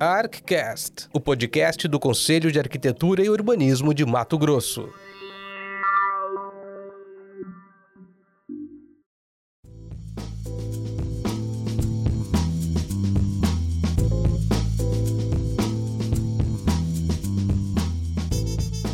ArcCast, 0.00 1.08
o 1.12 1.20
podcast 1.20 1.86
do 1.86 2.00
Conselho 2.00 2.50
de 2.50 2.58
Arquitetura 2.58 3.22
e 3.22 3.30
Urbanismo 3.30 3.92
de 3.94 4.04
Mato 4.04 4.38
Grosso. 4.38 4.88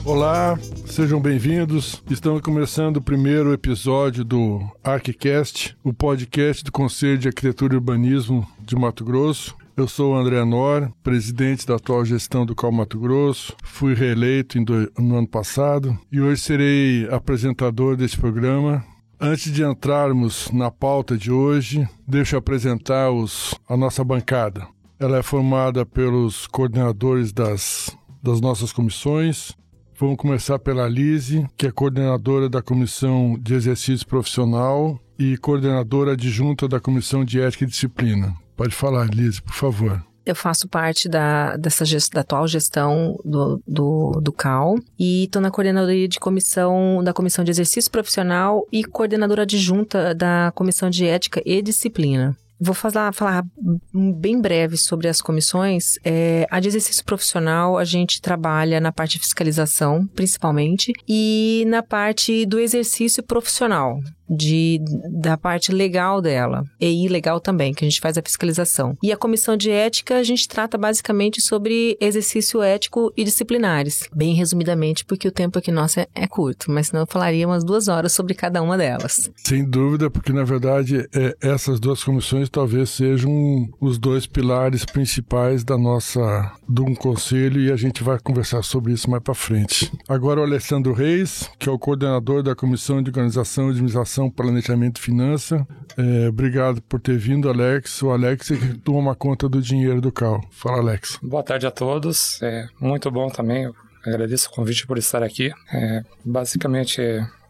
Olá, 0.05 0.59
sejam 0.99 1.21
bem-vindos. 1.21 2.03
Estamos 2.11 2.41
começando 2.41 2.97
o 2.97 3.01
primeiro 3.01 3.53
episódio 3.53 4.25
do 4.25 4.69
ArcCast, 4.83 5.79
o 5.85 5.95
podcast 5.95 6.65
do 6.65 6.73
Conselho 6.73 7.17
de 7.17 7.29
Arquitetura 7.29 7.75
e 7.75 7.77
Urbanismo 7.77 8.45
de 8.59 8.75
Mato 8.75 9.05
Grosso. 9.05 9.57
Eu 9.77 9.87
sou 9.87 10.13
o 10.13 10.17
André 10.17 10.45
Nor, 10.45 10.91
presidente 11.01 11.65
da 11.65 11.77
atual 11.77 12.05
gestão 12.05 12.45
do 12.45 12.53
Cal 12.53 12.73
Mato 12.73 12.99
Grosso. 12.99 13.55
Fui 13.63 13.95
reeleito 13.95 14.61
do, 14.65 14.91
no 14.99 15.19
ano 15.19 15.29
passado 15.29 15.97
e 16.11 16.21
hoje 16.21 16.43
serei 16.43 17.09
apresentador 17.13 17.97
desse 17.97 18.19
programa. 18.19 18.85
Antes 19.21 19.53
de 19.53 19.63
entrarmos 19.63 20.51
na 20.51 20.69
pauta 20.69 21.17
de 21.17 21.31
hoje, 21.31 21.89
deixa 22.09 22.35
eu 22.35 22.41
apresentar 22.41 23.13
os, 23.13 23.55
a 23.69 23.77
nossa 23.77 24.03
bancada. 24.03 24.67
Ela 24.99 25.19
é 25.19 25.23
formada 25.23 25.87
pelos 25.87 26.49
coordenadores 26.49 27.33
das, 27.33 27.97
das 28.21 28.41
nossas 28.41 28.73
comissões, 28.73 29.57
Vamos 30.01 30.17
começar 30.17 30.61
pela 30.61 30.89
Lise, 30.89 31.45
que 31.57 31.67
é 31.67 31.73
coordenadora 31.73 32.49
da 32.49 32.63
Comissão 32.63 33.37
de 33.41 33.55
Exercício 33.55 34.07
Profissional 34.07 34.97
e 35.19 35.37
coordenadora 35.37 36.13
adjunta 36.13 36.69
da 36.69 36.79
Comissão 36.79 37.25
de 37.25 37.41
Ética 37.41 37.65
e 37.65 37.67
Disciplina. 37.67 38.33
Pode 38.57 38.77
falar, 38.77 39.09
Lise, 39.13 39.43
por 39.43 39.55
favor. 39.55 40.01
Eu 40.25 40.37
faço 40.37 40.69
parte 40.69 41.09
da, 41.09 41.57
dessa 41.57 41.85
gest, 41.85 42.13
da 42.13 42.21
atual 42.21 42.47
gestão 42.47 43.19
do, 43.25 43.61
do, 43.67 44.21
do 44.23 44.31
CAL 44.31 44.77
e 44.97 45.25
estou 45.25 45.43
na 45.43 45.51
coordenadoria 45.51 46.07
de 46.07 46.21
comissão 46.21 47.03
da 47.03 47.13
Comissão 47.13 47.43
de 47.43 47.51
Exercício 47.51 47.91
Profissional 47.91 48.65
e 48.71 48.85
coordenadora 48.85 49.43
adjunta 49.43 50.15
da 50.15 50.53
Comissão 50.55 50.89
de 50.89 51.07
Ética 51.07 51.43
e 51.45 51.61
Disciplina. 51.61 52.37
Vou 52.61 52.75
falar, 52.75 53.13
falar 53.13 53.45
bem 53.93 54.41
breve 54.41 54.77
sobre 54.77 55.09
as 55.09 55.21
comissões. 55.21 55.99
É, 56.05 56.47
a 56.51 56.59
de 56.59 56.69
exercício 56.69 57.05
profissional, 57.05 57.79
a 57.79 57.85
gente 57.85 58.21
trabalha 58.21 58.81
na 58.81 58.91
parte 58.91 59.13
de 59.13 59.21
fiscalização, 59.21 60.07
principalmente, 60.09 60.93
e 61.07 61.65
na 61.69 61.83
parte 61.83 62.45
do 62.47 62.59
exercício 62.59 63.23
profissional 63.23 64.01
de, 64.29 64.81
da 65.11 65.37
parte 65.37 65.73
legal 65.73 66.21
dela 66.21 66.65
e 66.81 67.07
ilegal 67.07 67.41
também, 67.41 67.73
que 67.73 67.85
a 67.85 67.89
gente 67.89 68.01
faz 68.01 68.19
a 68.19 68.23
fiscalização. 68.23 68.97
E 69.03 69.13
a 69.13 69.17
comissão 69.17 69.57
de 69.57 69.71
ética, 69.71 70.17
a 70.17 70.23
gente 70.23 70.49
trata 70.49 70.77
basicamente 70.77 71.41
sobre 71.41 71.97
exercício 72.01 72.63
ético 72.63 73.13
e 73.17 73.25
disciplinares. 73.25 74.09
Bem 74.15 74.35
resumidamente, 74.35 75.05
porque 75.05 75.29
o 75.29 75.33
tempo 75.33 75.59
aqui 75.59 75.71
nosso 75.71 76.01
é, 76.01 76.07
é 76.15 76.27
curto, 76.27 76.71
mas 76.71 76.89
senão 76.89 77.03
eu 77.03 77.07
falaria 77.07 77.47
umas 77.47 77.65
duas 77.65 77.89
horas 77.89 78.13
sobre 78.13 78.35
cada 78.35 78.63
uma 78.63 78.77
delas. 78.77 79.31
Sem 79.37 79.65
dúvida, 79.65 80.11
porque 80.11 80.33
na 80.33 80.45
verdade 80.45 81.09
é, 81.15 81.37
essas 81.41 81.81
duas 81.81 82.03
comissões 82.03 82.49
talvez 82.49 82.91
sejam 82.91 83.69
os 83.81 83.99
dois 83.99 84.27
pilares 84.27 84.85
principais 84.85 85.65
da 85.65 85.79
nossa 85.79 86.53
de 86.69 86.81
um 86.83 86.95
conselho 86.95 87.61
e 87.61 87.71
a 87.73 87.77
gente 87.77 88.03
vai 88.03 88.19
conversar 88.19 88.63
sobre 88.63 88.93
isso 88.93 89.11
mais 89.11 89.23
para 89.23 89.35
frente. 89.35 89.91
Agora 90.09 90.41
o 90.41 90.45
Alessandro 90.45 90.93
Reis, 90.93 91.49
que 91.59 91.69
é 91.69 91.73
o 91.73 91.79
coordenador 91.79 92.43
da 92.43 92.55
Comissão 92.55 93.03
de 93.03 93.11
Organização 93.11 93.69
e 93.69 93.71
Administração 93.71 94.18
Planejamento 94.31 94.99
e 94.99 95.05
Finança. 95.05 95.67
É, 95.97 96.29
obrigado 96.29 96.81
por 96.83 97.01
ter 97.01 97.19
vindo, 97.19 97.49
Alex. 97.49 98.03
O 98.03 98.11
Alex 98.11 98.51
é 98.51 98.57
que 98.57 98.79
toma 98.79 99.15
conta 99.15 99.49
do 99.49 99.61
dinheiro 99.61 100.01
do 100.01 100.11
CAL. 100.11 100.41
Fala, 100.51 100.79
Alex. 100.79 101.19
Boa 101.23 101.43
tarde 101.43 101.67
a 101.67 101.71
todos. 101.71 102.43
É 102.43 102.67
muito 102.81 103.11
bom 103.11 103.29
também. 103.29 103.71
Agradeço 104.07 104.49
o 104.49 104.53
convite 104.53 104.87
por 104.87 104.97
estar 104.97 105.23
aqui. 105.23 105.53
É, 105.73 106.03
basicamente, 106.25 107.01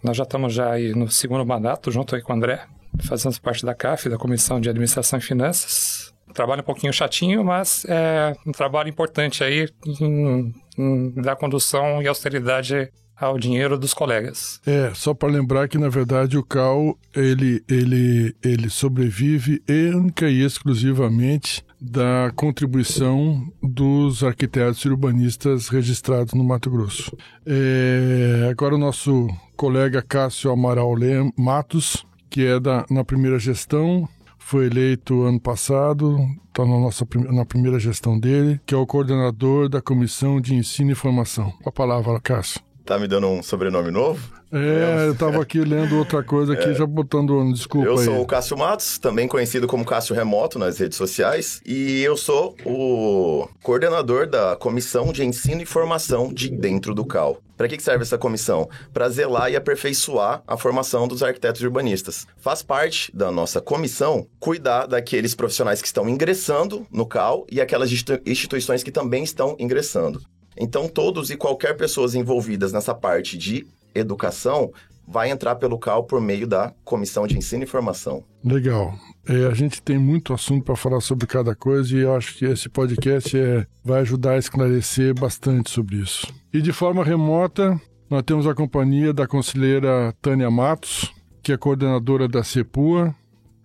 nós 0.03 0.17
já 0.17 0.25
estamos 0.25 0.53
já 0.53 0.71
aí 0.73 0.93
no 0.95 1.09
segundo 1.11 1.45
mandato, 1.47 1.91
junto 1.91 2.15
aí 2.17 2.23
com 2.23 2.33
o 2.33 2.37
André. 2.37 2.65
Fazemos 3.03 3.39
parte 3.39 3.65
da 3.65 3.75
CAF, 3.75 4.09
da 4.09 4.17
Comissão 4.17 4.61
de 4.61 4.69
Administração 4.69 5.19
e 5.19 5.23
Finanças. 5.23 6.13
trabalho 6.35 6.63
um 6.63 6.65
pouquinho 6.65 6.93
chatinho, 6.93 7.45
mas 7.45 7.85
é 7.89 8.35
um 8.47 8.53
trabalho 8.53 8.89
importante 8.89 9.45
aí 9.45 9.69
em, 10.01 10.55
em, 10.77 11.11
da 11.23 11.37
condução 11.37 12.03
e 12.03 12.09
austeridade 12.09 12.91
ao 13.21 13.39
dinheiro 13.39 13.79
dos 13.79 13.93
colegas. 13.93 14.61
É, 14.67 14.93
só 14.95 15.13
para 15.13 15.29
lembrar 15.29 15.69
que 15.69 15.79
na 15.79 15.89
verdade 15.89 16.39
o 16.39 16.45
CAL 16.45 16.99
ele, 17.15 17.63
ele, 17.69 18.35
ele 18.43 18.71
sobrevive 18.71 19.63
única 19.95 20.29
e 20.29 20.43
exclusivamente 20.43 21.65
da 21.81 22.33
contribuição 22.35 23.47
dos 23.63 24.25
arquitetos 24.25 24.81
e 24.81 24.89
urbanistas 24.89 25.69
registrados 25.69 26.35
no 26.35 26.45
Mato 26.45 26.71
Grosso. 26.71 27.17
É, 27.47 28.49
agora 28.51 28.75
o 28.75 28.79
nosso 28.79 29.29
colega 29.57 30.03
Cássio 30.03 30.51
Amaral 30.51 30.95
Matos, 31.37 32.05
que 32.29 32.45
é 32.45 32.59
da, 32.59 32.85
na 32.91 33.05
primeira 33.05 33.39
gestão, 33.39 34.09
foi 34.39 34.67
eleito 34.67 35.23
ano 35.23 35.39
passado, 35.39 36.17
está 36.49 36.65
na 36.65 36.81
nossa 36.81 37.07
na 37.31 37.45
primeira 37.45 37.79
gestão 37.79 38.19
dele, 38.19 38.61
que 38.67 38.75
é 38.75 38.79
o 38.79 38.87
coordenador 38.87 39.69
da 39.69 39.81
Comissão 39.83 40.41
de 40.41 40.55
Ensino 40.55 40.93
e 40.93 40.95
Formação. 40.95 41.53
A 41.65 41.71
palavra, 41.71 42.19
Cássio. 42.21 42.68
Tá 42.89 42.99
me 42.99 43.07
dando 43.07 43.27
um 43.27 43.43
sobrenome 43.43 43.91
novo? 43.91 44.19
É, 44.51 45.09
eu 45.09 45.15
tava 45.15 45.43
aqui 45.43 45.61
lendo 45.61 45.99
outra 45.99 46.25
coisa 46.25 46.55
aqui, 46.55 46.71
é. 46.71 46.73
já 46.73 46.87
botando 46.87 47.53
desculpa 47.53 47.87
Eu 47.87 47.99
aí. 47.99 48.05
sou 48.07 48.23
o 48.23 48.27
Cássio 48.27 48.57
Matos, 48.57 48.99
também 48.99 49.29
conhecido 49.29 49.67
como 49.67 49.85
Cássio 49.85 50.17
Remoto 50.17 50.59
nas 50.59 50.79
redes 50.79 50.97
sociais, 50.97 51.61
e 51.67 52.01
eu 52.03 52.17
sou 52.17 52.57
o 52.65 53.47
coordenador 53.63 54.27
da 54.27 54.57
Comissão 54.57 55.13
de 55.13 55.23
Ensino 55.23 55.61
e 55.61 55.67
Formação 55.67 56.33
de 56.33 56.49
dentro 56.49 56.95
do 56.95 57.05
CAL. 57.05 57.43
Para 57.59 57.69
que 57.69 57.79
serve 57.79 58.05
essa 58.05 58.17
comissão? 58.17 58.71
Para 58.91 59.11
zelar 59.11 59.51
e 59.51 59.57
aperfeiçoar 59.57 60.43
a 60.47 60.57
formação 60.57 61.07
dos 61.07 61.23
arquitetos 61.23 61.61
urbanistas. 61.61 62.27
Faz 62.39 62.63
parte 62.63 63.15
da 63.15 63.31
nossa 63.31 63.61
comissão 63.61 64.27
cuidar 64.41 64.87
daqueles 64.87 65.35
profissionais 65.35 65.83
que 65.83 65.89
estão 65.89 66.09
ingressando 66.09 66.87
no 66.91 67.05
CAL 67.05 67.47
e 67.53 67.61
aquelas 67.61 67.91
instituições 68.25 68.83
que 68.83 68.91
também 68.91 69.25
estão 69.25 69.57
ingressando. 69.59 70.23
Então, 70.59 70.89
todos 70.89 71.31
e 71.31 71.37
qualquer 71.37 71.77
pessoas 71.77 72.15
envolvidas 72.15 72.73
nessa 72.73 72.95
parte 72.95 73.39
de 73.39 73.67
educação 73.95 74.73
vai 75.07 75.31
entrar 75.31 75.57
pelo 75.57 75.79
CAL 75.79 76.05
por 76.05 76.21
meio 76.21 76.47
da 76.47 76.73
Comissão 76.85 77.27
de 77.27 77.37
Ensino 77.37 77.65
e 77.65 77.67
Formação. 77.67 78.23
Legal. 78.45 78.93
É, 79.27 79.47
a 79.47 79.55
gente 79.55 79.81
tem 79.81 79.99
muito 79.99 80.35
assunto 80.35 80.65
para 80.65 80.77
falar 80.77 81.01
sobre 81.01 81.27
cada 81.27 81.55
coisa 81.55 81.97
e 81.97 82.01
eu 82.01 82.15
acho 82.15 82.37
que 82.37 82.45
esse 82.45 82.69
podcast 82.69 83.39
é, 83.39 83.67
vai 83.83 84.01
ajudar 84.01 84.33
a 84.33 84.39
esclarecer 84.39 85.19
bastante 85.19 85.71
sobre 85.71 85.97
isso. 85.97 86.27
E 86.53 86.61
de 86.61 86.73
forma 86.73 87.03
remota, 87.03 87.81
nós 88.11 88.23
temos 88.23 88.47
a 88.47 88.55
companhia 88.55 89.13
da 89.13 89.27
conselheira 89.27 90.15
Tânia 90.21 90.51
Matos, 90.51 91.11
que 91.43 91.53
é 91.53 91.57
coordenadora 91.57 92.29
da 92.29 92.45
CEPUA, 92.45 93.15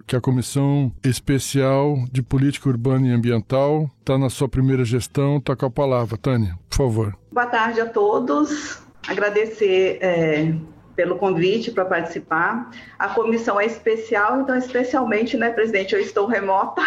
que 0.06 0.16
a 0.16 0.22
Comissão 0.22 0.92
Especial 1.04 2.06
de 2.12 2.22
Política 2.22 2.70
Urbana 2.70 3.08
e 3.08 3.12
Ambiental 3.12 3.90
está 4.00 4.18
na 4.18 4.30
sua 4.30 4.48
primeira 4.48 4.84
gestão. 4.84 5.38
Está 5.38 5.56
com 5.56 5.66
a 5.66 5.72
palavra, 5.72 6.18
Tânia, 6.18 6.58
por 6.70 6.78
favor. 6.78 7.18
Boa 7.32 7.48
tarde 7.48 7.82
a 7.82 7.86
todos. 7.86 8.82
Agradecer 9.08 10.00
é, 10.02 10.54
pelo 10.96 11.18
convite 11.18 11.72
para 11.72 11.86
participar. 11.86 12.70
A 12.98 13.10
comissão 13.10 13.60
é 13.60 13.66
especial, 13.66 14.42
então, 14.42 14.56
especialmente, 14.56 15.38
né, 15.38 15.50
presidente, 15.50 15.94
eu 15.94 16.00
estou 16.00 16.28
remota, 16.28 16.82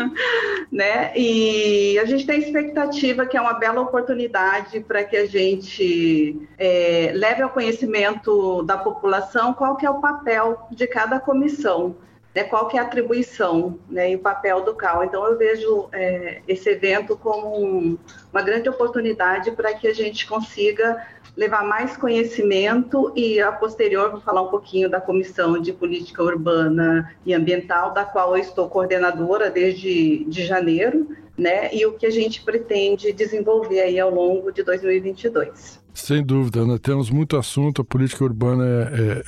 né? 0.70 1.12
E 1.16 1.98
a 1.98 2.04
gente 2.04 2.26
tem 2.26 2.38
expectativa 2.38 3.26
que 3.26 3.36
é 3.36 3.40
uma 3.40 3.54
bela 3.54 3.80
oportunidade 3.80 4.80
para 4.80 5.04
que 5.04 5.16
a 5.16 5.26
gente 5.26 6.48
é, 6.58 7.12
leve 7.14 7.42
ao 7.42 7.50
conhecimento 7.50 8.62
da 8.62 8.76
população 8.76 9.52
qual 9.52 9.76
que 9.76 9.86
é 9.86 9.90
o 9.90 10.00
papel 10.00 10.66
de 10.70 10.86
cada 10.86 11.18
comissão 11.18 11.96
né, 12.34 12.42
qual 12.44 12.66
que 12.66 12.76
é 12.76 12.80
a 12.80 12.82
atribuição 12.82 13.78
né, 13.88 14.10
e 14.10 14.16
o 14.16 14.18
papel 14.18 14.64
do 14.64 14.74
CAL. 14.74 15.04
Então, 15.04 15.24
eu 15.24 15.38
vejo 15.38 15.88
é, 15.92 16.42
esse 16.48 16.68
evento 16.68 17.16
como 17.16 17.56
um, 17.56 17.98
uma 18.32 18.42
grande 18.42 18.68
oportunidade 18.68 19.52
para 19.52 19.72
que 19.74 19.86
a 19.86 19.94
gente 19.94 20.26
consiga 20.26 21.06
levar 21.36 21.64
mais 21.64 21.96
conhecimento 21.96 23.12
e, 23.16 23.40
a 23.40 23.50
posterior, 23.52 24.10
vou 24.10 24.20
falar 24.20 24.42
um 24.42 24.48
pouquinho 24.48 24.88
da 24.88 25.00
Comissão 25.00 25.60
de 25.60 25.72
Política 25.72 26.22
Urbana 26.22 27.12
e 27.24 27.34
Ambiental, 27.34 27.92
da 27.92 28.04
qual 28.04 28.36
eu 28.36 28.42
estou 28.42 28.68
coordenadora 28.68 29.50
desde 29.50 30.24
de 30.24 30.44
janeiro, 30.44 31.08
né, 31.36 31.74
e 31.74 31.84
o 31.84 31.94
que 31.94 32.06
a 32.06 32.10
gente 32.10 32.42
pretende 32.42 33.12
desenvolver 33.12 33.80
aí 33.80 33.98
ao 33.98 34.14
longo 34.14 34.52
de 34.52 34.62
2022. 34.62 35.82
Sem 35.92 36.24
dúvida, 36.24 36.64
né? 36.64 36.78
temos 36.80 37.10
muito 37.10 37.36
assunto, 37.36 37.82
a 37.82 37.84
política 37.84 38.24
urbana 38.24 38.64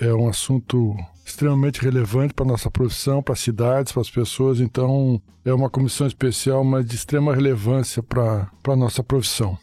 é, 0.00 0.06
é, 0.06 0.08
é 0.08 0.14
um 0.14 0.28
assunto 0.28 0.96
extremamente 1.26 1.82
relevante 1.82 2.32
para 2.32 2.44
a 2.44 2.48
nossa 2.48 2.70
profissão, 2.70 3.20
para 3.20 3.32
as 3.32 3.40
cidades, 3.40 3.92
para 3.92 4.00
as 4.00 4.10
pessoas. 4.10 4.60
Então, 4.60 5.20
é 5.44 5.52
uma 5.52 5.68
comissão 5.68 6.06
especial, 6.06 6.62
mas 6.64 6.86
de 6.86 6.94
extrema 6.94 7.34
relevância 7.34 8.02
para 8.02 8.48
a 8.66 8.76
nossa 8.76 9.02
profissão. 9.02 9.58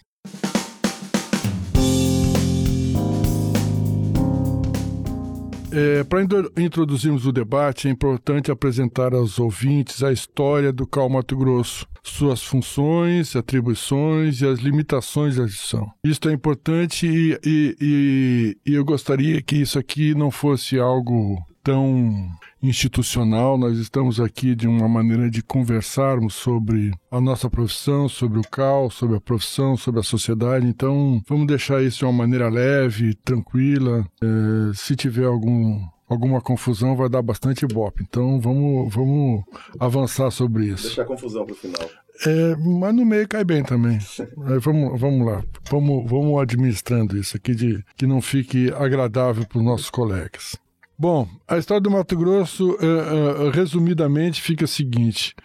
É, 5.76 6.04
Para 6.04 6.22
introduzirmos 6.58 7.26
o 7.26 7.32
debate, 7.32 7.88
é 7.88 7.92
importante 7.92 8.52
apresentar 8.52 9.12
aos 9.16 9.40
ouvintes 9.40 10.04
a 10.04 10.12
história 10.12 10.72
do 10.72 10.86
Cal 10.86 11.10
Mato 11.10 11.36
Grosso, 11.36 11.88
suas 12.04 12.44
funções, 12.44 13.36
atribuições 13.36 14.42
e 14.42 14.46
as 14.46 14.60
limitações 14.60 15.38
da 15.38 15.48
gestão. 15.48 15.92
Isso 16.06 16.20
é 16.30 16.32
importante 16.32 17.08
e, 17.08 17.40
e, 17.44 17.76
e, 17.82 18.58
e 18.68 18.76
eu 18.76 18.86
gostaria 18.86 19.42
que 19.42 19.56
isso 19.56 19.80
aqui 19.80 20.14
não 20.14 20.30
fosse 20.30 20.78
algo 20.78 21.44
tão 21.64 22.30
institucional, 22.62 23.58
nós 23.58 23.78
estamos 23.78 24.20
aqui 24.20 24.56
de 24.56 24.68
uma 24.68 24.88
maneira 24.88 25.30
de 25.30 25.42
conversarmos 25.42 26.34
sobre 26.34 26.92
a 27.10 27.20
nossa 27.20 27.50
profissão, 27.50 28.08
sobre 28.08 28.40
o 28.40 28.44
CAL, 28.44 28.90
sobre 28.90 29.18
a 29.18 29.22
profissão, 29.22 29.76
sobre 29.76 30.00
a 30.00 30.04
sociedade. 30.04 30.68
Então, 30.68 31.22
vamos 31.28 31.48
deixar 31.48 31.82
isso 31.82 32.00
de 32.00 32.06
uma 32.06 32.14
maneira 32.14 32.50
leve, 32.50 33.16
tranquila. 33.16 34.06
É, 34.22 34.74
se 34.74 34.96
tiver 34.96 35.26
algum 35.26 35.82
alguma 36.08 36.40
confusão 36.42 36.96
vai 36.96 37.10
dar 37.10 37.22
bastante 37.22 37.66
ibope. 37.66 38.04
Então 38.04 38.40
vamos, 38.40 38.94
vamos 38.94 39.44
avançar 39.80 40.30
sobre 40.32 40.68
isso. 40.68 40.84
Deixar 40.84 41.06
confusão 41.06 41.46
para 41.46 41.54
o 41.54 41.56
final. 41.56 41.90
É, 42.26 42.56
mas 42.56 42.96
no 42.96 43.06
meio 43.06 43.28
cai 43.28 43.44
bem 43.44 43.64
também. 43.64 44.00
É, 44.46 44.60
vamos, 44.60 45.00
vamos 45.00 45.26
lá. 45.26 45.44
Vamos, 45.70 46.10
vamos 46.10 46.42
administrando 46.42 47.18
isso 47.18 47.38
aqui 47.38 47.56
de 47.56 47.84
que 47.96 48.06
não 48.06 48.22
fique 48.22 48.72
agradável 48.74 49.46
para 49.46 49.58
os 49.58 49.64
nossos 49.64 49.90
colegas. 49.90 50.58
Bom, 51.04 51.28
a 51.46 51.58
história 51.58 51.82
do 51.82 51.92
Mato 51.92 52.16
Grosso, 52.16 52.66
uh, 52.76 53.48
uh, 53.48 53.50
resumidamente, 53.50 54.42
fica 54.42 54.64
a 54.64 54.68
seguinte: 54.70 55.36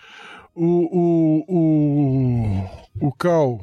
o, 0.54 0.86
o, 0.96 1.44
o, 1.48 3.08
o 3.08 3.12
CAL 3.12 3.60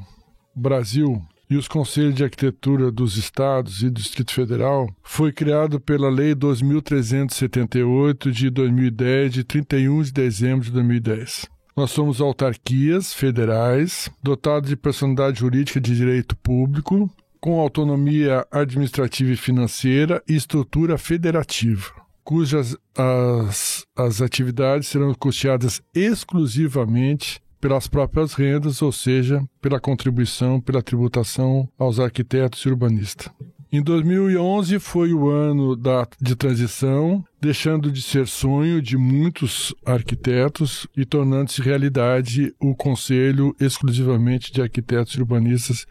Brasil 0.54 1.24
e 1.50 1.56
os 1.56 1.70
Conselhos 1.70 2.16
de 2.16 2.26
Arquitetura 2.26 2.92
dos 2.92 3.16
Estados 3.16 3.82
e 3.82 3.90
do 3.90 4.02
Distrito 4.02 4.34
Federal 4.34 4.90
foi 5.02 5.32
criado 5.32 5.80
pela 5.80 6.10
Lei 6.10 6.36
2378 6.36 8.30
de 8.30 8.50
2010, 8.50 9.32
de 9.32 9.46
31 9.46 10.02
de 10.02 10.12
dezembro 10.12 10.66
de 10.66 10.72
2010. 10.72 11.46
Nós 11.78 11.92
somos 11.92 12.20
autarquias 12.20 13.14
federais, 13.14 14.10
dotadas 14.22 14.68
de 14.68 14.76
personalidade 14.76 15.40
jurídica 15.40 15.80
de 15.80 15.96
direito 15.96 16.36
público, 16.36 17.10
com 17.46 17.60
autonomia 17.60 18.44
administrativa 18.50 19.32
e 19.32 19.36
financeira 19.36 20.20
e 20.28 20.36
estrutura 20.36 20.98
federativa, 20.98 21.94
cujas 22.24 22.76
as, 22.98 23.86
as 23.96 24.20
atividades 24.20 24.88
serão 24.88 25.14
custeadas 25.14 25.80
exclusivamente 25.94 27.40
pelas 27.62 27.88
próprias 27.88 28.34
rendas, 28.34 28.82
ou 28.82 28.92
seja, 28.92 29.48
pela 29.62 29.80
contribuição, 29.80 30.60
pela 30.60 30.82
tributação 30.82 31.70
aos 31.78 32.00
arquitetos 32.00 32.62
e 32.62 32.70
urbanistas. 32.70 33.30
Em 33.72 33.82
2011 33.82 34.80
foi 34.80 35.14
o 35.14 35.30
ano 35.30 35.76
da, 35.76 36.08
de 36.20 36.36
transição, 36.36 37.24
deixando 37.40 37.92
de 37.92 38.02
ser 38.02 38.26
sonho 38.26 38.82
de 38.82 38.98
muitos 38.98 39.76
arquitetos 39.86 40.88
e 40.98 41.06
tornando-se 41.06 41.62
realidade 41.62 42.56
o 42.60 42.74
Conselho 42.74 43.56
exclusivamente 43.60 44.52
de 44.52 44.62
Arquitetos 44.62 45.14
e 45.14 45.20
Urbanistas, 45.20 45.86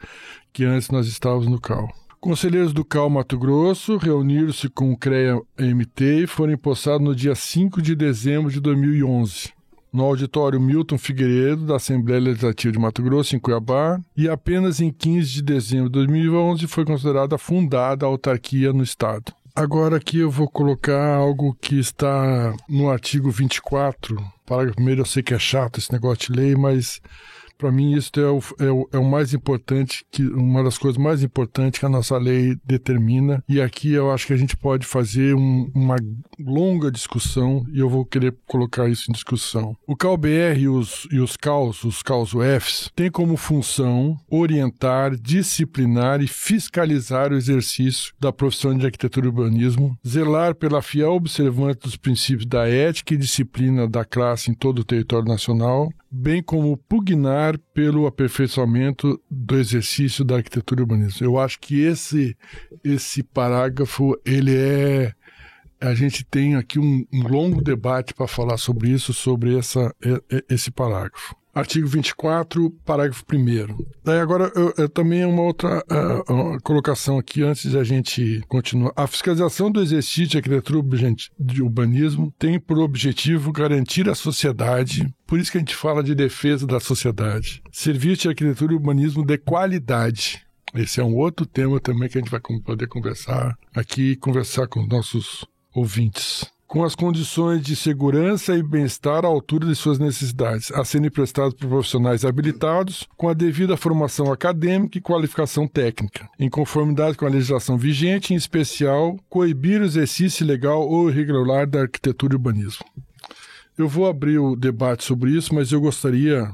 que 0.55 0.65
antes 0.65 0.89
nós 0.89 1.07
estávamos 1.07 1.47
no 1.49 1.61
CAL. 1.61 1.93
Conselheiros 2.21 2.73
do 2.73 2.85
CAL 2.85 3.11
Mato 3.11 3.39
Grosso 3.39 3.99
reuniram-se 3.99 4.71
com 4.71 4.93
o 4.93 4.97
CREA-MT 4.97 6.23
e 6.23 6.27
foram 6.27 6.55
empossados 6.55 7.07
no 7.07 7.15
dia 7.15 7.35
5 7.35 7.83
de 7.83 7.95
dezembro 7.95 8.51
de 8.51 8.61
2011 8.61 9.53
no 9.93 10.03
auditório 10.03 10.61
Milton 10.61 10.99
Figueiredo, 10.99 11.67
da 11.67 11.77
Assembleia 11.77 12.21
Legislativa 12.21 12.73
de 12.73 12.79
Mato 12.81 13.01
Grosso, 13.01 13.37
em 13.37 13.39
Cuiabá, 13.39 14.01
e 14.17 14.29
apenas 14.29 14.81
em 14.81 14.91
15 14.91 15.35
de 15.35 15.43
dezembro 15.43 15.85
de 15.85 15.93
2011 15.93 16.67
foi 16.67 16.85
considerada 16.85 17.39
fundada 17.39 18.05
a 18.05 18.09
autarquia 18.09 18.73
no 18.73 18.83
Estado. 18.83 19.33
Agora 19.55 19.99
aqui 19.99 20.19
eu 20.19 20.33
vou 20.33 20.49
colocar 20.49 21.15
algo 21.15 21.57
que 21.61 21.79
está 21.79 22.53
no 22.69 22.91
artigo 22.91 23.31
24. 23.31 24.17
Parágrafo 24.45 24.75
primeiro, 24.75 25.03
eu 25.03 25.07
sei 25.07 25.23
que 25.23 25.33
é 25.33 25.39
chato 25.39 25.79
esse 25.79 25.93
negócio 25.93 26.33
de 26.33 26.41
lei, 26.41 26.57
mas 26.57 27.01
para 27.65 27.73
mim, 27.73 27.95
isso 27.95 28.11
é 28.17 28.31
o, 28.31 28.41
é, 28.61 28.71
o, 28.71 28.89
é 28.93 28.99
o 28.99 29.05
mais 29.05 29.33
importante, 29.33 30.05
que 30.11 30.23
uma 30.23 30.63
das 30.63 30.77
coisas 30.77 30.99
mais 30.99 31.23
importantes 31.23 31.81
que 31.81 31.87
a 31.87 31.89
nossa 31.89 32.19
lei 32.19 32.59
determina. 32.63 33.43
E 33.49 33.59
aqui 33.59 33.91
eu 33.91 34.13
acho 34.13 34.27
que 34.27 34.35
a 34.35 34.37
gente 34.37 34.55
pode 34.55 34.87
fazer 34.87 35.35
um, 35.35 35.71
uma 35.75 35.97
longa 36.39 36.91
discussão 36.91 37.65
e 37.73 37.79
eu 37.79 37.89
vou 37.89 38.05
querer 38.05 38.35
colocar 38.47 38.87
isso 38.87 39.11
em 39.11 39.15
discussão. 39.15 39.75
O 39.87 39.97
CalBR 39.97 40.61
e 40.61 40.69
os, 40.69 41.09
e 41.11 41.19
os 41.21 41.39
CAUS, 41.39 41.85
os 41.85 42.03
CAUS 42.03 42.35
UFs, 42.35 42.91
têm 42.95 43.11
como 43.11 43.35
função 43.35 44.15
orientar, 44.29 45.17
disciplinar 45.17 46.21
e 46.21 46.27
fiscalizar 46.27 47.33
o 47.33 47.37
exercício 47.37 48.13
da 48.21 48.31
profissão 48.31 48.77
de 48.77 48.85
arquitetura 48.85 49.25
e 49.25 49.31
urbanismo, 49.31 49.99
zelar 50.07 50.55
pela 50.55 50.83
fiel 50.83 51.15
observância 51.15 51.81
dos 51.83 51.97
princípios 51.97 52.45
da 52.45 52.69
ética 52.69 53.15
e 53.15 53.17
disciplina 53.17 53.89
da 53.89 54.05
classe 54.05 54.51
em 54.51 54.55
todo 54.55 54.81
o 54.81 54.85
território 54.85 55.27
nacional, 55.27 55.91
bem 56.15 56.43
como 56.43 56.77
pugnar 56.77 57.54
pelo 57.59 58.07
aperfeiçoamento 58.07 59.21
do 59.31 59.57
exercício 59.57 60.25
da 60.25 60.37
arquitetura 60.37 60.83
urbanismo. 60.83 61.27
Eu 61.27 61.39
acho 61.39 61.59
que 61.61 61.81
esse 61.81 62.37
esse 62.83 63.23
parágrafo 63.23 64.19
ele 64.25 64.55
é 64.55 65.13
a 65.81 65.95
gente 65.95 66.25
tem 66.25 66.55
aqui 66.55 66.79
um, 66.79 67.05
um 67.13 67.29
longo 67.29 67.61
debate 67.61 68.15
para 68.15 68.27
falar 68.27 68.57
sobre 68.57 68.91
isso, 68.91 69.13
sobre 69.13 69.59
essa, 69.59 69.95
esse 70.49 70.71
parágrafo. 70.71 71.37
Artigo 71.55 71.87
24, 71.87 72.69
parágrafo 72.85 73.23
1. 73.33 73.85
Daí 74.03 74.19
agora 74.19 74.51
eu, 74.57 74.75
eu, 74.77 74.89
também 74.89 75.21
é 75.21 75.27
uma 75.27 75.43
outra 75.43 75.79
uh, 75.79 76.61
colocação 76.65 77.17
aqui 77.17 77.45
antes 77.45 77.71
de 77.71 77.79
a 77.79 77.85
gente 77.85 78.43
continuar. 78.49 78.93
A 78.97 79.07
fiscalização 79.07 79.71
do 79.71 79.81
exercício 79.81 80.27
de 80.27 80.37
arquitetura 80.39 80.83
de 81.39 81.63
urbanismo 81.63 82.35
tem 82.41 82.59
por 82.59 82.81
objetivo 82.81 83.53
garantir 83.53 84.09
à 84.09 84.17
sociedade, 84.17 85.15
por 85.35 85.41
isso 85.41 85.51
que 85.51 85.59
a 85.59 85.61
gente 85.61 85.75
fala 85.75 86.01
de 86.01 86.15
defesa 86.15 86.65
da 86.65 86.79
sociedade, 86.79 87.61
serviço 87.73 88.23
de 88.23 88.29
arquitetura 88.29 88.73
e 88.73 88.77
urbanismo 88.77 89.27
de 89.27 89.37
qualidade. 89.37 90.47
Esse 90.73 91.01
é 91.01 91.05
um 91.05 91.17
outro 91.17 91.45
tema 91.45 91.81
também 91.81 92.09
que 92.09 92.17
a 92.17 92.21
gente 92.21 92.31
vai 92.31 92.39
poder 92.41 92.87
conversar 92.87 93.59
aqui, 93.75 94.15
conversar 94.15 94.69
com 94.69 94.83
os 94.83 94.89
nossos 94.89 95.45
ouvintes 95.75 96.47
com 96.67 96.83
as 96.83 96.97
condições 96.97 97.63
de 97.63 97.77
segurança 97.77 98.57
e 98.57 98.63
bem-estar 98.63 99.25
à 99.25 99.29
altura 99.29 99.67
de 99.67 99.77
suas 99.77 99.99
necessidades, 99.99 100.73
a 100.73 100.85
serem 100.85 101.09
prestados 101.09 101.55
por 101.55 101.69
profissionais 101.69 102.25
habilitados, 102.25 103.07
com 103.17 103.29
a 103.29 103.35
devida 103.35 103.77
formação 103.77 104.33
acadêmica 104.33 104.99
e 104.99 105.01
qualificação 105.01 105.69
técnica, 105.69 106.29
em 106.37 106.51
conformidade 106.51 107.17
com 107.17 107.27
a 107.27 107.31
legislação 107.31 107.77
vigente, 107.77 108.35
em 108.35 108.37
especial, 108.37 109.17
coibir 109.29 109.81
o 109.81 109.85
exercício 109.85 110.43
ilegal 110.43 110.89
ou 110.89 111.09
irregular 111.09 111.65
da 111.65 111.83
arquitetura 111.83 112.35
e 112.35 112.37
urbanismo. 112.37 112.85
Eu 113.77 113.89
vou 113.89 114.07
abrir 114.07 114.39
o 114.39 114.55
debate 114.55 115.03
sobre 115.03 115.33
isso, 115.33 115.53
mas 115.53 115.73
eu 115.73 115.81
gostaria 115.81 116.49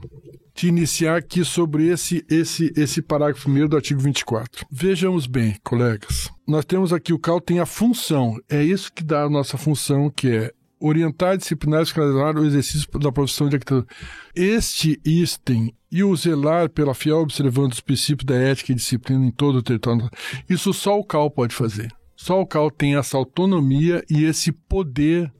de 0.54 0.68
iniciar 0.68 1.16
aqui 1.16 1.44
sobre 1.44 1.86
esse, 1.88 2.24
esse, 2.30 2.72
esse 2.74 3.02
parágrafo 3.02 3.42
primeiro 3.42 3.68
do 3.68 3.76
artigo 3.76 4.00
24. 4.00 4.66
Vejamos 4.70 5.26
bem, 5.26 5.56
colegas. 5.62 6.30
Nós 6.48 6.64
temos 6.64 6.94
aqui 6.94 7.12
o 7.12 7.18
CAL 7.18 7.40
tem 7.40 7.60
a 7.60 7.66
função, 7.66 8.38
é 8.48 8.64
isso 8.64 8.90
que 8.90 9.04
dá 9.04 9.24
a 9.24 9.30
nossa 9.30 9.58
função, 9.58 10.08
que 10.10 10.28
é 10.28 10.52
orientar, 10.80 11.36
disciplinar 11.36 11.80
e 11.80 11.82
esclarecer 11.82 12.36
o 12.36 12.46
exercício 12.46 12.88
da 12.98 13.12
profissão 13.12 13.50
de 13.50 13.56
arquitetura. 13.56 13.86
Este 14.34 14.98
item 15.04 15.74
e 15.92 16.02
o 16.02 16.16
zelar 16.16 16.70
pela 16.70 16.94
fiel 16.94 17.18
observância 17.18 17.68
dos 17.68 17.80
princípios 17.80 18.24
da 18.24 18.34
ética 18.34 18.72
e 18.72 18.76
disciplina 18.76 19.26
em 19.26 19.30
todo 19.30 19.56
o 19.56 19.62
território, 19.62 20.08
isso 20.48 20.72
só 20.72 20.98
o 20.98 21.04
CAL 21.04 21.30
pode 21.30 21.54
fazer. 21.54 21.92
Só 22.16 22.40
o 22.40 22.46
CAL 22.46 22.70
tem 22.70 22.96
essa 22.96 23.18
autonomia 23.18 24.02
e 24.08 24.24
esse 24.24 24.52
poder 24.52 25.30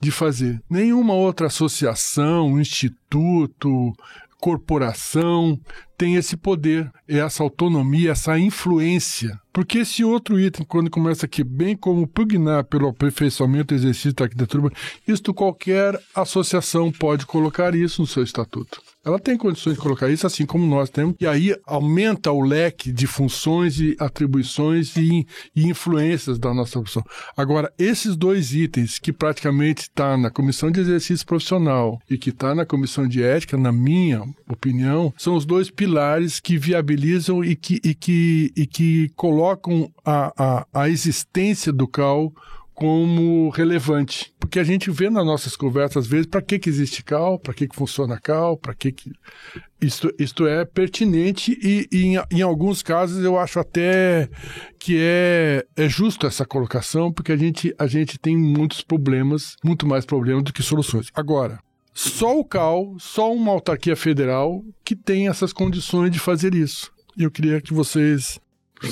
de 0.00 0.10
fazer. 0.10 0.60
Nenhuma 0.68 1.14
outra 1.14 1.46
associação, 1.48 2.60
instituto, 2.60 3.92
corporação 4.38 5.58
tem 5.98 6.14
esse 6.14 6.36
poder, 6.36 6.88
essa 7.08 7.42
autonomia, 7.42 8.12
essa 8.12 8.38
influência. 8.38 9.38
Porque 9.52 9.78
esse 9.78 10.04
outro 10.04 10.38
item, 10.38 10.64
quando 10.64 10.88
começa 10.88 11.26
aqui, 11.26 11.42
bem 11.42 11.76
como 11.76 12.06
pugnar 12.06 12.62
pelo 12.62 12.86
aperfeiçoamento 12.86 13.74
exercício 13.74 14.14
da 14.14 14.24
arquitetura, 14.24 14.72
isto 15.06 15.34
qualquer 15.34 16.00
associação 16.14 16.92
pode 16.92 17.26
colocar 17.26 17.74
isso 17.74 18.00
no 18.00 18.06
seu 18.06 18.22
estatuto. 18.22 18.80
Ela 19.04 19.18
tem 19.18 19.36
condições 19.36 19.74
de 19.74 19.80
colocar 19.80 20.08
isso, 20.10 20.26
assim 20.26 20.44
como 20.44 20.66
nós 20.66 20.90
temos, 20.90 21.16
e 21.18 21.26
aí 21.26 21.56
aumenta 21.66 22.30
o 22.30 22.40
leque 22.40 22.92
de 22.92 23.06
funções 23.06 23.80
e 23.80 23.96
atribuições 23.98 24.94
e, 24.96 25.26
e 25.56 25.66
influências 25.66 26.38
da 26.38 26.52
nossa 26.54 26.72
profissão. 26.72 27.02
Agora, 27.36 27.72
esses 27.78 28.14
dois 28.16 28.52
itens 28.54 28.98
que 28.98 29.12
praticamente 29.12 29.82
está 29.82 30.16
na 30.16 30.30
comissão 30.30 30.70
de 30.70 30.80
exercício 30.80 31.26
profissional 31.26 31.98
e 32.08 32.18
que 32.18 32.30
está 32.30 32.54
na 32.54 32.66
comissão 32.66 33.08
de 33.08 33.22
ética, 33.22 33.56
na 33.56 33.72
minha 33.72 34.22
opinião, 34.48 35.12
são 35.16 35.34
os 35.34 35.46
dois 35.46 35.70
pilares 35.70 35.87
que 36.42 36.58
viabilizam 36.58 37.44
e 37.44 37.56
que, 37.56 37.80
e 37.84 37.94
que, 37.94 38.52
e 38.56 38.66
que 38.66 39.08
colocam 39.16 39.90
a, 40.04 40.32
a, 40.36 40.66
a 40.82 40.88
existência 40.88 41.72
do 41.72 41.86
CAL 41.86 42.32
como 42.78 43.48
relevante. 43.48 44.32
Porque 44.38 44.60
a 44.60 44.62
gente 44.62 44.88
vê 44.88 45.10
nas 45.10 45.26
nossas 45.26 45.56
conversas, 45.56 46.04
às 46.04 46.06
vezes, 46.06 46.26
para 46.26 46.40
que, 46.40 46.60
que 46.60 46.68
existe 46.68 47.02
CAL, 47.02 47.36
para 47.36 47.52
que, 47.52 47.66
que 47.66 47.74
funciona 47.74 48.20
CAL, 48.20 48.56
para 48.56 48.72
que, 48.72 48.92
que. 48.92 49.10
Isto, 49.80 50.14
isto 50.16 50.46
é 50.46 50.64
pertinente 50.64 51.58
e, 51.60 51.88
e 51.90 52.04
em, 52.04 52.16
em, 52.30 52.42
alguns 52.42 52.82
casos 52.82 53.24
eu 53.24 53.38
acho 53.38 53.60
até 53.60 54.28
que 54.78 54.96
é, 54.98 55.64
é 55.76 55.88
justo 55.88 56.26
essa 56.26 56.44
colocação, 56.44 57.12
porque 57.12 57.32
a 57.32 57.36
gente, 57.36 57.74
a 57.78 57.86
gente 57.86 58.16
tem 58.18 58.36
muitos 58.36 58.82
problemas, 58.82 59.56
muito 59.64 59.86
mais 59.86 60.04
problemas 60.04 60.44
do 60.44 60.52
que 60.52 60.62
soluções. 60.62 61.08
Agora, 61.14 61.60
só 61.98 62.38
o 62.38 62.44
CAL, 62.44 62.94
só 63.00 63.32
uma 63.34 63.50
autarquia 63.50 63.96
federal 63.96 64.64
que 64.84 64.94
tem 64.94 65.26
essas 65.26 65.52
condições 65.52 66.12
de 66.12 66.20
fazer 66.20 66.54
isso. 66.54 66.92
Eu 67.18 67.28
queria 67.28 67.60
que 67.60 67.74
vocês 67.74 68.38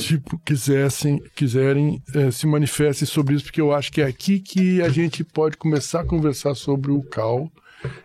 tipo, 0.01 0.37
quisessem, 0.45 1.23
quiserem 1.37 2.03
é, 2.13 2.33
se 2.33 2.49
manifestem 2.49 3.07
sobre 3.07 3.37
isso, 3.37 3.45
porque 3.45 3.61
eu 3.61 3.73
acho 3.73 3.93
que 3.93 4.01
é 4.01 4.07
aqui 4.07 4.41
que 4.41 4.83
a 4.83 4.89
gente 4.89 5.23
pode 5.23 5.57
começar 5.57 6.01
a 6.01 6.05
conversar 6.05 6.57
sobre 6.57 6.91
o 6.91 7.01
CAL 7.01 7.49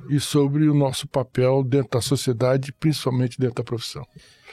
e 0.08 0.20
sobre 0.20 0.70
o 0.70 0.74
nosso 0.76 1.08
papel 1.08 1.64
dentro 1.64 1.94
da 1.94 2.02
sociedade, 2.02 2.72
principalmente 2.72 3.40
dentro 3.40 3.56
da 3.56 3.64
profissão. 3.64 4.06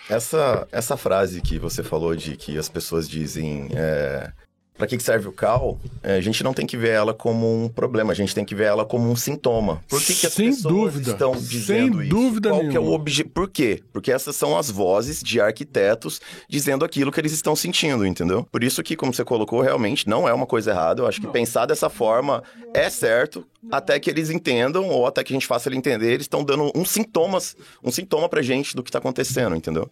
Essa, 0.09 0.67
essa 0.73 0.97
frase 0.97 1.43
que 1.43 1.59
você 1.59 1.83
falou 1.83 2.17
de 2.17 2.39
que 2.39 2.57
as 2.57 2.71
pessoas 2.71 3.07
dizem 3.07 3.69
é, 3.73 4.33
para 4.79 4.87
que 4.87 4.99
serve 5.01 5.27
o 5.29 5.33
cal, 5.33 5.77
é, 6.03 6.15
a 6.15 6.21
gente 6.21 6.43
não 6.45 6.55
tem 6.55 6.65
que 6.65 6.77
ver 6.77 6.91
ela 6.91 7.13
como 7.13 7.65
um 7.65 7.69
problema, 7.69 8.13
a 8.13 8.15
gente 8.15 8.33
tem 8.35 8.45
que 8.45 8.55
ver 8.55 8.65
ela 8.65 8.85
como 8.85 9.11
um 9.11 9.17
sintoma. 9.17 9.83
Por 9.89 10.01
que, 10.01 10.15
que 10.15 10.27
as 10.27 10.33
Sem 10.33 10.47
pessoas 10.51 10.73
dúvida. 10.95 11.11
estão 11.11 11.33
dizendo 11.33 11.97
Sem 11.99 12.07
isso? 12.07 12.09
dúvida 12.15 12.49
Qual 12.51 12.61
nenhuma. 12.63 12.71
que 12.71 12.77
é 12.77 12.81
o 12.81 12.93
obje... 12.93 13.25
Por 13.25 13.51
quê? 13.51 13.83
Porque 13.93 14.13
essas 14.13 14.37
são 14.37 14.57
as 14.57 14.71
vozes 14.71 15.21
de 15.21 15.41
arquitetos 15.41 16.21
dizendo 16.49 16.85
aquilo 16.85 17.11
que 17.11 17.21
eles 17.21 17.33
estão 17.33 17.57
sentindo, 17.57 18.07
entendeu? 18.07 18.47
Por 18.51 18.63
isso 18.63 18.83
que, 18.83 18.95
como 18.97 19.13
você 19.13 19.25
colocou, 19.25 19.61
realmente 19.61 20.09
não 20.09 20.29
é 20.29 20.33
uma 20.33 20.47
coisa 20.47 20.71
errada. 20.71 21.03
Eu 21.03 21.07
acho 21.09 21.21
que 21.21 21.27
pensar 21.27 21.67
dessa 21.67 21.91
forma 21.91 22.43
é 22.73 22.89
certo, 22.89 23.45
até 23.73 23.99
que 23.99 24.09
eles 24.09 24.31
entendam, 24.31 24.89
ou 24.89 25.07
até 25.07 25.25
que 25.25 25.33
a 25.33 25.37
gente 25.37 25.47
faça 25.47 25.69
ele 25.69 25.77
entender, 25.77 26.13
eles 26.13 26.25
estão 26.25 26.45
dando 26.45 26.71
uns 26.75 26.91
sintomas, 26.91 27.57
um 27.83 27.91
sintoma 27.91 28.29
pra 28.29 28.43
gente 28.43 28.77
do 28.77 28.83
que 28.83 28.91
tá 28.93 28.99
acontecendo, 28.99 29.57
entendeu? 29.57 29.91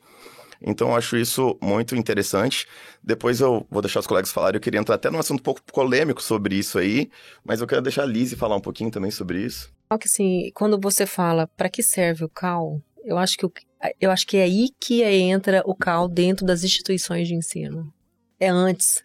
Então, 0.61 0.89
eu 0.89 0.97
acho 0.97 1.17
isso 1.17 1.57
muito 1.63 1.95
interessante. 1.95 2.67
Depois 3.03 3.41
eu 3.41 3.67
vou 3.71 3.83
deixar 3.83 4.01
os 4.01 4.07
colegas 4.07 4.33
falarem. 4.33 4.57
Eu 4.57 4.61
queria 4.61 4.81
entrar 4.81 4.95
até 4.95 5.11
num 5.11 5.19
assunto 5.19 5.41
um 5.41 5.43
pouco 5.43 5.63
polêmico 5.63 6.23
sobre 6.23 6.57
isso 6.57 6.79
aí, 6.79 7.11
mas 7.45 7.61
eu 7.61 7.67
quero 7.67 7.83
deixar 7.83 8.03
a 8.03 8.07
Lizzie 8.07 8.37
falar 8.37 8.57
um 8.57 8.61
pouquinho 8.61 8.91
também 8.91 9.11
sobre 9.11 9.41
isso. 9.43 9.71
Só 9.93 9.99
que 9.99 10.09
assim, 10.09 10.51
quando 10.55 10.79
você 10.81 11.07
fala 11.07 11.47
para 11.57 11.69
que 11.69 11.83
serve 11.83 12.25
o 12.25 12.29
CAL, 12.29 12.81
eu 13.05 13.17
acho 13.19 13.37
que 13.37 13.47
o, 13.47 13.53
eu 14.01 14.11
acho 14.11 14.27
que 14.27 14.37
é 14.37 14.43
aí 14.43 14.69
que 14.81 15.03
entra 15.03 15.63
o 15.65 15.75
CAL 15.75 16.09
dentro 16.09 16.45
das 16.45 16.65
instituições 16.65 17.29
de 17.29 17.35
ensino. 17.35 17.93
É 18.41 18.49
antes. 18.49 19.03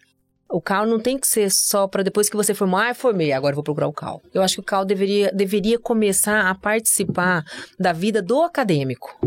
O 0.50 0.60
CAL 0.60 0.84
não 0.84 1.00
tem 1.00 1.18
que 1.18 1.26
ser 1.26 1.50
só 1.50 1.86
para 1.86 2.02
depois 2.02 2.28
que 2.28 2.36
você 2.36 2.52
formou, 2.52 2.78
ah, 2.78 2.92
formei, 2.92 3.32
agora 3.32 3.54
vou 3.54 3.64
procurar 3.64 3.86
o 3.86 3.92
CAL. 3.92 4.20
Eu 4.34 4.42
acho 4.42 4.56
que 4.56 4.60
o 4.60 4.64
CAL 4.64 4.84
deveria, 4.84 5.32
deveria 5.32 5.78
começar 5.78 6.50
a 6.50 6.54
participar 6.54 7.42
da 7.78 7.92
vida 7.92 8.20
do 8.20 8.42
acadêmico 8.42 9.18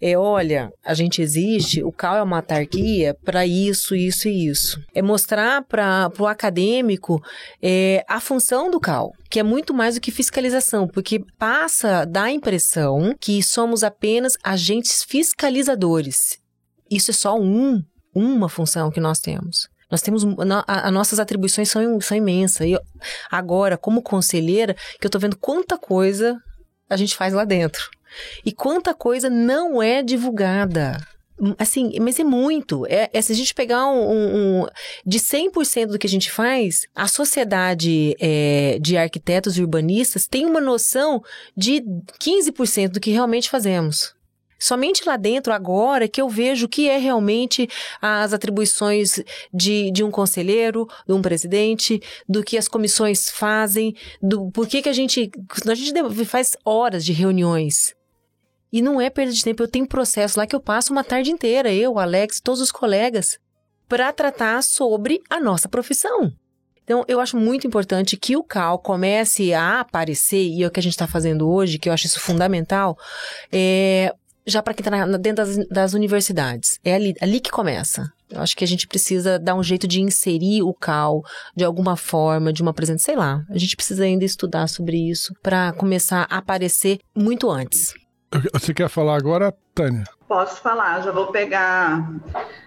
é, 0.00 0.16
olha, 0.16 0.70
a 0.84 0.92
gente 0.92 1.22
existe, 1.22 1.82
o 1.82 1.90
CAL 1.90 2.16
é 2.16 2.22
uma 2.22 2.36
autarquia 2.36 3.16
para 3.24 3.46
isso, 3.46 3.96
isso 3.96 4.28
e 4.28 4.48
isso. 4.48 4.78
É 4.94 5.00
mostrar 5.00 5.62
para 5.62 6.10
o 6.18 6.26
acadêmico 6.26 7.22
é, 7.62 8.04
a 8.08 8.20
função 8.20 8.70
do 8.70 8.78
CAL, 8.78 9.10
que 9.30 9.40
é 9.40 9.42
muito 9.42 9.72
mais 9.72 9.94
do 9.94 10.00
que 10.00 10.10
fiscalização, 10.10 10.86
porque 10.86 11.20
passa 11.38 12.04
da 12.04 12.30
impressão 12.30 13.14
que 13.18 13.42
somos 13.42 13.82
apenas 13.82 14.34
agentes 14.44 15.02
fiscalizadores. 15.02 16.38
Isso 16.90 17.10
é 17.10 17.14
só 17.14 17.38
um, 17.38 17.82
uma 18.14 18.48
função 18.48 18.90
que 18.90 19.00
nós 19.00 19.18
temos. 19.18 19.68
Nós 19.90 20.02
temos. 20.02 20.24
As 20.66 20.92
nossas 20.92 21.20
atribuições 21.20 21.70
são, 21.70 22.00
são 22.00 22.16
imensas. 22.16 22.66
E 22.66 22.78
agora, 23.30 23.78
como 23.78 24.02
conselheira, 24.02 24.74
que 24.74 25.06
eu 25.06 25.08
estou 25.08 25.20
vendo 25.20 25.38
quanta 25.38 25.78
coisa 25.78 26.36
a 26.88 26.96
gente 26.96 27.16
faz 27.16 27.32
lá 27.32 27.44
dentro. 27.44 27.88
E 28.44 28.52
quanta 28.52 28.94
coisa 28.94 29.28
não 29.30 29.82
é 29.82 30.02
divulgada. 30.02 30.98
Assim, 31.58 31.92
mas 32.00 32.18
é 32.18 32.24
muito. 32.24 32.86
É, 32.86 33.10
é 33.12 33.20
se 33.20 33.30
a 33.30 33.34
gente 33.34 33.54
pegar 33.54 33.86
um, 33.86 34.10
um, 34.10 34.62
um 34.62 34.66
de 35.04 35.20
100% 35.20 35.88
do 35.88 35.98
que 35.98 36.06
a 36.06 36.10
gente 36.10 36.30
faz, 36.30 36.86
a 36.94 37.06
sociedade 37.06 38.16
é, 38.18 38.78
de 38.80 38.96
arquitetos 38.96 39.58
e 39.58 39.60
urbanistas 39.60 40.26
tem 40.26 40.46
uma 40.46 40.60
noção 40.60 41.22
de 41.54 41.82
15% 42.18 42.88
do 42.88 43.00
que 43.00 43.10
realmente 43.10 43.50
fazemos. 43.50 44.15
Somente 44.66 45.06
lá 45.06 45.16
dentro, 45.16 45.52
agora, 45.52 46.08
que 46.08 46.20
eu 46.20 46.28
vejo 46.28 46.66
o 46.66 46.68
que 46.68 46.88
é 46.88 46.98
realmente 46.98 47.68
as 48.02 48.32
atribuições 48.32 49.22
de, 49.54 49.92
de 49.92 50.02
um 50.02 50.10
conselheiro, 50.10 50.88
de 51.06 51.12
um 51.12 51.22
presidente, 51.22 52.02
do 52.28 52.42
que 52.42 52.58
as 52.58 52.66
comissões 52.66 53.30
fazem, 53.30 53.94
do 54.20 54.50
por 54.50 54.66
que, 54.66 54.82
que 54.82 54.88
a 54.88 54.92
gente. 54.92 55.30
A 55.68 55.74
gente 55.74 56.24
faz 56.24 56.56
horas 56.64 57.04
de 57.04 57.12
reuniões. 57.12 57.94
E 58.72 58.82
não 58.82 59.00
é 59.00 59.08
perda 59.08 59.32
de 59.32 59.44
tempo. 59.44 59.62
Eu 59.62 59.68
tenho 59.68 59.86
processo 59.86 60.36
lá 60.36 60.48
que 60.48 60.56
eu 60.56 60.60
passo 60.60 60.92
uma 60.92 61.04
tarde 61.04 61.30
inteira, 61.30 61.72
eu, 61.72 61.96
Alex, 61.96 62.40
todos 62.40 62.60
os 62.60 62.72
colegas, 62.72 63.38
para 63.88 64.12
tratar 64.12 64.64
sobre 64.64 65.22
a 65.30 65.38
nossa 65.38 65.68
profissão. 65.68 66.32
Então, 66.82 67.04
eu 67.06 67.20
acho 67.20 67.36
muito 67.36 67.68
importante 67.68 68.16
que 68.16 68.36
o 68.36 68.42
CAL 68.42 68.80
comece 68.80 69.54
a 69.54 69.78
aparecer, 69.78 70.44
e 70.44 70.64
é 70.64 70.66
o 70.66 70.70
que 70.72 70.80
a 70.80 70.82
gente 70.82 70.94
está 70.94 71.06
fazendo 71.06 71.48
hoje, 71.48 71.78
que 71.78 71.88
eu 71.88 71.92
acho 71.92 72.06
isso 72.06 72.18
fundamental, 72.18 72.98
é, 73.52 74.12
já 74.46 74.62
para 74.62 74.74
quem 74.74 74.84
está 74.84 75.06
dentro 75.18 75.44
das, 75.44 75.68
das, 75.68 75.94
universidades. 75.94 76.78
É 76.84 76.94
ali, 76.94 77.14
ali 77.20 77.40
que 77.40 77.50
começa. 77.50 78.10
Eu 78.30 78.40
acho 78.40 78.56
que 78.56 78.64
a 78.64 78.66
gente 78.66 78.86
precisa 78.86 79.38
dar 79.38 79.54
um 79.54 79.62
jeito 79.62 79.86
de 79.86 80.00
inserir 80.00 80.62
o 80.62 80.72
CAL 80.72 81.22
de 81.54 81.64
alguma 81.64 81.96
forma, 81.96 82.52
de 82.52 82.62
uma 82.62 82.72
presença, 82.72 83.04
sei 83.04 83.16
lá. 83.16 83.44
A 83.50 83.58
gente 83.58 83.76
precisa 83.76 84.04
ainda 84.04 84.24
estudar 84.24 84.68
sobre 84.68 84.96
isso 84.96 85.34
para 85.42 85.72
começar 85.72 86.26
a 86.30 86.38
aparecer 86.38 86.98
muito 87.14 87.50
antes. 87.50 87.94
Você 88.52 88.74
quer 88.74 88.88
falar 88.88 89.16
agora, 89.16 89.54
Tânia? 89.74 90.04
Posso 90.26 90.60
falar, 90.60 91.00
já 91.02 91.12
vou 91.12 91.28
pegar 91.28 92.10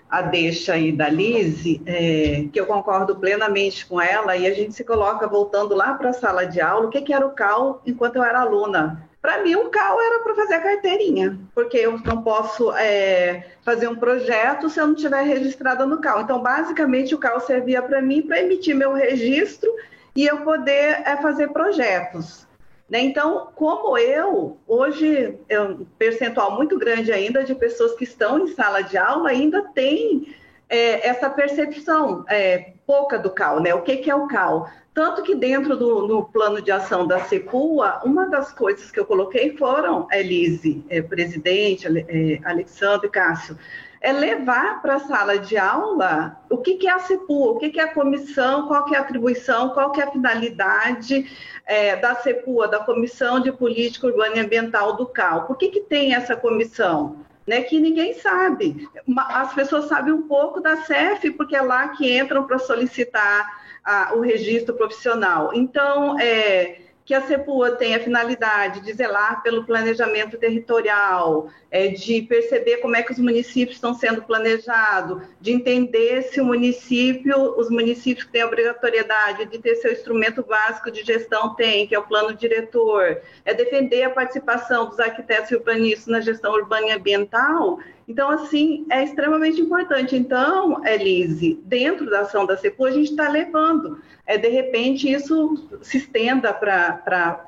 a 0.09 0.21
deixa 0.21 0.73
aí 0.73 0.91
da 0.91 1.09
Lise, 1.09 1.81
é, 1.85 2.45
que 2.51 2.59
eu 2.59 2.65
concordo 2.65 3.15
plenamente 3.17 3.85
com 3.85 4.01
ela, 4.01 4.35
e 4.35 4.47
a 4.47 4.53
gente 4.53 4.73
se 4.73 4.83
coloca 4.83 5.27
voltando 5.27 5.75
lá 5.75 5.93
para 5.93 6.09
a 6.09 6.13
sala 6.13 6.45
de 6.45 6.59
aula, 6.59 6.87
o 6.87 6.89
que, 6.89 7.01
que 7.01 7.13
era 7.13 7.25
o 7.25 7.31
CAL 7.31 7.81
enquanto 7.85 8.15
eu 8.15 8.23
era 8.23 8.41
aluna. 8.41 9.08
Para 9.21 9.43
mim, 9.43 9.55
o 9.55 9.69
CAL 9.69 10.01
era 10.01 10.19
para 10.19 10.35
fazer 10.35 10.53
a 10.55 10.61
carteirinha, 10.61 11.37
porque 11.53 11.77
eu 11.77 11.99
não 12.05 12.21
posso 12.21 12.71
é, 12.73 13.47
fazer 13.63 13.87
um 13.89 13.95
projeto 13.95 14.69
se 14.69 14.79
eu 14.79 14.87
não 14.87 14.95
estiver 14.95 15.23
registrada 15.23 15.85
no 15.85 15.99
CAL. 15.99 16.21
Então, 16.21 16.41
basicamente, 16.41 17.13
o 17.13 17.17
CAL 17.17 17.39
servia 17.41 17.81
para 17.81 18.01
mim 18.01 18.21
para 18.21 18.39
emitir 18.39 18.75
meu 18.75 18.93
registro 18.93 19.69
e 20.15 20.25
eu 20.25 20.37
poder 20.37 21.01
é, 21.05 21.17
fazer 21.17 21.49
projetos. 21.49 22.47
Né? 22.89 23.01
Então, 23.01 23.49
como 23.55 23.97
eu, 23.97 24.57
hoje 24.65 25.37
é 25.47 25.61
um 25.61 25.85
percentual 25.97 26.55
muito 26.55 26.79
grande 26.79 27.11
ainda 27.11 27.43
de 27.43 27.53
pessoas 27.53 27.93
que 27.95 28.05
estão 28.05 28.39
em 28.39 28.47
sala 28.47 28.81
de 28.81 28.97
aula 28.97 29.29
ainda 29.29 29.61
tem 29.75 30.33
é, 30.69 31.07
essa 31.07 31.29
percepção 31.29 32.23
é, 32.29 32.73
pouca 32.85 33.17
do 33.17 33.31
CAL, 33.31 33.59
né? 33.59 33.73
O 33.73 33.81
que, 33.81 33.97
que 33.97 34.09
é 34.09 34.15
o 34.15 34.27
CAL? 34.27 34.69
Tanto 34.93 35.23
que 35.23 35.33
dentro 35.33 35.75
do 35.75 36.07
no 36.07 36.25
plano 36.25 36.61
de 36.61 36.71
ação 36.71 37.07
da 37.07 37.19
CEPUA, 37.21 38.01
uma 38.03 38.27
das 38.27 38.51
coisas 38.51 38.91
que 38.91 38.99
eu 38.99 39.05
coloquei 39.05 39.55
foram, 39.57 40.07
Elise, 40.11 40.83
é, 40.89 41.01
presidente, 41.01 41.87
é, 41.87 42.39
Alexandre, 42.43 43.09
Cássio, 43.09 43.57
é 44.01 44.11
levar 44.11 44.81
para 44.81 44.95
a 44.95 44.99
sala 44.99 45.37
de 45.37 45.57
aula 45.57 46.39
o 46.49 46.57
que, 46.57 46.75
que 46.75 46.87
é 46.87 46.91
a 46.91 46.99
CEPUA, 46.99 47.51
o 47.51 47.57
que, 47.57 47.69
que 47.69 47.79
é 47.79 47.83
a 47.83 47.93
comissão, 47.93 48.67
qual 48.67 48.85
que 48.85 48.95
é 48.95 48.97
a 48.97 49.01
atribuição, 49.01 49.69
qual 49.69 49.91
que 49.91 50.01
é 50.01 50.05
a 50.05 50.11
finalidade 50.11 51.29
é, 51.65 51.95
da 51.95 52.15
CEPUA, 52.15 52.67
da 52.67 52.79
Comissão 52.79 53.39
de 53.39 53.51
Política 53.51 54.07
Urbana 54.07 54.37
e 54.37 54.39
Ambiental 54.39 54.95
do 54.95 55.05
CAL. 55.05 55.45
Por 55.45 55.57
que, 55.57 55.69
que 55.69 55.81
tem 55.81 56.13
essa 56.13 56.35
comissão? 56.35 57.25
Né, 57.49 57.63
que 57.63 57.79
ninguém 57.79 58.13
sabe. 58.13 58.87
As 59.17 59.55
pessoas 59.55 59.85
sabem 59.85 60.13
um 60.13 60.27
pouco 60.27 60.61
da 60.61 60.83
CEF, 60.83 61.31
porque 61.31 61.55
é 61.55 61.61
lá 61.63 61.87
que 61.87 62.15
entram 62.15 62.45
para 62.45 62.59
solicitar 62.59 63.59
a, 63.83 64.13
o 64.13 64.21
registro 64.21 64.75
profissional. 64.75 65.49
Então, 65.51 66.19
é, 66.19 66.77
que 67.09 67.13
a 67.15 67.25
CEPUA 67.25 67.71
tem 67.71 67.95
a 67.95 67.99
finalidade 67.99 68.81
de 68.81 68.93
zelar 68.93 69.41
pelo 69.41 69.65
planejamento 69.65 70.37
territorial, 70.37 71.49
é, 71.71 71.87
de 71.87 72.21
perceber 72.21 72.77
como 72.77 72.95
é 72.95 73.01
que 73.01 73.11
os 73.11 73.17
municípios 73.17 73.77
estão 73.77 73.95
sendo 73.95 74.21
planejados, 74.21 75.23
de 75.41 75.51
entender 75.51 76.21
se 76.21 76.39
o 76.39 76.45
município, 76.45 77.35
os 77.57 77.67
municípios 77.71 78.27
que 78.27 78.31
têm 78.33 78.43
a 78.43 78.45
obrigatoriedade 78.45 79.45
de 79.45 79.57
ter 79.57 79.73
seu 79.77 79.91
instrumento 79.91 80.43
básico 80.43 80.91
de 80.91 81.03
gestão 81.03 81.55
tem, 81.55 81.87
que 81.87 81.95
é 81.95 81.99
o 81.99 82.05
plano 82.05 82.31
diretor, 82.31 83.19
é 83.43 83.55
defender 83.55 84.03
a 84.03 84.11
participação 84.11 84.85
dos 84.87 84.99
arquitetos 84.99 85.49
e 85.49 85.55
urbanistas 85.55 86.05
na 86.05 86.21
gestão 86.21 86.53
urbana 86.53 86.89
e 86.89 86.91
ambiental. 86.91 87.79
Então, 88.09 88.31
assim, 88.31 88.87
é 88.89 89.03
extremamente 89.03 89.61
importante. 89.61 90.15
Então, 90.15 90.83
Elise, 90.83 91.61
dentro 91.63 92.09
da 92.09 92.21
ação 92.21 92.43
da 92.43 92.57
CEPU, 92.57 92.85
a 92.85 92.91
gente 92.91 93.11
está 93.11 93.29
levando. 93.29 94.01
É, 94.25 94.35
de 94.35 94.47
repente, 94.47 95.07
isso 95.07 95.69
se 95.83 95.99
estenda 95.99 96.51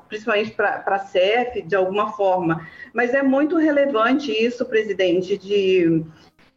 principalmente 0.08 0.52
para 0.52 0.84
a 0.86 0.98
CEF, 1.00 1.62
de 1.62 1.74
alguma 1.74 2.12
forma. 2.12 2.64
Mas 2.94 3.12
é 3.12 3.24
muito 3.24 3.56
relevante 3.56 4.30
isso, 4.30 4.64
presidente, 4.64 5.36
de 5.36 6.04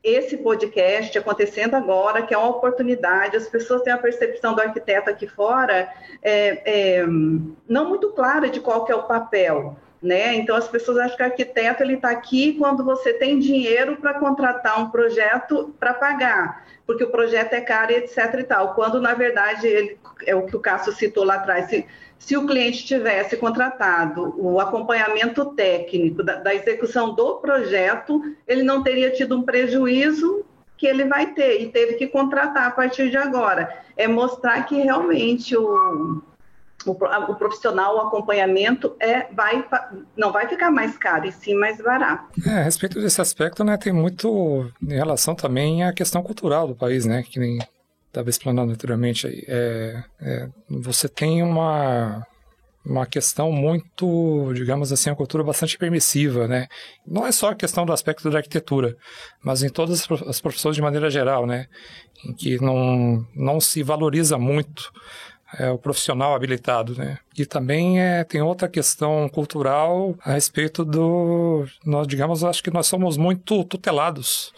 esse 0.04 0.38
podcast 0.38 1.18
acontecendo 1.18 1.74
agora, 1.74 2.22
que 2.22 2.32
é 2.32 2.38
uma 2.38 2.50
oportunidade, 2.50 3.36
as 3.36 3.48
pessoas 3.48 3.82
têm 3.82 3.92
a 3.92 3.98
percepção 3.98 4.54
do 4.54 4.62
arquiteto 4.62 5.10
aqui 5.10 5.28
fora 5.28 5.90
é, 6.22 7.00
é, 7.00 7.06
não 7.68 7.90
muito 7.90 8.12
clara 8.12 8.48
de 8.48 8.60
qual 8.60 8.86
que 8.86 8.92
é 8.92 8.96
o 8.96 9.08
papel. 9.08 9.76
Né? 10.06 10.36
Então 10.36 10.56
as 10.56 10.68
pessoas 10.68 11.00
acham 11.00 11.18
que 11.18 11.24
o 11.24 11.26
arquiteto 11.26 11.82
ele 11.82 11.96
está 11.96 12.12
aqui 12.12 12.54
quando 12.60 12.86
você 12.86 13.12
tem 13.12 13.40
dinheiro 13.40 13.98
para 13.98 14.14
contratar 14.20 14.80
um 14.80 14.92
projeto 14.92 15.74
para 15.80 15.96
pagar, 15.96 16.64
porque 16.86 17.04
o 17.04 17.10
projeto 17.10 17.54
é 17.54 17.62
caro 17.62 17.92
etc 17.92 18.36
e 18.38 18.44
tal. 18.44 18.76
Quando 18.76 19.02
na 19.02 19.16
verdade 19.16 19.66
ele, 19.66 19.98
é 20.28 20.36
o 20.36 20.46
que 20.46 20.56
o 20.56 20.60
Cássio 20.60 20.94
citou 20.94 21.24
lá 21.24 21.38
atrás, 21.38 21.70
se, 21.70 21.88
se 22.20 22.38
o 22.38 22.46
cliente 22.46 22.86
tivesse 22.86 23.36
contratado 23.36 24.36
o 24.38 24.60
acompanhamento 24.60 25.44
técnico 25.56 26.22
da, 26.22 26.36
da 26.36 26.54
execução 26.54 27.16
do 27.16 27.38
projeto, 27.38 28.22
ele 28.48 28.62
não 28.62 28.84
teria 28.84 29.10
tido 29.10 29.36
um 29.36 29.42
prejuízo 29.42 30.46
que 30.78 30.86
ele 30.86 31.06
vai 31.06 31.34
ter 31.34 31.64
e 31.64 31.70
teve 31.70 31.96
que 31.96 32.06
contratar 32.06 32.68
a 32.68 32.72
partir 32.72 33.10
de 33.10 33.18
agora. 33.18 33.76
É 33.98 34.08
mostrar 34.08 34.68
que 34.68 34.76
realmente 34.76 35.58
o 35.58 36.22
o, 36.86 37.36
profissional, 37.36 37.96
o 37.96 38.02
acompanhamento 38.02 38.96
é, 39.00 39.32
vai, 39.34 39.66
não 40.16 40.32
vai 40.32 40.48
ficar 40.48 40.72
mais 40.72 40.98
caro, 40.98 41.26
e 41.26 41.32
sim 41.32 41.56
mais 41.56 41.78
barato. 41.82 42.30
É, 42.46 42.60
a 42.60 42.64
respeito 42.64 43.00
desse 43.02 43.22
aspecto, 43.22 43.64
né, 43.64 43.78
tem 43.78 43.94
muito 43.94 44.72
em 44.82 44.94
relação 44.94 45.36
também 45.36 45.84
à 45.84 45.94
questão 45.94 46.22
cultural 46.22 46.68
do 46.68 46.76
país, 46.76 47.06
né, 47.06 47.24
que 47.24 47.40
nem 47.40 47.60
estava 48.16 48.30
explanando 48.30 48.72
anteriormente 48.72 49.28
aí. 49.28 49.44
É, 49.48 50.04
é, 50.22 50.50
você 50.70 51.10
tem 51.10 51.44
uma, 51.44 52.26
uma 52.86 53.06
questão 53.06 53.52
muito, 53.52 54.54
digamos 54.54 54.92
assim, 54.92 55.10
uma 55.10 55.16
cultura 55.16 55.44
bastante 55.44 55.78
permissiva, 55.78 56.48
né? 56.48 56.68
Não 57.06 57.28
é 57.28 57.32
só 57.32 57.50
a 57.50 57.56
questão 57.56 57.86
do 57.86 57.92
aspecto 57.92 58.30
da 58.30 58.38
arquitetura, 58.38 58.96
mas 59.44 59.64
em 59.64 59.70
todas 59.70 60.08
as 60.28 60.40
profissões 60.40 60.76
de 60.76 60.82
maneira 60.82 61.10
geral, 61.10 61.46
né? 61.46 61.66
Em 62.26 62.34
que 62.34 62.62
não, 62.62 63.26
não 63.36 63.60
se 63.60 63.84
valoriza 63.84 64.38
muito 64.38 64.92
é, 65.54 65.70
o 65.70 65.78
profissional 65.78 66.34
habilitado, 66.34 66.96
né? 66.96 67.20
E 67.38 67.46
também 67.46 68.02
é, 68.02 68.24
tem 68.24 68.42
outra 68.42 68.68
questão 68.68 69.30
cultural 69.30 70.16
a 70.24 70.34
respeito 70.34 70.84
do, 70.84 71.66
nós 71.86 72.08
digamos, 72.08 72.44
acho 72.44 72.64
que 72.64 72.72
nós 72.72 72.88
somos 72.88 73.18
muito 73.18 73.64
tutelados 73.64 74.54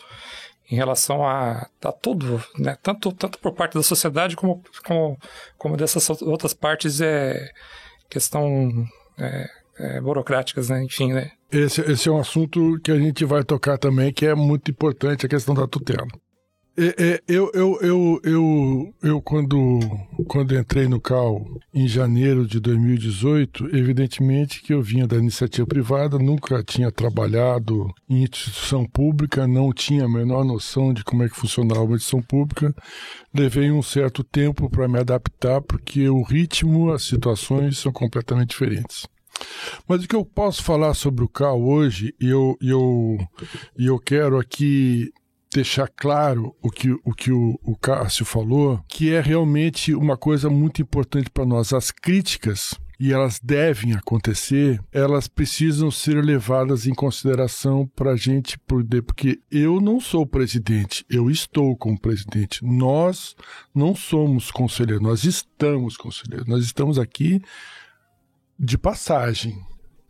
em 0.70 0.75
relação 0.75 1.25
a, 1.25 1.70
a 1.84 1.91
tudo, 1.91 2.44
né? 2.58 2.77
Tanto, 2.82 3.12
tanto 3.12 3.39
por 3.39 3.53
parte 3.53 3.75
da 3.75 3.84
sociedade 3.84 4.36
como, 4.36 4.62
como, 4.86 5.17
como 5.58 5.77
dessas 5.77 6.10
outras 6.22 6.53
partes 6.53 7.01
é 7.01 7.50
questão 8.10 8.86
é, 9.17 9.50
é, 9.79 10.01
burocráticas, 10.01 10.70
né? 10.70 10.84
Enfim, 10.84 11.13
né? 11.13 11.32
Esse, 11.51 11.82
esse 11.82 12.10
é 12.10 12.12
um 12.12 12.20
assunto 12.20 12.79
que 12.84 12.91
a 12.91 13.00
gente 13.00 13.24
vai 13.24 13.44
tocar 13.44 13.77
também, 13.77 14.12
que 14.12 14.25
é 14.25 14.36
muito 14.36 14.70
importante, 14.70 15.25
a 15.25 15.29
questão 15.29 15.56
da 15.56 15.67
tutela. 15.67 16.08
É, 16.79 16.93
é, 17.03 17.24
eu, 17.27 17.50
eu, 17.55 17.79
eu, 17.81 18.22
eu, 18.24 18.93
eu 19.01 19.22
quando, 19.22 19.79
quando 20.27 20.55
entrei 20.55 20.88
no 20.88 21.01
CAL 21.01 21.43
em 21.74 21.88
janeiro 21.88 22.46
de 22.46 22.60
2018, 22.60 23.75
evidentemente 23.75 24.62
que 24.62 24.75
eu 24.75 24.81
vinha 24.84 25.07
da 25.07 25.15
iniciativa 25.15 25.65
privada, 25.65 26.19
nunca 26.19 26.63
tinha 26.63 26.91
trabalhado 26.91 27.91
em 28.07 28.22
instituição 28.22 28.86
pública, 28.86 29.48
não 29.48 29.74
tinha 29.74 30.05
a 30.05 30.10
menor 30.10 30.46
noção 30.46 30.93
de 30.93 31.03
como 31.03 31.24
é 31.24 31.29
que 31.29 31.36
funcionava 31.36 31.81
uma 31.81 31.96
instituição 31.96 32.22
pública. 32.22 32.72
Levei 33.34 33.72
um 33.72 33.81
certo 33.81 34.24
tempo 34.24 34.69
para 34.69 34.88
me 34.88 35.00
adaptar, 35.00 35.60
porque 35.62 36.07
o 36.07 36.22
ritmo, 36.22 36.91
as 36.91 37.01
situações 37.01 37.79
são 37.79 37.91
completamente 37.91 38.50
diferentes. 38.50 39.07
Mas 39.88 40.03
o 40.03 40.07
que 40.07 40.15
eu 40.15 40.24
posso 40.24 40.63
falar 40.63 40.93
sobre 40.93 41.24
o 41.24 41.29
CAL 41.29 41.60
hoje, 41.60 42.13
e 42.22 42.27
eu, 42.29 42.55
eu, 42.62 43.17
eu 43.75 43.98
quero 43.98 44.38
aqui 44.38 45.12
deixar 45.54 45.88
claro 45.88 46.56
o 46.62 46.70
que 46.70 46.92
o, 46.92 47.13
que 47.13 47.32
o, 47.32 47.60
o 47.63 47.75
Cássio 47.75 48.25
falou, 48.25 48.84
que 48.88 49.13
é 49.13 49.22
realmente 49.22 49.94
uma 49.94 50.18
coisa 50.18 50.50
muito 50.50 50.82
importante 50.82 51.30
para 51.30 51.46
nós. 51.46 51.74
As 51.74 51.92
críticas 51.92 52.75
e 53.00 53.13
elas 53.13 53.39
devem 53.39 53.94
acontecer, 53.94 54.82
elas 54.92 55.27
precisam 55.27 55.92
ser 55.92 56.24
levadas 56.24 56.88
em 56.88 56.94
consideração 56.94 57.88
para 57.96 58.12
a 58.12 58.16
gente 58.16 58.58
poder, 58.60 59.04
porque 59.04 59.39
eu 59.51 59.80
não 59.80 60.00
sou 60.00 60.25
presidente, 60.25 61.06
eu 61.10 61.30
estou 61.30 61.77
como 61.77 62.00
presidente. 62.00 62.66
Nós 62.66 63.36
não 63.74 63.96
somos 63.96 64.50
conselheiros, 64.50 65.04
nós 65.04 65.24
estamos 65.24 65.96
conselheiros, 65.96 66.48
nós 66.48 66.63
estamos 66.63 66.98
aqui 66.98 67.39
de 68.60 68.77
passagem 68.77 69.56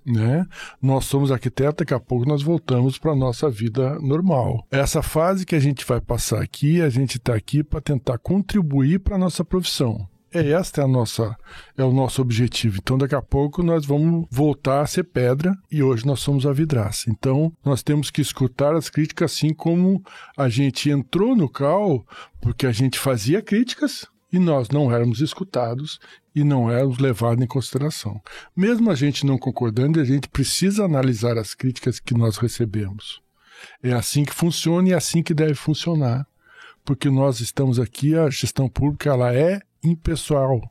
né? 0.07 0.45
Nós 0.81 1.05
somos 1.05 1.31
arquitetos, 1.31 1.75
daqui 1.79 1.93
a 1.93 1.99
pouco 1.99 2.25
nós 2.25 2.41
voltamos 2.41 2.97
para 2.97 3.11
a 3.11 3.15
nossa 3.15 3.49
vida 3.49 3.99
normal. 3.99 4.65
Essa 4.71 5.01
fase 5.01 5.45
que 5.45 5.55
a 5.55 5.59
gente 5.59 5.85
vai 5.85 5.99
passar 5.99 6.41
aqui, 6.41 6.81
a 6.81 6.89
gente 6.89 7.17
está 7.17 7.35
aqui 7.35 7.63
para 7.63 7.81
tentar 7.81 8.17
contribuir 8.17 8.99
para 8.99 9.15
a 9.15 9.19
nossa 9.19 9.43
profissão. 9.43 10.07
É 10.33 10.51
esta 10.51 10.81
é 10.81 10.83
a 10.83 10.87
nossa 10.87 11.35
é 11.77 11.83
o 11.83 11.91
nosso 11.91 12.21
objetivo. 12.21 12.79
Então 12.81 12.97
daqui 12.97 13.15
a 13.15 13.21
pouco 13.21 13.63
nós 13.63 13.85
vamos 13.85 14.27
voltar 14.29 14.81
a 14.81 14.85
ser 14.85 15.05
pedra 15.05 15.57
e 15.71 15.81
hoje 15.81 16.05
nós 16.05 16.19
somos 16.19 16.45
a 16.45 16.51
vidraça. 16.51 17.09
Então 17.09 17.51
nós 17.63 17.81
temos 17.81 18.11
que 18.11 18.21
escutar 18.21 18.75
as 18.75 18.89
críticas 18.89 19.31
assim 19.31 19.53
como 19.53 20.03
a 20.37 20.49
gente 20.49 20.89
entrou 20.89 21.35
no 21.35 21.49
CAL 21.49 22.05
porque 22.41 22.67
a 22.67 22.71
gente 22.71 22.99
fazia 22.99 23.41
críticas 23.41 24.05
e 24.31 24.39
nós 24.39 24.69
não 24.69 24.91
éramos 24.91 25.21
escutados 25.21 25.99
e 26.35 26.43
não 26.43 26.69
éramos 26.69 26.97
levados 26.97 27.43
em 27.43 27.47
consideração. 27.47 28.21
Mesmo 28.55 28.91
a 28.91 28.95
gente 28.95 29.25
não 29.25 29.37
concordando, 29.37 29.99
a 29.99 30.03
gente 30.03 30.27
precisa 30.29 30.85
analisar 30.85 31.37
as 31.37 31.53
críticas 31.53 31.99
que 31.99 32.13
nós 32.13 32.37
recebemos. 32.37 33.21
É 33.81 33.93
assim 33.93 34.23
que 34.23 34.33
funciona 34.33 34.89
e 34.89 34.91
é 34.91 34.95
assim 34.95 35.23
que 35.23 35.33
deve 35.33 35.55
funcionar, 35.55 36.27
porque 36.85 37.09
nós 37.09 37.39
estamos 37.39 37.79
aqui, 37.79 38.15
a 38.15 38.29
gestão 38.29 38.69
pública 38.69 39.09
ela 39.09 39.33
é 39.33 39.59
impessoal, 39.83 40.61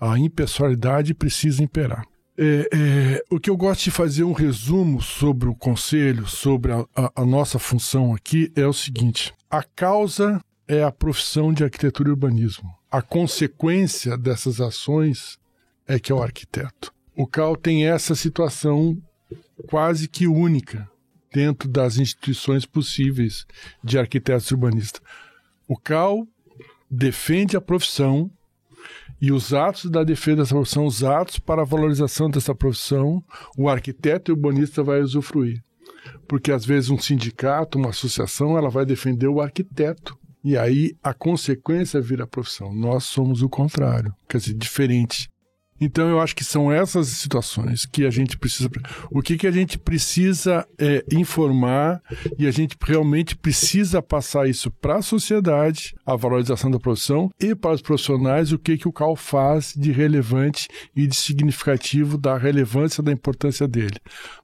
a 0.00 0.18
impessoalidade 0.18 1.14
precisa 1.14 1.62
imperar. 1.62 2.04
É, 2.36 2.68
é, 2.72 3.24
o 3.30 3.38
que 3.38 3.50
eu 3.50 3.56
gosto 3.56 3.84
de 3.84 3.90
fazer 3.90 4.24
um 4.24 4.32
resumo 4.32 5.02
sobre 5.02 5.48
o 5.48 5.54
conselho, 5.54 6.26
sobre 6.26 6.72
a, 6.72 6.84
a, 6.96 7.12
a 7.16 7.26
nossa 7.26 7.58
função 7.58 8.14
aqui, 8.14 8.50
é 8.56 8.66
o 8.66 8.72
seguinte: 8.72 9.34
a 9.50 9.62
causa 9.62 10.40
é 10.66 10.82
a 10.82 10.90
profissão 10.90 11.52
de 11.52 11.62
arquitetura 11.62 12.08
e 12.08 12.12
urbanismo 12.12 12.81
a 12.92 13.00
consequência 13.00 14.18
dessas 14.18 14.60
ações 14.60 15.38
é 15.88 15.98
que 15.98 16.12
é 16.12 16.14
o 16.14 16.22
arquiteto. 16.22 16.92
O 17.16 17.26
CAL 17.26 17.56
tem 17.56 17.86
essa 17.86 18.14
situação 18.14 19.02
quase 19.66 20.06
que 20.06 20.26
única 20.26 20.86
dentro 21.32 21.70
das 21.70 21.96
instituições 21.96 22.66
possíveis 22.66 23.46
de 23.82 23.98
arquitetos 23.98 24.50
urbanistas. 24.50 25.00
O 25.66 25.74
CAL 25.74 26.28
defende 26.90 27.56
a 27.56 27.62
profissão 27.62 28.30
e 29.18 29.32
os 29.32 29.54
atos 29.54 29.90
da 29.90 30.04
defesa 30.04 30.38
dessa 30.38 30.54
profissão, 30.54 30.84
os 30.84 31.02
atos 31.02 31.38
para 31.38 31.62
a 31.62 31.64
valorização 31.64 32.28
dessa 32.28 32.54
profissão, 32.54 33.24
o 33.56 33.70
arquiteto 33.70 34.32
urbanista 34.32 34.82
vai 34.82 35.00
usufruir. 35.00 35.64
Porque 36.28 36.52
às 36.52 36.66
vezes 36.66 36.90
um 36.90 36.98
sindicato, 36.98 37.78
uma 37.78 37.88
associação, 37.88 38.58
ela 38.58 38.68
vai 38.68 38.84
defender 38.84 39.28
o 39.28 39.40
arquiteto 39.40 40.18
e 40.44 40.56
aí 40.56 40.96
a 41.02 41.14
consequência 41.14 42.00
vira 42.00 42.24
a 42.24 42.26
profissão. 42.26 42.74
Nós 42.74 43.04
somos 43.04 43.42
o 43.42 43.48
contrário, 43.48 44.14
quer 44.28 44.38
dizer, 44.38 44.54
diferente. 44.54 45.32
Então 45.84 46.08
eu 46.08 46.20
acho 46.20 46.36
que 46.36 46.44
são 46.44 46.70
essas 46.70 47.08
situações 47.08 47.84
que 47.84 48.06
a 48.06 48.10
gente 48.10 48.38
precisa. 48.38 48.70
O 49.10 49.20
que, 49.20 49.36
que 49.36 49.48
a 49.48 49.50
gente 49.50 49.76
precisa 49.76 50.64
é, 50.78 51.04
informar 51.12 52.00
e 52.38 52.46
a 52.46 52.52
gente 52.52 52.76
realmente 52.80 53.34
precisa 53.34 54.00
passar 54.00 54.48
isso 54.48 54.70
para 54.70 54.98
a 54.98 55.02
sociedade, 55.02 55.92
a 56.06 56.14
valorização 56.14 56.70
da 56.70 56.78
profissão, 56.78 57.30
e 57.40 57.52
para 57.52 57.74
os 57.74 57.82
profissionais 57.82 58.52
o 58.52 58.58
que, 58.60 58.78
que 58.78 58.86
o 58.86 58.92
CAL 58.92 59.16
faz 59.16 59.74
de 59.76 59.90
relevante 59.90 60.68
e 60.94 61.04
de 61.04 61.16
significativo 61.16 62.16
da 62.16 62.38
relevância 62.38 63.02
da 63.02 63.10
importância 63.10 63.66
dele. 63.66 63.98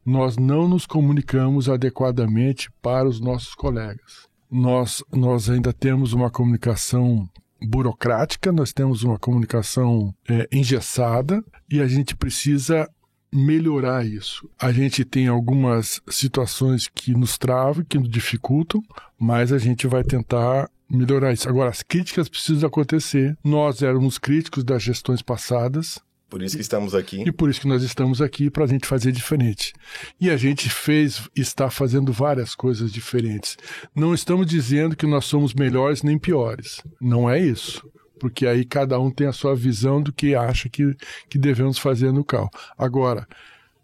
Nós 0.05 0.37
não 0.37 0.67
nos 0.67 0.87
comunicamos 0.87 1.69
adequadamente 1.69 2.69
para 2.83 3.09
os 3.09 3.21
nossos 3.21 3.55
colegas 3.55 4.28
nós, 4.51 5.03
nós 5.13 5.49
ainda 5.51 5.73
temos 5.73 6.13
uma 6.13 6.31
comunicação 6.31 7.29
burocrática, 7.61 8.53
nós 8.53 8.73
temos 8.73 9.03
uma 9.03 9.19
comunicação 9.19 10.15
é, 10.29 10.49
engessada 10.53 11.43
e 11.71 11.81
a 11.81 11.89
gente 11.89 12.17
precisa 12.17 12.89
melhorar 13.33 14.07
isso. 14.07 14.49
A 14.59 14.73
gente 14.73 15.05
tem 15.05 15.29
algumas 15.29 16.01
situações 16.09 16.89
que 16.89 17.13
nos 17.13 17.37
travam, 17.37 17.85
que 17.85 17.99
nos 17.99 18.09
dificultam, 18.09 18.83
mas 19.19 19.53
a 19.53 19.59
gente 19.59 19.87
vai 19.87 20.03
tentar 20.03 20.71
melhorar 20.91 21.33
isso. 21.33 21.49
Agora, 21.49 21.71
as 21.71 21.83
críticas 21.83 22.29
precisam 22.29 22.67
acontecer. 22.67 23.37
Nós 23.45 23.83
éramos 23.83 24.19
críticos 24.19 24.65
das 24.65 24.83
gestões 24.83 25.21
passadas, 25.21 26.01
por 26.29 26.43
isso 26.43 26.57
que 26.57 26.63
estamos 26.63 26.95
aqui. 26.95 27.23
E 27.27 27.33
por 27.33 27.49
isso 27.49 27.61
que 27.61 27.69
nós 27.69 27.83
estamos 27.83 28.21
aqui 28.21 28.51
para 28.51 28.65
a 28.65 28.67
gente 28.67 28.87
fazer 28.87 29.13
diferente. 29.13 29.73
E 30.21 30.29
a 30.29 30.37
gente 30.37 30.69
fez, 30.69 31.29
está 31.35 31.71
fazendo 31.71 32.13
várias 32.13 32.55
coisas 32.55 32.93
diferentes. 32.93 33.57
Não 33.95 34.13
estamos 34.13 34.47
dizendo 34.47 34.95
que 34.95 35.07
nós 35.07 35.25
somos 35.25 35.55
melhores 35.55 36.03
nem 36.03 36.19
piores. 36.19 36.83
Não 37.01 37.31
é 37.31 37.39
isso. 37.39 37.89
Porque 38.21 38.47
aí 38.47 38.65
cada 38.65 38.99
um 38.99 39.11
tem 39.11 39.27
a 39.27 39.33
sua 39.33 39.55
visão 39.55 40.03
do 40.03 40.13
que 40.13 40.35
acha 40.35 40.69
que, 40.69 40.95
que 41.31 41.39
devemos 41.39 41.79
fazer 41.79 42.13
no 42.13 42.25
CAL. 42.25 42.51
Agora, 42.77 43.27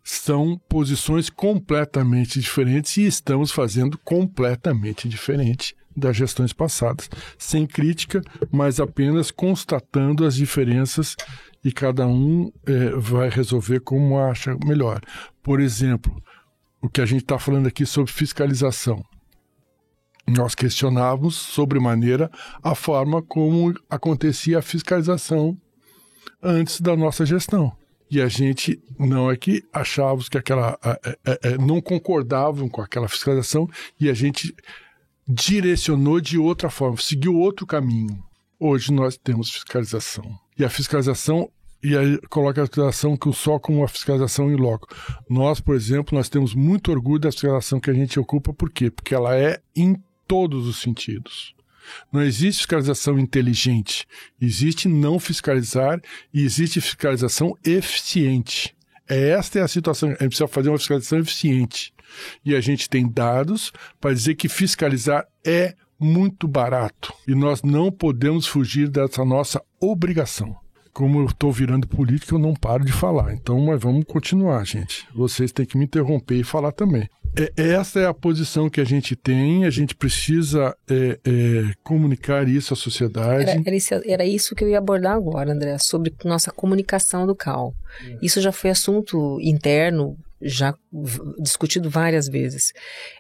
são 0.03 0.61
posições 0.69 1.31
completamente 1.31 2.39
diferentes 2.39 2.97
e 2.99 3.07
estamos 3.07 3.51
fazendo 3.51 3.97
completamente 3.99 5.09
diferente 5.09 5.75
das 5.97 6.17
gestões 6.17 6.53
passadas, 6.53 7.09
sem 7.39 7.67
crítica, 7.67 8.21
mas 8.51 8.81
apenas 8.81 9.31
constatando 9.31 10.27
as 10.27 10.35
diferenças 10.35 11.17
e 11.65 11.73
cada 11.73 12.07
um 12.07 12.53
é, 12.67 12.91
vai 12.91 13.31
resolver 13.31 13.81
como 13.81 14.19
acha 14.19 14.57
melhor. 14.65 15.01
Por 15.43 15.61
exemplo, 15.61 16.23
o 16.83 16.89
que 16.89 17.01
a 17.01 17.07
gente 17.07 17.23
está 17.23 17.39
falando 17.39 17.67
aqui 17.67 17.87
sobre 17.87 18.13
fiscalização. 18.13 19.03
Nós 20.27 20.55
questionávamos 20.55 21.35
sobremaneira 21.35 22.31
a 22.63 22.75
forma 22.75 23.23
como 23.23 23.75
acontecia 23.89 24.59
a 24.59 24.63
fiscalização 24.63 25.57
antes 26.43 26.81
da 26.81 26.97
nossa 26.97 27.25
gestão. 27.25 27.73
E 28.11 28.21
a 28.21 28.29
gente 28.29 28.81
não 28.99 29.31
é 29.31 29.37
que 29.37 29.63
achávamos 29.73 30.29
que 30.29 30.39
aquela. 30.39 30.79
É, 30.85 31.19
é, 31.25 31.39
é, 31.43 31.59
não 31.59 31.81
concordavam 31.81 32.69
com 32.69 32.81
aquela 32.81 33.09
fiscalização 33.09 33.69
e 33.99 34.09
a 34.11 34.15
gente 34.15 34.55
direcionou 35.27 36.21
de 36.21 36.39
outra 36.39 36.69
forma, 36.69 36.99
seguiu 36.99 37.35
outro 37.35 37.67
caminho. 37.67 38.23
Hoje 38.61 38.93
nós 38.93 39.17
temos 39.17 39.51
fiscalização. 39.51 40.44
E 40.59 40.65
a 40.65 40.71
fiscalização 40.71 41.51
e 41.83 41.99
aí 41.99 42.19
coloca 42.31 42.63
a 42.63 42.67
fiscalização 42.67 43.19
só 43.35 43.59
como 43.59 43.81
uma 43.81 43.89
fiscalização 43.89 44.51
em 44.51 44.57
loco. 44.57 44.89
Nós, 45.29 45.61
por 45.61 45.77
exemplo, 45.77 46.17
nós 46.17 46.31
temos 46.31 46.55
muito 46.55 46.91
orgulho 46.91 47.21
da 47.21 47.31
fiscalização 47.31 47.79
que 47.79 47.91
a 47.91 47.95
gente 47.95 48.19
ocupa, 48.19 48.55
por 48.55 48.71
quê? 48.71 48.91
Porque 48.91 49.15
ela 49.15 49.37
é 49.37 49.61
em 49.77 50.03
todos 50.27 50.67
os 50.67 50.81
sentidos. 50.81 51.55
Não 52.11 52.23
existe 52.23 52.61
fiscalização 52.61 53.19
inteligente, 53.19 54.07
existe 54.41 54.89
não 54.89 55.19
fiscalizar 55.19 56.01
e 56.33 56.43
existe 56.43 56.81
fiscalização 56.81 57.55
eficiente. 57.63 58.75
É 59.07 59.31
esta 59.31 59.59
é 59.59 59.63
a 59.63 59.69
situação. 59.69 60.09
A 60.09 60.13
gente 60.13 60.29
precisa 60.29 60.49
fazer 60.49 60.71
uma 60.71 60.79
fiscalização 60.79 61.19
eficiente. 61.19 61.93
E 62.43 62.55
a 62.55 62.61
gente 62.61 62.89
tem 62.89 63.07
dados 63.07 63.73
para 64.01 64.15
dizer 64.15 64.37
que 64.37 64.49
fiscalizar 64.49 65.27
é 65.45 65.75
muito 65.99 66.47
barato. 66.49 67.13
E 67.27 67.35
nós 67.35 67.63
não 67.63 67.91
podemos 67.91 68.47
fugir 68.47 68.89
dessa 68.89 69.25
nossa 69.25 69.63
obrigação 69.81 70.57
como 70.95 71.19
eu 71.19 71.27
estou 71.27 71.51
virando 71.51 71.89
político, 71.89 72.37
eu 72.37 72.39
não 72.39 72.55
paro 72.55 72.85
de 72.85 72.93
falar. 72.93 73.35
Então, 73.35 73.59
mas 73.59 73.83
vamos 73.83 74.05
continuar, 74.05 74.65
gente. 74.65 75.07
Vocês 75.13 75.51
têm 75.51 75.67
que 75.67 75.77
me 75.77 75.85
interromper 75.85 76.37
e 76.37 76.45
falar 76.45 76.71
também. 76.71 77.11
É, 77.37 77.53
essa 77.57 77.99
é 77.99 78.07
a 78.07 78.15
posição 78.15 78.71
que 78.71 78.81
a 78.81 78.85
gente 78.85 79.17
tem, 79.17 79.65
a 79.65 79.71
gente 79.71 79.93
precisa 79.93 80.75
é, 80.89 81.19
é, 81.25 81.73
comunicar 81.83 82.49
isso 82.49 82.73
à 82.73 82.77
sociedade. 82.77 83.51
Era, 83.51 83.63
era, 83.67 83.77
isso, 83.77 83.95
era, 84.07 84.25
isso, 84.25 84.55
que 84.55 84.63
eu 84.63 84.69
ia 84.69 84.79
abordar 84.79 85.17
agora, 85.17 85.53
André, 85.53 85.77
sobre 85.79 86.15
nossa 86.25 86.53
comunicação 86.53 87.27
do 87.27 87.35
CAL. 87.35 87.75
Isso 88.23 88.41
já 88.41 88.53
foi 88.53 88.71
assunto 88.71 89.41
interno 89.41 90.17
já 90.45 90.75
discutido 91.39 91.91
várias 91.91 92.29
vezes. 92.29 92.73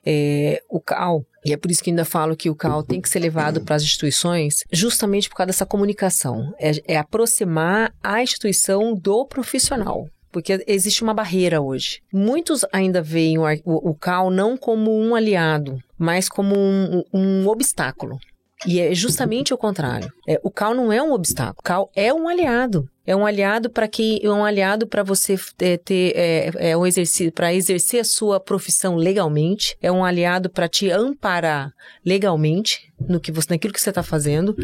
É, 0.04 0.60
o 0.68 0.80
CAL, 0.80 1.24
e 1.44 1.52
é 1.52 1.56
por 1.56 1.70
isso 1.70 1.82
que 1.82 1.90
ainda 1.90 2.04
falo 2.04 2.36
que 2.36 2.50
o 2.50 2.54
CAL 2.54 2.82
tem 2.82 3.00
que 3.00 3.08
ser 3.08 3.18
levado 3.18 3.62
para 3.62 3.76
as 3.76 3.82
instituições, 3.82 4.64
justamente 4.72 5.28
por 5.28 5.36
causa 5.36 5.48
dessa 5.48 5.66
comunicação. 5.66 6.52
É, 6.58 6.94
é 6.94 6.96
aproximar 6.96 7.92
a 8.02 8.22
instituição 8.22 8.94
do 8.94 9.26
profissional 9.26 10.06
porque 10.30 10.64
existe 10.66 11.04
uma 11.04 11.14
barreira 11.14 11.60
hoje. 11.60 12.00
Muitos 12.12 12.64
ainda 12.72 13.00
veem 13.00 13.38
o, 13.38 13.44
o, 13.64 13.94
CAL 13.94 14.32
não 14.32 14.56
como 14.56 14.90
um 14.90 15.14
aliado, 15.14 15.78
mas 15.96 16.28
como 16.28 16.56
um, 16.56 17.04
um 17.14 17.46
obstáculo. 17.46 18.18
E 18.66 18.80
é 18.80 18.92
justamente 18.94 19.54
o 19.54 19.58
contrário. 19.58 20.10
É, 20.28 20.40
o 20.42 20.50
CAL 20.50 20.74
não 20.74 20.92
é 20.92 21.00
um 21.00 21.12
obstáculo, 21.12 21.60
o 21.60 21.62
CAL 21.62 21.88
é 21.94 22.12
um 22.12 22.28
aliado. 22.28 22.88
É 23.06 23.14
um 23.14 23.26
aliado 23.26 23.68
para 23.68 23.86
que 23.86 24.18
é 24.22 24.30
um 24.30 24.44
aliado 24.44 24.86
para 24.86 25.02
você 25.02 25.36
ter, 25.56 25.78
ter 25.78 26.12
é, 26.16 26.70
é 26.70 26.76
um 26.76 26.86
exercício 26.86 27.30
para 27.30 27.52
exercer 27.52 28.00
a 28.00 28.04
sua 28.04 28.40
profissão 28.40 28.96
legalmente. 28.96 29.76
É 29.80 29.92
um 29.92 30.04
aliado 30.04 30.48
para 30.48 30.68
te 30.68 30.90
amparar 30.90 31.72
legalmente 32.04 32.92
no 33.06 33.20
que 33.20 33.30
você 33.30 33.48
naquilo 33.50 33.74
que 33.74 33.80
você 33.80 33.90
está 33.90 34.02
fazendo 34.02 34.56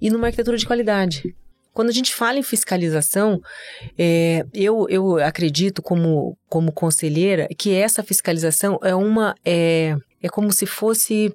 e 0.00 0.10
numa 0.10 0.26
arquitetura 0.26 0.58
de 0.58 0.66
qualidade. 0.66 1.34
Quando 1.72 1.90
a 1.90 1.92
gente 1.92 2.14
fala 2.14 2.38
em 2.38 2.42
fiscalização, 2.42 3.38
é, 3.98 4.44
eu, 4.54 4.86
eu 4.88 5.18
acredito 5.18 5.82
como, 5.82 6.36
como 6.48 6.72
conselheira 6.72 7.48
que 7.58 7.74
essa 7.74 8.02
fiscalização 8.02 8.78
é 8.82 8.94
uma 8.94 9.34
é, 9.44 9.94
é 10.22 10.28
como 10.28 10.52
se 10.52 10.64
fosse 10.64 11.34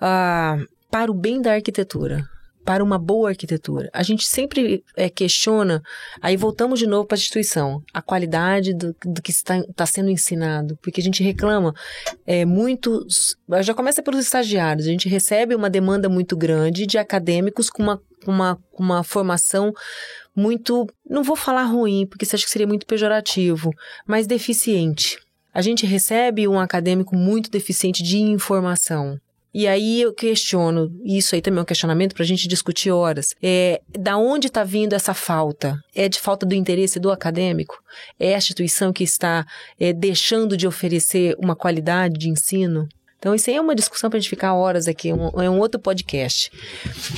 ah, 0.00 0.58
para 0.90 1.10
o 1.10 1.14
bem 1.14 1.40
da 1.40 1.54
arquitetura 1.54 2.28
para 2.68 2.84
uma 2.84 2.98
boa 2.98 3.30
arquitetura. 3.30 3.88
A 3.94 4.02
gente 4.02 4.26
sempre 4.26 4.84
é, 4.94 5.08
questiona, 5.08 5.82
aí 6.20 6.36
voltamos 6.36 6.78
de 6.78 6.86
novo 6.86 7.06
para 7.06 7.16
a 7.16 7.18
instituição, 7.18 7.82
a 7.94 8.02
qualidade 8.02 8.74
do, 8.74 8.94
do 9.06 9.22
que 9.22 9.30
está, 9.30 9.56
está, 9.60 9.86
sendo 9.86 10.10
ensinado, 10.10 10.78
porque 10.82 11.00
a 11.00 11.02
gente 11.02 11.22
reclama 11.22 11.74
é, 12.26 12.44
muitos. 12.44 13.38
Já 13.62 13.72
começa 13.72 14.02
pelos 14.02 14.20
estagiários, 14.20 14.86
a 14.86 14.90
gente 14.90 15.08
recebe 15.08 15.54
uma 15.54 15.70
demanda 15.70 16.10
muito 16.10 16.36
grande 16.36 16.84
de 16.84 16.98
acadêmicos 16.98 17.70
com 17.70 17.82
uma, 17.82 18.02
uma, 18.26 18.58
uma 18.78 19.02
formação 19.02 19.72
muito. 20.36 20.86
Não 21.08 21.22
vou 21.22 21.36
falar 21.36 21.64
ruim, 21.64 22.06
porque 22.06 22.26
isso 22.26 22.36
acho 22.36 22.44
que 22.44 22.50
seria 22.50 22.66
muito 22.66 22.84
pejorativo, 22.84 23.70
mas 24.06 24.26
deficiente. 24.26 25.18
A 25.54 25.62
gente 25.62 25.86
recebe 25.86 26.46
um 26.46 26.60
acadêmico 26.60 27.16
muito 27.16 27.50
deficiente 27.50 28.02
de 28.02 28.18
informação. 28.18 29.18
E 29.58 29.66
aí 29.66 30.02
eu 30.02 30.12
questiono, 30.12 30.88
isso 31.04 31.34
aí 31.34 31.42
também 31.42 31.58
é 31.58 31.62
um 31.62 31.64
questionamento 31.64 32.14
para 32.14 32.22
a 32.22 32.26
gente 32.26 32.46
discutir 32.46 32.92
horas. 32.92 33.34
É, 33.42 33.80
da 33.88 34.16
onde 34.16 34.46
está 34.46 34.62
vindo 34.62 34.92
essa 34.92 35.12
falta? 35.12 35.76
É 35.92 36.08
de 36.08 36.20
falta 36.20 36.46
do 36.46 36.54
interesse 36.54 37.00
do 37.00 37.10
acadêmico? 37.10 37.74
É 38.20 38.36
a 38.36 38.38
instituição 38.38 38.92
que 38.92 39.02
está 39.02 39.44
é, 39.80 39.92
deixando 39.92 40.56
de 40.56 40.64
oferecer 40.64 41.34
uma 41.42 41.56
qualidade 41.56 42.16
de 42.16 42.28
ensino? 42.28 42.88
Então, 43.18 43.34
isso 43.34 43.50
aí 43.50 43.56
é 43.56 43.60
uma 43.60 43.74
discussão 43.74 44.08
para 44.08 44.18
a 44.18 44.20
gente 44.20 44.30
ficar 44.30 44.54
horas 44.54 44.86
aqui, 44.86 45.12
um, 45.12 45.42
é 45.42 45.50
um 45.50 45.58
outro 45.58 45.80
podcast. 45.80 46.52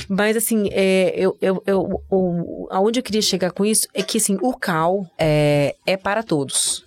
Mas, 0.09 0.35
assim, 0.35 0.67
é, 0.71 1.13
eu, 1.15 1.37
eu, 1.39 1.63
eu, 1.67 2.67
aonde 2.71 2.97
eu 2.97 3.03
queria 3.03 3.21
chegar 3.21 3.51
com 3.51 3.63
isso 3.63 3.87
é 3.93 4.01
que, 4.01 4.17
assim, 4.17 4.39
o 4.41 4.57
CAL 4.57 5.05
é, 5.15 5.75
é 5.85 5.95
para 5.95 6.23
todos. 6.23 6.83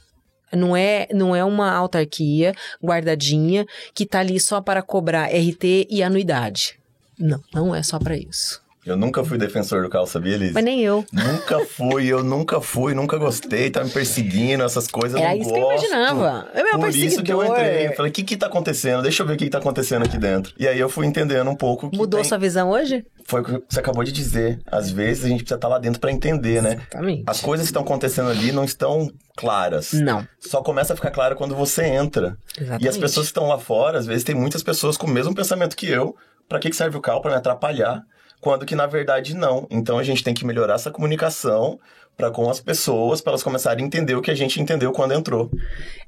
Não 0.54 0.76
é, 0.76 1.06
não 1.12 1.34
é 1.34 1.44
uma 1.44 1.70
autarquia 1.72 2.54
guardadinha 2.82 3.66
que 3.92 4.04
está 4.04 4.20
ali 4.20 4.38
só 4.40 4.60
para 4.60 4.82
cobrar 4.82 5.26
RT 5.26 5.88
e 5.90 6.02
anuidade. 6.02 6.78
Não, 7.18 7.42
não 7.52 7.74
é 7.74 7.82
só 7.82 7.98
para 7.98 8.16
isso. 8.16 8.63
Eu 8.86 8.96
nunca 8.96 9.24
fui 9.24 9.38
defensor 9.38 9.82
do 9.82 9.88
carro, 9.88 10.06
sabia, 10.06 10.36
Liz? 10.36 10.52
Mas 10.52 10.62
nem 10.62 10.82
eu. 10.82 11.04
Nunca 11.10 11.64
fui, 11.64 12.06
eu 12.06 12.22
nunca 12.22 12.60
fui, 12.60 12.92
nunca 12.92 13.16
gostei, 13.16 13.70
tá 13.70 13.82
me 13.82 13.88
perseguindo, 13.88 14.62
essas 14.62 14.86
coisas, 14.86 15.18
Era 15.18 15.30
não 15.30 15.36
isso 15.40 15.50
gosto. 15.50 15.54
que 15.54 15.60
eu 15.60 15.72
imaginava. 15.72 16.48
Eu 16.54 16.64
meu 16.64 16.78
Por 16.78 16.88
isso 16.90 17.22
que 17.22 17.32
eu 17.32 17.44
entrei, 17.44 17.88
eu 17.88 17.92
falei, 17.94 18.10
o 18.10 18.14
que 18.14 18.22
que 18.22 18.36
tá 18.36 18.46
acontecendo? 18.46 19.02
Deixa 19.02 19.22
eu 19.22 19.26
ver 19.26 19.34
o 19.34 19.36
que 19.38 19.44
que 19.44 19.50
tá 19.50 19.58
acontecendo 19.58 20.04
aqui 20.04 20.18
dentro. 20.18 20.52
E 20.58 20.68
aí 20.68 20.78
eu 20.78 20.90
fui 20.90 21.06
entendendo 21.06 21.48
um 21.50 21.56
pouco 21.56 21.88
que 21.90 21.96
Mudou 21.96 22.20
tem... 22.20 22.28
sua 22.28 22.36
visão 22.36 22.70
hoje? 22.70 23.06
Foi 23.26 23.40
o 23.40 23.44
que 23.44 23.62
você 23.68 23.80
acabou 23.80 24.04
de 24.04 24.12
dizer. 24.12 24.60
Às 24.70 24.90
vezes 24.90 25.24
a 25.24 25.28
gente 25.28 25.38
precisa 25.38 25.54
estar 25.54 25.68
lá 25.68 25.78
dentro 25.78 25.98
para 25.98 26.12
entender, 26.12 26.60
né? 26.60 26.74
Exatamente. 26.74 27.24
As 27.26 27.40
coisas 27.40 27.64
que 27.66 27.70
estão 27.70 27.82
acontecendo 27.82 28.28
ali 28.28 28.52
não 28.52 28.64
estão 28.64 29.10
claras. 29.34 29.94
Não. 29.94 30.26
Só 30.38 30.62
começa 30.62 30.92
a 30.92 30.96
ficar 30.96 31.10
claro 31.10 31.36
quando 31.36 31.54
você 31.54 31.84
entra. 31.84 32.36
Exatamente. 32.54 32.84
E 32.84 32.88
as 32.88 32.98
pessoas 32.98 33.26
que 33.26 33.30
estão 33.30 33.48
lá 33.48 33.58
fora, 33.58 33.98
às 33.98 34.04
vezes 34.04 34.24
tem 34.24 34.34
muitas 34.34 34.62
pessoas 34.62 34.98
com 34.98 35.06
o 35.06 35.10
mesmo 35.10 35.34
pensamento 35.34 35.74
que 35.74 35.88
eu. 35.88 36.14
Para 36.46 36.58
que 36.58 36.68
que 36.68 36.76
serve 36.76 36.98
o 36.98 37.00
carro? 37.00 37.22
Para 37.22 37.30
me 37.30 37.36
atrapalhar 37.38 38.04
quando 38.44 38.66
que 38.66 38.76
na 38.76 38.86
verdade 38.86 39.34
não. 39.34 39.66
Então 39.70 39.98
a 39.98 40.02
gente 40.02 40.22
tem 40.22 40.34
que 40.34 40.44
melhorar 40.44 40.74
essa 40.74 40.90
comunicação 40.90 41.80
para 42.14 42.30
com 42.30 42.48
as 42.50 42.60
pessoas, 42.60 43.22
para 43.22 43.30
elas 43.30 43.42
começarem 43.42 43.82
a 43.82 43.86
entender 43.86 44.14
o 44.14 44.20
que 44.20 44.30
a 44.30 44.34
gente 44.34 44.60
entendeu 44.60 44.92
quando 44.92 45.14
entrou. 45.14 45.50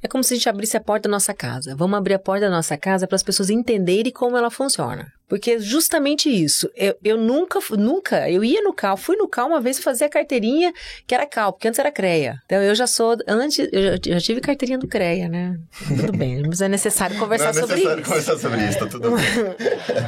É 0.02 0.06
como 0.06 0.22
se 0.22 0.34
a 0.34 0.36
gente 0.36 0.48
abrisse 0.48 0.76
a 0.76 0.80
porta 0.80 1.08
da 1.08 1.14
nossa 1.14 1.32
casa. 1.32 1.74
Vamos 1.74 1.96
abrir 1.96 2.12
a 2.12 2.18
porta 2.18 2.44
da 2.44 2.50
nossa 2.50 2.76
casa 2.76 3.06
para 3.06 3.16
as 3.16 3.22
pessoas 3.22 3.48
entenderem 3.48 4.12
como 4.12 4.36
ela 4.36 4.50
funciona. 4.50 5.10
Porque 5.28 5.52
é 5.52 5.58
justamente 5.58 6.28
isso. 6.28 6.70
Eu, 6.76 6.94
eu 7.02 7.16
nunca, 7.16 7.58
nunca, 7.76 8.30
eu 8.30 8.44
ia 8.44 8.62
no 8.62 8.72
CAL, 8.72 8.96
fui 8.96 9.16
no 9.16 9.28
CAL 9.28 9.48
uma 9.48 9.60
vez 9.60 9.78
fazer 9.78 10.04
a 10.04 10.08
carteirinha 10.08 10.72
que 11.06 11.14
era 11.14 11.26
CAL, 11.26 11.52
porque 11.52 11.66
antes 11.66 11.78
era 11.80 11.90
CREA. 11.90 12.36
Então 12.46 12.62
eu 12.62 12.74
já 12.74 12.86
sou, 12.86 13.16
antes, 13.26 13.58
eu 13.72 13.82
já, 13.82 13.90
já 14.14 14.20
tive 14.20 14.40
carteirinha 14.40 14.78
do 14.78 14.86
CREA, 14.86 15.28
né? 15.28 15.58
Tudo 15.88 16.16
bem, 16.16 16.42
mas 16.46 16.60
é 16.60 16.68
necessário 16.68 17.18
conversar 17.18 17.52
não 17.52 17.58
é 17.58 17.66
necessário 17.66 17.82
sobre 17.82 18.00
isso. 18.00 18.08
conversar 18.08 18.38
sobre 18.38 18.64
isso, 18.68 18.78
tá 18.78 18.86
tudo 18.86 19.10
bem. 19.10 19.26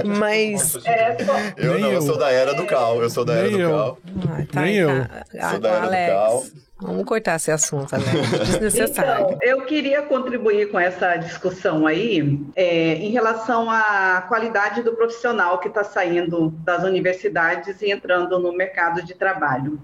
mas. 0.19 0.75
Eu 1.57 1.73
Nem 1.73 1.83
não, 1.83 1.89
eu. 1.89 1.95
eu. 1.95 2.03
sou 2.03 2.17
da 2.17 2.31
era 2.31 2.55
do 2.55 2.65
CAL, 2.65 3.03
eu 3.03 3.11
sou 3.11 3.25
da 3.25 3.35
era 3.35 3.43
Nem 3.49 3.53
do 3.57 3.61
eu. 3.63 3.71
CAL. 3.71 3.99
Ah, 4.29 4.45
tá, 4.53 4.61
Nem 4.63 4.75
eu. 4.77 4.89
tá. 4.89 5.51
Sou 5.51 5.61
da 5.61 5.69
era 5.71 5.81
do 5.81 5.87
Alex, 5.87 6.13
CAL. 6.13 6.47
Vamos 6.81 7.05
cortar 7.05 7.37
esse 7.37 7.51
assunto, 7.51 7.93
Alex. 7.93 8.11
Desnecessário. 8.61 9.25
Então, 9.25 9.39
eu 9.43 9.63
queria 9.63 10.03
contribuir 10.03 10.71
com 10.71 10.79
essa 10.79 11.17
discussão 11.17 11.87
aí 11.87 12.41
é, 12.55 12.95
em 12.95 13.11
relação 13.11 13.69
à 13.69 14.25
qualidade 14.29 14.83
do 14.83 14.95
profissional 14.95 15.59
que 15.59 15.67
está 15.67 15.83
saindo 15.83 16.51
das 16.65 16.85
universidades 16.85 17.83
e 17.83 17.91
entrando 17.91 18.39
no 18.39 18.53
mercado 18.53 19.03
de 19.03 19.15
trabalho. 19.15 19.81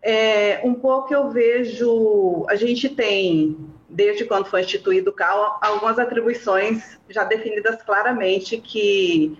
É, 0.00 0.60
um 0.62 0.74
pouco 0.74 1.12
eu 1.12 1.28
vejo, 1.28 2.46
a 2.48 2.54
gente 2.54 2.88
tem, 2.88 3.56
desde 3.88 4.24
quando 4.24 4.46
foi 4.46 4.60
instituído 4.60 5.10
o 5.10 5.12
CAL, 5.12 5.58
algumas 5.60 5.98
atribuições 5.98 7.00
já 7.08 7.24
definidas 7.24 7.82
claramente 7.82 8.58
que, 8.58 9.36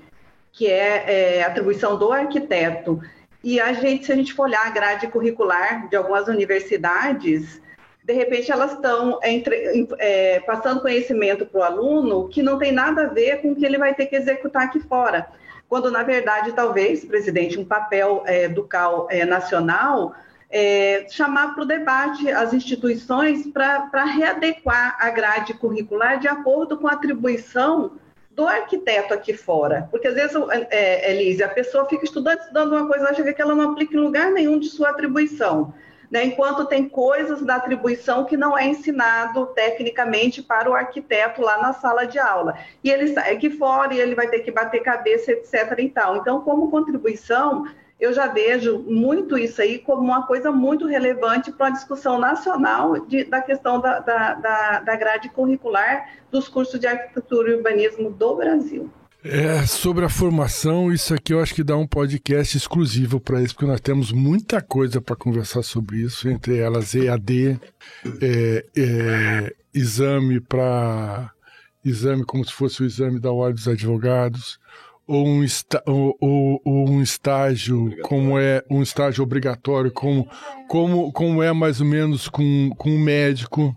que 0.51 0.67
é, 0.67 1.39
é 1.39 1.43
atribuição 1.45 1.97
do 1.97 2.13
arquiteto. 2.13 3.01
E 3.43 3.61
a 3.61 3.73
gente, 3.73 4.07
se 4.07 4.13
a 4.13 4.17
gente 4.17 4.33
for 4.33 4.45
olhar 4.45 4.67
a 4.67 4.71
grade 4.71 5.07
curricular 5.09 5.89
de 5.89 5.97
algumas 5.97 6.27
universidades, 6.29 7.61
de 8.03 8.13
repente 8.13 8.51
elas 8.51 8.73
estão 8.73 9.21
é, 9.99 10.41
passando 10.41 10.81
conhecimento 10.81 11.47
para 11.47 11.61
o 11.61 11.63
aluno 11.63 12.29
que 12.29 12.43
não 12.43 12.59
tem 12.59 12.73
nada 12.73 13.05
a 13.05 13.09
ver 13.09 13.43
com 13.43 13.53
o 13.53 13.57
que 13.57 13.65
ele 13.65 13.79
vai 13.79 13.95
ter 13.95 14.07
que 14.07 14.17
executar 14.17 14.65
aqui 14.65 14.81
fora. 14.81 15.29
quando 15.69 15.91
na 15.91 16.03
verdade 16.03 16.53
talvez, 16.53 17.05
presidente, 17.05 17.59
um 17.59 17.65
papel 17.65 18.23
é, 18.27 18.49
do 18.49 18.65
CAL 18.65 19.07
é, 19.11 19.25
nacional 19.25 20.15
é, 20.51 21.07
chamar 21.11 21.55
para 21.55 21.63
o 21.63 21.67
debate 21.67 22.31
as 22.31 22.55
instituições 22.55 23.47
para 23.47 24.05
readequar 24.05 24.97
a 24.99 25.11
grade 25.11 25.55
curricular 25.55 26.19
de 26.19 26.27
acordo 26.27 26.79
com 26.79 26.89
a 26.89 26.93
atribuição 26.93 27.93
do 28.39 28.47
arquiteto 28.47 29.13
aqui 29.13 29.35
fora. 29.35 29.89
Porque 29.91 30.07
às 30.07 30.15
vezes, 30.15 30.37
é, 30.71 31.11
Elise, 31.11 31.43
a 31.43 31.49
pessoa 31.49 31.89
fica 31.89 32.05
estudando, 32.05 32.39
estudando 32.39 32.71
uma 32.71 32.87
coisa, 32.87 33.09
acha 33.09 33.33
que 33.33 33.43
ela 33.43 33.53
não 33.53 33.73
aplica 33.73 33.97
em 33.97 34.01
lugar 34.01 34.31
nenhum 34.31 34.61
de 34.61 34.69
sua 34.69 34.91
atribuição. 34.91 35.75
Né? 36.09 36.27
Enquanto 36.27 36.65
tem 36.65 36.89
coisas 36.89 37.43
da 37.43 37.57
atribuição 37.57 38.25
que 38.25 38.37
não 38.37 38.57
é 38.57 38.65
ensinado 38.65 39.45
tecnicamente 39.47 40.41
para 40.41 40.71
o 40.71 40.75
arquiteto 40.75 41.43
lá 41.43 41.61
na 41.61 41.73
sala 41.73 42.07
de 42.07 42.21
aula. 42.21 42.57
E 42.85 42.89
ele 42.89 43.09
sai 43.09 43.35
aqui 43.35 43.51
fora 43.51 43.93
e 43.93 43.99
ele 43.99 44.15
vai 44.15 44.29
ter 44.29 44.39
que 44.39 44.53
bater 44.53 44.85
cabeça, 44.85 45.33
etc. 45.33 45.75
E 45.77 45.89
tal. 45.89 46.19
Então, 46.19 46.41
como 46.41 46.71
contribuição, 46.71 47.67
eu 48.01 48.13
já 48.13 48.29
vejo 48.29 48.79
muito 48.79 49.37
isso 49.37 49.61
aí 49.61 49.79
como 49.79 50.03
uma 50.03 50.27
coisa 50.27 50.53
muito 50.53 50.87
relevante 50.87 51.51
para 51.51 51.67
a 51.67 51.71
discussão 51.71 52.19
nacional 52.19 53.07
de, 53.07 53.25
da 53.25 53.43
questão 53.43 53.81
da, 53.81 53.99
da, 53.99 54.35
da, 54.35 54.81
da 54.81 54.97
grade 54.97 55.29
curricular 55.31 56.09
dos 56.31 56.49
cursos 56.49 56.79
de 56.79 56.87
arquitetura 56.87 57.51
e 57.51 57.55
urbanismo 57.55 58.11
do 58.11 58.37
Brasil. 58.37 58.91
É, 59.25 59.67
sobre 59.67 60.05
a 60.05 60.09
formação, 60.09 60.93
isso 60.93 61.13
aqui 61.13 61.35
eu 61.35 61.41
acho 61.41 61.53
que 61.53 61.65
dá 61.65 61.77
um 61.77 61.87
podcast 61.87 62.57
exclusivo 62.57 63.19
para 63.19 63.43
isso, 63.43 63.53
porque 63.53 63.67
nós 63.67 63.81
temos 63.81 64.13
muita 64.13 64.63
coisa 64.63 65.01
para 65.01 65.17
conversar 65.17 65.65
sobre 65.65 65.97
isso, 65.97 66.29
entre 66.29 66.59
elas 66.59 66.95
EAD, 66.95 67.61
é, 68.23 68.65
é, 68.77 69.55
exame 69.75 70.41
para 70.41 71.33
exame 71.85 72.25
como 72.25 72.45
se 72.45 72.53
fosse 72.53 72.83
o 72.83 72.87
exame 72.87 73.19
da 73.19 73.33
Ordem 73.33 73.55
dos 73.55 73.67
Advogados, 73.67 74.59
ou 75.09 75.27
um, 75.27 75.45
ou, 75.87 76.17
ou, 76.21 76.61
ou 76.63 76.91
um 76.91 77.03
estágio 77.03 77.97
como 78.03 78.39
é 78.39 78.63
um 78.71 78.83
estágio 78.83 79.25
obrigatório 79.25 79.91
como 79.91 80.29
como 80.69 81.11
como 81.13 81.43
é 81.43 81.51
mais 81.51 81.81
ou 81.81 81.87
menos 81.87 82.29
com, 82.29 82.71
com 82.77 82.91
um 82.91 82.99
médico 82.99 83.75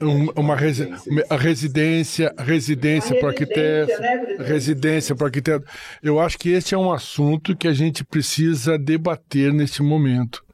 um, 0.00 0.30
uma 0.40 0.54
resi 0.54 0.88
a 1.28 1.36
residência 1.36 2.32
residência 2.38 3.18
para 3.18 3.28
arquiteto 3.28 4.00
né, 4.00 4.36
residência 4.38 5.16
para 5.16 5.26
arquiteto. 5.26 5.66
Eu 6.00 6.20
acho 6.20 6.38
que 6.38 6.50
este 6.50 6.74
é 6.74 6.78
um 6.78 6.92
assunto 6.92 7.56
que 7.56 7.66
a 7.66 7.72
gente 7.72 8.04
precisa 8.04 8.78
debater 8.78 9.52
neste 9.52 9.82
momento 9.82 10.44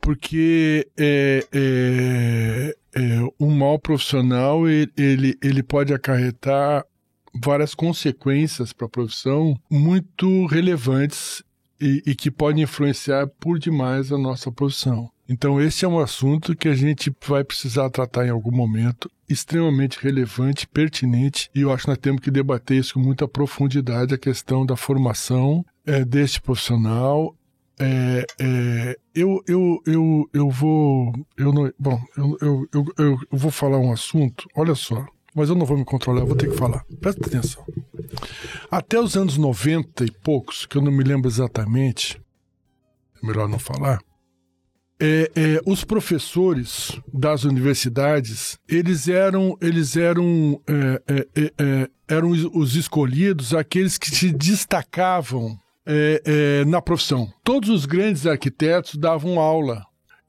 porque 0.00 0.88
é, 0.98 1.46
é, 1.52 2.76
é, 2.94 3.00
um 3.38 3.50
mau 3.50 3.78
profissional 3.78 4.66
ele, 4.68 4.90
ele, 4.96 5.38
ele 5.42 5.62
pode 5.62 5.94
acarretar 5.94 6.84
várias 7.34 7.74
consequências 7.74 8.72
para 8.72 8.86
a 8.86 8.90
profissão 8.90 9.58
muito 9.70 10.46
relevantes 10.46 11.42
e, 11.80 12.02
e, 12.06 12.14
que 12.14 12.30
podem 12.30 12.62
influenciar 12.62 13.26
por 13.26 13.58
demais 13.58 14.12
a 14.12 14.18
nossa 14.18 14.52
profissão. 14.52 15.10
Então, 15.28 15.60
esse 15.60 15.84
é 15.84 15.88
um 15.88 15.98
assunto 15.98 16.54
que 16.54 16.68
a 16.68 16.74
gente 16.74 17.12
vai 17.26 17.42
precisar 17.42 17.90
tratar 17.90 18.26
em 18.26 18.30
algum 18.30 18.52
momento, 18.52 19.10
extremamente 19.28 19.98
relevante, 20.00 20.68
pertinente, 20.68 21.50
e 21.54 21.62
eu 21.62 21.72
acho 21.72 21.84
que 21.84 21.88
nós 21.88 21.98
temos 21.98 22.20
que 22.20 22.30
debater 22.30 22.78
isso 22.78 22.94
com 22.94 23.00
muita 23.00 23.26
profundidade 23.26 24.14
a 24.14 24.18
questão 24.18 24.64
da 24.64 24.76
formação 24.76 25.64
é, 25.84 26.04
deste 26.04 26.40
profissional. 26.40 27.34
É, 27.80 28.26
é, 28.38 28.98
eu, 29.14 29.42
eu, 29.48 29.82
eu, 29.86 30.30
eu 30.32 30.50
vou. 30.50 31.12
Eu 31.36 31.52
não, 31.52 31.72
bom, 31.78 32.00
eu, 32.16 32.38
eu, 32.40 32.68
eu, 32.72 33.18
eu 33.32 33.38
vou 33.38 33.50
falar 33.50 33.78
um 33.78 33.90
assunto, 33.90 34.46
olha 34.54 34.74
só 34.74 35.04
mas 35.34 35.48
eu 35.48 35.54
não 35.54 35.66
vou 35.66 35.76
me 35.76 35.84
controlar, 35.84 36.20
eu 36.20 36.26
vou 36.26 36.36
ter 36.36 36.50
que 36.50 36.56
falar. 36.56 36.84
Presta 37.00 37.26
atenção. 37.26 37.64
Até 38.70 39.00
os 39.00 39.16
anos 39.16 39.36
90 39.36 40.04
e 40.04 40.10
poucos, 40.10 40.66
que 40.66 40.76
eu 40.76 40.82
não 40.82 40.92
me 40.92 41.04
lembro 41.04 41.28
exatamente, 41.28 42.20
é 43.22 43.26
melhor 43.26 43.48
não 43.48 43.58
falar, 43.58 44.00
é, 45.04 45.30
é, 45.34 45.60
os 45.66 45.82
professores 45.82 46.96
das 47.12 47.42
universidades 47.42 48.56
eles 48.68 49.08
eram 49.08 49.56
eles 49.60 49.96
eram 49.96 50.60
é, 50.64 51.02
é, 51.08 51.28
é, 51.34 51.52
é 51.58 51.88
eram 52.06 52.30
os 52.30 52.76
escolhidos 52.76 53.52
aqueles 53.52 53.98
que 53.98 54.08
se 54.10 54.30
destacavam 54.30 55.58
na 56.66 56.80
profissão 56.80 57.26
todos 57.42 57.68
os 57.70 57.86
grandes 57.86 58.26
arquitetos 58.26 58.94
davam 58.96 59.40
aula 59.40 59.82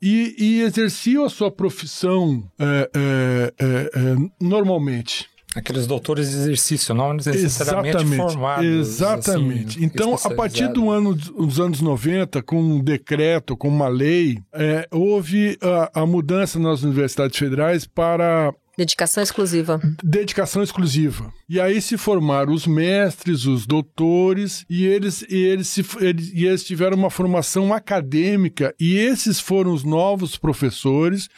e, 0.03 0.35
e 0.37 0.61
exerciam 0.61 1.23
a 1.23 1.29
sua 1.29 1.49
profissão 1.49 2.43
é, 2.59 2.89
é, 2.93 3.53
é, 3.57 3.65
é 3.65 4.15
normalmente. 4.41 5.31
Aqueles 5.55 5.85
doutores 5.85 6.31
de 6.31 6.35
exercício, 6.35 6.95
não 6.95 7.13
necessariamente 7.13 7.95
exatamente, 7.97 8.17
formados. 8.17 8.65
Assim, 8.65 8.79
exatamente. 8.79 9.77
Assim, 9.77 9.85
então, 9.85 10.17
a 10.23 10.29
partir 10.31 10.67
do 10.69 10.89
ano, 10.89 11.13
dos 11.13 11.59
anos 11.59 11.79
90, 11.79 12.41
com 12.41 12.59
um 12.59 12.83
decreto, 12.83 13.55
com 13.55 13.67
uma 13.67 13.87
lei, 13.87 14.39
é, 14.51 14.87
houve 14.91 15.57
a, 15.61 16.01
a, 16.01 16.05
mudança 16.07 16.57
nas 16.57 16.81
universidades 16.81 17.37
federais 17.37 17.85
para 17.85 18.51
Dedicação 18.75 19.21
exclusiva. 19.21 19.79
Dedicação 20.03 20.63
exclusiva. 20.63 21.31
E 21.47 21.59
aí 21.59 21.79
se 21.79 21.95
formaram 21.95 22.51
os 22.51 22.65
mestres, 22.65 23.45
os 23.45 23.67
doutores, 23.67 24.65
e 24.67 24.85
eles, 24.85 25.21
e 25.29 25.35
eles, 25.35 25.67
se, 25.67 25.85
eles, 25.99 26.31
e 26.33 26.45
eles 26.45 26.63
tiveram 26.63 26.97
uma 26.97 27.11
formação 27.11 27.71
acadêmica, 27.71 28.73
e 28.79 28.95
esses 28.95 29.39
foram 29.39 29.71
os 29.73 29.83
novos 29.83 30.37
professores 30.37 31.29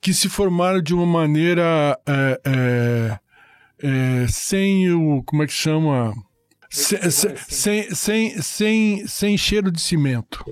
que 0.00 0.12
se 0.12 0.28
formaram 0.28 0.82
de 0.82 0.92
uma 0.92 1.06
maneira 1.06 1.96
é, 2.04 2.40
é, 2.44 3.18
é, 3.82 4.26
sem 4.28 4.92
o. 4.92 5.22
Como 5.22 5.44
é 5.44 5.46
que 5.46 5.52
chama? 5.52 6.12
Sem, 6.68 7.10
sem, 7.10 7.94
sem, 7.94 8.42
sem, 8.42 9.06
sem 9.06 9.38
cheiro 9.38 9.70
de 9.70 9.80
cimento. 9.80 10.44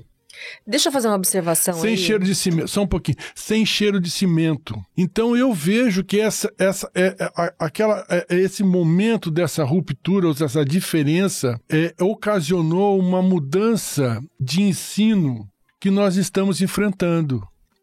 Deixa 0.65 0.89
eu 0.89 0.93
fazer 0.93 1.07
uma 1.07 1.15
observação 1.15 1.73
sem 1.75 1.91
aí. 1.91 1.97
cheiro 1.97 2.23
de 2.23 2.35
cimento, 2.35 2.67
só 2.67 2.83
um 2.83 2.87
pouquinho. 2.87 3.17
Sem 3.35 3.65
cheiro 3.65 3.99
de 3.99 4.09
cimento. 4.09 4.79
Então 4.97 5.35
eu 5.35 5.53
vejo 5.53 6.03
que 6.03 6.19
essa, 6.19 6.51
essa, 6.57 6.89
é, 6.93 7.15
é 7.19 7.53
aquela, 7.59 8.05
é, 8.09 8.25
esse 8.35 8.63
momento 8.63 9.31
dessa 9.31 9.63
ruptura, 9.63 10.27
ou 10.27 10.33
dessa 10.33 10.63
diferença, 10.63 11.59
é, 11.69 11.93
ocasionou 12.01 12.99
uma 12.99 13.21
mudança 13.21 14.21
de 14.39 14.61
ensino 14.61 15.47
que 15.79 15.89
nós 15.89 16.15
estamos 16.17 16.61
enfrentando. 16.61 17.41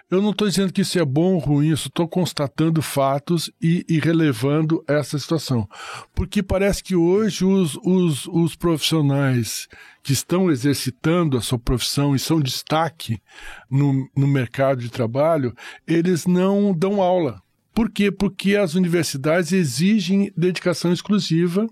Eu 0.09 0.23
não 0.23 0.31
estou 0.31 0.49
dizendo 0.49 0.73
que 0.73 0.83
isso 0.83 0.97
é 1.01 1.05
bom 1.05 1.35
ou 1.35 1.39
ruim, 1.41 1.73
estou 1.73 2.07
constatando 2.07 2.81
fatos 2.81 3.51
e, 3.61 3.85
e, 3.89 3.99
relevando 3.99 4.85
essa 4.87 5.19
situação. 5.19 5.69
Porque 6.15 6.45
parece 6.45 6.81
que 6.81 6.95
hoje 6.95 7.45
os, 7.45 7.77
os, 7.83 8.29
os 8.29 8.55
profissionais 8.55 9.67
que 10.05 10.13
estão 10.13 10.49
exercitando 10.49 11.37
a 11.37 11.41
sua 11.41 11.59
profissão 11.59 12.15
e 12.15 12.21
são 12.21 12.41
destaque 12.41 13.21
no, 13.69 14.09
no 14.17 14.29
mercado 14.29 14.81
de 14.81 14.91
trabalho, 14.91 15.53
eles 15.85 16.25
não 16.25 16.73
dão 16.73 17.03
aula. 17.03 17.43
Por 17.75 17.91
quê? 17.91 18.13
Porque 18.13 18.55
as 18.55 18.75
universidades 18.75 19.51
exigem 19.51 20.33
dedicação 20.37 20.93
exclusiva 20.93 21.67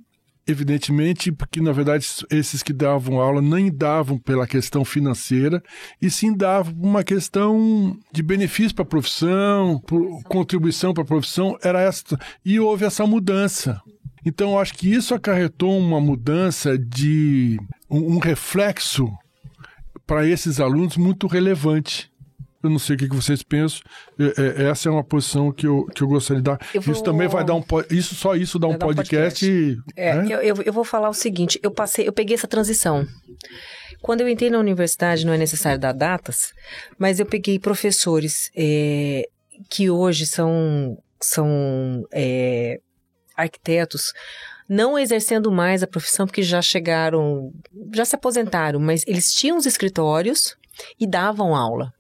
evidentemente, 0.47 1.33
porque 1.33 1.61
na 1.61 1.73
verdade 1.73 2.07
esses 2.31 2.63
que 2.63 2.73
davam 2.73 3.21
aula 3.21 3.41
nem 3.41 3.75
davam 3.75 4.19
pela 4.19 4.47
questão 4.47 4.85
financeira, 4.85 5.63
e 6.01 6.11
sim 6.11 6.35
davam 6.35 6.75
uma 6.75 7.03
questão 7.03 7.99
de 8.13 8.23
benefício 8.23 8.75
para 8.75 8.83
a 8.83 8.89
profissão, 8.89 9.81
contribuição 10.29 10.93
para 10.93 11.03
a 11.03 11.07
profissão, 11.07 11.57
era 11.63 11.81
essa. 11.81 12.19
E 12.45 12.61
houve 12.61 12.85
essa 12.85 13.07
mudança. 13.07 13.81
Então, 14.27 14.59
acho 14.59 14.75
que 14.75 14.93
isso 14.93 15.15
acarretou 15.15 15.79
uma 15.79 16.01
mudança 16.01 16.79
de 16.79 17.59
um, 17.91 18.15
um 18.15 18.19
reflexo 18.19 19.07
para 20.07 20.27
esses 20.27 20.61
alunos 20.61 20.97
muito 20.97 21.27
relevante. 21.27 22.11
Eu 22.65 22.71
não 22.71 22.79
sei 22.79 22.97
o 22.97 22.99
que 22.99 23.07
vocês 23.09 23.43
pensam. 23.43 23.81
É, 24.19 24.63
é, 24.63 24.71
essa 24.71 24.89
é 24.89 24.93
uma 24.93 25.05
posição 25.05 25.53
que 25.53 25.67
eu, 25.67 25.85
que 25.95 26.03
eu 26.03 26.09
gostaria 26.09 26.43
de 26.43 26.45
dar. 26.45 26.59
Vou... 26.73 26.95
Isso 26.95 27.03
também 27.03 27.29
vai 27.29 27.45
dar 27.45 27.55
um 27.55 27.63
isso 27.91 28.15
só 28.15 28.35
isso 28.35 28.59
dá 28.59 28.67
um 28.67 28.79
podcast. 28.79 29.47
Um 29.47 29.75
podcast. 29.75 29.93
É, 29.95 30.15
né? 30.15 30.27
eu, 30.31 30.41
eu, 30.41 30.63
eu, 30.63 30.73
vou 30.73 30.83
falar 30.83 31.11
o 31.11 31.15
seguinte. 31.15 31.61
Eu 31.63 31.71
passei, 31.71 32.09
eu 32.09 32.13
peguei 32.13 32.35
essa 32.35 32.49
transição. 32.49 33.07
Quando 34.01 34.23
eu 34.23 34.29
entrei 34.29 34.49
na 34.49 34.59
universidade, 34.59 35.27
não 35.27 35.33
é 35.35 35.37
necessário 35.37 35.79
dar 35.79 35.93
datas, 35.93 36.55
mas 36.99 37.21
eu 37.21 37.27
peguei 37.27 37.59
professores 37.59 38.51
é, 38.57 39.29
que 39.69 39.91
hoje 39.91 40.25
são 40.25 40.97
são 41.21 42.07
é, 42.13 42.81
arquitetos 43.37 44.13
não 44.69 44.99
exercendo 44.99 45.53
mais 45.53 45.83
a 45.83 45.87
profissão 45.87 46.27
porque 46.27 46.43
já 46.43 46.63
chegaram, 46.63 47.53
já 47.95 48.05
se 48.05 48.15
aposentaram, 48.15 48.81
mas 48.81 49.05
eles 49.07 49.33
tinham 49.35 49.59
os 49.59 49.67
escritórios 49.67 50.57
e 50.99 51.07
davam 51.07 51.55
aula. 51.55 51.93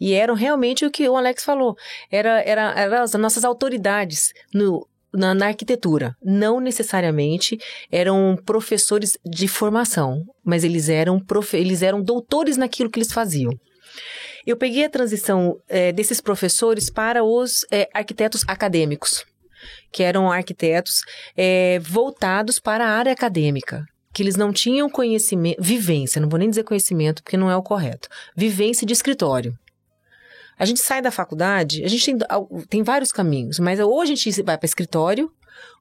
E 0.00 0.12
eram 0.12 0.34
realmente 0.34 0.84
o 0.84 0.90
que 0.90 1.08
o 1.08 1.16
Alex 1.16 1.44
falou. 1.44 1.76
Era, 2.10 2.42
era, 2.42 3.02
as 3.02 3.12
nossas 3.14 3.44
autoridades 3.44 4.32
no, 4.52 4.86
na, 5.12 5.34
na, 5.34 5.46
arquitetura. 5.46 6.16
Não 6.22 6.60
necessariamente 6.60 7.58
eram 7.90 8.36
professores 8.44 9.18
de 9.24 9.48
formação, 9.48 10.24
mas 10.44 10.64
eles 10.64 10.88
eram, 10.88 11.20
profe, 11.20 11.56
eles 11.56 11.82
eram 11.82 12.02
doutores 12.02 12.56
naquilo 12.56 12.90
que 12.90 12.98
eles 12.98 13.12
faziam. 13.12 13.52
Eu 14.46 14.56
peguei 14.56 14.84
a 14.84 14.90
transição 14.90 15.58
é, 15.68 15.90
desses 15.92 16.20
professores 16.20 16.88
para 16.88 17.24
os 17.24 17.66
é, 17.70 17.88
arquitetos 17.92 18.44
acadêmicos, 18.46 19.24
que 19.90 20.04
eram 20.04 20.30
arquitetos 20.30 21.02
é, 21.36 21.80
voltados 21.80 22.60
para 22.60 22.86
a 22.86 22.90
área 22.90 23.12
acadêmica 23.12 23.84
que 24.16 24.22
eles 24.22 24.34
não 24.34 24.50
tinham 24.50 24.88
conhecimento, 24.88 25.62
vivência, 25.62 26.22
não 26.22 26.28
vou 26.30 26.38
nem 26.38 26.48
dizer 26.48 26.64
conhecimento, 26.64 27.22
porque 27.22 27.36
não 27.36 27.50
é 27.50 27.56
o 27.56 27.62
correto, 27.62 28.08
vivência 28.34 28.86
de 28.86 28.94
escritório. 28.94 29.54
A 30.58 30.64
gente 30.64 30.80
sai 30.80 31.02
da 31.02 31.10
faculdade, 31.10 31.84
a 31.84 31.88
gente 31.88 32.04
tem, 32.04 32.18
tem 32.68 32.82
vários 32.82 33.12
caminhos, 33.12 33.58
mas 33.58 33.78
ou 33.78 34.00
a 34.00 34.06
gente 34.06 34.30
vai 34.42 34.56
para 34.56 34.66
escritório, 34.66 35.30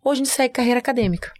ou 0.04 0.12
a 0.12 0.16
gente 0.16 0.30
segue 0.30 0.54
carreira 0.54 0.80
acadêmica. 0.80 1.32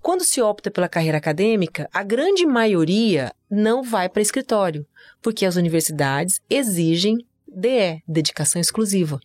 Quando 0.00 0.22
se 0.22 0.40
opta 0.40 0.70
pela 0.70 0.88
carreira 0.88 1.18
acadêmica, 1.18 1.88
a 1.92 2.02
grande 2.02 2.46
maioria 2.46 3.32
não 3.50 3.82
vai 3.82 4.08
para 4.08 4.22
escritório, 4.22 4.86
porque 5.22 5.46
as 5.46 5.56
universidades 5.56 6.40
exigem 6.48 7.26
DE, 7.48 8.02
dedicação 8.06 8.60
exclusiva. 8.60 9.20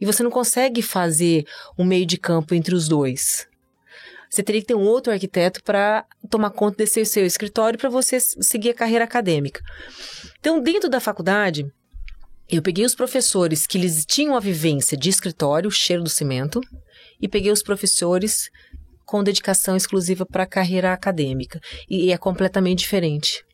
E 0.00 0.06
você 0.06 0.22
não 0.22 0.30
consegue 0.30 0.82
fazer 0.82 1.44
um 1.78 1.84
meio 1.84 2.06
de 2.06 2.16
campo 2.16 2.54
entre 2.54 2.74
os 2.74 2.88
dois. 2.88 3.46
Você 4.28 4.42
teria 4.42 4.62
que 4.62 4.66
ter 4.66 4.74
um 4.74 4.86
outro 4.86 5.12
arquiteto 5.12 5.62
para 5.62 6.06
tomar 6.30 6.50
conta 6.50 6.78
desse 6.78 7.04
seu 7.04 7.26
escritório 7.26 7.78
para 7.78 7.90
você 7.90 8.18
seguir 8.18 8.70
a 8.70 8.74
carreira 8.74 9.04
acadêmica. 9.04 9.60
Então, 10.40 10.60
dentro 10.60 10.88
da 10.88 11.00
faculdade, 11.00 11.70
eu 12.48 12.62
peguei 12.62 12.84
os 12.84 12.94
professores 12.94 13.66
que 13.66 13.78
eles 13.78 14.04
tinham 14.04 14.36
a 14.36 14.40
vivência 14.40 14.96
de 14.96 15.08
escritório, 15.08 15.70
cheiro 15.70 16.02
do 16.02 16.10
cimento, 16.10 16.60
e 17.20 17.28
peguei 17.28 17.50
os 17.50 17.62
professores 17.62 18.50
com 19.04 19.22
dedicação 19.22 19.76
exclusiva 19.76 20.24
para 20.24 20.44
a 20.44 20.46
carreira 20.46 20.92
acadêmica. 20.92 21.60
E 21.88 22.12
é 22.12 22.18
completamente 22.18 22.80
diferente. 22.80 23.44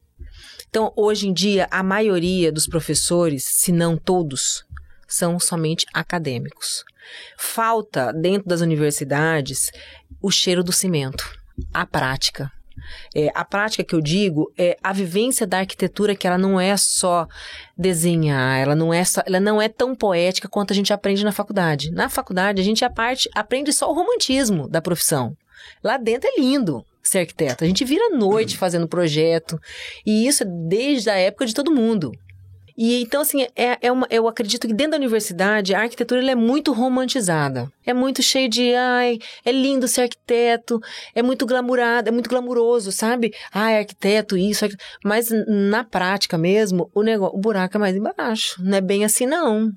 Então, 0.68 0.92
hoje 0.96 1.28
em 1.28 1.32
dia, 1.32 1.66
a 1.70 1.82
maioria 1.82 2.52
dos 2.52 2.66
professores, 2.66 3.44
se 3.44 3.72
não 3.72 3.96
todos, 3.96 4.64
são 5.06 5.40
somente 5.40 5.86
acadêmicos. 5.94 6.84
Falta, 7.38 8.12
dentro 8.12 8.48
das 8.48 8.60
universidades, 8.60 9.70
o 10.20 10.30
cheiro 10.30 10.62
do 10.62 10.72
cimento, 10.72 11.24
a 11.72 11.86
prática. 11.86 12.52
É, 13.14 13.30
a 13.34 13.44
prática 13.44 13.84
que 13.84 13.94
eu 13.94 14.00
digo 14.00 14.52
é 14.56 14.76
a 14.82 14.92
vivência 14.92 15.46
da 15.46 15.58
arquitetura 15.58 16.14
que 16.14 16.26
ela 16.26 16.38
não 16.38 16.60
é 16.60 16.76
só 16.76 17.26
desenhar, 17.76 18.58
ela 18.58 18.74
não 18.74 18.92
é 18.92 19.04
só, 19.04 19.22
ela 19.26 19.40
não 19.40 19.60
é 19.60 19.68
tão 19.68 19.94
poética 19.94 20.48
quanto 20.48 20.72
a 20.72 20.76
gente 20.76 20.92
aprende 20.92 21.24
na 21.24 21.32
faculdade. 21.32 21.90
Na 21.90 22.08
faculdade 22.08 22.60
a 22.60 22.64
gente 22.64 22.84
a 22.84 22.90
parte, 22.90 23.28
aprende 23.34 23.72
só 23.72 23.90
o 23.90 23.94
romantismo 23.94 24.68
da 24.68 24.82
profissão. 24.82 25.36
Lá 25.82 25.96
dentro 25.96 26.28
é 26.28 26.40
lindo 26.40 26.84
ser 27.02 27.20
arquiteto. 27.20 27.64
A 27.64 27.66
gente 27.66 27.84
vira 27.84 28.10
noite 28.10 28.56
fazendo 28.56 28.88
projeto 28.88 29.60
e 30.04 30.26
isso 30.26 30.42
é 30.42 30.46
desde 30.46 31.10
a 31.10 31.16
época 31.16 31.46
de 31.46 31.54
todo 31.54 31.74
mundo. 31.74 32.12
E 32.80 33.02
então, 33.02 33.22
assim, 33.22 33.44
é, 33.56 33.76
é 33.82 33.90
uma, 33.90 34.06
eu 34.08 34.28
acredito 34.28 34.68
que 34.68 34.72
dentro 34.72 34.92
da 34.92 34.98
universidade 34.98 35.74
a 35.74 35.80
arquitetura 35.80 36.24
é 36.30 36.34
muito 36.36 36.72
romantizada. 36.72 37.68
É 37.84 37.92
muito 37.92 38.22
cheio 38.22 38.48
de, 38.48 38.72
ai, 38.72 39.18
é 39.44 39.50
lindo 39.50 39.88
ser 39.88 40.02
arquiteto, 40.02 40.78
é 41.12 41.20
muito 41.20 41.44
glamourado, 41.44 42.08
é 42.08 42.12
muito 42.12 42.30
glamuroso, 42.30 42.92
sabe? 42.92 43.32
Ai, 43.52 43.78
arquiteto, 43.78 44.36
isso, 44.36 44.64
arquiteto. 44.64 44.88
mas 45.02 45.28
na 45.48 45.82
prática 45.82 46.38
mesmo, 46.38 46.88
o 46.94 47.02
negócio, 47.02 47.36
o 47.36 47.40
buraco 47.40 47.76
é 47.76 47.80
mais 47.80 47.96
embaixo. 47.96 48.62
Não 48.62 48.78
é 48.78 48.80
bem 48.80 49.04
assim, 49.04 49.26
não. 49.26 49.72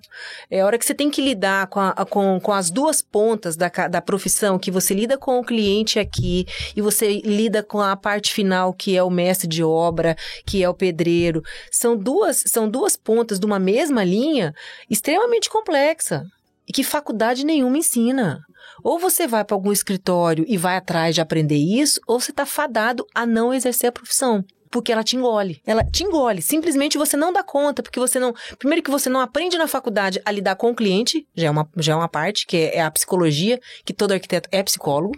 É 0.51 0.63
hora 0.63 0.77
que 0.77 0.85
você 0.85 0.93
tem 0.93 1.09
que 1.09 1.21
lidar 1.23 1.65
com, 1.67 1.79
a, 1.79 1.93
com, 2.07 2.39
com 2.39 2.51
as 2.51 2.69
duas 2.69 3.01
pontas 3.01 3.55
da, 3.55 3.69
da 3.89 4.01
profissão, 4.01 4.59
que 4.59 4.69
você 4.69 4.93
lida 4.93 5.17
com 5.17 5.39
o 5.39 5.43
cliente 5.43 5.97
aqui 5.97 6.45
e 6.75 6.81
você 6.81 7.19
lida 7.21 7.63
com 7.63 7.81
a 7.81 7.95
parte 7.95 8.31
final, 8.31 8.73
que 8.73 8.95
é 8.95 9.01
o 9.01 9.09
mestre 9.09 9.47
de 9.47 9.63
obra, 9.63 10.15
que 10.45 10.61
é 10.61 10.69
o 10.69 10.73
pedreiro. 10.73 11.41
São 11.71 11.97
duas, 11.97 12.43
são 12.45 12.69
duas 12.69 12.90
pontas 12.95 13.39
de 13.39 13.45
uma 13.45 13.59
mesma 13.59 14.03
linha 14.03 14.53
extremamente 14.89 15.49
complexa 15.49 16.23
e 16.67 16.73
que 16.73 16.83
faculdade 16.83 17.45
nenhuma 17.45 17.77
ensina. 17.77 18.39
Ou 18.83 18.97
você 18.97 19.27
vai 19.27 19.43
para 19.43 19.55
algum 19.55 19.71
escritório 19.71 20.45
e 20.47 20.57
vai 20.57 20.77
atrás 20.77 21.15
de 21.15 21.21
aprender 21.21 21.57
isso, 21.57 21.99
ou 22.07 22.19
você 22.19 22.31
está 22.31 22.45
fadado 22.45 23.05
a 23.13 23.25
não 23.25 23.53
exercer 23.53 23.89
a 23.89 23.91
profissão 23.91 24.43
porque 24.71 24.91
ela 24.91 25.03
te 25.03 25.17
engole. 25.17 25.61
Ela 25.65 25.83
te 25.83 26.03
engole. 26.03 26.41
Simplesmente 26.41 26.97
você 26.97 27.17
não 27.17 27.33
dá 27.33 27.43
conta, 27.43 27.83
porque 27.83 27.99
você 27.99 28.17
não. 28.17 28.33
Primeiro 28.57 28.81
que 28.81 28.89
você 28.89 29.09
não 29.09 29.19
aprende 29.19 29.57
na 29.57 29.67
faculdade 29.67 30.21
a 30.23 30.31
lidar 30.31 30.55
com 30.55 30.71
o 30.71 30.75
cliente, 30.75 31.27
já 31.35 31.47
é 31.47 31.51
uma, 31.51 31.69
já 31.77 31.91
é 31.91 31.95
uma 31.97 32.07
parte, 32.07 32.47
que 32.47 32.71
é 32.73 32.81
a 32.81 32.89
psicologia, 32.89 33.59
que 33.83 33.93
todo 33.93 34.13
arquiteto 34.13 34.47
é 34.49 34.63
psicólogo. 34.63 35.13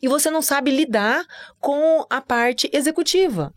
E 0.00 0.08
você 0.08 0.30
não 0.30 0.40
sabe 0.40 0.70
lidar 0.70 1.22
com 1.60 2.06
a 2.08 2.20
parte 2.20 2.70
executiva 2.72 3.52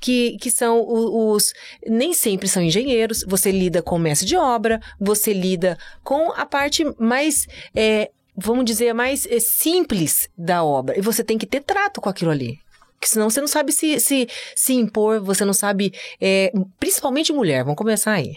que, 0.00 0.36
que 0.38 0.50
são 0.50 0.84
os, 0.86 1.44
os. 1.44 1.54
Nem 1.86 2.12
sempre 2.12 2.48
são 2.48 2.62
engenheiros, 2.62 3.24
você 3.26 3.50
lida 3.50 3.82
com 3.82 3.98
mestre 3.98 4.26
de 4.26 4.36
obra, 4.36 4.80
você 5.00 5.32
lida 5.32 5.78
com 6.02 6.32
a 6.32 6.46
parte 6.46 6.84
mais. 6.98 7.46
É, 7.74 8.10
vamos 8.36 8.64
dizer, 8.64 8.92
mais 8.92 9.26
é, 9.26 9.40
simples 9.40 10.28
da 10.36 10.62
obra. 10.64 10.98
E 10.98 11.02
você 11.02 11.24
tem 11.24 11.38
que 11.38 11.46
ter 11.46 11.60
trato 11.60 12.00
com 12.00 12.08
aquilo 12.08 12.30
ali. 12.30 12.58
Porque 12.94 13.08
senão 13.08 13.30
você 13.30 13.40
não 13.40 13.48
sabe 13.48 13.72
se, 13.72 14.00
se, 14.00 14.28
se 14.56 14.72
impor, 14.74 15.20
você 15.20 15.44
não 15.44 15.52
sabe. 15.52 15.92
É, 16.20 16.52
principalmente 16.80 17.32
mulher, 17.32 17.62
vamos 17.62 17.78
começar 17.78 18.12
aí. 18.12 18.36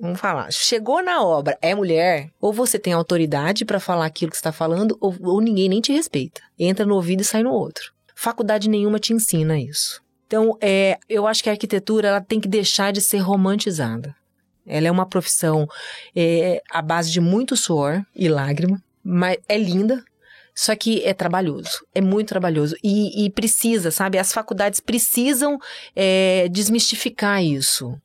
Vamos 0.00 0.20
falar. 0.20 0.52
Chegou 0.52 1.02
na 1.02 1.22
obra, 1.22 1.58
é 1.60 1.74
mulher, 1.74 2.30
ou 2.40 2.52
você 2.52 2.78
tem 2.78 2.92
autoridade 2.92 3.64
para 3.64 3.80
falar 3.80 4.06
aquilo 4.06 4.30
que 4.30 4.36
está 4.36 4.52
falando, 4.52 4.96
ou, 5.00 5.14
ou 5.22 5.40
ninguém 5.40 5.68
nem 5.68 5.80
te 5.80 5.92
respeita. 5.92 6.40
Entra 6.58 6.86
no 6.86 6.94
ouvido 6.94 7.22
e 7.22 7.24
sai 7.24 7.42
no 7.42 7.50
outro. 7.50 7.92
Faculdade 8.14 8.68
nenhuma 8.68 9.00
te 9.00 9.12
ensina 9.12 9.58
isso. 9.58 10.00
Então, 10.30 10.56
é, 10.60 10.96
eu 11.08 11.26
acho 11.26 11.42
que 11.42 11.48
a 11.48 11.52
arquitetura 11.52 12.06
ela 12.06 12.20
tem 12.20 12.38
que 12.38 12.46
deixar 12.46 12.92
de 12.92 13.00
ser 13.00 13.18
romantizada. 13.18 14.14
Ela 14.64 14.86
é 14.86 14.90
uma 14.90 15.04
profissão 15.04 15.66
é, 16.14 16.62
à 16.70 16.80
base 16.80 17.10
de 17.10 17.20
muito 17.20 17.56
suor 17.56 18.00
e 18.14 18.28
lágrima, 18.28 18.80
mas 19.02 19.38
é 19.48 19.58
linda, 19.58 20.04
só 20.54 20.76
que 20.76 21.02
é 21.02 21.12
trabalhoso, 21.12 21.84
é 21.92 22.00
muito 22.00 22.28
trabalhoso. 22.28 22.76
E, 22.80 23.26
e 23.26 23.30
precisa, 23.30 23.90
sabe? 23.90 24.18
As 24.18 24.32
faculdades 24.32 24.78
precisam 24.78 25.58
é, 25.96 26.46
desmistificar 26.48 27.42
isso. 27.42 28.00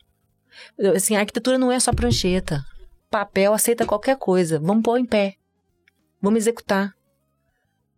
Assim, 0.95 1.15
a 1.15 1.19
arquitetura 1.19 1.59
não 1.59 1.71
é 1.71 1.79
só 1.79 1.93
prancheta. 1.93 2.65
Papel 3.07 3.53
aceita 3.53 3.85
qualquer 3.85 4.17
coisa. 4.17 4.59
Vamos 4.59 4.81
pôr 4.81 4.97
em 4.97 5.05
pé. 5.05 5.35
Vamos 6.19 6.39
executar. 6.39 6.94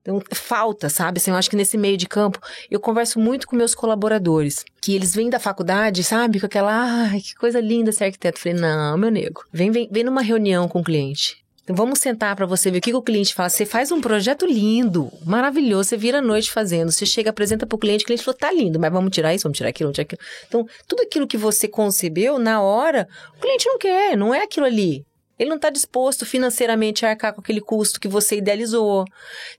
Então, 0.08 0.22
falta, 0.32 0.88
sabe? 0.88 1.18
Assim, 1.18 1.32
eu 1.32 1.36
acho 1.36 1.50
que 1.50 1.56
nesse 1.58 1.78
meio 1.78 1.98
de 1.98 2.08
campo, 2.08 2.40
eu 2.72 2.80
converso 2.80 3.20
muito 3.20 3.46
com 3.46 3.58
meus 3.58 3.76
colaboradores, 3.76 4.64
que 4.82 4.96
eles 4.96 5.14
vêm 5.14 5.30
da 5.30 5.38
faculdade, 5.38 6.02
sabe? 6.02 6.40
Com 6.40 6.46
aquela, 6.46 6.72
ai, 6.72 7.20
que 7.20 7.36
coisa 7.36 7.60
linda 7.60 7.92
ser 7.92 8.06
arquiteto. 8.06 8.38
Eu 8.38 8.42
falei, 8.42 8.58
não, 8.58 8.98
meu 8.98 9.12
nego, 9.12 9.44
vem, 9.52 9.70
vem, 9.70 9.90
vem 9.92 10.06
numa 10.06 10.22
reunião 10.22 10.70
com 10.70 10.80
o 10.80 10.84
cliente. 10.84 11.44
Então, 11.62 11.76
vamos 11.76 12.00
sentar 12.00 12.34
para 12.38 12.46
você 12.46 12.72
ver 12.72 12.78
o 12.78 12.82
que, 12.82 12.94
o 12.94 13.02
cliente 13.02 13.34
fala. 13.34 13.50
Você 13.50 13.66
faz 13.66 13.92
um 13.92 14.00
projeto 14.00 14.46
lindo, 14.46 15.12
maravilhoso, 15.26 15.90
você 15.90 15.98
vira 15.98 16.20
a 16.20 16.22
noite 16.22 16.50
fazendo. 16.50 16.90
Você 16.90 17.06
chega, 17.06 17.32
apresenta 17.32 17.68
para 17.68 17.76
o 17.76 17.80
cliente, 17.80 18.06
o 18.06 18.08
cliente 18.08 18.24
falou, 18.24 18.40
tá 18.40 18.50
lindo, 18.50 18.80
mas 18.80 18.90
vamos 18.90 19.12
tirar 19.12 19.36
isso, 19.36 19.44
vamos 19.44 19.58
tirar 19.58 19.72
aquilo, 19.72 19.90
vamos 19.90 19.96
tirar 19.96 20.06
aquilo. 20.06 20.22
Então, 20.48 20.66
tudo 20.88 21.04
aquilo 21.04 21.28
que 21.28 21.36
você 21.36 21.68
concebeu, 21.68 22.40
na 22.40 22.62
hora, 22.62 23.10
o 23.36 23.42
cliente 23.42 23.68
não 23.68 23.78
quer, 23.78 24.16
não 24.16 24.34
é 24.34 24.42
aquilo 24.44 24.66
ali. 24.66 25.06
Ele 25.38 25.50
não 25.50 25.58
está 25.58 25.70
disposto 25.70 26.26
financeiramente 26.26 27.06
a 27.06 27.10
arcar 27.10 27.34
com 27.34 27.42
aquele 27.42 27.62
custo 27.62 28.00
que 28.00 28.08
você 28.08 28.38
idealizou. 28.38 29.06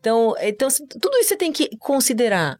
Então, 0.00 0.34
então, 0.40 0.68
tudo 1.00 1.16
isso 1.18 1.30
você 1.30 1.36
tem 1.36 1.52
que 1.52 1.76
considerar. 1.78 2.58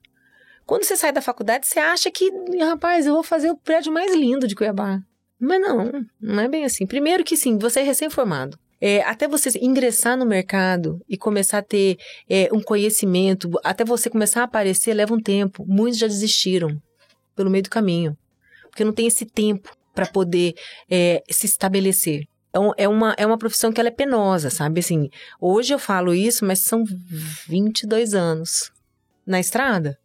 Quando 0.65 0.85
você 0.85 0.97
sai 0.97 1.13
da 1.13 1.23
faculdade, 1.23 1.67
você 1.67 1.81
acha 1.81 2.11
que, 2.11 2.31
rapaz, 2.61 3.07
eu 3.07 3.15
vou 3.15 3.23
fazer 3.23 3.51
o 3.51 3.57
prédio 3.57 3.93
mais 3.93 4.15
lindo 4.15 4.47
de 4.47 4.55
Cuiabá. 4.55 5.01
Mas 5.41 5.61
não, 5.61 6.07
não 6.21 6.43
é 6.43 6.49
bem 6.49 6.65
assim. 6.65 6.87
Primeiro 6.87 7.25
que 7.25 7.37
sim, 7.37 7.57
você 7.57 7.81
é 7.81 7.83
recém-formado. 7.83 8.59
É, 8.81 9.03
até 9.03 9.27
você 9.27 9.51
ingressar 9.61 10.17
no 10.17 10.25
mercado 10.25 11.03
e 11.09 11.17
começar 11.17 11.59
a 11.59 11.63
ter 11.63 11.97
é, 12.29 12.49
um 12.53 12.61
conhecimento, 12.61 13.51
até 13.65 13.85
você 13.85 14.09
começar 14.09 14.43
a 14.43 14.45
aparecer, 14.45 14.95
leva 14.95 15.15
um 15.15 15.21
tempo. 15.21 15.65
Muitos 15.67 15.99
já 15.99 16.07
desistiram 16.07 16.81
pelo 17.35 17.51
meio 17.51 17.63
do 17.63 17.71
caminho, 17.71 18.17
porque 18.69 18.85
não 18.85 18.93
tem 18.93 19.07
esse 19.07 19.25
tempo 19.25 19.77
para 19.95 20.07
poder 20.07 20.55
é, 20.89 21.23
se 21.31 21.47
estabelecer. 21.47 22.27
Então, 22.59 22.75
é 22.77 22.89
uma, 22.89 23.15
é 23.17 23.25
uma 23.25 23.39
profissão 23.39 23.73
que 23.73 23.81
ela 23.81 23.89
é 23.89 23.93
penosa, 23.93 24.51
sabe? 24.51 24.81
Assim, 24.81 25.09
hoje 25.41 25.73
eu 25.73 25.79
falo 25.79 26.13
isso, 26.13 26.45
mas 26.45 26.59
são 26.59 26.83
22 27.47 28.15
anos 28.15 28.73
na 29.25 29.39
estrada. 29.39 29.97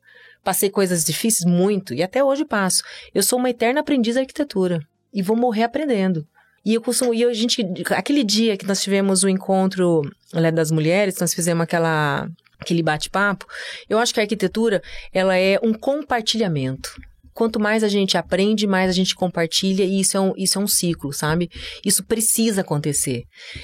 Passei 0.44 0.70
coisas 0.70 1.04
difíceis 1.04 1.52
muito 1.52 1.96
e 1.96 2.04
até 2.04 2.24
hoje 2.24 2.46
passo. 2.46 2.84
Eu 3.12 3.24
sou 3.24 3.40
uma 3.40 3.50
eterna 3.50 3.80
aprendiz 3.80 4.14
de 4.14 4.20
arquitetura 4.20 4.86
e 5.12 5.24
vou 5.24 5.36
morrer 5.36 5.64
aprendendo. 5.64 6.28
E 6.64 6.76
eu 6.76 6.82
costumo, 6.82 7.12
e 7.12 7.26
a 7.26 7.34
gente, 7.34 7.66
aquele 7.90 8.24
dia 8.24 8.56
que 8.56 8.68
nós 8.68 8.84
tivemos 8.84 9.24
o 9.24 9.30
encontro 9.30 10.04
né, 10.32 10.52
das 10.52 10.70
mulheres, 10.70 11.18
nós 11.18 11.34
fizemos 11.34 11.64
aquela, 11.64 12.30
aquele 12.60 12.84
bate-papo, 12.84 13.48
eu 13.90 13.98
acho 13.98 14.14
que 14.14 14.20
a 14.20 14.24
arquitetura, 14.24 14.80
ela 15.12 15.36
é 15.36 15.60
um 15.64 15.74
compartilhamento 15.74 17.02
quanto 17.34 17.60
mais 17.60 17.84
a 17.84 17.88
gente 17.88 18.18
aprende, 18.18 18.68
mais 18.68 18.90
a 18.90 18.94
gente 18.94 19.16
compartilha, 19.16 19.84
e 19.84 20.00
isso 20.00 20.18
é 20.18 20.20
um, 20.20 20.34
isso 20.38 20.60
é 20.60 20.62
um 20.62 20.68
ciclo, 20.68 21.12
sabe? 21.12 21.50
Isso 21.86 22.04
precisa 22.04 22.62
acontecer. 22.62 23.24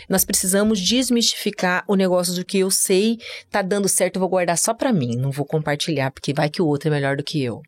Nós 0.09 0.25
precisamos 0.25 0.79
desmistificar 0.79 1.83
o 1.87 1.95
negócio 1.95 2.33
do 2.33 2.45
que 2.45 2.59
eu 2.59 2.71
sei, 2.71 3.17
tá 3.49 3.61
dando 3.61 3.87
certo, 3.87 4.15
eu 4.17 4.21
vou 4.21 4.29
guardar 4.29 4.57
só 4.57 4.73
para 4.73 4.91
mim, 4.91 5.15
não 5.15 5.31
vou 5.31 5.45
compartilhar, 5.45 6.11
porque 6.11 6.33
vai 6.33 6.49
que 6.49 6.61
o 6.61 6.67
outro 6.67 6.89
é 6.89 6.91
melhor 6.91 7.17
do 7.17 7.23
que 7.23 7.43
eu. 7.43 7.61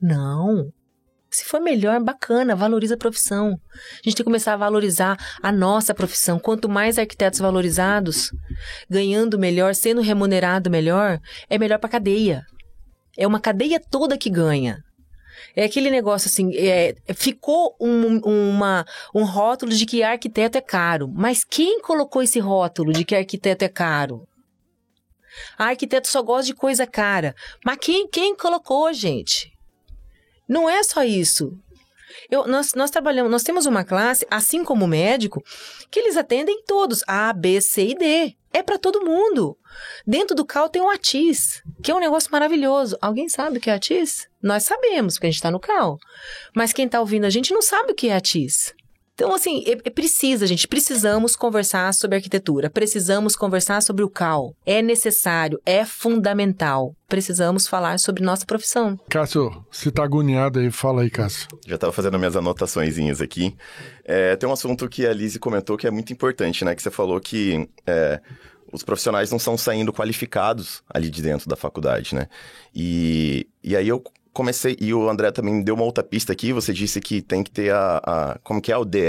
Não. 0.00 0.70
Se 1.30 1.44
for 1.44 1.60
melhor, 1.60 2.02
bacana, 2.02 2.54
valoriza 2.54 2.94
a 2.94 2.98
profissão. 2.98 3.48
A 3.48 3.96
gente 3.96 4.16
tem 4.16 4.16
que 4.16 4.24
começar 4.24 4.54
a 4.54 4.56
valorizar 4.56 5.18
a 5.42 5.52
nossa 5.52 5.92
profissão. 5.92 6.38
Quanto 6.38 6.68
mais 6.68 6.98
arquitetos 6.98 7.40
valorizados, 7.40 8.30
ganhando 8.88 9.38
melhor, 9.38 9.74
sendo 9.74 10.00
remunerado 10.00 10.70
melhor, 10.70 11.18
é 11.50 11.58
melhor 11.58 11.78
para 11.78 11.88
a 11.88 11.92
cadeia 11.92 12.42
É 13.18 13.26
uma 13.26 13.40
cadeia 13.40 13.80
toda 13.90 14.16
que 14.16 14.30
ganha. 14.30 14.78
É 15.56 15.64
aquele 15.64 15.90
negócio 15.90 16.28
assim, 16.28 16.54
é, 16.54 16.94
ficou 17.14 17.74
um, 17.80 18.18
uma, 18.18 18.84
um 19.14 19.24
rótulo 19.24 19.72
de 19.72 19.86
que 19.86 20.02
arquiteto 20.02 20.58
é 20.58 20.60
caro. 20.60 21.08
Mas 21.08 21.42
quem 21.42 21.80
colocou 21.80 22.22
esse 22.22 22.38
rótulo 22.38 22.92
de 22.92 23.06
que 23.06 23.16
arquiteto 23.16 23.64
é 23.64 23.68
caro? 23.68 24.28
A 25.56 25.68
arquiteto 25.68 26.08
só 26.08 26.22
gosta 26.22 26.44
de 26.44 26.54
coisa 26.54 26.86
cara. 26.86 27.34
Mas 27.64 27.78
quem, 27.78 28.06
quem 28.06 28.36
colocou, 28.36 28.92
gente? 28.92 29.50
Não 30.46 30.68
é 30.68 30.82
só 30.82 31.02
isso. 31.02 31.58
Eu, 32.30 32.46
nós, 32.46 32.74
nós 32.74 32.90
trabalhamos, 32.90 33.30
nós 33.30 33.42
temos 33.42 33.66
uma 33.66 33.84
classe, 33.84 34.26
assim 34.30 34.64
como 34.64 34.84
o 34.84 34.88
médico, 34.88 35.42
que 35.90 36.00
eles 36.00 36.16
atendem 36.16 36.62
todos, 36.66 37.02
A, 37.06 37.32
B, 37.32 37.60
C 37.60 37.88
e 37.88 37.94
D. 37.94 38.36
É 38.52 38.62
para 38.62 38.78
todo 38.78 39.04
mundo. 39.04 39.56
Dentro 40.06 40.34
do 40.34 40.44
CAL 40.44 40.70
tem 40.70 40.80
o 40.80 40.88
ATIS, 40.88 41.62
que 41.82 41.90
é 41.90 41.94
um 41.94 42.00
negócio 42.00 42.32
maravilhoso. 42.32 42.96
Alguém 43.02 43.28
sabe 43.28 43.58
o 43.58 43.60
que 43.60 43.68
é 43.68 43.74
ATIS? 43.74 44.28
Nós 44.42 44.62
sabemos, 44.62 45.14
porque 45.14 45.26
a 45.26 45.30
gente 45.30 45.36
está 45.36 45.50
no 45.50 45.60
CAL. 45.60 45.98
Mas 46.54 46.72
quem 46.72 46.86
está 46.86 47.00
ouvindo 47.00 47.26
a 47.26 47.30
gente 47.30 47.52
não 47.52 47.60
sabe 47.60 47.92
o 47.92 47.94
que 47.94 48.08
é 48.08 48.16
ATIS. 48.16 48.74
Então, 49.16 49.34
assim, 49.34 49.64
é, 49.66 49.70
é 49.82 49.90
precisa, 49.90 50.46
gente, 50.46 50.68
precisamos 50.68 51.34
conversar 51.34 51.94
sobre 51.94 52.16
arquitetura, 52.16 52.68
precisamos 52.68 53.34
conversar 53.34 53.82
sobre 53.82 54.04
o 54.04 54.10
CAL. 54.10 54.54
É 54.66 54.82
necessário, 54.82 55.58
é 55.64 55.86
fundamental. 55.86 56.94
Precisamos 57.08 57.66
falar 57.66 57.98
sobre 57.98 58.22
nossa 58.22 58.44
profissão. 58.44 59.00
Cássio, 59.08 59.64
você 59.72 59.90
tá 59.90 60.04
agoniado 60.04 60.58
aí, 60.58 60.70
fala 60.70 61.00
aí, 61.00 61.08
Cássio. 61.08 61.48
Já 61.66 61.76
estava 61.76 61.94
fazendo 61.94 62.18
minhas 62.18 62.36
anotaçõezinhas 62.36 63.22
aqui. 63.22 63.56
É, 64.04 64.36
tem 64.36 64.46
um 64.46 64.52
assunto 64.52 64.86
que 64.86 65.06
a 65.06 65.14
Lizzie 65.14 65.40
comentou 65.40 65.78
que 65.78 65.86
é 65.86 65.90
muito 65.90 66.12
importante, 66.12 66.62
né? 66.62 66.74
Que 66.74 66.82
você 66.82 66.90
falou 66.90 67.18
que 67.18 67.70
é, 67.86 68.20
os 68.70 68.82
profissionais 68.82 69.30
não 69.30 69.38
estão 69.38 69.56
saindo 69.56 69.94
qualificados 69.94 70.82
ali 70.92 71.08
de 71.08 71.22
dentro 71.22 71.48
da 71.48 71.56
faculdade, 71.56 72.14
né? 72.14 72.28
E, 72.74 73.48
e 73.64 73.74
aí 73.74 73.88
eu 73.88 74.04
comecei, 74.36 74.76
e 74.78 74.92
o 74.92 75.08
André 75.08 75.30
também 75.32 75.62
deu 75.62 75.74
uma 75.74 75.84
outra 75.84 76.04
pista 76.04 76.30
aqui, 76.30 76.52
você 76.52 76.70
disse 76.70 77.00
que 77.00 77.22
tem 77.22 77.42
que 77.42 77.50
ter 77.50 77.72
a, 77.72 78.02
a 78.04 78.38
como 78.44 78.60
que 78.60 78.70
é, 78.70 78.76
o 78.76 78.84
DE? 78.84 79.00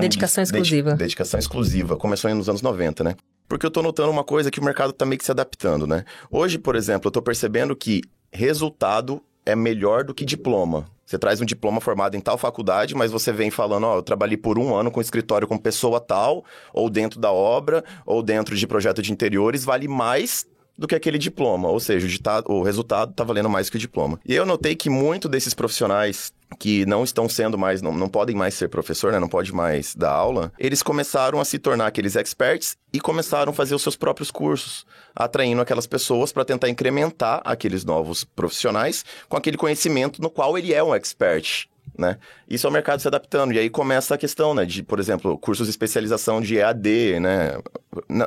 Dedicação 0.00 0.42
exclusiva. 0.42 0.90
Ded, 0.90 1.00
dedicação 1.00 1.38
exclusiva, 1.38 1.96
começou 1.96 2.34
nos 2.34 2.48
anos 2.48 2.62
90, 2.62 3.04
né? 3.04 3.14
Porque 3.46 3.66
eu 3.66 3.70
tô 3.70 3.82
notando 3.82 4.10
uma 4.10 4.24
coisa 4.24 4.50
que 4.50 4.58
o 4.58 4.64
mercado 4.64 4.92
tá 4.92 5.04
meio 5.04 5.18
que 5.18 5.24
se 5.24 5.30
adaptando, 5.30 5.86
né? 5.86 6.02
Hoje, 6.30 6.58
por 6.58 6.76
exemplo, 6.76 7.08
eu 7.08 7.12
tô 7.12 7.20
percebendo 7.20 7.76
que 7.76 8.00
resultado 8.32 9.22
é 9.44 9.54
melhor 9.54 10.02
do 10.02 10.14
que 10.14 10.24
diploma. 10.24 10.86
Você 11.04 11.18
traz 11.18 11.42
um 11.42 11.44
diploma 11.44 11.80
formado 11.80 12.16
em 12.16 12.20
tal 12.20 12.38
faculdade, 12.38 12.94
mas 12.94 13.10
você 13.10 13.30
vem 13.30 13.50
falando, 13.50 13.84
ó, 13.84 13.96
eu 13.96 14.02
trabalhei 14.02 14.36
por 14.38 14.58
um 14.58 14.74
ano 14.74 14.90
com 14.90 15.00
escritório 15.00 15.46
com 15.46 15.58
pessoa 15.58 16.00
tal, 16.00 16.44
ou 16.72 16.88
dentro 16.88 17.20
da 17.20 17.30
obra, 17.30 17.84
ou 18.06 18.22
dentro 18.22 18.56
de 18.56 18.66
projeto 18.66 19.02
de 19.02 19.12
interiores, 19.12 19.64
vale 19.64 19.88
mais 19.88 20.46
do 20.78 20.86
que 20.86 20.94
aquele 20.94 21.18
diploma. 21.18 21.68
Ou 21.68 21.80
seja, 21.80 22.06
o, 22.06 22.08
ditado, 22.08 22.50
o 22.50 22.62
resultado 22.62 23.10
está 23.10 23.24
valendo 23.24 23.50
mais 23.50 23.68
que 23.68 23.76
o 23.76 23.80
diploma. 23.80 24.20
E 24.24 24.34
eu 24.34 24.46
notei 24.46 24.76
que 24.76 24.88
muito 24.88 25.28
desses 25.28 25.52
profissionais 25.52 26.32
que 26.58 26.86
não 26.86 27.04
estão 27.04 27.28
sendo 27.28 27.58
mais, 27.58 27.82
não, 27.82 27.92
não 27.92 28.08
podem 28.08 28.34
mais 28.34 28.54
ser 28.54 28.68
professor, 28.68 29.12
né? 29.12 29.18
Não 29.18 29.28
pode 29.28 29.52
mais 29.52 29.94
dar 29.94 30.12
aula, 30.12 30.50
eles 30.58 30.82
começaram 30.82 31.40
a 31.40 31.44
se 31.44 31.58
tornar 31.58 31.88
aqueles 31.88 32.16
experts 32.16 32.76
e 32.92 33.00
começaram 33.00 33.50
a 33.50 33.54
fazer 33.54 33.74
os 33.74 33.82
seus 33.82 33.96
próprios 33.96 34.30
cursos, 34.30 34.86
atraindo 35.14 35.60
aquelas 35.60 35.86
pessoas 35.86 36.32
para 36.32 36.44
tentar 36.44 36.70
incrementar 36.70 37.42
aqueles 37.44 37.84
novos 37.84 38.24
profissionais 38.24 39.04
com 39.28 39.36
aquele 39.36 39.58
conhecimento 39.58 40.22
no 40.22 40.30
qual 40.30 40.56
ele 40.56 40.72
é 40.72 40.82
um 40.82 40.94
expert 40.94 41.68
né? 41.98 42.16
Isso 42.48 42.66
é 42.66 42.70
o 42.70 42.72
mercado 42.72 43.00
se 43.00 43.08
adaptando. 43.08 43.52
E 43.52 43.58
aí 43.58 43.68
começa 43.68 44.14
a 44.14 44.18
questão, 44.18 44.54
né? 44.54 44.64
De, 44.64 44.82
por 44.82 45.00
exemplo, 45.00 45.36
cursos 45.36 45.66
de 45.66 45.70
especialização 45.70 46.40
de 46.40 46.56
EAD, 46.56 47.18
né? 47.20 47.58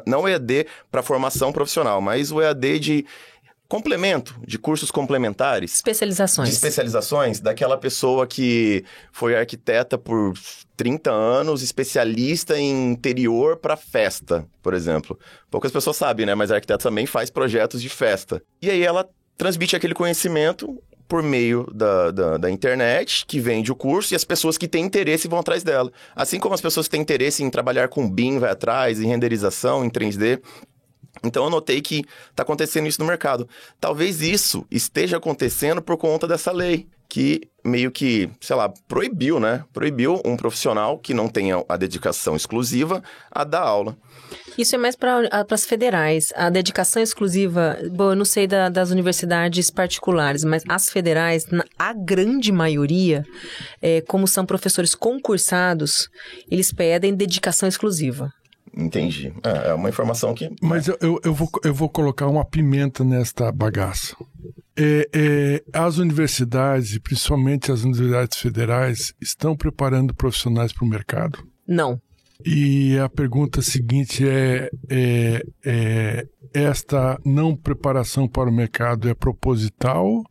não 0.06 0.28
EAD 0.28 0.68
para 0.92 1.02
formação 1.02 1.54
profissional, 1.54 2.02
mas 2.02 2.32
o 2.32 2.42
EAD 2.42 2.80
de 2.80 3.06
complemento, 3.72 4.36
de 4.46 4.58
cursos 4.58 4.92
complementares. 4.92 5.76
Especializações. 5.76 6.50
De 6.50 6.56
especializações 6.56 7.40
daquela 7.40 7.78
pessoa 7.78 8.28
que 8.28 8.84
foi 9.14 9.34
arquiteta 9.34 9.98
por 9.98 10.34
30 10.76 11.10
anos, 11.10 11.62
especialista 11.62 12.60
em 12.60 12.92
interior 12.92 13.56
para 13.56 13.78
festa, 13.78 14.46
por 14.62 14.74
exemplo. 14.74 15.18
Poucas 15.50 15.72
pessoas 15.72 15.96
sabem, 15.96 16.26
né? 16.26 16.36
Mas 16.36 16.52
a 16.52 16.56
arquiteta 16.56 16.84
também 16.84 17.06
faz 17.06 17.30
projetos 17.30 17.82
de 17.82 17.88
festa. 17.88 18.44
E 18.62 18.70
aí 18.70 18.84
ela 18.84 19.08
transmite 19.38 19.74
aquele 19.74 19.94
conhecimento 19.94 20.78
por 21.12 21.22
meio 21.22 21.68
da, 21.74 22.10
da, 22.10 22.38
da, 22.38 22.50
internet, 22.50 23.26
que 23.26 23.38
vende 23.38 23.70
o 23.70 23.76
curso, 23.76 24.14
e 24.14 24.16
as 24.16 24.24
pessoas 24.24 24.58
que 24.58 24.66
têm 24.66 24.86
interesse 24.86 25.28
vão 25.28 25.40
atrás 25.40 25.62
dela. 25.62 25.92
Assim 26.16 26.40
como 26.40 26.56
as 26.56 26.62
pessoas 26.62 26.88
que 26.88 26.92
têm 26.92 27.02
interesse 27.02 27.44
em 27.44 27.50
trabalhar 27.50 27.90
com 27.90 28.10
BIM 28.10 28.40
vai 28.40 28.50
atrás, 28.50 28.98
em 29.02 29.08
renderização, 29.08 29.84
em 29.84 29.90
3D. 29.90 30.42
Então 31.22 31.44
eu 31.44 31.50
notei 31.50 31.82
que 31.82 32.06
está 32.30 32.44
acontecendo 32.44 32.88
isso 32.88 33.02
no 33.02 33.06
mercado. 33.06 33.46
Talvez 33.78 34.22
isso 34.22 34.66
esteja 34.72 35.18
acontecendo 35.18 35.82
por 35.82 35.98
conta 35.98 36.26
dessa 36.26 36.50
lei, 36.54 36.88
que 37.10 37.42
meio 37.62 37.92
que, 37.92 38.30
sei 38.40 38.56
lá, 38.56 38.74
proibiu, 38.88 39.38
né? 39.38 39.66
Proibiu 39.74 40.22
um 40.24 40.38
profissional 40.38 40.98
que 40.98 41.14
não 41.14 41.28
tenha 41.28 41.62
a 41.68 41.76
dedicação 41.76 42.38
exclusiva 42.38 43.04
a 43.30 43.44
dar 43.44 43.64
aula. 43.64 43.98
Isso 44.58 44.76
é 44.76 44.78
mais 44.78 44.96
para 44.96 45.46
as 45.50 45.66
federais. 45.66 46.34
A 46.36 46.50
dedicação 46.50 47.02
exclusiva, 47.02 47.78
bom, 47.92 48.12
eu 48.12 48.16
não 48.16 48.26
sei 48.26 48.48
da, 48.48 48.70
das 48.70 48.92
universidades 48.92 49.70
particulares, 49.70 50.44
mas 50.44 50.64
as 50.68 50.90
federais, 50.90 51.48
a 51.78 51.94
grande 51.94 52.52
maioria, 52.52 53.24
é, 53.82 54.02
como 54.02 54.28
são 54.28 54.46
professores 54.46 54.96
concursados, 54.96 56.10
eles 56.50 56.72
pedem 56.72 57.16
dedicação 57.16 57.68
exclusiva. 57.68 58.32
Entendi. 58.76 59.34
É, 59.44 59.70
é 59.70 59.74
uma 59.74 59.90
informação 59.90 60.34
que. 60.34 60.50
Mas 60.62 60.88
eu, 60.88 60.98
eu, 61.02 61.20
eu, 61.26 61.34
vou, 61.34 61.50
eu 61.64 61.74
vou 61.74 61.90
colocar 61.90 62.28
uma 62.28 62.46
pimenta 62.46 63.04
nesta 63.04 63.52
bagaça. 63.52 64.16
É, 64.78 65.10
é, 65.14 65.64
as 65.74 65.98
universidades, 65.98 66.98
principalmente 67.00 67.72
as 67.72 67.84
universidades 67.84 68.38
federais, 68.38 69.14
estão 69.20 69.56
preparando 69.56 70.16
profissionais 70.16 70.72
para 70.72 70.86
o 70.86 70.88
mercado? 70.88 71.40
Não. 71.68 72.00
E 72.46 72.98
a 73.00 73.10
pergunta 73.10 73.62
seguinte 73.62 74.28
é, 74.28 74.70
é, 74.90 75.46
é, 75.66 76.28
esta 76.54 77.20
não 77.26 77.56
preparação 77.56 78.28
para 78.28 78.50
o 78.50 78.54
mercado 78.54 79.10
é 79.10 79.14
proposital 79.14 80.24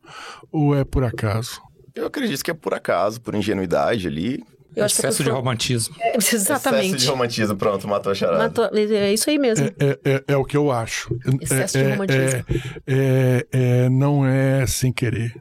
ou 0.50 0.76
é 0.76 0.84
por 0.84 1.04
acaso? 1.04 1.60
Eu 1.94 2.06
acredito 2.06 2.42
que 2.42 2.50
é 2.50 2.54
por 2.54 2.74
acaso, 2.74 3.20
por 3.20 3.34
ingenuidade 3.34 4.06
ali. 4.06 4.42
Eu 4.74 4.86
Excesso 4.86 5.24
de 5.24 5.30
romantismo. 5.30 5.96
É, 6.00 6.16
exatamente. 6.32 6.86
Excesso 6.86 7.04
de 7.04 7.10
romantismo, 7.10 7.56
pronto, 7.56 7.88
matou 7.88 8.12
a 8.12 8.14
charada. 8.14 8.38
Matou, 8.38 8.70
é 8.72 9.12
isso 9.12 9.28
aí 9.28 9.38
mesmo. 9.38 9.66
É, 9.66 9.72
é, 9.78 9.98
é, 10.04 10.24
é 10.28 10.36
o 10.36 10.44
que 10.44 10.56
eu 10.56 10.70
acho. 10.70 11.14
Excesso 11.40 11.78
de 11.78 11.90
romantismo. 11.90 12.44
É, 12.86 13.88
não 13.88 14.24
é 14.24 14.66
sem 14.66 14.92
querer. 14.92 15.34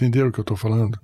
Entenderam 0.00 0.30
o 0.30 0.32
que 0.32 0.40
eu 0.40 0.42
estou 0.42 0.56
falando? 0.56 0.98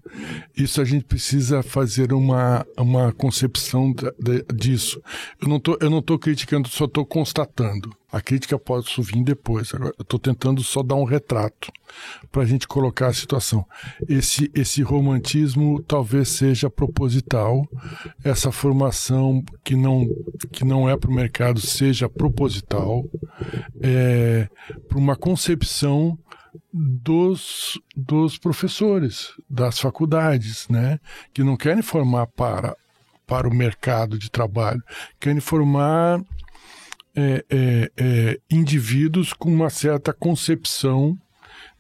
Isso 0.57 0.81
a 0.81 0.85
gente 0.87 1.05
precisa 1.05 1.63
fazer 1.63 2.15
uma, 2.15 2.67
uma 2.79 3.13
concepção 3.13 3.93
de, 3.93 4.43
disso. 4.55 5.03
Eu 5.39 5.49
não 5.49 5.61
tô, 5.61 5.77
eu 5.83 5.91
não 5.91 5.99
estou 5.99 6.19
criticando, 6.19 6.67
só 6.67 6.87
estou 6.87 7.05
constatando. 7.05 7.95
A 8.11 8.23
crítica 8.23 8.59
pode 8.59 8.91
vir 9.03 9.23
depois. 9.23 9.75
Agora, 9.75 9.93
eu 9.99 10.03
estou 10.03 10.19
tentando 10.19 10.63
só 10.63 10.83
dar 10.83 10.95
um 10.95 11.05
retrato 11.05 11.71
para 12.33 12.41
a 12.41 12.47
gente 12.47 12.67
colocar 12.67 13.09
a 13.09 13.13
situação. 13.13 13.67
Esse, 14.09 14.51
esse 14.55 14.81
romantismo 14.81 15.83
talvez 15.83 16.31
seja 16.31 16.71
proposital. 16.71 17.69
Essa 18.25 18.51
formação 18.51 19.45
que 19.63 19.77
não, 19.77 20.09
que 20.51 20.65
não 20.65 20.89
é 20.89 20.97
para 20.97 21.11
o 21.11 21.15
mercado 21.15 21.61
seja 21.61 22.09
proposital. 22.09 23.05
É, 23.83 24.49
para 24.89 24.97
uma 24.97 25.17
concepção 25.17 26.19
dos, 26.73 27.81
dos 27.97 28.39
professores, 28.39 29.33
das 29.49 29.79
faculdades, 29.79 30.69
né? 30.69 30.99
Que 31.33 31.43
não 31.43 31.57
querem 31.57 31.83
formar 31.83 32.27
para, 32.27 32.77
para 33.27 33.49
o 33.49 33.55
mercado 33.55 34.19
de 34.19 34.31
trabalho, 34.31 34.83
querem 35.19 35.41
formar 35.41 36.21
é, 37.15 37.45
é, 37.49 37.91
é, 37.97 38.41
indivíduos 38.51 39.33
com 39.33 39.51
uma 39.51 39.71
certa 39.71 40.13
concepção 40.13 41.19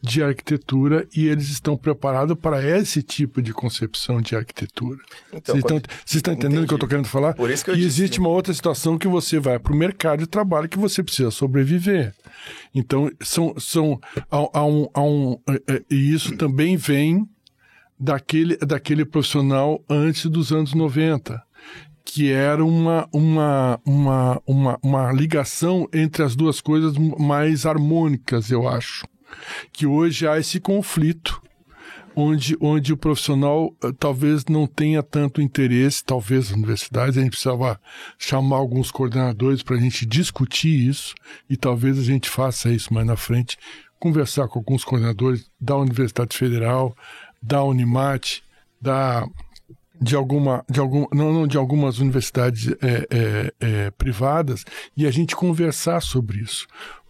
de 0.07 0.23
arquitetura 0.23 1.07
e 1.15 1.27
eles 1.27 1.49
estão 1.49 1.77
preparados 1.77 2.39
para 2.39 2.65
esse 2.65 3.03
tipo 3.03 3.43
de 3.43 3.53
concepção 3.53 4.21
de 4.23 4.37
arquitetura. 4.37 4.99
Então, 5.33 5.55
vocês, 5.55 5.59
estão, 5.59 5.77
vocês 5.79 6.17
estão 6.17 6.33
entendendo 6.33 6.59
entendi. 6.59 6.65
o 6.65 6.69
que 6.69 6.75
eu 6.75 6.77
estou 6.77 6.89
querendo 6.89 7.09
falar? 7.09 7.35
Por 7.35 7.51
isso 7.51 7.65
que 7.65 7.71
eu 7.71 7.75
e 7.75 7.79
disse... 7.79 8.03
existe 8.03 8.21
uma 8.21 8.29
outra 8.29 8.55
situação 8.55 8.97
que 8.97 9.09
você 9.09 9.41
vai 9.41 9.59
para 9.59 9.73
o 9.73 9.77
mercado 9.77 10.21
de 10.21 10.27
trabalho 10.29 10.69
que 10.69 10.79
você 10.79 11.03
precisa 11.03 11.33
sobreviver. 11.33 12.15
Então, 12.73 13.11
são, 13.21 13.55
são 13.59 14.01
há, 14.31 14.61
há 14.61 14.65
um, 14.65 14.89
há 14.95 15.03
um, 15.03 15.41
é, 15.49 15.75
é, 15.75 15.83
e 15.91 16.15
isso 16.15 16.37
também 16.37 16.77
vem 16.77 17.29
daquele, 17.99 18.57
daquele 18.59 19.05
profissional 19.05 19.85
antes 19.91 20.27
dos 20.27 20.53
anos 20.53 20.73
90 20.73 21.45
que 22.09 22.31
era 22.31 22.65
uma, 22.65 23.09
uma, 23.13 23.81
uma, 23.85 24.43
uma, 24.47 24.79
uma 24.81 25.13
ligação 25.13 25.89
entre 25.93 26.23
as 26.23 26.37
duas 26.37 26.61
coisas 26.61 26.97
mais 26.97 27.67
harmônicas, 27.67 28.53
eu 28.53 28.69
acho 28.69 29.05
que 29.73 29.87
hoje 29.87 30.27
há 30.27 30.39
esse 30.39 30.61
conflito 30.61 31.43
onde, 32.17 32.57
onde 32.61 32.95
o 32.95 32.97
profissional 32.97 33.67
uh, 33.85 33.93
talvez 33.93 34.47
não 34.47 34.67
tenha 34.67 35.03
tanto 35.03 35.43
interesse, 35.43 36.03
talvez 36.03 36.47
as 36.47 36.53
universidades, 36.53 37.19
a 37.19 37.21
gente 37.21 37.31
precisava 37.31 37.79
chamar 38.19 38.57
alguns 38.57 38.91
coordenadores 38.91 39.63
para 39.63 39.77
a 39.77 39.81
gente 39.81 40.07
discutir 40.07 40.89
isso 40.89 41.15
e 41.49 41.57
talvez 41.57 41.99
a 41.99 42.03
gente 42.03 42.31
faça 42.31 42.71
isso 42.71 42.93
mais 42.95 43.07
na 43.07 43.17
frente, 43.17 43.59
conversar 43.99 44.49
com 44.49 44.59
alguns 44.59 44.83
coordenadores 44.83 45.51
da 45.61 45.77
Universidade 45.77 46.35
Federal, 46.37 46.97
da 47.43 47.63
Unimat, 47.63 48.41
da 48.81 49.27
de 49.99 50.15
alguma 50.15 50.63
de 50.69 50.79
algum 50.79 51.07
não, 51.11 51.33
não 51.33 51.47
de 51.47 51.57
algumas 51.57 51.99
universidades 51.99 52.69
é, 52.83 53.07
é, 53.11 53.55
é, 53.61 53.91
privadas 53.93 54.63
e 54.95 55.07
a 55.07 55.11
gente 55.11 55.35
conversar 55.35 56.01
sobre 56.01 56.39
isso 56.39 56.67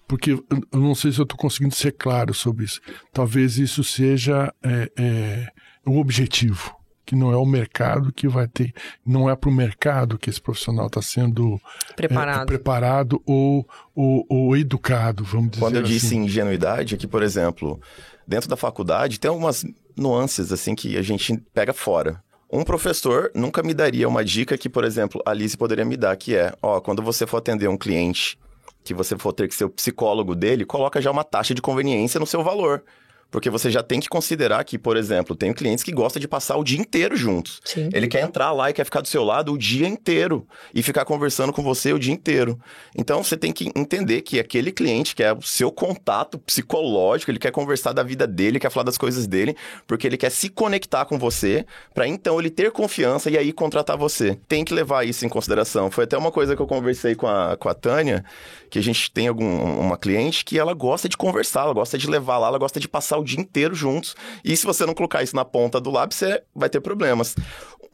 porque 0.07 0.33
eu 0.33 0.81
não 0.81 0.95
sei 0.95 1.13
se 1.13 1.19
eu 1.19 1.25
estou 1.25 1.39
conseguindo 1.39 1.75
ser 1.75 1.93
claro 1.93 2.33
sobre 2.33 2.65
isso. 2.65 2.81
Talvez 3.13 3.59
isso 3.59 3.83
seja 3.83 4.53
é, 4.63 4.91
é, 4.97 5.49
o 5.85 5.99
objetivo, 5.99 6.75
que 7.05 7.15
não 7.17 7.33
é 7.33 7.37
o 7.37 7.45
mercado 7.45 8.13
que 8.13 8.29
vai 8.29 8.47
ter, 8.47 8.73
não 9.05 9.29
é 9.29 9.37
para 9.37 9.51
o 9.51 9.53
mercado 9.53 10.19
que 10.19 10.31
esse 10.31 10.41
profissional 10.41 10.87
está 10.87 11.03
sendo 11.03 11.61
preparado, 11.95 12.43
é, 12.43 12.47
preparado 12.47 13.23
ou, 13.27 13.67
ou, 13.95 14.27
ou, 14.29 14.57
educado, 14.57 15.25
vamos 15.25 15.51
dizer. 15.51 15.61
Quando 15.61 15.77
eu 15.77 15.83
assim. 15.83 15.93
disse 15.93 16.17
ingenuidade, 16.17 16.95
é 16.95 16.99
que, 16.99 17.07
por 17.07 17.23
exemplo, 17.23 17.81
dentro 18.27 18.49
da 18.49 18.57
faculdade 18.57 19.21
tem 19.21 19.29
algumas 19.29 19.65
nuances 19.97 20.53
assim 20.53 20.75
que 20.75 20.97
a 20.97 21.03
gente 21.03 21.37
pega 21.53 21.73
fora. 21.73 22.23
Um 22.51 22.63
professor 22.63 23.31
nunca 23.35 23.61
me 23.61 23.75
daria 23.75 24.09
uma 24.09 24.25
dica 24.25 24.57
que, 24.57 24.69
por 24.69 24.85
exemplo, 24.85 25.21
a 25.27 25.31
Alice 25.31 25.57
poderia 25.57 25.85
me 25.85 25.97
dar, 25.97 26.17
que 26.17 26.37
é, 26.37 26.55
ó, 26.63 26.81
quando 26.81 27.03
você 27.03 27.27
for 27.27 27.39
atender 27.39 27.69
um 27.69 27.77
cliente 27.77 28.39
que 28.87 28.95
você 28.95 29.19
for 29.19 29.33
ter 29.33 29.49
que 29.49 29.55
ser 29.55 29.65
o 29.65 29.71
psicólogo 29.71 30.35
dele, 30.35 30.65
coloca 30.65 31.01
já 31.01 31.11
uma 31.11 31.25
taxa 31.25 31.55
de 31.55 31.61
conveniência 31.61 32.21
no 32.21 32.27
seu 32.27 32.43
valor. 32.43 32.85
Porque 33.31 33.51
você 33.51 33.71
já 33.71 33.83
tem 33.83 34.01
que 34.01 34.09
considerar 34.09 34.65
que, 34.65 34.79
por 34.79 34.97
exemplo, 34.97 35.35
tem 35.35 35.53
clientes 35.53 35.83
que 35.83 35.93
gostam 35.93 36.21
de 36.21 36.29
passar 36.29 36.57
o 36.57 36.65
dia 36.65 36.79
inteiro 36.79 37.17
juntos. 37.17 37.61
Sim. 37.65 37.89
Ele 37.93 38.07
quer 38.07 38.23
entrar 38.23 38.53
lá 38.53 38.71
e 38.71 38.73
quer 38.73 38.85
ficar 38.85 39.01
do 39.01 39.09
seu 39.09 39.25
lado 39.25 39.53
o 39.53 39.59
dia 39.59 39.87
inteiro 39.87 40.47
e 40.75 40.83
ficar 40.83 41.05
conversando 41.05 41.53
com 41.53 41.63
você 41.63 41.93
o 41.93 41.99
dia 41.99 42.13
inteiro. 42.13 42.59
Então 42.97 43.23
você 43.23 43.37
tem 43.37 43.53
que 43.53 43.71
entender 43.75 44.23
que 44.23 44.39
aquele 44.39 44.71
cliente 44.71 45.15
que 45.15 45.23
é 45.23 45.33
o 45.33 45.43
seu 45.43 45.73
contato 45.73 46.39
psicológico, 46.39 47.31
ele 47.31 47.39
quer 47.39 47.51
conversar 47.51 47.93
da 47.93 48.03
vida 48.03 48.27
dele, 48.27 48.61
quer 48.61 48.71
falar 48.71 48.85
das 48.85 48.97
coisas 48.97 49.27
dele, 49.27 49.57
porque 49.87 50.07
ele 50.07 50.17
quer 50.17 50.31
se 50.31 50.49
conectar 50.49 51.05
com 51.05 51.19
você, 51.19 51.67
para 51.93 52.07
então 52.07 52.39
ele 52.39 52.51
ter 52.51 52.71
confiança 52.71 53.31
e 53.31 53.37
aí 53.37 53.53
contratar 53.53 53.97
você. 53.97 54.39
Tem 54.49 54.65
que 54.65 54.73
levar 54.73 55.05
isso 55.05 55.27
em 55.27 55.29
consideração. 55.29 55.91
Foi 55.91 56.05
até 56.05 56.17
uma 56.17 56.31
coisa 56.31 56.55
que 56.55 56.63
eu 56.63 56.67
conversei 56.67 57.15
com 57.15 57.27
a, 57.27 57.57
com 57.57 57.69
a 57.69 57.75
Tânia, 57.75 58.25
que 58.71 58.79
a 58.79 58.83
gente 58.83 59.11
tem 59.11 59.29
algum, 59.29 59.81
uma 59.81 59.97
cliente 59.97 60.45
que 60.45 60.59
ela 60.59 60.75
gosta 60.75 61.09
de 61.09 61.17
conversar, 61.17 61.63
ela 61.63 61.75
gosta 61.75 61.99
de 61.99 62.09
levar 62.09 62.39
lá, 62.39 62.49
ela 62.49 62.59
gosta 62.59 62.79
de 62.79 62.89
passar 62.89 63.16
o 63.17 63.25
dia 63.25 63.41
inteiro 63.41 63.75
juntos. 63.75 64.15
E 64.45 64.57
se 64.57 64.65
você 64.65 64.85
não 64.87 64.95
colocar 64.95 65.23
isso 65.23 65.35
na 65.35 65.45
ponta 65.45 65.81
do 65.81 65.91
lápis, 65.91 66.19
você 66.19 66.43
vai 66.55 66.69
ter 66.69 66.81
problemas. 66.81 67.35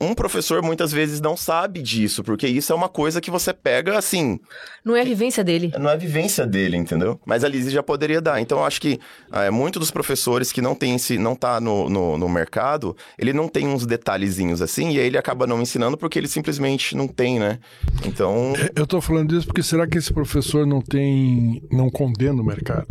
Um 0.01 0.15
professor 0.15 0.63
muitas 0.63 0.93
vezes 0.93 1.21
não 1.21 1.37
sabe 1.37 1.83
disso, 1.83 2.23
porque 2.23 2.47
isso 2.47 2.73
é 2.73 2.77
uma 2.77 2.89
coisa 2.89 3.21
que 3.21 3.31
você 3.31 3.53
pega 3.53 3.97
assim. 3.97 4.41
Não 4.85 4.97
é 4.97 5.03
a 5.03 5.05
vivência 5.05 5.45
dele. 5.45 5.73
Não 5.79 5.89
é 5.89 5.93
a 5.93 5.97
vivência 5.97 6.47
dele, 6.47 6.77
entendeu? 6.77 7.21
Mas 7.25 7.45
a 7.45 7.49
Lizzie 7.49 7.71
já 7.71 7.83
poderia 7.83 8.21
dar. 8.21 8.41
Então 8.41 8.59
eu 8.59 8.65
acho 8.65 8.81
que 8.81 8.99
é, 9.33 9.51
muito 9.51 9.79
dos 9.79 9.91
professores 9.91 10.53
que 10.53 10.61
não 10.61 10.75
tem 10.75 10.97
esse, 10.97 11.19
não 11.19 11.37
tá 11.37 11.61
no, 11.61 11.89
no, 11.89 12.19
no, 12.19 12.29
mercado, 12.29 12.97
ele 13.19 13.33
não 13.33 13.49
tem 13.49 13.67
uns 13.67 13.87
detalhezinhos 13.87 14.61
assim, 14.61 14.93
e 14.93 14.99
aí 14.99 15.07
ele 15.07 15.19
acaba 15.19 15.47
não 15.47 15.63
ensinando 15.63 15.97
porque 15.97 16.19
ele 16.19 16.29
simplesmente 16.29 16.97
não 16.97 17.07
tem, 17.07 17.39
né? 17.39 17.59
Então. 18.05 18.53
Eu 18.75 18.87
tô 18.87 19.01
falando 19.01 19.37
isso 19.37 19.47
porque 19.47 19.63
será 19.63 19.87
que 19.87 19.99
esse 19.99 20.13
professor 20.13 20.67
não 20.67 20.81
tem. 20.81 21.63
não 21.71 21.91
condena 21.91 22.41
o 22.41 22.45
mercado? 22.45 22.87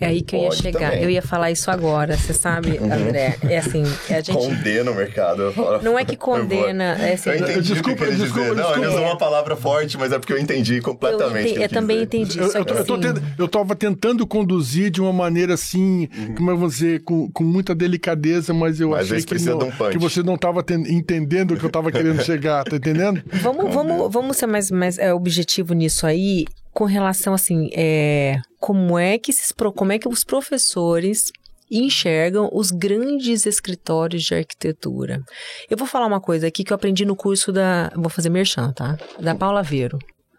É 0.00 0.06
aí 0.06 0.22
que 0.22 0.34
eu 0.34 0.42
ia 0.42 0.50
chegar. 0.52 0.90
Também. 0.90 1.04
Eu 1.04 1.10
ia 1.10 1.22
falar 1.22 1.50
isso 1.50 1.70
agora, 1.70 2.16
você 2.16 2.32
sabe, 2.32 2.78
uhum. 2.78 2.92
André? 2.92 3.36
É 3.48 3.58
assim, 3.58 3.82
a 4.08 4.20
gente... 4.20 4.32
Condena 4.32 4.90
o 4.90 4.94
mercado. 4.94 5.52
Não 5.82 5.98
é 5.98 6.04
que 6.10 6.16
condena... 6.16 6.96
É 6.98 7.14
assim, 7.14 7.30
eu 7.30 7.36
entendi 7.36 7.72
desculpa, 7.72 8.06
que 8.06 8.14
desculpa, 8.14 8.50
dizer. 8.50 8.54
Não, 8.54 8.76
ele 8.76 8.86
usou 8.86 9.02
uma 9.02 9.16
palavra 9.16 9.56
forte, 9.56 9.96
mas 9.96 10.12
é 10.12 10.18
porque 10.18 10.32
eu 10.32 10.38
entendi 10.38 10.80
completamente. 10.80 11.54
Eu, 11.54 11.62
eu 11.62 11.68
também 11.68 12.02
entendi. 12.02 12.38
Eu, 12.38 12.50
eu, 12.52 12.62
assim... 12.62 13.00
tendo, 13.00 13.22
eu 13.38 13.48
tava 13.48 13.74
tentando 13.74 14.26
conduzir 14.26 14.90
de 14.90 15.00
uma 15.00 15.12
maneira 15.12 15.54
assim, 15.54 16.08
uhum. 16.16 16.34
como 16.34 16.50
eu 16.50 16.56
vou 16.56 16.68
dizer, 16.68 17.02
com, 17.04 17.30
com 17.30 17.44
muita 17.44 17.74
delicadeza, 17.74 18.52
mas 18.52 18.80
eu 18.80 18.90
mas 18.90 19.10
achei 19.10 19.22
que, 19.22 19.44
não, 19.44 19.58
um 19.58 19.90
que 19.90 19.98
você 19.98 20.22
não 20.22 20.36
tava 20.36 20.64
entendendo 20.88 21.52
o 21.52 21.56
que 21.56 21.64
eu 21.64 21.70
tava 21.70 21.90
querendo 21.90 22.22
chegar, 22.22 22.64
tá 22.64 22.76
entendendo? 22.76 23.22
Vamos, 23.40 23.74
vamos, 23.74 24.12
vamos 24.12 24.36
ser 24.36 24.46
mais, 24.46 24.70
mais 24.70 24.98
é, 24.98 25.12
objetivo 25.12 25.72
nisso 25.74 26.06
aí 26.06 26.44
com 26.72 26.84
relação 26.84 27.34
assim, 27.34 27.68
é, 27.74 28.36
como 28.58 28.98
é 28.98 29.18
que 29.18 29.30
esses, 29.30 29.52
como 29.74 29.92
é 29.92 29.98
que 29.98 30.08
os 30.08 30.22
professores 30.22 31.32
enxergam 31.70 32.50
os 32.52 32.70
grandes 32.70 33.46
escritórios 33.46 34.24
de 34.24 34.34
arquitetura. 34.34 35.22
Eu 35.68 35.76
vou 35.76 35.86
falar 35.86 36.06
uma 36.06 36.20
coisa 36.20 36.46
aqui 36.46 36.64
que 36.64 36.72
eu 36.72 36.74
aprendi 36.74 37.04
no 37.04 37.14
curso 37.14 37.52
da, 37.52 37.92
vou 37.94 38.10
fazer 38.10 38.28
merchan, 38.28 38.72
tá? 38.72 38.98
Da 39.20 39.34
Paula 39.34 39.62
Veiro. 39.62 39.98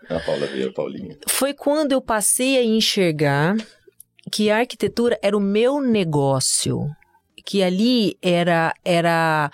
A 0.09 0.19
Paula 0.19 0.45
Veiro, 0.47 0.73
Paulinha. 0.73 1.17
Foi 1.27 1.53
quando 1.53 1.93
eu 1.93 2.01
passei 2.01 2.57
a 2.57 2.63
enxergar 2.63 3.55
que 4.31 4.49
a 4.49 4.57
arquitetura 4.57 5.17
era 5.21 5.37
o 5.37 5.41
meu 5.41 5.81
negócio, 5.81 6.87
que 7.45 7.63
ali 7.63 8.17
era 8.21 8.73
era 8.83 9.51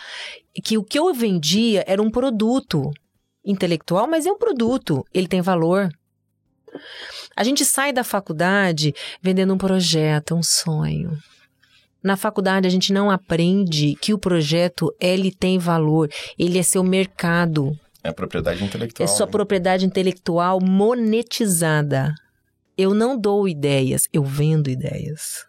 que 0.63 0.77
o 0.77 0.83
que 0.83 0.97
eu 0.97 1.13
vendia 1.13 1.83
era 1.87 2.01
um 2.01 2.09
produto 2.09 2.91
intelectual, 3.45 4.07
mas 4.07 4.25
é 4.25 4.31
um 4.31 4.37
produto, 4.37 5.05
ele 5.13 5.27
tem 5.27 5.41
valor. 5.41 5.89
A 7.35 7.43
gente 7.43 7.63
sai 7.63 7.93
da 7.93 8.03
faculdade 8.03 8.93
vendendo 9.21 9.53
um 9.53 9.57
projeto, 9.57 10.35
um 10.35 10.43
sonho. 10.43 11.17
Na 12.03 12.15
faculdade 12.15 12.67
a 12.67 12.69
gente 12.69 12.93
não 12.93 13.09
aprende 13.09 13.95
que 13.95 14.13
o 14.13 14.19
projeto 14.19 14.93
ele 14.99 15.31
tem 15.31 15.57
valor, 15.57 16.09
ele 16.37 16.57
é 16.57 16.63
seu 16.63 16.83
mercado. 16.83 17.77
É 18.03 18.11
propriedade 18.11 18.63
intelectual. 18.63 19.03
É 19.03 19.07
sua 19.07 19.25
né? 19.25 19.31
propriedade 19.31 19.85
intelectual 19.85 20.59
monetizada. 20.61 22.13
Eu 22.77 22.93
não 22.93 23.19
dou 23.19 23.47
ideias, 23.47 24.07
eu 24.13 24.23
vendo 24.23 24.69
ideias. 24.69 25.45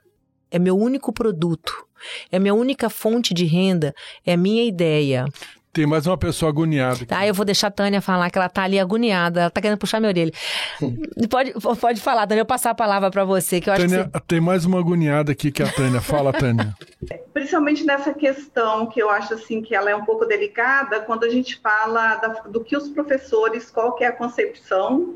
É 0.50 0.58
meu 0.58 0.76
único 0.76 1.12
produto. 1.12 1.86
É 2.30 2.38
minha 2.38 2.54
única 2.54 2.88
fonte 2.88 3.34
de 3.34 3.44
renda, 3.44 3.92
é 4.24 4.32
a 4.32 4.36
minha 4.36 4.64
ideia. 4.64 5.26
Tem 5.72 5.86
mais 5.86 6.06
uma 6.06 6.16
pessoa 6.16 6.50
agoniada. 6.50 7.04
Tá, 7.06 7.26
eu 7.26 7.34
vou 7.34 7.44
deixar 7.44 7.68
a 7.68 7.70
Tânia 7.70 8.00
falar 8.00 8.30
que 8.30 8.38
ela 8.38 8.48
tá 8.48 8.62
ali 8.62 8.78
agoniada, 8.78 9.42
ela 9.42 9.50
tá 9.50 9.60
querendo 9.60 9.78
puxar 9.78 10.00
minha 10.00 10.10
orelha. 10.10 10.32
pode, 11.30 11.52
pode 11.80 12.00
falar, 12.00 12.26
Tânia, 12.26 12.40
eu 12.40 12.46
passar 12.46 12.70
a 12.70 12.74
palavra 12.74 13.10
para 13.10 13.24
você, 13.24 13.60
que 13.60 13.68
eu 13.68 13.74
Tânia, 13.74 14.00
acho 14.00 14.10
que 14.10 14.18
você... 14.18 14.24
tem 14.26 14.40
mais 14.40 14.64
uma 14.64 14.78
agoniada 14.78 15.32
aqui 15.32 15.52
que 15.52 15.62
a 15.62 15.70
Tânia. 15.70 16.00
Fala, 16.00 16.32
Tânia. 16.32 16.74
Principalmente 17.32 17.84
nessa 17.84 18.12
questão 18.14 18.86
que 18.86 19.00
eu 19.00 19.10
acho 19.10 19.34
assim 19.34 19.60
que 19.60 19.74
ela 19.74 19.90
é 19.90 19.96
um 19.96 20.04
pouco 20.04 20.24
delicada, 20.24 21.00
quando 21.00 21.24
a 21.24 21.28
gente 21.28 21.60
fala 21.60 22.16
da, 22.16 22.28
do 22.48 22.64
que 22.64 22.76
os 22.76 22.88
professores, 22.88 23.70
qual 23.70 23.94
que 23.94 24.04
é 24.04 24.08
a 24.08 24.12
concepção 24.12 25.14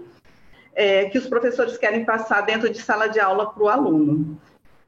é, 0.75 1.07
que 1.07 1.19
os 1.19 1.27
professores 1.27 1.77
querem 1.79 2.05
passar 2.05 2.43
dentro 2.43 2.71
de 2.71 2.79
sala 2.79 3.09
de 3.09 3.19
aula 3.19 3.51
para 3.51 3.63
o 3.63 3.69
aluno 3.69 4.39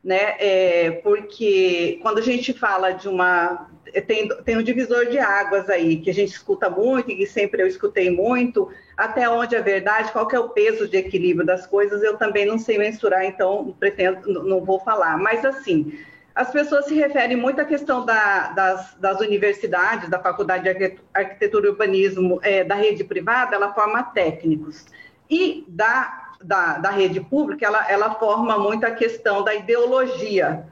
né? 0.05 0.37
É, 0.39 0.91
porque 1.03 1.99
quando 2.03 2.19
a 2.19 2.23
gente 2.23 2.53
fala 2.53 2.93
de 2.93 3.09
uma 3.09 3.71
tem, 4.07 4.29
tem 4.45 4.57
um 4.57 4.63
divisor 4.63 5.07
de 5.07 5.19
águas 5.19 5.69
aí 5.69 5.99
que 5.99 6.11
a 6.11 6.15
gente 6.15 6.33
escuta 6.33 6.69
muito 6.69 7.11
e 7.11 7.17
que 7.17 7.27
sempre 7.27 7.63
eu 7.63 7.67
escutei 7.67 8.11
muito, 8.11 8.71
até 8.97 9.29
onde 9.29 9.55
é 9.55 9.61
verdade, 9.61 10.13
qual 10.13 10.27
que 10.27 10.37
é 10.37 10.39
o 10.39 10.49
peso 10.49 10.89
de 10.89 10.97
equilíbrio 10.97 11.47
das 11.47 11.67
coisas, 11.67 12.03
eu 12.03 12.17
também 12.17 12.47
não 12.47 12.59
sei 12.59 12.79
mensurar, 12.79 13.25
então 13.25 13.75
pretendo, 13.79 14.45
não 14.45 14.65
vou 14.65 14.81
falar. 14.81 15.17
Mas 15.19 15.45
assim, 15.45 15.99
as 16.35 16.51
pessoas 16.51 16.87
se 16.87 16.95
referem 16.95 17.37
muito 17.37 17.61
à 17.61 17.65
questão 17.65 18.05
da, 18.05 18.49
das, 18.53 18.95
das, 18.95 19.21
universidades, 19.21 20.09
da 20.09 20.19
Faculdade 20.19 20.65
de 20.65 20.99
Arquitetura 21.13 21.67
e 21.67 21.71
Urbanismo 21.71 22.41
é, 22.43 22.65
da 22.65 22.75
rede 22.75 23.05
privada, 23.05 23.55
ela 23.55 23.73
forma 23.73 24.03
técnicos. 24.03 24.87
E 25.31 25.65
da 25.69 26.23
da, 26.45 26.77
da 26.77 26.91
rede 26.91 27.21
pública, 27.21 27.65
ela, 27.65 27.91
ela 27.91 28.15
forma 28.17 28.59
muito 28.59 28.85
a 28.85 28.91
questão 28.91 29.43
da 29.43 29.55
ideologia 29.55 30.67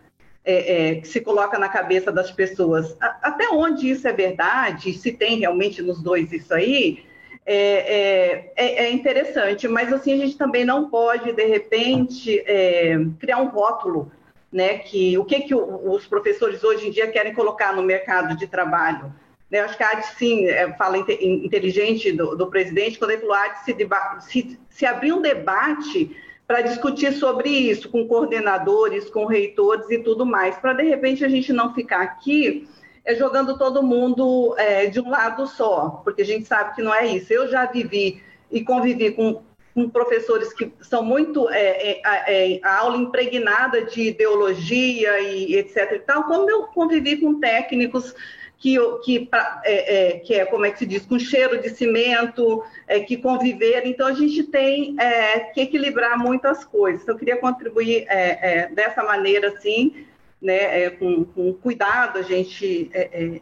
é, 0.45 0.91
é, 0.91 0.95
que 0.97 1.09
se 1.09 1.21
coloca 1.21 1.59
na 1.59 1.69
cabeça 1.69 2.11
das 2.11 2.31
pessoas. 2.31 2.97
A, 3.01 3.17
até 3.23 3.49
onde 3.51 3.91
isso 3.91 4.07
é 4.07 4.13
verdade, 4.13 4.93
se 4.93 5.13
tem 5.13 5.39
realmente 5.39 5.81
nos 5.83 6.03
dois 6.03 6.33
isso 6.33 6.53
aí, 6.53 7.05
é, 7.45 7.57
é, 7.57 8.53
é, 8.57 8.85
é 8.85 8.93
interessante, 8.93 9.67
mas 9.67 9.93
assim, 9.93 10.13
a 10.13 10.17
gente 10.17 10.37
também 10.37 10.65
não 10.65 10.89
pode, 10.89 11.33
de 11.33 11.45
repente, 11.45 12.39
é, 12.47 12.97
criar 13.19 13.39
um 13.39 13.49
rótulo, 13.49 14.13
né, 14.53 14.79
que 14.79 15.17
o 15.17 15.25
que, 15.25 15.41
que 15.41 15.55
os 15.55 16.07
professores 16.07 16.63
hoje 16.63 16.87
em 16.87 16.91
dia 16.91 17.11
querem 17.11 17.33
colocar 17.33 17.75
no 17.75 17.83
mercado 17.83 18.37
de 18.37 18.47
trabalho. 18.47 19.13
Né? 19.51 19.61
Acho 19.61 19.77
que 19.77 19.83
a 19.83 20.03
sim, 20.03 20.47
é, 20.47 20.73
fala 20.75 20.99
inteligente 20.99 22.13
do, 22.13 22.37
do, 22.37 22.47
presidente, 22.49 22.99
quando 22.99 23.13
ele 23.13 23.21
falou 23.21 23.35
AD 23.35 23.65
se, 23.65 23.77
se, 24.21 24.61
se 24.69 24.87
abrir 24.87 25.13
um 25.13 25.23
debate 25.23 26.15
para 26.47 26.61
discutir 26.61 27.13
sobre 27.13 27.49
isso 27.49 27.89
com 27.89 28.07
coordenadores, 28.07 29.09
com 29.09 29.25
reitores 29.27 29.91
e 29.91 29.99
tudo 29.99 30.27
mais, 30.27 30.57
para 30.57 30.73
de 30.75 30.83
repente 30.83 31.25
a 31.25 31.29
gente 31.29 31.53
não 31.53 31.75
ficar 31.75 32.03
aqui 32.03 32.69
é, 33.05 33.15
jogando 33.15 33.57
todo 33.57 33.83
mundo 33.83 34.55
é, 34.59 34.87
de 34.87 35.01
um 35.01 35.11
lado 35.11 35.47
só, 35.47 36.03
porque 36.05 36.23
a 36.23 36.27
gente 36.27 36.47
sabe 36.47 36.75
que 36.75 36.83
não 36.83 36.95
é 36.95 37.07
isso. 37.07 37.33
Eu 37.33 37.49
já 37.49 37.67
vivi 37.67 38.23
e 38.51 38.63
convivi 38.63 39.11
com 39.13 39.43
com 39.75 39.89
professores 39.89 40.53
que 40.53 40.73
são 40.81 41.03
muito 41.03 41.49
é, 41.51 42.01
é, 42.05 42.55
é, 42.55 42.61
a 42.63 42.79
aula 42.81 42.97
impregnada 42.97 43.83
de 43.83 44.09
ideologia 44.09 45.21
e 45.21 45.55
etc. 45.57 45.93
E 45.93 45.99
tal, 46.01 46.25
como 46.25 46.49
eu 46.51 46.65
convivi 46.65 47.17
com 47.17 47.41
técnicos 47.41 48.15
que, 48.63 48.79
que, 49.03 49.29
é, 49.65 50.13
é, 50.13 50.19
que 50.21 50.35
é, 50.35 50.45
como 50.45 50.65
é 50.65 50.71
que 50.71 50.79
se 50.79 50.87
diz, 50.87 51.05
com 51.05 51.19
cheiro 51.19 51.61
de 51.61 51.71
cimento, 51.71 52.63
é, 52.87 53.01
que 53.01 53.17
conviver. 53.17 53.85
Então, 53.85 54.07
a 54.07 54.13
gente 54.13 54.45
tem 54.45 54.95
é, 55.01 55.41
que 55.41 55.63
equilibrar 55.63 56.17
muitas 56.17 56.65
coisas. 56.65 57.03
Então, 57.03 57.17
eu 57.17 57.19
queria 57.19 57.37
contribuir 57.39 58.07
é, 58.09 58.69
dessa 58.69 59.03
maneira, 59.03 59.49
assim, 59.49 60.07
né, 60.41 60.91
com, 60.91 61.25
com, 61.25 61.53
cuidado, 61.55 62.21
a 62.21 62.23
gente, 62.23 62.89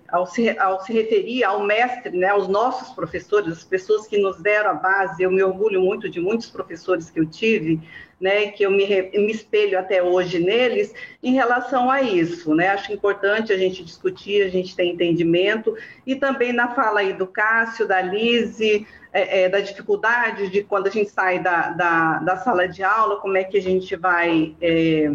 ao 0.08 0.26
se, 0.26 0.58
ao, 0.58 0.82
se, 0.84 0.92
referir 0.92 1.44
ao 1.44 1.64
mestre, 1.64 2.16
né, 2.16 2.28
aos 2.28 2.48
nossos 2.48 2.94
professores, 2.94 3.52
as 3.52 3.64
pessoas 3.64 4.06
que 4.06 4.16
nos 4.16 4.40
deram 4.40 4.70
a 4.70 4.74
base, 4.74 5.22
eu 5.22 5.30
me 5.30 5.42
orgulho 5.42 5.82
muito 5.82 6.08
de 6.08 6.20
muitos 6.20 6.48
professores 6.48 7.10
que 7.10 7.20
eu 7.20 7.26
tive, 7.26 7.80
né, 8.20 8.48
que 8.48 8.64
eu 8.64 8.70
me, 8.70 8.86
me, 8.86 9.30
espelho 9.30 9.78
até 9.78 10.02
hoje 10.02 10.38
neles, 10.38 10.92
em 11.22 11.32
relação 11.32 11.90
a 11.90 12.02
isso, 12.02 12.54
né, 12.54 12.68
acho 12.68 12.92
importante 12.92 13.52
a 13.52 13.56
gente 13.56 13.82
discutir, 13.82 14.42
a 14.42 14.50
gente 14.50 14.76
ter 14.76 14.84
entendimento, 14.84 15.74
e 16.06 16.14
também 16.14 16.52
na 16.52 16.74
fala 16.74 17.00
aí 17.00 17.12
do 17.12 17.26
Cássio, 17.26 17.88
da 17.88 18.00
Lise, 18.00 18.86
é, 19.12 19.42
é, 19.42 19.48
da 19.48 19.60
dificuldade 19.60 20.50
de 20.50 20.62
quando 20.62 20.88
a 20.88 20.90
gente 20.90 21.10
sai 21.10 21.38
da, 21.38 21.70
da, 21.70 22.18
da, 22.18 22.36
sala 22.36 22.68
de 22.68 22.82
aula, 22.82 23.16
como 23.16 23.36
é 23.36 23.44
que 23.44 23.56
a 23.56 23.62
gente 23.62 23.96
vai... 23.96 24.54
É, 24.60 25.10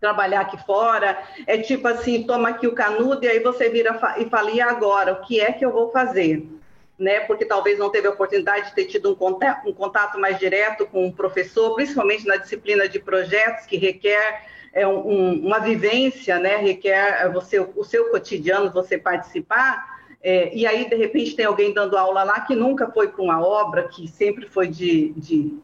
trabalhar 0.00 0.42
aqui 0.42 0.62
fora, 0.66 1.16
é 1.46 1.56
tipo 1.56 1.88
assim, 1.88 2.24
toma 2.24 2.50
aqui 2.50 2.66
o 2.66 2.74
canudo 2.74 3.24
e 3.24 3.28
aí 3.28 3.38
você 3.38 3.70
vira 3.70 3.98
e 4.18 4.28
fala, 4.28 4.50
e 4.50 4.60
agora, 4.60 5.14
o 5.14 5.22
que 5.22 5.40
é 5.40 5.50
que 5.50 5.64
eu 5.64 5.72
vou 5.72 5.90
fazer? 5.90 6.46
Né, 6.98 7.20
porque 7.20 7.44
talvez 7.44 7.78
não 7.78 7.90
teve 7.90 8.06
a 8.06 8.10
oportunidade 8.10 8.68
de 8.68 8.74
ter 8.74 8.84
tido 8.84 9.10
um 9.10 9.14
contato, 9.14 9.68
um 9.68 9.72
contato 9.72 10.18
mais 10.18 10.38
direto 10.38 10.86
com 10.86 11.06
o 11.06 11.12
professor, 11.12 11.74
principalmente 11.74 12.26
na 12.26 12.36
disciplina 12.36 12.88
de 12.88 12.98
projetos, 12.98 13.66
que 13.66 13.76
requer 13.76 14.44
é, 14.72 14.86
um, 14.86 15.46
uma 15.46 15.58
vivência, 15.58 16.38
né, 16.38 16.56
requer 16.56 17.30
você, 17.32 17.58
o 17.58 17.84
seu 17.84 18.10
cotidiano, 18.10 18.70
você 18.70 18.96
participar, 18.96 19.94
é, 20.24 20.50
e 20.54 20.66
aí, 20.66 20.88
de 20.88 20.96
repente, 20.96 21.36
tem 21.36 21.44
alguém 21.44 21.74
dando 21.74 21.98
aula 21.98 22.22
lá 22.22 22.40
que 22.40 22.56
nunca 22.56 22.90
foi 22.90 23.08
para 23.08 23.22
uma 23.22 23.46
obra, 23.46 23.88
que 23.88 24.08
sempre 24.08 24.48
foi 24.48 24.68
de, 24.68 25.12
de 25.18 25.58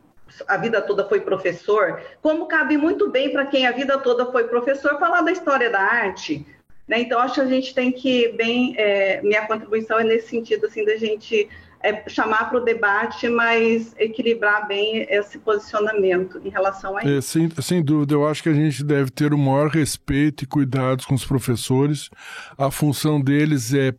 a 0.47 0.59
vida 0.59 0.83
toda 0.83 1.09
foi 1.09 1.21
professor, 1.21 2.01
como 2.21 2.47
cabe 2.47 2.77
muito 2.77 3.11
bem 3.11 3.33
para 3.33 3.47
quem 3.47 3.67
a 3.67 3.73
vida 3.73 3.99
toda 3.99 4.31
foi 4.31 4.45
professor 4.45 4.99
falar 4.99 5.23
da 5.23 5.33
história 5.33 5.71
da 5.71 5.81
arte, 5.81 6.47
né? 6.91 7.03
Então, 7.03 7.21
acho 7.21 7.35
que 7.35 7.41
a 7.41 7.47
gente 7.47 7.73
tem 7.73 7.93
que, 7.93 8.33
bem, 8.33 8.75
é, 8.77 9.23
minha 9.23 9.47
contribuição 9.47 10.01
é 10.01 10.03
nesse 10.03 10.27
sentido, 10.27 10.67
assim, 10.67 10.85
da 10.85 10.97
gente 10.97 11.49
é, 11.81 12.03
chamar 12.09 12.51
para 12.51 12.59
o 12.59 12.65
debate, 12.65 13.29
mas 13.29 13.95
equilibrar 13.97 14.67
bem 14.67 15.07
esse 15.09 15.39
posicionamento 15.39 16.41
em 16.45 16.49
relação 16.49 16.97
a 16.97 17.03
é, 17.03 17.05
isso. 17.05 17.39
É, 17.39 17.49
sem, 17.49 17.63
sem 17.63 17.81
dúvida, 17.85 18.15
eu 18.15 18.27
acho 18.27 18.43
que 18.43 18.49
a 18.49 18.55
gente 18.55 18.83
deve 18.83 19.09
ter 19.13 19.33
o 19.33 19.39
maior 19.39 19.69
respeito 19.69 20.43
e 20.43 20.49
cuidados 20.49 21.07
com 21.07 21.15
os 21.15 21.25
professores. 21.25 22.11
A 22.59 22.73
função 22.73 23.21
deles 23.21 23.73
é 23.73 23.95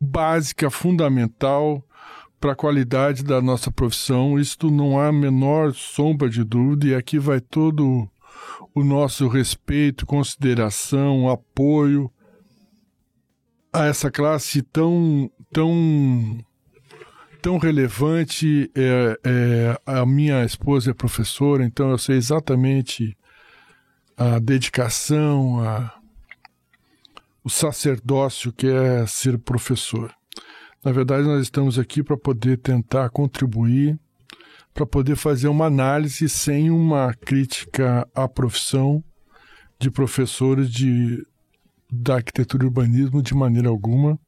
básica, 0.00 0.68
fundamental 0.68 1.84
para 2.40 2.50
a 2.50 2.56
qualidade 2.56 3.22
da 3.22 3.40
nossa 3.40 3.70
profissão. 3.70 4.40
Isto 4.40 4.72
não 4.72 4.98
há 4.98 5.06
a 5.06 5.12
menor 5.12 5.72
sombra 5.72 6.28
de 6.28 6.42
dúvida, 6.42 6.88
e 6.88 6.94
aqui 6.96 7.16
vai 7.16 7.40
todo 7.40 8.10
o 8.74 8.82
nosso 8.82 9.28
respeito, 9.28 10.06
consideração, 10.06 11.28
apoio 11.28 12.10
a 13.72 13.86
essa 13.86 14.10
classe 14.10 14.62
tão 14.62 15.30
tão 15.52 16.38
tão 17.42 17.58
relevante. 17.58 18.70
É, 18.74 19.18
é, 19.24 19.80
a 19.86 20.04
minha 20.06 20.44
esposa 20.44 20.90
é 20.90 20.94
professora, 20.94 21.64
então 21.64 21.90
eu 21.90 21.98
sei 21.98 22.16
exatamente 22.16 23.16
a 24.16 24.38
dedicação, 24.38 25.60
a, 25.60 25.94
o 27.44 27.50
sacerdócio 27.50 28.52
que 28.52 28.66
é 28.66 29.06
ser 29.06 29.38
professor. 29.38 30.12
Na 30.84 30.92
verdade, 30.92 31.26
nós 31.26 31.42
estamos 31.42 31.78
aqui 31.78 32.02
para 32.02 32.16
poder 32.16 32.58
tentar 32.58 33.10
contribuir 33.10 33.98
para 34.76 34.84
poder 34.84 35.16
fazer 35.16 35.48
uma 35.48 35.64
análise 35.64 36.28
sem 36.28 36.70
uma 36.70 37.14
crítica 37.14 38.06
à 38.14 38.28
profissão 38.28 39.02
de 39.80 39.90
professores 39.90 40.70
de, 40.70 41.26
da 41.90 42.16
arquitetura 42.16 42.64
e 42.64 42.66
urbanismo 42.66 43.22
de 43.22 43.34
maneira 43.34 43.70
alguma. 43.70 44.18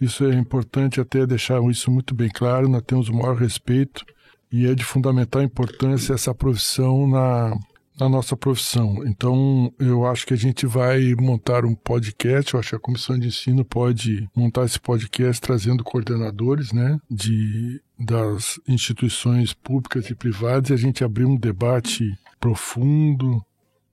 Isso 0.00 0.24
é 0.24 0.34
importante 0.34 1.00
até 1.00 1.26
deixar 1.26 1.60
isso 1.64 1.90
muito 1.90 2.14
bem 2.14 2.28
claro, 2.32 2.68
nós 2.68 2.82
temos 2.86 3.08
o 3.08 3.12
maior 3.12 3.34
respeito 3.34 4.04
e 4.52 4.68
é 4.68 4.74
de 4.74 4.84
fundamental 4.84 5.42
importância 5.42 6.14
essa 6.14 6.32
profissão 6.32 7.08
na, 7.08 7.58
na 7.98 8.08
nossa 8.08 8.36
profissão. 8.36 9.02
Então, 9.06 9.72
eu 9.78 10.06
acho 10.06 10.26
que 10.26 10.34
a 10.34 10.36
gente 10.36 10.66
vai 10.66 11.14
montar 11.18 11.64
um 11.64 11.74
podcast, 11.74 12.54
eu 12.54 12.60
acho 12.60 12.70
que 12.70 12.76
a 12.76 12.80
comissão 12.80 13.18
de 13.18 13.28
ensino 13.28 13.64
pode 13.64 14.28
montar 14.34 14.64
esse 14.64 14.78
podcast 14.78 15.40
trazendo 15.40 15.82
coordenadores, 15.84 16.72
né, 16.72 16.98
de 17.10 17.80
das 17.98 18.60
instituições 18.68 19.52
públicas 19.52 20.08
e 20.08 20.14
privadas 20.14 20.70
e 20.70 20.72
a 20.72 20.76
gente 20.76 21.02
abrir 21.02 21.24
um 21.24 21.36
debate 21.36 22.16
profundo, 22.38 23.44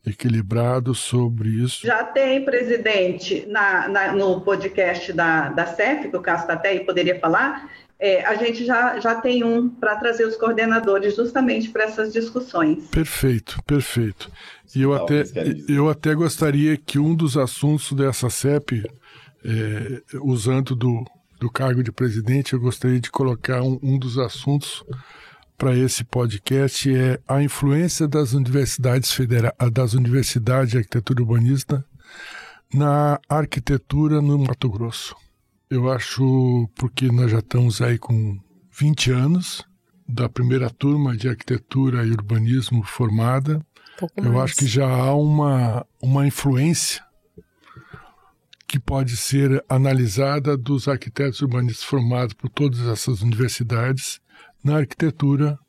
equilibrado 0.06 0.93
sobre 0.93 1.49
isso. 1.49 1.86
Já 1.86 2.03
tem, 2.03 2.45
presidente, 2.45 3.45
na, 3.47 3.88
na 3.88 4.12
no 4.14 4.41
podcast 4.41 5.12
da, 5.12 5.49
da 5.49 5.66
CEF, 5.66 6.10
que 6.10 6.16
o 6.16 6.22
Cássio 6.22 6.43
está 6.43 6.53
até 6.53 6.70
aí 6.70 6.86
poderia 6.86 7.20
falar, 7.20 7.68
é, 8.00 8.26
a 8.26 8.36
gente 8.36 8.66
já, 8.66 9.00
já 9.00 9.16
tem 9.16 9.43
um 9.43 9.70
para 9.70 9.96
trazer 9.96 10.26
os 10.26 10.36
coordenadores 10.36 11.16
justamente 11.16 11.70
para 11.70 11.86
essas 11.86 12.12
discussões. 12.12 12.86
Perfeito, 12.88 13.62
perfeito. 13.66 14.30
E 14.76 14.82
eu, 14.82 14.93
até, 14.93 15.24
eu 15.70 15.89
até 15.89 16.14
gostaria 16.14 16.76
que 16.76 17.00
um 17.00 17.16
dos 17.16 17.38
assuntos 17.38 17.93
dessa 17.93 18.30
CEP, 18.30 18.84
é, 19.43 20.02
usando 20.22 20.76
do, 20.76 21.06
do 21.39 21.50
cargo 21.50 21.82
de 21.82 21.91
presidente, 21.91 22.54
eu 22.54 22.60
gostaria 22.60 23.00
de 23.00 23.10
colocar 23.10 23.62
um, 23.62 23.80
um 23.82 23.98
dos 23.98 24.18
assuntos 24.18 24.84
para 25.58 25.74
esse 25.74 26.04
podcast 26.04 26.93
é 26.93 27.20
a 27.26 27.41
influência 27.41 28.08
das 28.08 28.34
universidades 28.34 29.12
federais, 29.12 29.54
das 29.72 29.93
universidades 29.93 30.72
de 30.72 30.78
arquitetura 30.78 31.22
urbanista 31.22 31.86
na 32.74 33.20
arquitetura 33.30 34.22
no 34.22 34.38
Mato 34.38 34.70
Grosso. 34.70 35.16
Eu 35.76 35.92
acho 35.92 36.70
porque 36.74 37.12
nós 37.12 37.30
já 37.30 37.40
estamos 37.40 37.82
aí 37.82 37.98
com 37.98 38.40
20 38.72 39.12
anos 39.12 39.62
da 40.08 40.30
primeira 40.30 40.70
turma 40.70 41.18
de 41.18 41.28
arquitetura 41.28 42.06
e 42.06 42.12
urbanismo 42.12 42.82
formada. 42.82 43.60
Pouco 44.00 44.14
eu 44.18 44.32
mais. 44.32 44.52
acho 44.52 44.56
que 44.56 44.68
já 44.68 44.88
há 44.88 45.14
uma, 45.14 45.86
uma 46.02 46.26
influência 46.26 47.04
que 48.66 48.80
pode 48.80 49.18
ser 49.18 49.62
analisada 49.68 50.56
dos 50.56 50.88
arquitetos 50.88 51.42
urbanistas 51.42 51.84
formados 51.84 52.34
por 52.34 52.50
todas 52.50 52.80
essas 52.88 53.22
universidades 53.22 54.22
na 54.64 54.78
arquitetura 54.78 55.60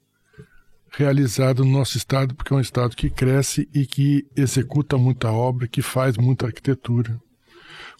realizada 0.89 1.65
no 1.65 1.71
nosso 1.73 1.97
estado, 1.97 2.33
porque 2.33 2.55
é 2.55 2.57
um 2.57 2.61
estado 2.61 2.95
que 2.95 3.11
cresce 3.11 3.69
e 3.75 3.85
que 3.85 4.25
executa 4.37 4.97
muita 4.97 5.33
obra, 5.33 5.67
que 5.67 5.83
faz 5.83 6.17
muita 6.17 6.47
arquitetura 6.47 7.21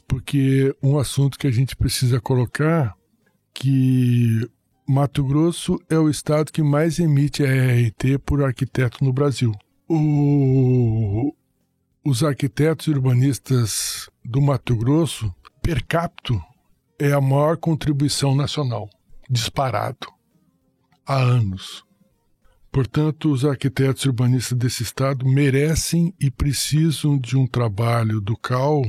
porque 0.07 0.75
um 0.83 0.99
assunto 0.99 1.39
que 1.39 1.47
a 1.47 1.51
gente 1.51 1.77
precisa 1.77 2.21
colocar 2.21 2.95
que 3.53 4.49
Mato 4.89 5.25
Grosso 5.25 5.81
é 5.91 5.99
o 5.99 6.09
estado 6.09 6.53
que 6.53 6.63
mais 6.63 6.99
emite 6.99 7.43
RRT 7.43 8.19
por 8.25 8.43
arquiteto 8.43 9.05
no 9.05 9.13
Brasil. 9.13 9.53
O, 9.89 11.35
os 12.05 12.23
arquitetos 12.23 12.87
urbanistas 12.87 14.09
do 14.25 14.41
Mato 14.41 14.77
Grosso, 14.77 15.35
per 15.61 15.85
capita, 15.85 16.35
é 16.99 17.13
a 17.13 17.21
maior 17.21 17.57
contribuição 17.57 18.35
nacional, 18.35 18.89
disparado, 19.29 20.07
há 21.05 21.17
anos. 21.17 21.85
Portanto, 22.71 23.33
os 23.33 23.45
arquitetos 23.45 24.05
urbanistas 24.05 24.57
desse 24.57 24.83
estado 24.83 25.27
merecem 25.27 26.15
e 26.21 26.31
precisam 26.31 27.19
de 27.19 27.37
um 27.37 27.47
trabalho 27.47 28.21
do 28.21 28.37
CAL 28.37 28.85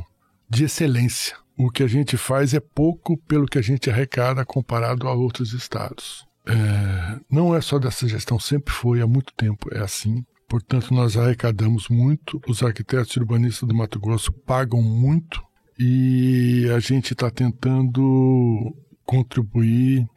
de 0.50 0.66
excelência. 0.66 1.36
O 1.58 1.70
que 1.70 1.84
a 1.84 1.88
gente 1.88 2.18
faz 2.18 2.54
é 2.54 2.60
pouco 2.60 3.18
pelo 3.18 3.48
que 3.48 3.58
a 3.58 3.62
gente 3.62 3.90
arrecada 3.90 4.46
comparado 4.46 5.08
a 5.08 5.14
outros 5.14 5.54
estados. 5.54 6.26
É, 6.46 7.20
não 7.30 7.54
é 7.54 7.60
só 7.60 7.78
dessa 7.78 8.08
gestão, 8.08 8.40
sempre 8.40 8.74
foi, 8.74 9.02
há 9.02 9.08
muito 9.08 9.34
tempo 9.34 9.68
é 9.74 9.80
assim. 9.80 10.24
Portanto, 10.48 10.94
nós 10.94 11.18
arrecadamos 11.18 11.90
muito, 11.90 12.40
os 12.48 12.64
arquitetos 12.64 13.16
urbanistas 13.18 13.68
do 13.68 13.76
Mato 13.76 14.00
Grosso 14.00 14.32
pagam 14.32 14.82
muito 14.82 15.44
e 15.78 16.70
a 16.74 16.80
gente 16.80 17.12
está 17.12 17.30
tentando 17.30 18.74
contribuir 19.04 20.08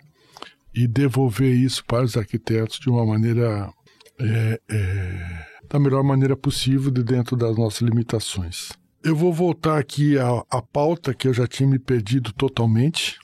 e 0.72 0.86
devolver 0.86 1.52
isso 1.52 1.84
para 1.84 2.04
os 2.04 2.16
arquitetos 2.16 2.78
de 2.78 2.88
uma 2.88 3.04
maneira, 3.04 3.72
é, 4.20 4.60
é, 4.70 5.46
da 5.68 5.80
melhor 5.80 6.04
maneira 6.04 6.36
possível, 6.36 6.92
de 6.92 7.02
dentro 7.02 7.36
das 7.36 7.56
nossas 7.56 7.80
limitações. 7.80 8.70
Eu 9.02 9.16
vou 9.16 9.32
voltar 9.32 9.78
aqui 9.78 10.18
à, 10.18 10.42
à, 10.50 10.60
pauta, 10.60 11.14
que 11.14 11.26
eu 11.26 11.32
já 11.32 11.46
tinha 11.46 11.66
me 11.68 11.78
perdido 11.78 12.32
totalmente, 12.34 13.18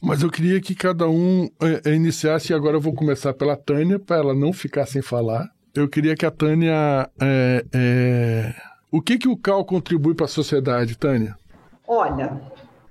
mas 0.00 0.22
eu 0.22 0.30
queria 0.30 0.60
que 0.60 0.74
cada 0.74 1.08
um 1.08 1.48
é, 1.62 1.90
é 1.90 1.94
iniciasse, 1.94 2.52
e 2.52 2.54
agora 2.54 2.76
eu 2.76 2.80
vou 2.80 2.92
começar 2.92 3.32
pela 3.32 3.56
Tânia, 3.56 3.98
para 3.98 4.16
ela 4.16 4.34
não 4.34 4.52
ficar 4.52 4.86
sem 4.86 5.00
falar. 5.00 5.48
Eu 5.74 5.88
queria 5.88 6.14
que 6.14 6.26
a 6.26 6.30
Tânia. 6.30 7.10
É, 7.20 7.64
é... 7.74 8.54
O 8.92 9.00
que, 9.00 9.18
que 9.18 9.26
o 9.26 9.36
CAL 9.36 9.64
contribui 9.64 10.14
para 10.14 10.26
a 10.26 10.28
sociedade, 10.28 10.96
Tânia? 10.96 11.36
Olha, 11.88 12.40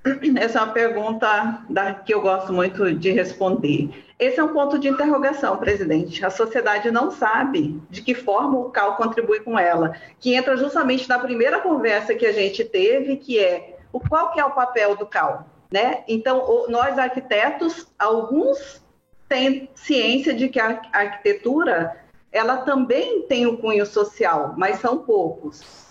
essa 0.38 0.60
é 0.60 0.64
uma 0.64 0.74
pergunta 0.74 1.64
da, 1.70 1.94
que 1.94 2.14
eu 2.14 2.22
gosto 2.22 2.52
muito 2.52 2.94
de 2.94 3.12
responder. 3.12 3.92
Esse 4.24 4.40
é 4.40 4.44
um 4.44 4.54
ponto 4.54 4.80
de 4.80 4.88
interrogação, 4.88 5.58
presidente. 5.58 6.26
A 6.26 6.30
sociedade 6.30 6.90
não 6.90 7.12
sabe 7.12 7.82
de 7.90 8.02
que 8.02 8.16
forma 8.16 8.58
o 8.58 8.70
CAL 8.70 8.96
contribui 8.96 9.42
com 9.42 9.60
ela, 9.60 9.98
que 10.18 10.34
entra 10.34 10.56
justamente 10.56 11.10
na 11.10 11.20
primeira 11.20 11.60
conversa 11.60 12.16
que 12.16 12.26
a 12.26 12.32
gente 12.32 12.64
teve, 12.64 13.18
que 13.18 13.38
é 13.38 13.80
o 13.92 14.00
qual 14.00 14.32
que 14.32 14.40
é 14.40 14.46
o 14.46 14.52
papel 14.52 14.96
do 14.96 15.06
CAL, 15.06 15.46
né? 15.70 16.06
Então, 16.08 16.40
o, 16.40 16.72
nós 16.72 16.98
arquitetos, 16.98 17.86
alguns 18.00 18.82
têm 19.28 19.70
ciência 19.76 20.34
de 20.34 20.48
que 20.48 20.60
a 20.60 20.82
arquitetura 20.94 21.98
ela 22.32 22.58
também 22.60 23.24
tem 23.24 23.46
um 23.46 23.58
cunho 23.58 23.86
social, 23.86 24.54
mas 24.58 24.80
são 24.80 25.00
poucos. 25.00 25.83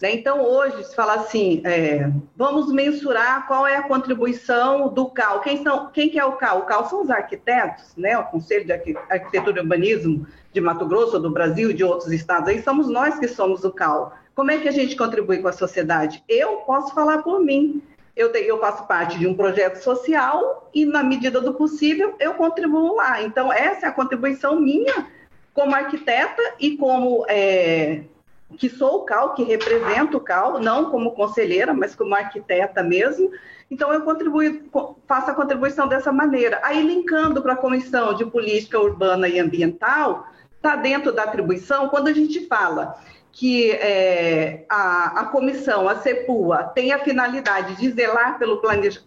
Né? 0.00 0.14
Então, 0.14 0.42
hoje, 0.42 0.82
se 0.84 0.94
fala 0.94 1.14
assim, 1.14 1.60
é, 1.64 2.10
vamos 2.34 2.72
mensurar 2.72 3.46
qual 3.46 3.66
é 3.66 3.76
a 3.76 3.82
contribuição 3.82 4.88
do 4.88 5.06
CAL. 5.10 5.40
Quem, 5.40 5.62
são, 5.62 5.90
quem 5.90 6.08
que 6.08 6.18
é 6.18 6.24
o 6.24 6.32
CAL? 6.32 6.60
O 6.60 6.66
CAL 6.66 6.88
são 6.88 7.02
os 7.02 7.10
arquitetos, 7.10 7.94
né? 7.96 8.16
o 8.18 8.24
Conselho 8.24 8.64
de 8.64 8.72
Arquitetura 8.72 9.58
e 9.58 9.60
Urbanismo 9.60 10.26
de 10.52 10.60
Mato 10.60 10.86
Grosso, 10.86 11.18
do 11.18 11.30
Brasil 11.30 11.70
e 11.70 11.74
de 11.74 11.84
outros 11.84 12.12
estados. 12.12 12.48
Aí 12.48 12.62
somos 12.62 12.88
nós 12.88 13.18
que 13.18 13.28
somos 13.28 13.62
o 13.64 13.70
CAL. 13.70 14.14
Como 14.34 14.50
é 14.50 14.58
que 14.58 14.68
a 14.68 14.72
gente 14.72 14.96
contribui 14.96 15.38
com 15.38 15.48
a 15.48 15.52
sociedade? 15.52 16.24
Eu 16.28 16.58
posso 16.58 16.94
falar 16.94 17.22
por 17.22 17.44
mim. 17.44 17.82
Eu, 18.16 18.32
tenho, 18.32 18.46
eu 18.46 18.58
faço 18.58 18.86
parte 18.86 19.18
de 19.18 19.26
um 19.26 19.34
projeto 19.34 19.76
social 19.76 20.68
e, 20.74 20.84
na 20.84 21.02
medida 21.02 21.40
do 21.40 21.54
possível, 21.54 22.14
eu 22.18 22.34
contribuo 22.34 22.96
lá. 22.96 23.22
Então, 23.22 23.52
essa 23.52 23.86
é 23.86 23.88
a 23.88 23.92
contribuição 23.92 24.58
minha 24.58 25.06
como 25.52 25.74
arquiteta 25.74 26.42
e 26.58 26.76
como 26.76 27.24
é, 27.28 28.02
que 28.56 28.68
sou 28.68 28.96
o 28.96 29.04
CAL, 29.04 29.34
que 29.34 29.42
represento 29.42 30.16
o 30.16 30.20
CAL, 30.20 30.60
não 30.60 30.90
como 30.90 31.12
conselheira, 31.12 31.72
mas 31.72 31.94
como 31.94 32.14
arquiteta 32.14 32.82
mesmo. 32.82 33.30
Então, 33.70 33.92
eu 33.92 34.04
faço 35.06 35.30
a 35.30 35.34
contribuição 35.34 35.86
dessa 35.86 36.10
maneira. 36.10 36.60
Aí, 36.62 36.82
linkando 36.82 37.40
para 37.40 37.52
a 37.52 37.56
Comissão 37.56 38.14
de 38.14 38.26
Política 38.26 38.80
Urbana 38.80 39.28
e 39.28 39.38
Ambiental, 39.38 40.26
está 40.56 40.76
dentro 40.76 41.12
da 41.12 41.22
atribuição, 41.22 41.88
quando 41.88 42.08
a 42.08 42.12
gente 42.12 42.46
fala 42.46 42.96
que 43.32 43.70
é, 43.70 44.64
a, 44.68 45.20
a, 45.20 45.24
comissão, 45.26 45.88
a 45.88 45.96
CEPUA, 45.96 46.64
tem 46.74 46.92
a 46.92 46.98
finalidade 46.98 47.76
de 47.76 47.90
zelar 47.90 48.38
pelo 48.38 48.60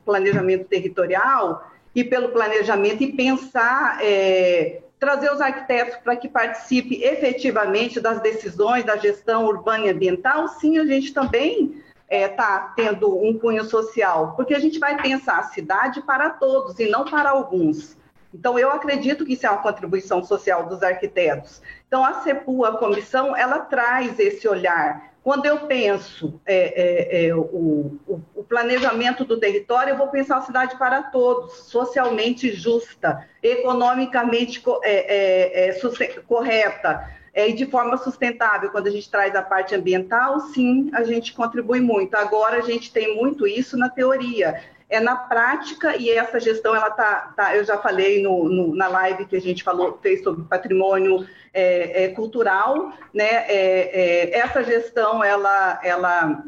planejamento 0.05 0.65
territorial 0.65 1.69
e 1.93 2.03
pelo 2.03 2.29
planejamento 2.29 3.03
e 3.03 3.13
pensar 3.13 3.99
é, 4.01 4.81
trazer 5.03 5.33
os 5.33 5.41
arquitetos 5.41 5.97
para 5.97 6.15
que 6.15 6.29
participe 6.29 7.03
efetivamente 7.03 7.99
das 7.99 8.21
decisões 8.21 8.85
da 8.85 8.95
gestão 8.95 9.45
urbana 9.45 9.87
e 9.87 9.89
ambiental, 9.89 10.47
sim, 10.47 10.79
a 10.79 10.85
gente 10.85 11.13
também 11.13 11.83
está 12.09 12.15
é, 12.15 12.27
tá 12.29 12.73
tendo 12.73 13.13
um 13.21 13.37
cunho 13.37 13.65
social, 13.65 14.33
porque 14.37 14.53
a 14.53 14.59
gente 14.59 14.79
vai 14.79 14.95
pensar 15.01 15.39
a 15.39 15.43
cidade 15.43 16.01
para 16.03 16.29
todos 16.29 16.79
e 16.79 16.89
não 16.89 17.03
para 17.03 17.31
alguns. 17.31 17.97
Então, 18.33 18.57
eu 18.57 18.71
acredito 18.71 19.25
que 19.25 19.33
isso 19.33 19.45
é 19.45 19.49
uma 19.49 19.61
contribuição 19.61 20.23
social 20.23 20.67
dos 20.67 20.81
arquitetos. 20.81 21.61
Então, 21.85 22.05
a 22.05 22.21
CEPU, 22.21 22.63
a 22.63 22.77
comissão, 22.77 23.35
ela 23.35 23.59
traz 23.59 24.17
esse 24.17 24.47
olhar 24.47 25.11
quando 25.21 25.45
eu 25.45 25.59
penso 25.67 26.39
é, 26.45 27.25
é, 27.25 27.27
é, 27.27 27.35
o, 27.35 27.99
o, 28.07 28.21
planejamento 28.53 29.25
do 29.25 29.39
território, 29.39 29.93
eu 29.93 29.97
vou 29.97 30.09
pensar 30.09 30.37
a 30.37 30.41
cidade 30.41 30.77
para 30.77 31.01
todos, 31.01 31.53
socialmente 31.71 32.53
justa, 32.53 33.27
economicamente 33.41 34.61
é, 34.83 35.69
é, 35.69 35.69
é, 35.69 36.21
correta 36.27 37.09
e 37.33 37.51
de 37.53 37.65
forma 37.65 37.97
sustentável. 37.97 38.69
Quando 38.69 38.85
a 38.85 38.91
gente 38.91 39.09
traz 39.09 39.33
a 39.33 39.41
parte 39.41 39.73
ambiental, 39.73 40.39
sim, 40.39 40.91
a 40.93 41.03
gente 41.03 41.33
contribui 41.33 41.79
muito. 41.79 42.13
Agora, 42.13 42.57
a 42.57 42.61
gente 42.61 42.93
tem 42.93 43.15
muito 43.15 43.47
isso 43.47 43.75
na 43.75 43.89
teoria 43.89 44.61
é 44.87 44.99
na 44.99 45.15
prática 45.15 45.95
e 45.95 46.11
essa 46.11 46.39
gestão 46.39 46.75
ela 46.75 46.91
tá, 46.91 47.33
tá 47.35 47.55
eu 47.55 47.63
já 47.63 47.79
falei 47.79 48.21
no, 48.21 48.47
no, 48.47 48.75
na 48.75 48.87
live 48.87 49.25
que 49.25 49.35
a 49.35 49.41
gente 49.41 49.63
falou 49.63 49.97
fez 50.03 50.21
sobre 50.21 50.43
patrimônio 50.43 51.25
é, 51.51 52.03
é, 52.03 52.07
cultural 52.09 52.93
né 53.11 53.25
é, 53.47 54.29
é 54.29 54.37
essa 54.37 54.63
gestão 54.63 55.23
ela 55.23 55.79
ela 55.83 56.43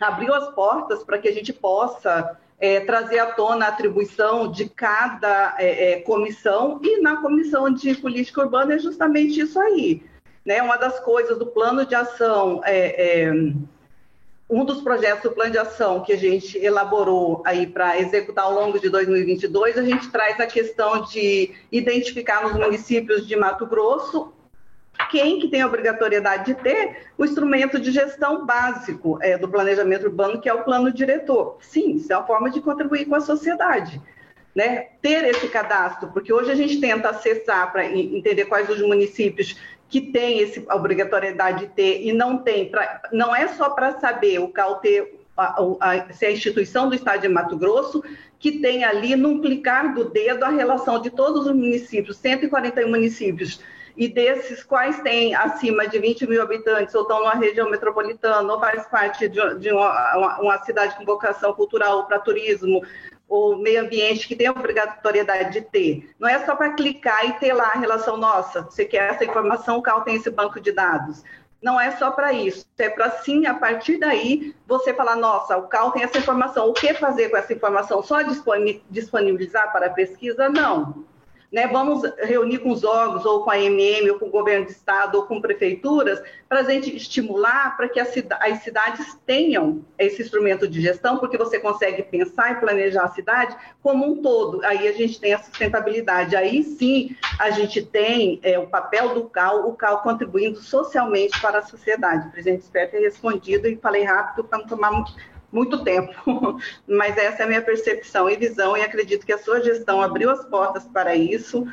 abriu 0.00 0.34
as 0.34 0.48
portas 0.54 1.04
para 1.04 1.18
que 1.18 1.28
a 1.28 1.32
gente 1.32 1.52
possa 1.52 2.36
é, 2.58 2.80
trazer 2.80 3.18
à 3.18 3.26
tona 3.26 3.66
a 3.66 3.68
atribuição 3.68 4.50
de 4.50 4.68
cada 4.68 5.54
é, 5.58 6.00
comissão 6.00 6.80
e 6.82 7.00
na 7.00 7.18
comissão 7.18 7.70
de 7.70 7.94
política 7.94 8.40
urbana 8.42 8.74
é 8.74 8.78
justamente 8.78 9.40
isso 9.40 9.60
aí 9.60 10.02
né? 10.44 10.62
Uma 10.62 10.76
das 10.76 10.98
coisas 11.00 11.38
do 11.38 11.46
plano 11.46 11.84
de 11.84 11.94
ação 11.94 12.60
é, 12.64 13.30
um 14.50 14.64
dos 14.64 14.80
projetos 14.82 15.22
do 15.22 15.30
plano 15.30 15.52
de 15.52 15.58
ação 15.58 16.02
que 16.02 16.12
a 16.12 16.16
gente 16.16 16.58
elaborou 16.58 17.40
aí 17.46 17.68
para 17.68 18.00
executar 18.00 18.46
ao 18.46 18.52
longo 18.52 18.80
de 18.80 18.88
2022, 18.88 19.78
a 19.78 19.84
gente 19.84 20.10
traz 20.10 20.40
a 20.40 20.46
questão 20.46 21.02
de 21.02 21.54
identificar 21.70 22.42
nos 22.42 22.54
municípios 22.54 23.28
de 23.28 23.36
Mato 23.36 23.64
Grosso 23.64 24.32
quem 25.06 25.38
que 25.38 25.48
tem 25.48 25.62
a 25.62 25.66
obrigatoriedade 25.66 26.46
de 26.46 26.54
ter 26.54 27.08
o 27.16 27.24
instrumento 27.24 27.78
de 27.78 27.90
gestão 27.90 28.44
básico 28.44 29.18
é, 29.22 29.38
do 29.38 29.48
planejamento 29.48 30.04
urbano, 30.04 30.40
que 30.40 30.48
é 30.48 30.54
o 30.54 30.64
plano 30.64 30.92
diretor. 30.92 31.58
Sim, 31.60 31.94
isso 31.94 32.12
é 32.12 32.16
uma 32.16 32.26
forma 32.26 32.50
de 32.50 32.60
contribuir 32.60 33.06
com 33.06 33.14
a 33.14 33.20
sociedade. 33.20 34.00
Né, 34.52 34.88
ter 35.00 35.24
esse 35.26 35.46
cadastro, 35.46 36.08
porque 36.08 36.32
hoje 36.32 36.50
a 36.50 36.56
gente 36.56 36.80
tenta 36.80 37.10
acessar 37.10 37.70
para 37.70 37.86
entender 37.86 38.46
quais 38.46 38.68
os 38.68 38.82
municípios 38.82 39.56
que 39.88 40.00
tem 40.00 40.42
essa 40.42 40.60
obrigatoriedade 40.74 41.66
de 41.66 41.72
ter 41.72 42.04
e 42.04 42.12
não 42.12 42.38
tem, 42.38 42.68
pra, 42.68 43.00
não 43.12 43.34
é 43.34 43.46
só 43.46 43.70
para 43.70 44.00
saber 44.00 44.40
o 44.40 44.48
a, 45.36 45.62
a, 45.80 46.12
se 46.12 46.26
a 46.26 46.30
instituição 46.32 46.88
do 46.88 46.94
Estado 46.94 47.22
de 47.22 47.28
Mato 47.28 47.56
Grosso, 47.56 48.02
que 48.38 48.52
tem 48.52 48.84
ali, 48.84 49.16
num 49.16 49.40
clicar 49.40 49.94
do 49.94 50.04
dedo, 50.04 50.44
a 50.44 50.48
relação 50.48 51.00
de 51.00 51.10
todos 51.10 51.46
os 51.46 51.54
municípios, 51.54 52.16
141 52.18 52.88
municípios, 52.88 53.60
e 54.00 54.08
desses 54.08 54.62
quais 54.62 54.98
têm 55.02 55.34
acima 55.34 55.86
de 55.86 55.98
20 55.98 56.26
mil 56.26 56.40
habitantes, 56.40 56.94
ou 56.94 57.02
estão 57.02 57.18
numa 57.18 57.34
região 57.34 57.68
metropolitana, 57.68 58.50
ou 58.50 58.58
faz 58.58 58.86
parte 58.86 59.28
de, 59.28 59.54
de 59.56 59.70
uma, 59.70 60.38
uma, 60.40 60.58
cidade 60.64 60.96
com 60.96 61.04
vocação 61.04 61.52
cultural 61.52 62.06
para 62.06 62.18
turismo, 62.18 62.82
o 63.28 63.56
meio 63.56 63.82
ambiente 63.82 64.26
que 64.26 64.34
tem 64.34 64.46
a 64.46 64.52
obrigatoriedade 64.52 65.52
de 65.52 65.60
ter. 65.60 66.14
Não 66.18 66.26
é 66.26 66.38
só 66.46 66.56
para 66.56 66.72
clicar 66.72 67.26
e 67.26 67.34
ter 67.34 67.52
lá 67.52 67.72
a 67.74 67.78
relação 67.78 68.16
nossa, 68.16 68.62
você 68.62 68.86
quer 68.86 69.10
essa 69.10 69.26
informação, 69.26 69.76
o 69.76 69.82
CAL 69.82 70.00
tem 70.00 70.16
esse 70.16 70.30
banco 70.30 70.58
de 70.58 70.72
dados. 70.72 71.22
Não 71.60 71.78
é 71.78 71.90
só 71.90 72.10
para 72.10 72.32
isso, 72.32 72.66
é 72.78 72.88
para 72.88 73.10
sim, 73.10 73.44
a 73.44 73.52
partir 73.52 73.98
daí, 73.98 74.56
você 74.66 74.94
falar, 74.94 75.16
nossa, 75.16 75.58
o 75.58 75.68
CAL 75.68 75.90
tem 75.90 76.04
essa 76.04 76.16
informação, 76.16 76.70
o 76.70 76.72
que 76.72 76.94
fazer 76.94 77.28
com 77.28 77.36
essa 77.36 77.52
informação? 77.52 78.02
Só 78.02 78.22
disponibilizar 78.22 79.70
para 79.70 79.90
pesquisa? 79.90 80.48
Não 80.48 81.04
né, 81.52 81.66
vamos 81.66 82.02
reunir 82.18 82.58
com 82.58 82.70
os 82.70 82.84
órgãos, 82.84 83.24
ou 83.24 83.42
com 83.42 83.50
a 83.50 83.58
MM, 83.58 84.10
ou 84.10 84.18
com 84.18 84.26
o 84.26 84.30
governo 84.30 84.66
de 84.66 84.72
estado, 84.72 85.16
ou 85.16 85.24
com 85.24 85.40
prefeituras, 85.40 86.22
para 86.48 86.60
a 86.60 86.62
gente 86.62 86.94
estimular 86.94 87.76
para 87.76 87.88
que 87.88 87.98
as 87.98 88.08
cidades 88.08 89.18
tenham 89.26 89.84
esse 89.98 90.22
instrumento 90.22 90.68
de 90.68 90.80
gestão, 90.80 91.18
porque 91.18 91.36
você 91.36 91.58
consegue 91.58 92.02
pensar 92.04 92.52
e 92.52 92.60
planejar 92.60 93.04
a 93.04 93.08
cidade 93.08 93.56
como 93.82 94.06
um 94.06 94.22
todo. 94.22 94.64
Aí 94.64 94.86
a 94.86 94.92
gente 94.92 95.18
tem 95.18 95.34
a 95.34 95.38
sustentabilidade. 95.38 96.36
Aí 96.36 96.62
sim 96.62 97.16
a 97.38 97.50
gente 97.50 97.82
tem 97.82 98.38
é, 98.42 98.58
o 98.58 98.66
papel 98.66 99.14
do 99.14 99.24
CAL, 99.24 99.68
o 99.68 99.74
CAL 99.74 100.02
contribuindo 100.02 100.60
socialmente 100.60 101.40
para 101.40 101.58
a 101.58 101.62
sociedade. 101.62 102.28
O 102.28 102.30
presidente 102.30 102.62
espero 102.62 102.90
ter 102.90 103.00
respondido 103.00 103.66
e 103.66 103.76
falei 103.76 104.04
rápido 104.04 104.44
para 104.44 104.58
não 104.58 104.66
tomar 104.66 104.92
muito 104.92 105.12
tempo, 105.84 106.58
mas 106.86 107.16
essa 107.16 107.42
é 107.42 107.44
a 107.44 107.48
minha 107.48 107.62
percepção 107.62 108.28
e 108.30 108.36
visão 108.36 108.76
e 108.76 108.82
acredito 108.82 109.26
que 109.26 109.32
a 109.32 109.38
sua 109.38 109.60
gestão 109.60 110.00
abriu 110.00 110.30
as 110.30 110.44
portas 110.44 110.84
para 110.84 111.14
isso. 111.14 111.66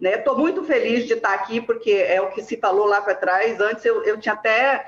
Estou 0.00 0.36
né? 0.36 0.42
muito 0.42 0.64
feliz 0.64 1.06
de 1.06 1.14
estar 1.14 1.34
aqui, 1.34 1.60
porque 1.60 1.90
é 1.90 2.20
o 2.20 2.30
que 2.30 2.42
se 2.42 2.56
falou 2.56 2.86
lá 2.86 3.00
para 3.00 3.14
trás. 3.14 3.60
Antes 3.60 3.84
eu, 3.84 4.02
eu 4.04 4.18
tinha 4.18 4.34
até 4.34 4.86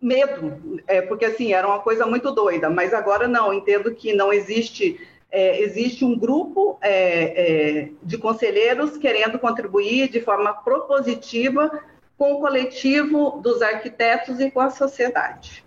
medo, 0.00 0.82
é, 0.86 1.02
porque 1.02 1.24
assim, 1.24 1.52
era 1.52 1.66
uma 1.66 1.80
coisa 1.80 2.06
muito 2.06 2.30
doida, 2.30 2.70
mas 2.70 2.94
agora 2.94 3.28
não, 3.28 3.52
entendo 3.52 3.94
que 3.94 4.12
não 4.12 4.32
existe. 4.32 5.00
É, 5.30 5.60
existe 5.62 6.04
um 6.04 6.16
grupo 6.16 6.78
é, 6.80 7.80
é 7.80 7.88
de 8.04 8.16
conselheiros 8.16 8.96
querendo 8.96 9.36
contribuir 9.36 10.08
de 10.08 10.20
forma 10.20 10.54
propositiva 10.54 11.82
com 12.16 12.34
o 12.34 12.40
coletivo 12.40 13.40
dos 13.42 13.60
arquitetos 13.60 14.38
e 14.38 14.48
com 14.48 14.60
a 14.60 14.70
sociedade. 14.70 15.63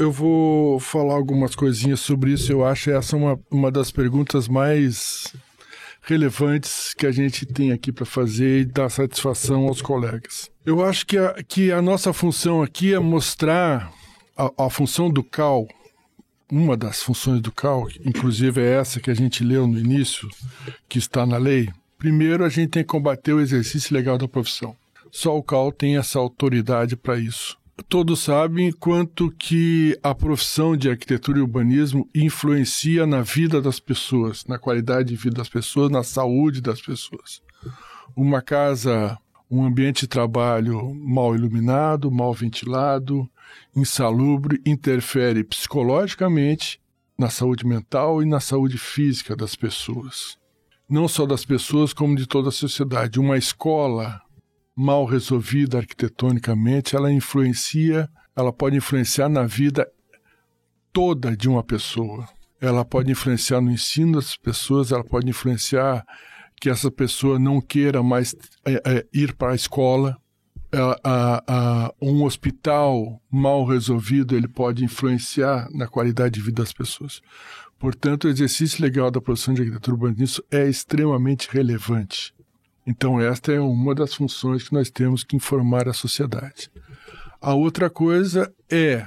Eu 0.00 0.10
vou 0.10 0.80
falar 0.80 1.12
algumas 1.12 1.54
coisinhas 1.54 2.00
sobre 2.00 2.32
isso. 2.32 2.50
Eu 2.50 2.64
acho 2.64 2.90
essa 2.90 3.14
uma, 3.14 3.38
uma 3.50 3.70
das 3.70 3.90
perguntas 3.90 4.48
mais 4.48 5.30
relevantes 6.00 6.94
que 6.94 7.06
a 7.06 7.12
gente 7.12 7.44
tem 7.44 7.70
aqui 7.70 7.92
para 7.92 8.06
fazer 8.06 8.60
e 8.60 8.64
dar 8.64 8.88
satisfação 8.88 9.68
aos 9.68 9.82
colegas. 9.82 10.50
Eu 10.64 10.82
acho 10.82 11.06
que 11.06 11.18
a, 11.18 11.42
que 11.42 11.70
a 11.70 11.82
nossa 11.82 12.14
função 12.14 12.62
aqui 12.62 12.94
é 12.94 12.98
mostrar 12.98 13.92
a, 14.34 14.50
a 14.64 14.70
função 14.70 15.10
do 15.10 15.22
CAL, 15.22 15.68
uma 16.50 16.78
das 16.78 17.02
funções 17.02 17.42
do 17.42 17.52
CAL, 17.52 17.86
inclusive 18.02 18.58
é 18.58 18.76
essa 18.80 19.00
que 19.00 19.10
a 19.10 19.14
gente 19.14 19.44
leu 19.44 19.66
no 19.66 19.78
início, 19.78 20.30
que 20.88 20.96
está 20.96 21.26
na 21.26 21.36
lei, 21.36 21.68
primeiro 21.98 22.42
a 22.42 22.48
gente 22.48 22.70
tem 22.70 22.82
que 22.82 22.88
combater 22.88 23.34
o 23.34 23.40
exercício 23.40 23.94
legal 23.94 24.16
da 24.16 24.26
profissão. 24.26 24.74
Só 25.12 25.36
o 25.36 25.42
CAL 25.42 25.70
tem 25.70 25.98
essa 25.98 26.18
autoridade 26.18 26.96
para 26.96 27.18
isso. 27.18 27.59
Todos 27.88 28.20
sabem 28.20 28.70
quanto 28.72 29.30
que 29.30 29.98
a 30.02 30.14
profissão 30.14 30.76
de 30.76 30.88
arquitetura 30.88 31.38
e 31.38 31.42
urbanismo 31.42 32.08
influencia 32.14 33.06
na 33.06 33.22
vida 33.22 33.60
das 33.60 33.80
pessoas, 33.80 34.44
na 34.46 34.58
qualidade 34.58 35.08
de 35.08 35.16
vida 35.16 35.36
das 35.36 35.48
pessoas, 35.48 35.90
na 35.90 36.02
saúde 36.02 36.60
das 36.60 36.80
pessoas. 36.80 37.42
Uma 38.14 38.42
casa, 38.42 39.18
um 39.50 39.64
ambiente 39.64 40.02
de 40.02 40.08
trabalho 40.08 40.94
mal 40.94 41.34
iluminado, 41.34 42.10
mal 42.10 42.32
ventilado, 42.32 43.28
insalubre, 43.74 44.60
interfere 44.64 45.42
psicologicamente 45.42 46.80
na 47.18 47.28
saúde 47.28 47.66
mental 47.66 48.22
e 48.22 48.26
na 48.26 48.40
saúde 48.40 48.78
física 48.78 49.36
das 49.36 49.54
pessoas. 49.56 50.38
Não 50.88 51.06
só 51.06 51.26
das 51.26 51.44
pessoas, 51.44 51.92
como 51.92 52.16
de 52.16 52.26
toda 52.26 52.48
a 52.48 52.52
sociedade. 52.52 53.20
Uma 53.20 53.36
escola 53.38 54.20
mal 54.80 55.04
resolvida 55.04 55.76
arquitetonicamente, 55.76 56.96
ela 56.96 57.12
influencia, 57.12 58.08
ela 58.34 58.50
pode 58.50 58.76
influenciar 58.76 59.28
na 59.28 59.44
vida 59.44 59.86
toda 60.90 61.36
de 61.36 61.50
uma 61.50 61.62
pessoa. 61.62 62.26
Ela 62.58 62.82
pode 62.82 63.12
influenciar 63.12 63.60
no 63.60 63.70
ensino 63.70 64.12
das 64.12 64.36
pessoas, 64.38 64.90
ela 64.90 65.04
pode 65.04 65.28
influenciar 65.28 66.02
que 66.58 66.70
essa 66.70 66.90
pessoa 66.90 67.38
não 67.38 67.60
queira 67.60 68.02
mais 68.02 68.34
é, 68.64 68.80
é, 68.86 69.06
ir 69.12 69.34
para 69.34 69.52
a 69.52 69.54
escola. 69.54 70.16
A, 70.72 71.42
a, 71.46 71.94
um 72.00 72.22
hospital 72.22 73.20
mal 73.30 73.66
resolvido 73.66 74.36
ele 74.36 74.48
pode 74.48 74.84
influenciar 74.84 75.68
na 75.72 75.88
qualidade 75.88 76.34
de 76.36 76.40
vida 76.40 76.62
das 76.62 76.72
pessoas. 76.72 77.20
Portanto, 77.78 78.24
o 78.24 78.28
exercício 78.28 78.80
legal 78.80 79.10
da 79.10 79.20
produção 79.20 79.52
de 79.52 79.60
arquitetura 79.60 79.96
urbanística 79.96 80.46
é 80.50 80.68
extremamente 80.68 81.48
relevante. 81.50 82.32
Então, 82.90 83.20
esta 83.20 83.52
é 83.52 83.60
uma 83.60 83.94
das 83.94 84.12
funções 84.12 84.66
que 84.66 84.74
nós 84.74 84.90
temos 84.90 85.22
que 85.22 85.36
informar 85.36 85.88
a 85.88 85.92
sociedade. 85.92 86.68
A 87.40 87.54
outra 87.54 87.88
coisa 87.88 88.52
é 88.68 89.06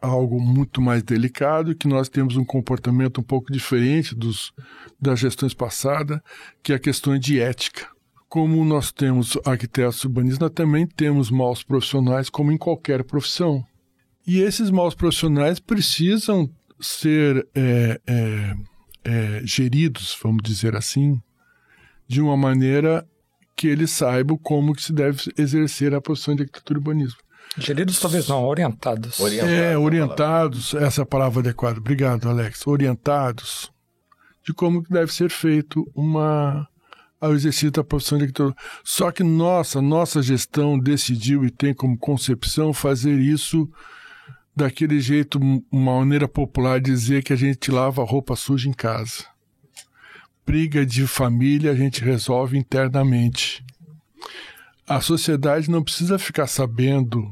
algo 0.00 0.40
muito 0.40 0.80
mais 0.80 1.02
delicado, 1.02 1.74
que 1.74 1.88
nós 1.88 2.08
temos 2.08 2.36
um 2.36 2.44
comportamento 2.44 3.20
um 3.20 3.24
pouco 3.24 3.52
diferente 3.52 4.14
dos, 4.14 4.52
das 5.00 5.18
gestões 5.18 5.52
passadas, 5.52 6.20
que 6.62 6.72
é 6.72 6.76
a 6.76 6.78
questão 6.78 7.18
de 7.18 7.40
ética. 7.40 7.88
Como 8.28 8.64
nós 8.64 8.92
temos 8.92 9.36
arquitetos 9.44 10.04
urbanistas, 10.04 10.50
também 10.54 10.86
temos 10.86 11.28
maus 11.28 11.64
profissionais, 11.64 12.30
como 12.30 12.52
em 12.52 12.56
qualquer 12.56 13.02
profissão. 13.02 13.66
E 14.24 14.38
esses 14.38 14.70
maus 14.70 14.94
profissionais 14.94 15.58
precisam 15.58 16.48
ser 16.78 17.48
é, 17.52 18.00
é, 18.06 18.54
é, 19.04 19.42
geridos, 19.44 20.16
vamos 20.22 20.44
dizer 20.44 20.76
assim, 20.76 21.20
de 22.12 22.20
uma 22.20 22.36
maneira 22.36 23.08
que 23.56 23.66
eles 23.66 23.90
saibam 23.90 24.36
como 24.36 24.74
que 24.74 24.82
se 24.82 24.92
deve 24.92 25.32
exercer 25.38 25.94
a 25.94 26.00
profissão 26.00 26.36
de 26.36 26.42
arquitetura 26.42 26.78
e 26.78 26.80
urbanismo. 26.80 27.18
Geridos 27.56 27.98
talvez 27.98 28.28
não, 28.28 28.44
orientados. 28.44 29.18
Orientado, 29.18 29.50
é, 29.50 29.78
orientados, 29.78 30.74
essa 30.74 31.00
é 31.00 31.04
a 31.04 31.06
palavra 31.06 31.40
adequada. 31.40 31.78
Obrigado, 31.78 32.28
Alex. 32.28 32.66
Orientados 32.66 33.72
de 34.44 34.52
como 34.52 34.82
que 34.82 34.90
deve 34.92 35.10
ser 35.12 35.30
feito 35.30 35.90
uma 35.94 36.68
ao 37.18 37.32
exercício 37.32 37.70
da 37.70 37.82
profissão 37.82 38.18
de 38.18 38.24
arquitetura. 38.24 38.54
Só 38.84 39.10
que 39.10 39.22
nossa, 39.22 39.80
nossa 39.80 40.20
gestão 40.20 40.78
decidiu 40.78 41.46
e 41.46 41.50
tem 41.50 41.72
como 41.72 41.96
concepção 41.96 42.74
fazer 42.74 43.18
isso 43.18 43.70
daquele 44.54 45.00
jeito, 45.00 45.40
uma 45.70 45.98
maneira 46.00 46.28
popular 46.28 46.78
de 46.78 46.90
dizer 46.90 47.22
que 47.22 47.32
a 47.32 47.36
gente 47.36 47.70
lava 47.70 48.04
roupa 48.04 48.36
suja 48.36 48.68
em 48.68 48.72
casa 48.74 49.31
briga 50.46 50.84
de 50.84 51.06
família 51.06 51.72
a 51.72 51.74
gente 51.74 52.02
resolve 52.02 52.58
internamente. 52.58 53.64
A 54.86 55.00
sociedade 55.00 55.70
não 55.70 55.82
precisa 55.82 56.18
ficar 56.18 56.46
sabendo 56.46 57.30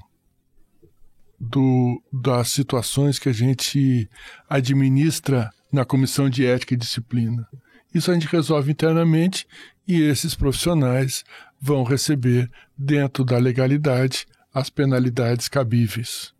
do, 1.39 2.03
das 2.13 2.49
situações 2.49 3.19
que 3.19 3.29
a 3.29 3.33
gente 3.33 4.09
administra 4.49 5.51
na 5.73 5.85
comissão 5.85 6.29
de 6.29 6.45
ética 6.45 6.75
e 6.75 6.77
disciplina. 6.77 7.47
Isso 7.95 8.11
a 8.11 8.15
gente 8.15 8.27
resolve 8.27 8.71
internamente 8.71 9.47
e 9.87 10.01
esses 10.01 10.35
profissionais 10.35 11.25
vão 11.61 11.83
receber, 11.83 12.51
dentro 12.77 13.25
da 13.25 13.37
legalidade, 13.39 14.27
as 14.55 14.71
penalidades 14.71 15.49
cabíveis. 15.49 16.33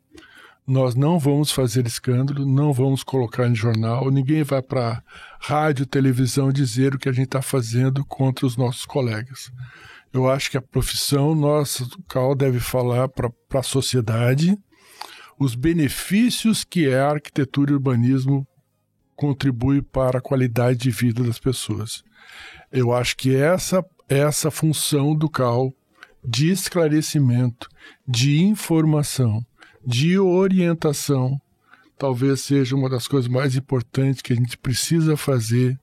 Nós 0.67 0.95
não 0.95 1.19
vamos 1.19 1.51
fazer 1.51 1.87
escândalo, 1.87 2.47
não 2.47 2.73
vamos 2.73 3.03
colocar 3.03 3.49
em 3.49 3.55
jornal, 3.55 4.11
ninguém 4.11 4.43
vai 4.43 4.63
para 4.63 5.03
rádio, 5.41 5.87
televisão 5.87 6.53
dizer 6.53 6.95
o 6.95 6.99
que 6.99 7.09
a 7.09 7.13
gente 7.13 7.27
está 7.27 7.43
fazendo 7.43 8.05
contra 8.05 8.47
os 8.47 8.57
nossos 8.57 8.85
colegas. 8.85 9.51
Eu 10.13 10.31
acho 10.31 10.51
que 10.51 10.57
a 10.57 10.63
profissão 10.63 11.35
nossa, 11.35 11.85
o 11.85 12.03
CAL, 12.05 12.35
deve 12.35 12.61
falar 12.61 13.09
para 13.09 13.31
a 13.55 13.63
sociedade 13.63 14.57
os 15.39 15.55
benefícios 15.55 16.65
que 16.65 16.89
é 16.89 17.01
a 17.01 17.13
arquitetura 17.13 17.71
e 17.71 17.75
urbanismo 17.75 18.47
contribui 19.17 19.81
para 19.81 20.19
a 20.19 20.23
qualidade 20.23 20.79
de 20.79 20.91
vida 20.91 21.23
das 21.23 21.39
pessoas. 21.39 22.03
Eu 22.71 22.93
acho 22.93 23.17
que 23.17 23.35
essa 23.35 23.85
essa 24.11 24.51
função 24.51 25.15
do 25.15 25.31
CAL 25.31 25.73
de 26.23 26.51
esclarecimento, 26.51 27.69
de 28.07 28.43
informação, 28.43 29.41
de 29.85 30.19
orientação, 30.19 31.41
talvez 31.99 32.41
seja 32.41 32.77
uma 32.77 32.89
das 32.89 33.07
coisas 33.07 33.31
mais 33.31 33.57
importantes 33.57 34.23
que 34.23 34.33
a 34.33 34.37
gente 34.37 34.57
precisa 34.57 35.17
fazer, 35.17 35.79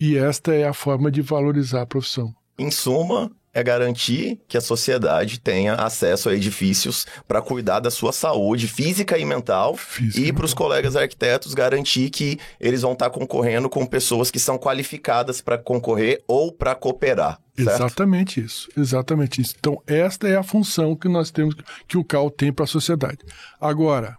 e 0.00 0.16
esta 0.16 0.54
é 0.54 0.66
a 0.66 0.72
forma 0.72 1.10
de 1.10 1.22
valorizar 1.22 1.82
a 1.82 1.86
profissão. 1.86 2.34
Em 2.58 2.70
suma, 2.70 3.30
é 3.52 3.62
garantir 3.62 4.40
que 4.46 4.56
a 4.56 4.60
sociedade 4.60 5.40
tenha 5.40 5.74
acesso 5.74 6.28
a 6.28 6.34
edifícios 6.34 7.06
para 7.26 7.42
cuidar 7.42 7.80
da 7.80 7.90
sua 7.90 8.12
saúde 8.12 8.68
física 8.68 9.18
e 9.18 9.24
mental 9.24 9.76
física 9.76 10.26
e 10.26 10.32
para 10.32 10.44
os 10.44 10.54
colegas 10.54 10.96
arquitetos 10.96 11.54
garantir 11.54 12.10
que 12.10 12.38
eles 12.60 12.82
vão 12.82 12.92
estar 12.92 13.10
concorrendo 13.10 13.68
com 13.68 13.84
pessoas 13.86 14.30
que 14.30 14.38
são 14.38 14.58
qualificadas 14.58 15.40
para 15.40 15.58
concorrer 15.58 16.22
ou 16.26 16.52
para 16.52 16.74
cooperar. 16.74 17.40
Certo? 17.56 17.70
Exatamente 17.70 18.40
isso, 18.40 18.68
exatamente 18.76 19.40
isso. 19.40 19.54
Então, 19.58 19.82
esta 19.86 20.28
é 20.28 20.36
a 20.36 20.42
função 20.42 20.94
que 20.94 21.08
nós 21.08 21.30
temos, 21.30 21.56
que 21.88 21.98
o 21.98 22.04
CAL 22.04 22.30
tem 22.30 22.52
para 22.52 22.64
a 22.64 22.68
sociedade. 22.68 23.18
Agora, 23.60 24.16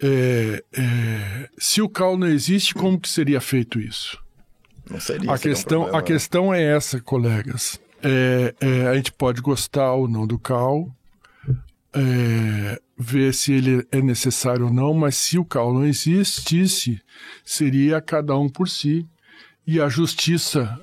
é, 0.00 0.62
é, 0.76 1.48
se 1.58 1.82
o 1.82 1.88
CAL 1.88 2.16
não 2.16 2.28
existe, 2.28 2.74
como 2.74 3.00
que 3.00 3.08
seria 3.08 3.40
feito 3.40 3.80
isso? 3.80 4.18
Não 4.88 5.00
seria. 5.00 5.32
A 5.32 5.38
questão, 5.38 5.82
um 5.82 5.96
a 5.96 6.02
questão 6.02 6.54
é 6.54 6.62
essa, 6.62 7.00
colegas. 7.00 7.80
É, 8.02 8.54
é, 8.60 8.86
a 8.88 8.94
gente 8.94 9.12
pode 9.12 9.40
gostar 9.40 9.92
ou 9.92 10.08
não 10.08 10.26
do 10.26 10.38
CAL, 10.38 10.88
é, 11.94 12.80
ver 12.98 13.34
se 13.34 13.52
ele 13.52 13.86
é 13.90 14.00
necessário 14.00 14.66
ou 14.66 14.72
não, 14.72 14.92
mas 14.94 15.16
se 15.16 15.38
o 15.38 15.44
CAL 15.44 15.72
não 15.72 15.84
existisse, 15.84 17.00
seria 17.44 18.00
cada 18.00 18.36
um 18.36 18.48
por 18.48 18.68
si. 18.68 19.06
E 19.66 19.80
a 19.80 19.88
justiça 19.88 20.80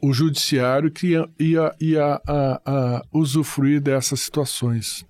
o 0.00 0.10
judiciário 0.10 0.90
que 0.90 1.08
ia, 1.08 1.28
ia, 1.38 1.74
ia 1.78 2.22
a, 2.26 2.60
a 2.64 3.02
usufruir 3.12 3.78
dessas 3.78 4.20
situações 4.20 5.04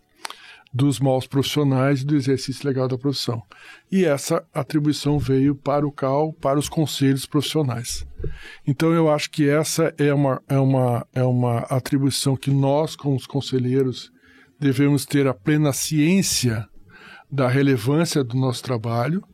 dos 0.77 1.01
maus 1.01 1.27
profissionais 1.27 2.03
e 2.03 2.05
do 2.05 2.14
exercício 2.14 2.66
legal 2.66 2.87
da 2.87 2.99
profissão. 2.99 3.43
E 3.91 4.05
essa 4.05 4.45
atribuição 4.53 5.18
veio 5.18 5.55
para 5.55 5.87
o 5.87 5.91
CAL, 5.91 6.35
para 6.35 6.59
os 6.59 6.68
conselhos 6.68 7.24
profissionais. 7.24 8.07
Então 8.66 8.93
eu 8.93 9.11
acho 9.11 9.31
que 9.31 9.49
essa 9.49 9.95
é 9.97 10.12
uma, 10.12 10.43
é 10.47 10.59
uma, 10.59 11.07
é 11.14 11.22
uma 11.22 11.61
atribuição 11.61 12.37
que 12.37 12.51
nós, 12.51 12.95
como 12.95 13.16
os 13.16 13.27
conselheiros, 13.27 14.12
devemos 14.61 15.07
ter 15.07 15.27
a 15.27 15.33
plena 15.33 15.72
ciência 15.72 16.68
da 17.33 17.49
relevância 17.49 18.22
do 18.22 18.37
nosso 18.37 18.62
trabalho 18.62 19.24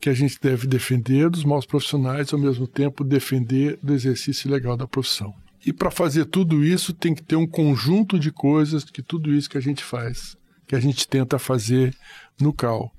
que 0.00 0.10
a 0.10 0.14
gente 0.14 0.36
deve 0.42 0.66
defender 0.66 1.30
dos 1.30 1.44
maus 1.44 1.64
profissionais, 1.64 2.32
ao 2.32 2.38
mesmo 2.38 2.66
tempo 2.66 3.04
defender 3.04 3.78
do 3.82 3.94
exercício 3.94 4.50
legal 4.50 4.76
da 4.76 4.86
profissão. 4.86 5.32
E 5.64 5.72
para 5.72 5.90
fazer 5.90 6.26
tudo 6.26 6.64
isso, 6.64 6.92
tem 6.92 7.14
que 7.14 7.22
ter 7.22 7.36
um 7.36 7.46
conjunto 7.46 8.18
de 8.18 8.30
coisas 8.30 8.84
que 8.84 9.02
tudo 9.02 9.32
isso 9.32 9.48
que 9.48 9.58
a 9.58 9.60
gente 9.60 9.82
faz, 9.82 10.36
que 10.66 10.74
a 10.74 10.80
gente 10.80 11.06
tenta 11.06 11.38
fazer 11.38 11.96
no 12.40 12.52
CAL, 12.52 12.92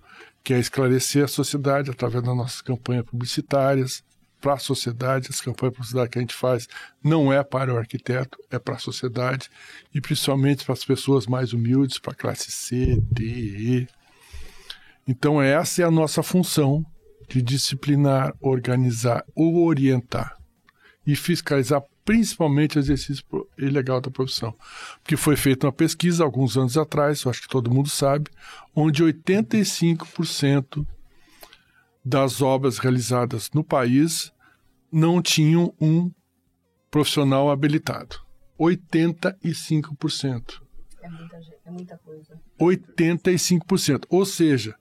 que 0.44 0.54
é 0.54 0.60
esclarecer 0.60 1.24
a 1.24 1.28
sociedade 1.28 1.92
através 1.92 2.24
das 2.24 2.36
nossas 2.36 2.62
campanhas 2.62 3.06
publicitárias, 3.06 4.04
para 4.40 4.54
a 4.54 4.60
sociedade, 4.60 5.30
as 5.32 5.42
campanhas 5.42 5.74
publicitárias 5.74 6.10
que 6.12 6.20
a 6.20 6.22
gente 6.22 6.36
faz 6.36 6.68
não 7.04 7.34
é 7.34 7.44
para 7.44 7.74
o 7.74 7.78
arquiteto, 7.78 8.38
é 8.52 8.60
para 8.60 8.76
a 8.76 8.80
sociedade 8.80 9.50
e 9.94 10.00
principalmente 10.00 10.64
para 10.64 10.74
as 10.74 10.86
pessoas 10.86 11.26
mais 11.26 11.54
humildes, 11.54 11.98
para 11.98 12.14
a 12.14 12.16
classe 12.16 12.52
C, 12.52 13.02
D, 13.12 13.24
E, 13.26 13.88
então, 15.08 15.42
essa 15.42 15.82
é 15.82 15.86
a 15.86 15.92
nossa 15.92 16.22
função 16.22 16.86
de 17.30 17.42
disciplinar, 17.42 18.34
organizar 18.42 19.24
ou 19.34 19.66
orientar 19.66 20.36
e 21.06 21.16
fiscalizar 21.16 21.82
principalmente 22.08 22.80
exercício 22.80 23.26
ilegal 23.58 24.00
da 24.00 24.10
profissão. 24.10 24.56
Porque 25.04 25.18
foi 25.18 25.36
feita 25.36 25.68
uma 25.68 25.74
pesquisa 25.74 26.24
alguns 26.24 26.56
anos 26.56 26.78
atrás, 26.78 27.24
eu 27.24 27.30
acho 27.30 27.42
que 27.42 27.50
todo 27.50 27.70
mundo 27.70 27.90
sabe, 27.90 28.32
onde 28.74 29.04
85% 29.04 30.88
das 32.06 32.42
obras 32.42 32.78
realizadas 32.78 33.52
no 33.54 33.62
país 33.62 34.32
não 34.90 35.22
tinham 35.22 35.76
um 35.82 36.10
profissional 36.90 37.52
habilitado. 37.52 38.16
85%. 38.58 40.62
É 41.02 41.10
muita, 41.10 41.42
é 41.66 41.72
muita 41.72 41.98
coisa. 41.98 42.40
85%. 42.58 44.06
Ou 44.10 44.26
seja, 44.26 44.74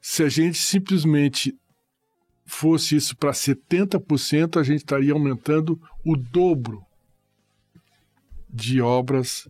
se 0.00 0.22
a 0.22 0.30
gente 0.30 0.56
simplesmente 0.56 1.54
fosse 2.50 2.96
isso 2.96 3.16
para 3.16 3.30
70%, 3.30 4.58
a 4.58 4.62
gente 4.62 4.78
estaria 4.78 5.12
aumentando 5.12 5.80
o 6.04 6.16
dobro 6.16 6.84
de 8.48 8.80
obras 8.80 9.48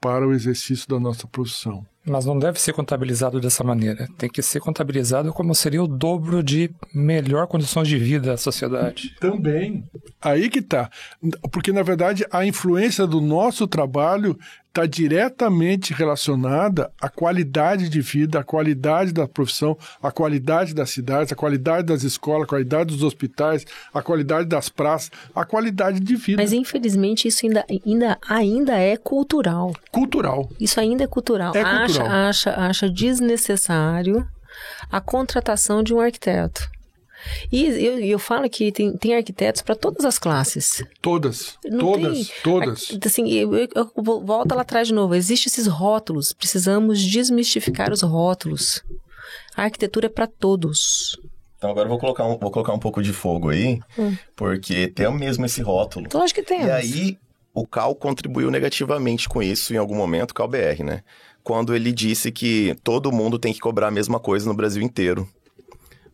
para 0.00 0.26
o 0.26 0.32
exercício 0.32 0.88
da 0.88 0.98
nossa 0.98 1.26
profissão. 1.26 1.84
Mas 2.06 2.24
não 2.24 2.38
deve 2.38 2.58
ser 2.58 2.72
contabilizado 2.72 3.38
dessa 3.40 3.62
maneira. 3.62 4.08
Tem 4.16 4.30
que 4.30 4.40
ser 4.40 4.60
contabilizado 4.60 5.32
como 5.32 5.54
seria 5.54 5.82
o 5.82 5.88
dobro 5.88 6.42
de 6.42 6.70
melhor 6.94 7.46
condições 7.46 7.86
de 7.86 7.98
vida 7.98 8.30
da 8.30 8.36
sociedade. 8.36 9.14
Também. 9.20 9.84
Aí 10.20 10.48
que 10.48 10.62
tá. 10.62 10.90
Porque, 11.52 11.70
na 11.70 11.82
verdade, 11.82 12.24
a 12.30 12.46
influência 12.46 13.06
do 13.06 13.20
nosso 13.20 13.66
trabalho 13.66 14.38
está 14.68 14.86
diretamente 14.86 15.92
relacionada 15.92 16.90
à 17.00 17.08
qualidade 17.08 17.88
de 17.88 18.00
vida, 18.00 18.40
à 18.40 18.44
qualidade 18.44 19.12
da 19.12 19.26
profissão, 19.26 19.76
à 20.02 20.10
qualidade 20.10 20.74
das 20.74 20.90
cidades, 20.90 21.32
à 21.32 21.36
qualidade 21.36 21.86
das 21.86 22.02
escolas, 22.02 22.44
à 22.44 22.46
qualidade 22.46 22.94
dos 22.94 23.02
hospitais, 23.02 23.64
à 23.92 24.02
qualidade 24.02 24.46
das 24.48 24.68
praças, 24.68 25.10
à 25.34 25.44
qualidade 25.44 26.00
de 26.00 26.14
vida. 26.14 26.40
Mas 26.40 26.52
infelizmente 26.52 27.26
isso 27.26 27.44
ainda, 27.44 27.64
ainda, 27.84 28.18
ainda 28.28 28.78
é 28.78 28.96
cultural. 28.96 29.72
Cultural. 29.90 30.48
Isso 30.60 30.78
ainda 30.78 31.04
é 31.04 31.06
cultural. 31.06 31.52
É 31.54 31.62
acha, 31.62 31.86
cultural. 31.86 32.28
acha, 32.28 32.50
acha 32.54 32.90
desnecessário 32.90 34.26
a 34.90 35.00
contratação 35.00 35.82
de 35.82 35.94
um 35.94 36.00
arquiteto. 36.00 36.68
E 37.50 37.64
eu, 37.66 37.98
eu 37.98 38.18
falo 38.18 38.48
que 38.48 38.70
tem, 38.72 38.96
tem 38.96 39.14
arquitetos 39.16 39.62
para 39.62 39.74
todas 39.74 40.04
as 40.04 40.18
classes. 40.18 40.82
Todas. 41.02 41.56
Não 41.64 41.78
todas. 41.78 42.12
tem- 42.28 42.36
Todas. 42.42 42.90
Ar- 42.92 42.98
Assim, 43.06 43.28
eu, 43.30 43.54
eu, 43.54 43.68
eu 43.74 43.90
volta 44.02 44.54
lá 44.54 44.62
atrás 44.62 44.88
de 44.88 44.94
novo. 44.94 45.14
Existem 45.14 45.50
esses 45.50 45.66
rótulos. 45.66 46.32
Precisamos 46.32 47.02
desmistificar 47.02 47.92
os 47.92 48.02
rótulos. 48.02 48.82
A 49.56 49.64
arquitetura 49.64 50.06
é 50.06 50.10
para 50.10 50.26
todos. 50.26 51.18
Então 51.56 51.70
agora 51.70 51.86
eu 51.86 51.90
vou 51.90 51.98
colocar 51.98 52.24
um, 52.24 52.38
vou 52.38 52.50
colocar 52.52 52.72
um 52.72 52.78
pouco 52.78 53.02
de 53.02 53.12
fogo 53.12 53.48
aí, 53.50 53.80
Hum. 53.98 54.16
porque 54.36 54.86
tem 54.88 55.12
mesmo 55.12 55.44
esse 55.44 55.60
rótulo. 55.60 56.06
Lógico 56.14 56.40
que 56.40 56.46
temos. 56.46 56.66
E 56.66 56.70
aí, 56.70 57.18
o 57.52 57.66
Cal 57.66 57.94
contribuiu 57.96 58.48
negativamente 58.50 59.28
com 59.28 59.42
isso 59.42 59.74
em 59.74 59.76
algum 59.76 59.96
momento, 59.96 60.30
o 60.30 60.34
Cal 60.34 60.46
BR, 60.46 60.84
né? 60.84 61.02
Quando 61.42 61.74
ele 61.74 61.90
disse 61.92 62.30
que 62.30 62.76
todo 62.84 63.10
mundo 63.10 63.38
tem 63.38 63.52
que 63.52 63.58
cobrar 63.58 63.88
a 63.88 63.90
mesma 63.90 64.20
coisa 64.20 64.46
no 64.48 64.54
Brasil 64.54 64.82
inteiro. 64.82 65.28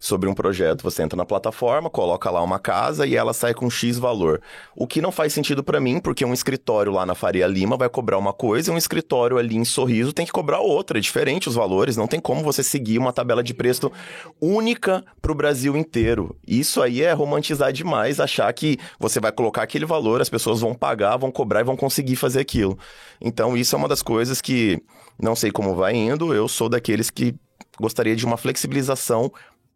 Sobre 0.05 0.29
um 0.29 0.35
projeto, 0.35 0.83
você 0.83 1.03
entra 1.03 1.17
na 1.17 1.25
plataforma, 1.25 1.89
coloca 1.89 2.31
lá 2.31 2.43
uma 2.43 2.59
casa 2.59 3.07
e 3.07 3.17
ela 3.17 3.33
sai 3.33 3.55
com 3.55 3.71
X 3.71 3.97
valor. 3.97 4.43
O 4.77 4.87
que 4.87 5.01
não 5.01 5.11
faz 5.11 5.33
sentido 5.33 5.65
pra 5.65 5.81
mim, 5.81 5.99
porque 5.99 6.23
um 6.27 6.35
escritório 6.35 6.93
lá 6.93 7.07
na 7.07 7.15
Faria 7.15 7.47
Lima 7.47 7.75
vai 7.75 7.89
cobrar 7.89 8.19
uma 8.19 8.35
coisa 8.35 8.71
e 8.71 8.75
um 8.75 8.77
escritório 8.77 9.39
ali 9.39 9.57
em 9.57 9.65
Sorriso 9.65 10.13
tem 10.13 10.27
que 10.27 10.31
cobrar 10.31 10.61
outra. 10.61 10.99
É 10.99 11.01
diferente 11.01 11.49
os 11.49 11.55
valores, 11.55 11.97
não 11.97 12.07
tem 12.07 12.21
como 12.21 12.43
você 12.43 12.63
seguir 12.63 12.99
uma 12.99 13.15
tabela 13.15 13.43
de 13.43 13.55
preço 13.55 13.91
única 14.39 15.03
pro 15.23 15.35
Brasil 15.35 15.75
inteiro. 15.75 16.37
Isso 16.47 16.83
aí 16.83 17.01
é 17.01 17.15
romantizar 17.15 17.73
demais, 17.73 18.21
achar 18.21 18.53
que 18.53 18.77
você 19.01 19.19
vai 19.19 19.33
colocar 19.33 19.63
aquele 19.63 19.87
valor, 19.87 20.21
as 20.21 20.29
pessoas 20.29 20.61
vão 20.61 20.75
pagar, 20.75 21.17
vão 21.17 21.33
cobrar 21.33 21.61
e 21.63 21.65
vão 21.65 21.79
conseguir 21.79 22.17
fazer 22.17 22.41
aquilo. 22.41 22.79
Então, 23.23 23.57
isso 23.57 23.75
é 23.75 23.79
uma 23.79 23.89
das 23.89 24.03
coisas 24.03 24.43
que 24.43 24.83
não 25.19 25.35
sei 25.35 25.51
como 25.51 25.75
vai 25.75 25.95
indo, 25.95 26.35
eu 26.35 26.47
sou 26.47 26.69
daqueles 26.69 27.09
que 27.09 27.35
gostaria 27.81 28.15
de 28.15 28.27
uma 28.27 28.37
flexibilização 28.37 29.33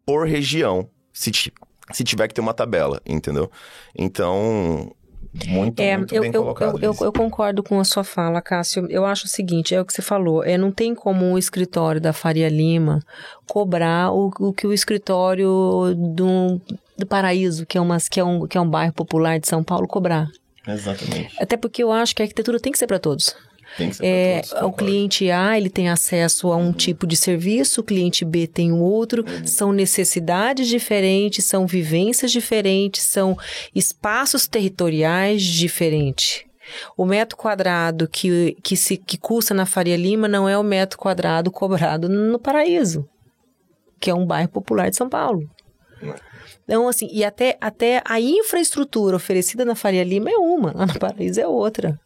por 0.09 0.27
região, 0.27 0.89
se, 1.13 1.31
se 1.91 2.03
tiver 2.03 2.27
que 2.27 2.33
ter 2.33 2.41
uma 2.41 2.53
tabela, 2.53 2.99
entendeu? 3.05 3.51
Então, 3.95 4.91
muito, 5.47 5.79
É, 5.79 5.95
muito 5.95 6.15
eu, 6.15 6.21
bem 6.23 6.31
eu, 6.33 6.41
colocado. 6.41 6.83
eu, 6.83 6.95
eu, 6.99 7.05
eu 7.05 7.13
concordo 7.13 7.61
com 7.61 7.79
a 7.79 7.83
sua 7.83 8.03
fala, 8.03 8.41
Cássio. 8.41 8.87
Eu 8.89 9.05
acho 9.05 9.25
o 9.25 9.29
seguinte, 9.29 9.75
é 9.75 9.79
o 9.79 9.85
que 9.85 9.93
você 9.93 10.01
falou, 10.01 10.43
é, 10.43 10.57
não 10.57 10.71
tem 10.71 10.95
como 10.95 11.23
um 11.25 11.37
escritório 11.37 12.01
da 12.01 12.11
Faria 12.11 12.49
Lima 12.49 13.01
cobrar 13.45 14.11
o, 14.11 14.31
o 14.39 14.51
que 14.51 14.65
o 14.65 14.73
escritório 14.73 15.93
do, 15.95 16.59
do 16.97 17.05
Paraíso, 17.05 17.67
que 17.67 17.77
é, 17.77 17.81
umas, 17.81 18.09
que, 18.09 18.19
é 18.19 18.23
um, 18.23 18.47
que 18.47 18.57
é 18.57 18.61
um 18.61 18.69
bairro 18.69 18.93
popular 18.93 19.39
de 19.39 19.47
São 19.47 19.63
Paulo, 19.63 19.87
cobrar. 19.87 20.27
Exatamente. 20.67 21.35
Até 21.39 21.55
porque 21.55 21.83
eu 21.83 21.91
acho 21.91 22.15
que 22.15 22.23
a 22.23 22.25
arquitetura 22.25 22.59
tem 22.59 22.71
que 22.71 22.79
ser 22.79 22.87
para 22.87 22.99
todos. 22.99 23.35
Tem 23.77 23.89
que 23.89 23.95
ser 23.95 24.05
É, 24.05 24.41
todos, 24.41 24.63
o 24.63 24.71
cliente 24.71 25.29
A 25.31 25.57
ele 25.57 25.69
tem 25.69 25.89
acesso 25.89 26.51
a 26.51 26.57
um 26.57 26.71
tipo 26.71 27.05
de 27.05 27.15
serviço, 27.15 27.81
o 27.81 27.83
cliente 27.83 28.25
B 28.25 28.47
tem 28.47 28.71
o 28.71 28.79
outro, 28.79 29.23
são 29.45 29.71
necessidades 29.71 30.67
diferentes, 30.67 31.45
são 31.45 31.65
vivências 31.65 32.31
diferentes, 32.31 33.03
são 33.03 33.37
espaços 33.73 34.47
territoriais 34.47 35.43
diferentes. 35.43 36.43
O 36.95 37.05
metro 37.05 37.37
quadrado 37.37 38.07
que, 38.07 38.55
que, 38.61 38.77
se, 38.77 38.97
que 38.97 39.17
custa 39.17 39.53
na 39.53 39.65
Faria 39.65 39.97
Lima 39.97 40.27
não 40.27 40.47
é 40.47 40.57
o 40.57 40.63
metro 40.63 40.97
quadrado 40.97 41.51
cobrado 41.51 42.07
no 42.07 42.37
Paraíso, 42.37 43.07
que 43.99 44.09
é 44.09 44.13
um 44.13 44.25
bairro 44.25 44.49
popular 44.49 44.89
de 44.89 44.95
São 44.95 45.09
Paulo. 45.09 45.49
Então, 46.63 46.87
assim, 46.87 47.09
e 47.11 47.23
até, 47.23 47.57
até 47.59 48.01
a 48.05 48.21
infraestrutura 48.21 49.15
oferecida 49.15 49.65
na 49.65 49.73
Faria 49.75 50.03
Lima 50.03 50.29
é 50.29 50.37
uma, 50.37 50.71
lá 50.77 50.85
no 50.85 50.99
Paraíso 50.99 51.41
é 51.41 51.47
outra. 51.47 51.99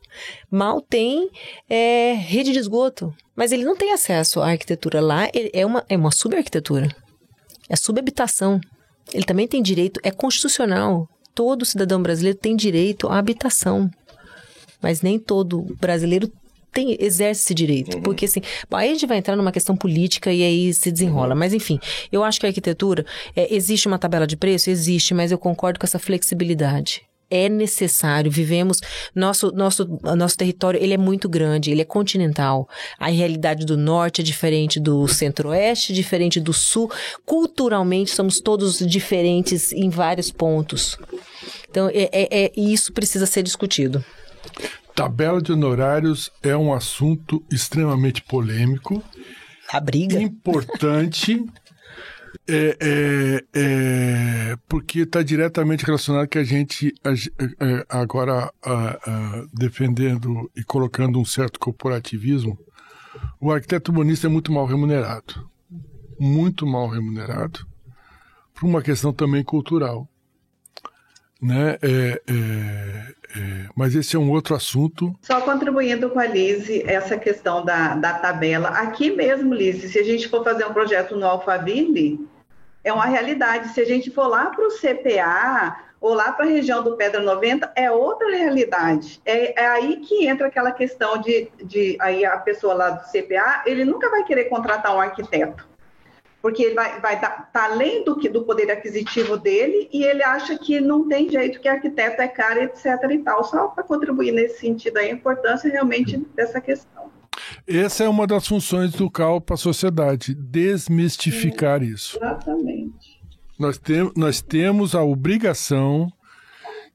Mal 0.49 0.81
tem 0.81 1.29
é, 1.69 2.13
rede 2.13 2.51
de 2.51 2.59
esgoto, 2.59 3.13
mas 3.35 3.51
ele 3.51 3.63
não 3.63 3.75
tem 3.75 3.91
acesso 3.93 4.41
à 4.41 4.49
arquitetura 4.51 5.01
lá, 5.01 5.27
é 5.33 5.65
uma, 5.65 5.83
é 5.89 5.97
uma 5.97 6.11
subarquitetura, 6.11 6.89
é 7.69 7.75
subhabitação. 7.75 8.59
Ele 9.13 9.25
também 9.25 9.47
tem 9.47 9.61
direito, 9.61 9.99
é 10.03 10.11
constitucional. 10.11 11.07
Todo 11.35 11.65
cidadão 11.65 12.01
brasileiro 12.01 12.37
tem 12.37 12.55
direito 12.55 13.07
à 13.07 13.17
habitação, 13.17 13.89
mas 14.81 15.01
nem 15.01 15.17
todo 15.17 15.63
brasileiro 15.79 16.31
tem, 16.73 16.97
exerce 16.99 17.41
esse 17.41 17.53
direito. 17.53 18.01
Porque 18.01 18.25
assim, 18.25 18.41
aí 18.71 18.89
a 18.89 18.93
gente 18.93 19.05
vai 19.05 19.17
entrar 19.17 19.35
numa 19.35 19.51
questão 19.51 19.75
política 19.75 20.33
e 20.33 20.43
aí 20.43 20.73
se 20.73 20.91
desenrola. 20.91 21.35
Mas 21.35 21.53
enfim, 21.53 21.79
eu 22.11 22.23
acho 22.23 22.39
que 22.39 22.45
a 22.45 22.49
arquitetura, 22.49 23.05
é, 23.35 23.53
existe 23.53 23.87
uma 23.87 23.99
tabela 23.99 24.27
de 24.27 24.35
preço? 24.35 24.69
Existe, 24.69 25.13
mas 25.13 25.31
eu 25.31 25.37
concordo 25.37 25.79
com 25.79 25.85
essa 25.85 25.99
flexibilidade. 25.99 27.01
É 27.29 27.49
necessário, 27.49 28.29
vivemos, 28.29 28.79
nosso, 29.15 29.51
nosso, 29.51 29.87
nosso 30.15 30.37
território, 30.37 30.79
ele 30.81 30.93
é 30.93 30.97
muito 30.97 31.27
grande, 31.27 31.71
ele 31.71 31.81
é 31.81 31.85
continental. 31.85 32.69
A 32.99 33.07
realidade 33.09 33.65
do 33.65 33.75
norte 33.75 34.21
é 34.21 34.23
diferente 34.23 34.79
do 34.79 35.07
centro-oeste, 35.07 35.93
diferente 35.93 36.39
do 36.39 36.53
sul. 36.53 36.91
Culturalmente, 37.25 38.11
somos 38.11 38.39
todos 38.39 38.77
diferentes 38.79 39.71
em 39.71 39.89
vários 39.89 40.29
pontos. 40.31 40.97
Então, 41.69 41.89
é, 41.89 42.09
é- 42.11 42.43
é- 42.45 42.51
isso 42.55 42.93
precisa 42.93 43.25
ser 43.25 43.41
discutido. 43.41 44.03
Tabela 44.95 45.41
de 45.41 45.51
honorários 45.51 46.29
é 46.43 46.55
um 46.55 46.71
assunto 46.71 47.43
extremamente 47.51 48.21
polêmico, 48.21 49.01
A 49.71 49.79
briga. 49.79 50.21
importante, 50.21 51.43
é, 52.47 52.77
é, 52.81 53.43
é, 53.53 54.57
porque 54.67 54.99
está 54.99 55.21
diretamente 55.23 55.85
relacionado 55.85 56.27
que 56.27 56.37
a 56.37 56.43
gente 56.43 56.93
a 57.03 57.13
ge- 57.15 57.31
é, 57.39 57.85
agora 57.89 58.51
a- 58.61 59.45
defendendo 59.53 60.49
e 60.55 60.63
colocando 60.63 61.19
um 61.19 61.25
certo 61.25 61.59
corporativismo, 61.59 62.57
o 63.39 63.51
arquiteto 63.51 63.91
urbanista 63.91 64.27
é 64.27 64.29
muito 64.29 64.51
mal 64.51 64.65
remunerado, 64.65 65.49
muito 66.19 66.65
mal 66.67 66.87
remunerado, 66.89 67.65
por 68.53 68.65
uma 68.67 68.81
questão 68.81 69.13
também 69.13 69.43
cultural. 69.43 70.07
Né? 71.43 71.77
É, 71.81 72.21
é, 72.25 73.13
é, 73.37 73.69
mas 73.75 73.93
esse 73.93 74.15
é 74.15 74.19
um 74.19 74.31
outro 74.31 74.55
assunto. 74.55 75.13
Só 75.21 75.41
contribuindo 75.41 76.09
com 76.09 76.19
a 76.19 76.25
Lise, 76.25 76.83
essa 76.87 77.17
questão 77.17 77.65
da, 77.65 77.95
da 77.95 78.13
tabela. 78.13 78.69
Aqui 78.69 79.11
mesmo, 79.11 79.53
Lise, 79.53 79.89
se 79.89 79.99
a 79.99 80.03
gente 80.03 80.29
for 80.29 80.41
fazer 80.41 80.65
um 80.65 80.71
projeto 80.73 81.17
no 81.17 81.25
Alphaville, 81.25 82.25
é 82.81 82.93
uma 82.93 83.05
realidade. 83.05 83.69
Se 83.73 83.81
a 83.81 83.85
gente 83.85 84.09
for 84.09 84.27
lá 84.27 84.45
para 84.45 84.65
o 84.65 84.71
CPA 84.71 85.75
ou 85.99 86.13
lá 86.13 86.31
para 86.31 86.45
a 86.45 86.49
região 86.49 86.81
do 86.81 86.95
Pedra 86.95 87.21
90, 87.21 87.73
é 87.75 87.91
outra 87.91 88.29
realidade. 88.29 89.21
É, 89.25 89.61
é 89.61 89.67
aí 89.67 89.97
que 89.97 90.25
entra 90.25 90.47
aquela 90.47 90.71
questão 90.71 91.17
de, 91.17 91.49
de 91.63 91.97
aí 91.99 92.23
a 92.25 92.37
pessoa 92.37 92.73
lá 92.73 92.89
do 92.89 93.03
CPA, 93.09 93.63
ele 93.65 93.83
nunca 93.83 94.09
vai 94.09 94.23
querer 94.23 94.45
contratar 94.45 94.95
um 94.95 94.99
arquiteto. 94.99 95.72
Porque 96.43 96.61
ele 96.61 96.75
vai 96.75 96.97
estar 96.97 97.29
tá, 97.29 97.49
tá 97.53 97.65
além 97.71 98.03
do, 98.03 98.17
que, 98.17 98.27
do 98.27 98.43
poder 98.43 98.69
aquisitivo 98.69 99.37
dele 99.37 99.87
e 99.93 100.03
ele 100.03 100.21
acha 100.21 100.57
que 100.57 100.81
não 100.81 101.07
tem 101.07 101.29
jeito, 101.29 101.61
que 101.61 101.69
arquiteto 101.69 102.21
é 102.21 102.27
caro, 102.27 102.61
etc. 102.63 102.85
e 103.11 103.19
tal. 103.19 103.45
Só 103.45 103.69
para 103.69 103.81
contribuir 103.81 104.33
nesse 104.33 104.59
sentido 104.59 104.97
aí, 104.97 105.09
a 105.09 105.13
importância 105.13 105.71
realmente 105.71 106.17
dessa 106.35 106.59
questão. 106.59 107.09
Essa 107.65 108.03
é 108.03 108.09
uma 108.09 108.27
das 108.27 108.45
funções 108.45 108.91
do 108.91 109.09
CAL 109.09 109.39
para 109.39 109.53
a 109.53 109.57
sociedade, 109.57 110.35
desmistificar 110.35 111.81
isso. 111.81 112.17
Exatamente. 112.17 113.21
Nós, 113.57 113.77
tem, 113.77 114.11
nós 114.13 114.41
temos 114.41 114.95
a 114.95 115.01
obrigação 115.01 116.11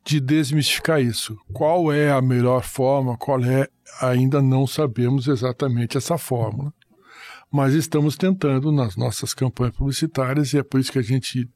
de 0.05 0.20
desmistificar 0.20 1.01
isso. 1.01 1.38
Qual 1.55 1.90
é 1.90 2.11
a 2.11 2.20
melhor 2.20 2.64
forma? 2.64 3.16
Qual 3.16 3.42
é? 3.42 3.66
Ainda 4.03 4.42
não 4.42 4.66
sabemos 4.66 5.26
exatamente 5.26 5.96
essa 5.96 6.18
fórmula. 6.18 6.70
Mas 7.51 7.74
estamos 7.74 8.16
tentando 8.16 8.70
nas 8.70 8.96
nossas 8.96 9.32
campanhas 9.32 9.74
publicitárias 9.74 10.53
e 10.53 10.59
é 10.59 10.62
por 10.62 10.80
isso 10.80 10.92
que 10.92 10.99
a 10.99 11.03
gente 11.03 11.49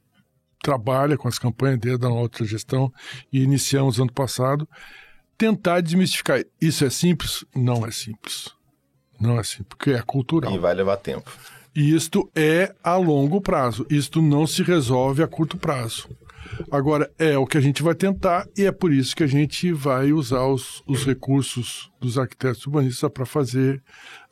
trabalha 0.63 1.19
com 1.19 1.29
as 1.29 1.39
campanhas 1.39 1.79
desde 1.79 2.07
a 2.07 2.09
outra 2.09 2.45
gestão 2.45 2.93
e 3.33 3.43
iniciamos 3.43 3.99
ano 3.99 4.13
passado 4.13 4.67
tentar 5.37 5.81
desmistificar. 5.81 6.43
Isso 6.61 6.85
é 6.85 6.91
simples? 6.91 7.45
Não 7.55 7.85
é 7.85 7.91
simples. 7.91 8.51
Não 9.21 9.39
é 9.39 9.43
simples, 9.43 9.69
porque 9.69 9.91
é 9.91 10.03
cultural. 10.03 10.53
E 10.53 10.59
vai 10.59 10.75
levar 10.75 10.97
tempo. 10.97 11.31
E 11.75 11.95
isto 11.95 12.31
é 12.35 12.75
a 12.83 12.97
longo 12.97 13.41
prazo. 13.41 13.87
Isto 13.91 14.21
não 14.21 14.47
se 14.47 14.63
resolve 14.63 15.23
a 15.23 15.27
curto 15.27 15.57
prazo. 15.57 16.09
Agora, 16.71 17.11
é 17.19 17.37
o 17.37 17.47
que 17.47 17.59
a 17.59 17.61
gente 17.61 17.83
vai 17.83 17.95
tentar 17.95 18.47
e 18.57 18.65
é 18.65 18.73
por 18.73 18.93
isso 18.93 19.15
que 19.15 19.23
a 19.23 19.27
gente 19.27 19.73
vai 19.73 20.13
usar 20.13 20.47
os, 20.47 20.83
os 20.87 21.05
recursos 21.05 21.91
dos 22.01 22.19
arquitetos 22.19 22.67
urbanistas 22.67 23.11
para 23.11 23.27
fazer 23.27 23.83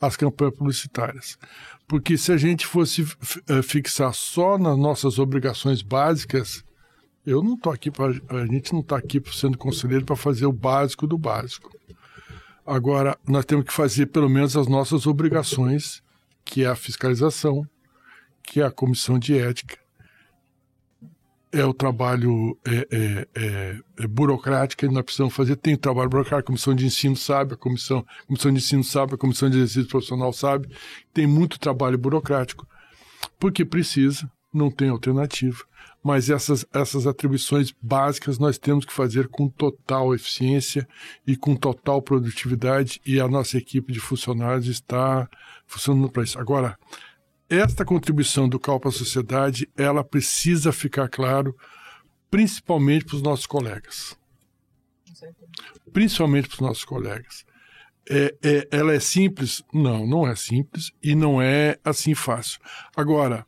as 0.00 0.16
campanhas 0.16 0.54
publicitárias. 0.54 1.38
Porque 1.86 2.16
se 2.16 2.32
a 2.32 2.36
gente 2.36 2.66
fosse 2.66 3.06
eh, 3.48 3.62
fixar 3.62 4.14
só 4.14 4.56
nas 4.56 4.78
nossas 4.78 5.18
obrigações 5.18 5.82
básicas, 5.82 6.64
eu 7.26 7.42
não 7.42 7.54
estou 7.54 7.72
aqui 7.72 7.90
para. 7.90 8.12
A 8.28 8.46
gente 8.46 8.72
não 8.72 8.80
está 8.80 8.96
aqui 8.96 9.20
sendo 9.32 9.58
conselheiro 9.58 10.04
para 10.04 10.16
fazer 10.16 10.46
o 10.46 10.52
básico 10.52 11.06
do 11.06 11.18
básico. 11.18 11.70
Agora, 12.64 13.18
nós 13.26 13.44
temos 13.44 13.64
que 13.64 13.72
fazer 13.72 14.06
pelo 14.06 14.28
menos 14.28 14.56
as 14.56 14.68
nossas 14.68 15.06
obrigações, 15.06 16.02
que 16.44 16.64
é 16.64 16.68
a 16.68 16.76
fiscalização, 16.76 17.66
que 18.42 18.60
é 18.60 18.64
a 18.64 18.70
comissão 18.70 19.18
de 19.18 19.36
ética, 19.36 19.76
é 21.52 21.64
o 21.64 21.74
trabalho 21.74 22.56
é, 22.64 22.86
é, 22.90 23.28
é, 23.34 23.78
é 24.00 24.06
burocrático 24.06 24.80
que 24.80 24.92
nós 24.92 25.04
precisamos 25.04 25.34
fazer. 25.34 25.56
Tem 25.56 25.76
trabalho 25.76 26.08
burocrático, 26.08 26.40
a 26.40 26.46
comissão 26.46 26.74
de 26.74 26.86
ensino 26.86 27.16
sabe, 27.16 27.54
a 27.54 27.56
comissão, 27.56 28.06
a 28.22 28.26
comissão 28.26 28.52
de 28.52 28.58
ensino 28.58 28.84
sabe, 28.84 29.14
a 29.14 29.18
comissão 29.18 29.50
de 29.50 29.56
exercício 29.56 29.88
profissional 29.88 30.32
sabe. 30.32 30.68
Tem 31.12 31.26
muito 31.26 31.58
trabalho 31.58 31.98
burocrático, 31.98 32.66
porque 33.38 33.64
precisa, 33.64 34.30
não 34.52 34.70
tem 34.70 34.88
alternativa. 34.88 35.64
Mas 36.02 36.30
essas, 36.30 36.64
essas 36.72 37.06
atribuições 37.06 37.74
básicas 37.82 38.38
nós 38.38 38.56
temos 38.56 38.86
que 38.86 38.92
fazer 38.92 39.28
com 39.28 39.48
total 39.48 40.14
eficiência 40.14 40.88
e 41.26 41.36
com 41.36 41.54
total 41.54 42.00
produtividade, 42.00 43.00
e 43.04 43.20
a 43.20 43.28
nossa 43.28 43.58
equipe 43.58 43.92
de 43.92 44.00
funcionários 44.00 44.66
está 44.66 45.28
funcionando 45.66 46.10
para 46.10 46.22
isso. 46.22 46.38
Agora, 46.38 46.78
esta 47.50 47.84
contribuição 47.84 48.48
do 48.48 48.60
CAL 48.60 48.78
para 48.78 48.90
a 48.90 48.92
sociedade, 48.92 49.68
ela 49.76 50.04
precisa 50.04 50.72
ficar 50.72 51.08
claro, 51.08 51.56
principalmente 52.30 53.04
para 53.04 53.16
os 53.16 53.22
nossos 53.22 53.44
colegas. 53.44 54.16
Principalmente 55.92 56.46
para 56.46 56.54
os 56.54 56.60
nossos 56.60 56.84
colegas. 56.84 57.44
É, 58.08 58.34
é, 58.42 58.68
ela 58.70 58.94
é 58.94 59.00
simples? 59.00 59.64
Não, 59.74 60.06
não 60.06 60.26
é 60.26 60.36
simples 60.36 60.92
e 61.02 61.14
não 61.16 61.42
é 61.42 61.76
assim 61.84 62.14
fácil. 62.14 62.60
Agora, 62.96 63.44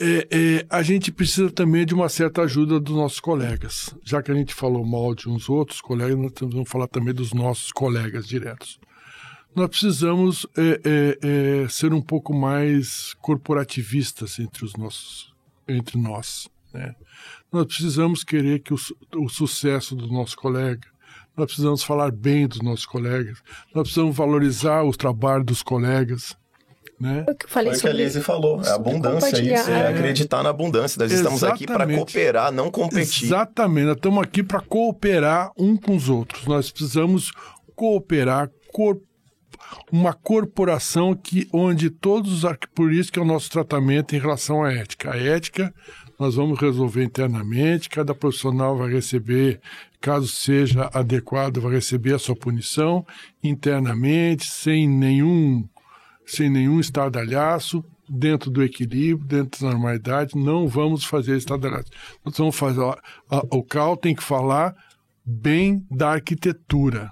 é, 0.00 0.26
é, 0.30 0.66
a 0.70 0.82
gente 0.82 1.12
precisa 1.12 1.50
também 1.50 1.84
de 1.84 1.94
uma 1.94 2.08
certa 2.08 2.42
ajuda 2.42 2.80
dos 2.80 2.96
nossos 2.96 3.20
colegas. 3.20 3.94
Já 4.02 4.22
que 4.22 4.32
a 4.32 4.34
gente 4.34 4.54
falou 4.54 4.84
mal 4.84 5.14
de 5.14 5.28
uns 5.28 5.48
outros 5.50 5.82
colegas, 5.82 6.16
nós 6.16 6.32
vamos 6.40 6.70
falar 6.70 6.88
também 6.88 7.12
dos 7.12 7.34
nossos 7.34 7.70
colegas 7.70 8.26
diretos 8.26 8.80
nós 9.54 9.68
precisamos 9.68 10.46
é, 10.56 10.80
é, 10.84 11.62
é, 11.64 11.68
ser 11.68 11.92
um 11.92 12.00
pouco 12.00 12.34
mais 12.34 13.14
corporativistas 13.20 14.38
entre 14.38 14.64
os 14.64 14.74
nossos, 14.74 15.32
entre 15.68 15.96
nós. 15.96 16.48
Né? 16.72 16.94
Nós 17.52 17.66
precisamos 17.66 18.24
querer 18.24 18.58
que 18.60 18.74
o, 18.74 18.78
o 19.16 19.28
sucesso 19.28 19.94
do 19.94 20.08
nosso 20.08 20.36
colega, 20.36 20.88
nós 21.36 21.46
precisamos 21.46 21.84
falar 21.84 22.10
bem 22.10 22.48
dos 22.48 22.60
nossos 22.60 22.86
colegas, 22.86 23.38
nós 23.72 23.84
precisamos 23.84 24.16
valorizar 24.16 24.82
o 24.82 24.92
trabalho 24.92 25.44
dos 25.44 25.62
colegas. 25.62 26.36
Né? 27.00 27.24
Eu 27.26 27.36
falei 27.48 27.74
Foi 27.74 27.78
o 27.78 27.80
que 27.82 27.88
a 27.88 28.04
Lise 28.04 28.20
falou, 28.22 28.60
é 28.62 28.70
abundância, 28.70 29.40
isso, 29.40 29.70
é 29.70 29.88
acreditar 29.88 30.42
na 30.42 30.50
abundância. 30.50 30.98
Nós 30.98 31.12
Exatamente. 31.12 31.34
estamos 31.34 31.44
aqui 31.44 31.66
para 31.66 31.86
cooperar, 31.86 32.52
não 32.52 32.70
competir. 32.70 33.24
Exatamente, 33.26 33.86
nós 33.86 33.96
estamos 33.96 34.22
aqui 34.22 34.42
para 34.42 34.60
cooperar 34.60 35.52
um 35.56 35.76
com 35.76 35.94
os 35.94 36.08
outros. 36.08 36.44
Nós 36.46 36.70
precisamos 36.70 37.32
cooperar, 37.74 38.50
cooperar 38.72 39.13
uma 39.90 40.12
corporação 40.12 41.14
que 41.14 41.48
onde 41.52 41.90
todos 41.90 42.44
os 42.44 42.56
por 42.74 42.92
isso 42.92 43.12
que 43.12 43.18
é 43.18 43.22
o 43.22 43.26
nosso 43.26 43.50
tratamento 43.50 44.14
em 44.14 44.18
relação 44.18 44.62
à 44.62 44.72
ética. 44.72 45.12
A 45.12 45.16
ética 45.16 45.74
nós 46.18 46.36
vamos 46.36 46.58
resolver 46.58 47.02
internamente, 47.02 47.88
cada 47.88 48.14
profissional 48.14 48.76
vai 48.76 48.92
receber, 48.92 49.60
caso 50.00 50.28
seja 50.28 50.88
adequado, 50.92 51.60
vai 51.60 51.72
receber 51.72 52.14
a 52.14 52.18
sua 52.18 52.36
punição 52.36 53.04
internamente, 53.42 54.46
sem 54.46 54.88
nenhum 54.88 55.68
sem 56.26 56.48
nenhum 56.48 56.80
estardalhaço, 56.80 57.84
dentro 58.08 58.50
do 58.50 58.62
equilíbrio, 58.62 59.26
dentro 59.26 59.60
da 59.60 59.72
normalidade, 59.72 60.36
não 60.36 60.68
vamos 60.68 61.04
fazer 61.04 61.36
estardalhaço. 61.36 61.90
Nós 62.24 62.36
vamos 62.36 62.56
fazer 62.56 62.82
a, 62.82 62.98
a, 63.30 63.38
o 63.50 63.62
CAL 63.62 63.96
tem 63.96 64.14
que 64.14 64.22
falar 64.22 64.74
bem 65.24 65.86
da 65.90 66.12
arquitetura. 66.12 67.10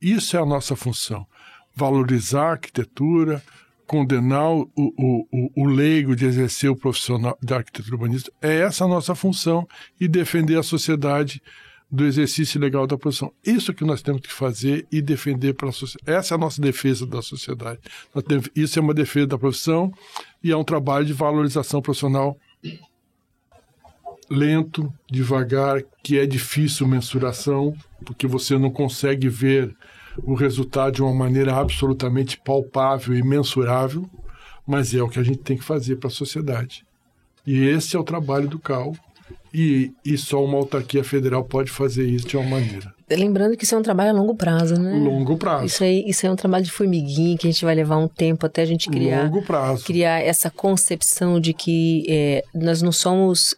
Isso 0.00 0.36
é 0.36 0.40
a 0.40 0.46
nossa 0.46 0.76
função. 0.76 1.26
Valorizar 1.74 2.42
a 2.42 2.50
arquitetura, 2.52 3.42
condenar 3.86 4.50
o, 4.50 4.70
o, 4.76 5.26
o, 5.32 5.62
o 5.62 5.64
leigo 5.66 6.14
de 6.14 6.26
exercer 6.26 6.70
o 6.70 6.76
profissional 6.76 7.36
de 7.42 7.54
arquitetura 7.54 7.96
urbanista. 7.96 8.30
É 8.40 8.60
essa 8.60 8.84
a 8.84 8.88
nossa 8.88 9.14
função 9.14 9.66
e 9.98 10.06
defender 10.06 10.58
a 10.58 10.62
sociedade 10.62 11.42
do 11.90 12.04
exercício 12.04 12.60
legal 12.60 12.86
da 12.86 12.98
profissão. 12.98 13.32
Isso 13.44 13.72
que 13.72 13.84
nós 13.84 14.02
temos 14.02 14.20
que 14.20 14.32
fazer 14.32 14.86
e 14.92 15.00
defender 15.00 15.54
para 15.54 15.70
a 15.70 15.72
sociedade. 15.72 16.18
Essa 16.18 16.34
é 16.34 16.36
a 16.36 16.38
nossa 16.38 16.60
defesa 16.60 17.06
da 17.06 17.22
sociedade. 17.22 17.80
Isso 18.54 18.78
é 18.78 18.82
uma 18.82 18.92
defesa 18.92 19.28
da 19.28 19.38
profissão 19.38 19.90
e 20.44 20.52
é 20.52 20.56
um 20.56 20.64
trabalho 20.64 21.06
de 21.06 21.14
valorização 21.14 21.80
profissional 21.80 22.36
lento, 24.30 24.92
devagar, 25.10 25.82
que 26.02 26.18
é 26.18 26.26
difícil 26.26 26.86
mensuração, 26.86 27.74
porque 28.04 28.26
você 28.26 28.58
não 28.58 28.70
consegue 28.70 29.28
ver 29.28 29.74
o 30.22 30.34
resultado 30.34 30.94
de 30.94 31.02
uma 31.02 31.14
maneira 31.14 31.54
absolutamente 31.54 32.38
palpável 32.38 33.14
e 33.14 33.22
mensurável, 33.22 34.08
mas 34.66 34.94
é 34.94 35.02
o 35.02 35.08
que 35.08 35.18
a 35.18 35.22
gente 35.22 35.38
tem 35.38 35.56
que 35.56 35.64
fazer 35.64 35.96
para 35.96 36.08
a 36.08 36.12
sociedade. 36.12 36.84
E 37.46 37.64
esse 37.64 37.96
é 37.96 37.98
o 37.98 38.04
trabalho 38.04 38.48
do 38.48 38.58
CAL, 38.58 38.94
e, 39.52 39.92
e 40.04 40.16
só 40.16 40.44
uma 40.44 40.58
autarquia 40.58 41.02
federal 41.02 41.44
pode 41.44 41.70
fazer 41.70 42.04
isso 42.04 42.26
de 42.26 42.36
uma 42.36 42.46
maneira. 42.48 42.92
Lembrando 43.10 43.56
que 43.56 43.64
isso 43.64 43.74
é 43.74 43.78
um 43.78 43.82
trabalho 43.82 44.10
a 44.10 44.12
longo 44.12 44.34
prazo, 44.34 44.74
né? 44.74 44.92
Longo 44.98 45.36
prazo. 45.38 45.64
Isso 45.64 45.82
aí, 45.82 46.04
isso 46.06 46.26
é 46.26 46.30
um 46.30 46.36
trabalho 46.36 46.64
de 46.64 46.70
formiguinha 46.70 47.38
que 47.38 47.46
a 47.46 47.50
gente 47.50 47.64
vai 47.64 47.74
levar 47.74 47.96
um 47.96 48.08
tempo 48.08 48.44
até 48.44 48.62
a 48.62 48.66
gente 48.66 48.90
criar. 48.90 49.24
Longo 49.24 49.42
prazo. 49.42 49.84
Criar 49.84 50.20
essa 50.20 50.50
concepção 50.50 51.40
de 51.40 51.54
que 51.54 52.04
é, 52.08 52.44
nós 52.54 52.82
não 52.82 52.92
somos. 52.92 53.54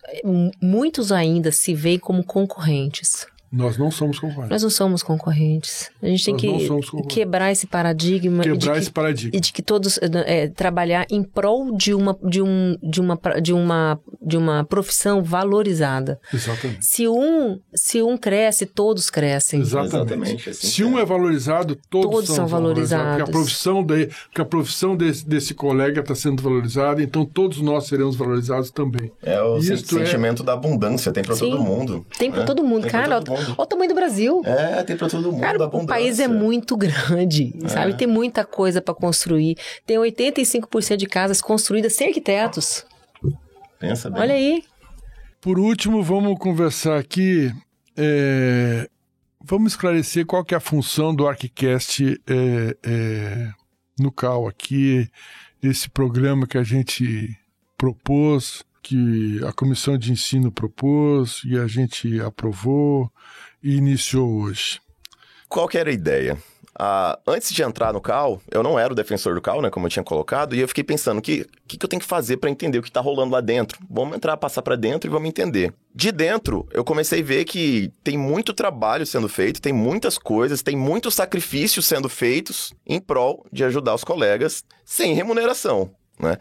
Muitos 0.62 1.11
ainda 1.11 1.51
se 1.51 1.74
veem 1.74 1.99
como 1.99 2.22
concorrentes. 2.22 3.26
Nós 3.53 3.76
não 3.76 3.90
somos 3.90 4.18
concorrentes. 4.18 4.51
Nós 4.51 4.62
não 4.62 4.70
somos 4.70 5.03
concorrentes. 5.03 5.90
A 6.03 6.07
gente 6.07 6.24
tem 6.24 6.34
Nós 6.68 6.90
que 6.90 7.03
quebrar 7.09 7.53
esse 7.53 7.66
paradigma. 7.66 8.42
Quebrar 8.42 8.74
que, 8.74 8.78
esse 8.78 8.90
paradigma. 8.90 9.36
E 9.36 9.40
de 9.40 9.53
que 9.53 9.62
todos 9.62 9.98
é, 10.26 10.48
trabalhar 10.48 11.07
em 11.11 11.22
prol 11.22 11.76
de 11.76 11.92
uma, 11.92 12.16
de, 12.22 12.40
um, 12.42 12.76
de, 12.82 13.01
uma, 13.01 13.18
de, 13.40 13.53
uma, 13.53 14.01
de 14.22 14.36
uma 14.36 14.64
profissão 14.64 15.22
valorizada. 15.22 16.20
Exatamente. 16.32 16.84
Se 16.84 17.09
um, 17.09 17.61
se 17.74 18.03
um 18.03 18.16
cresce, 18.16 18.66
todos 18.66 19.11
crescem. 19.11 19.61
Exatamente. 19.61 19.96
Exatamente 19.96 20.51
assim 20.51 20.80
se 20.80 20.84
um 20.84 20.98
é 20.98 21.05
valorizado, 21.05 21.76
todos, 21.90 22.11
todos 22.11 22.26
são, 22.26 22.36
são 22.36 22.46
valorizados. 22.46 23.16
Porque 23.16 23.30
a 23.30 23.32
profissão, 23.32 23.84
de, 23.84 24.07
porque 24.07 24.40
a 24.40 24.44
profissão 24.44 24.96
desse, 24.96 25.28
desse 25.28 25.55
colega 25.55 26.01
está 26.01 26.14
sendo 26.14 26.42
valorizada, 26.42 27.03
então 27.03 27.24
todos 27.24 27.61
nós 27.61 27.86
seremos 27.86 28.16
valorizados 28.16 28.70
também. 28.70 29.11
É 29.22 29.42
o 29.42 29.61
sentimento 29.61 30.42
é... 30.42 30.46
da 30.46 30.53
abundância, 30.55 31.12
tem 31.12 31.22
para 31.22 31.36
todo 31.36 31.61
mundo. 31.61 32.07
Tem 32.18 32.30
para 32.30 32.40
né? 32.40 32.46
todo 32.46 32.62
mundo. 32.64 32.82
Tem 32.82 32.90
Cara, 32.90 33.20
Olha 33.49 33.55
o 33.59 33.66
tamanho 33.66 33.88
do 33.88 33.95
Brasil. 33.95 34.43
É, 34.45 34.82
tem 34.82 34.97
para 34.97 35.09
todo 35.09 35.30
mundo. 35.32 35.41
Cara, 35.41 35.64
o 35.64 35.86
país 35.86 36.20
é 36.20 36.28
muito 36.28 36.76
grande, 36.76 37.55
é. 37.62 37.68
sabe? 37.68 37.97
Tem 37.97 38.07
muita 38.07 38.45
coisa 38.45 38.80
para 38.80 38.95
construir. 38.95 39.57
Tem 39.87 39.96
85% 39.96 40.96
de 40.96 41.07
casas 41.07 41.41
construídas 41.41 41.92
sem 41.92 42.08
arquitetos. 42.08 42.84
Pensa 43.79 44.11
bem. 44.11 44.21
Olha 44.21 44.34
aí. 44.34 44.64
Por 45.41 45.58
último, 45.58 46.03
vamos 46.03 46.38
conversar 46.38 46.99
aqui. 46.99 47.53
É... 47.96 48.88
Vamos 49.42 49.72
esclarecer 49.72 50.26
qual 50.26 50.45
que 50.45 50.54
é 50.54 50.58
a 50.58 50.61
função 50.61 51.14
do 51.14 51.26
ArcCast 51.26 52.21
é, 52.29 52.76
é, 52.83 53.50
no 53.99 54.12
CAL 54.12 54.46
aqui, 54.46 55.08
esse 55.62 55.88
programa 55.88 56.46
que 56.46 56.58
a 56.58 56.62
gente 56.62 57.34
propôs 57.79 58.62
que 58.83 59.41
a 59.46 59.53
comissão 59.53 59.96
de 59.96 60.12
ensino 60.12 60.50
propôs 60.50 61.42
e 61.45 61.58
a 61.58 61.67
gente 61.67 62.21
aprovou 62.21 63.11
e 63.62 63.76
iniciou 63.76 64.42
hoje. 64.42 64.80
Qual 65.49 65.68
que 65.68 65.78
era 65.78 65.91
a 65.91 65.95
ideia? 65.95 66.38
ah, 66.82 67.18
antes 67.26 67.53
de 67.53 67.62
entrar 67.62 67.92
no 67.92 68.00
CAL, 68.00 68.41
eu 68.50 68.62
não 68.62 68.78
era 68.78 68.91
o 68.91 68.96
defensor 68.96 69.34
do 69.34 69.42
CAL, 69.42 69.61
né, 69.61 69.68
como 69.68 69.84
eu 69.84 69.91
tinha 69.91 70.03
colocado, 70.03 70.54
e 70.54 70.61
eu 70.61 70.66
fiquei 70.66 70.82
pensando, 70.82 71.18
o 71.18 71.22
que, 71.22 71.46
que, 71.68 71.76
que 71.76 71.84
eu 71.84 71.88
tenho 71.88 72.00
que 72.00 72.07
fazer 72.07 72.38
para 72.38 72.49
entender 72.49 72.78
o 72.78 72.82
que 72.82 72.88
está 72.88 73.03
rolando 73.03 73.32
lá 73.32 73.42
dentro? 73.42 73.78
Vamos 73.91 74.16
entrar, 74.16 74.34
passar 74.38 74.62
para 74.62 74.76
dentro 74.76 75.08
e 75.08 75.12
vamos 75.12 75.28
entender. 75.28 75.74
De 75.95 76.11
dentro, 76.11 76.66
eu 76.72 76.82
comecei 76.82 77.20
a 77.20 77.24
ver 77.24 77.45
que 77.45 77.92
tem 78.03 78.16
muito 78.16 78.54
trabalho 78.54 79.04
sendo 79.04 79.28
feito, 79.28 79.61
tem 79.61 79.74
muitas 79.74 80.16
coisas, 80.16 80.62
tem 80.62 80.74
muitos 80.74 81.14
sacrifícios 81.14 81.84
sendo 81.84 82.08
feitos 82.08 82.72
em 82.87 82.99
prol 82.99 83.45
de 83.53 83.62
ajudar 83.64 83.95
os 83.95 84.03
colegas 84.03 84.64
sem 84.82 85.12
remuneração, 85.12 85.91
né? 86.18 86.38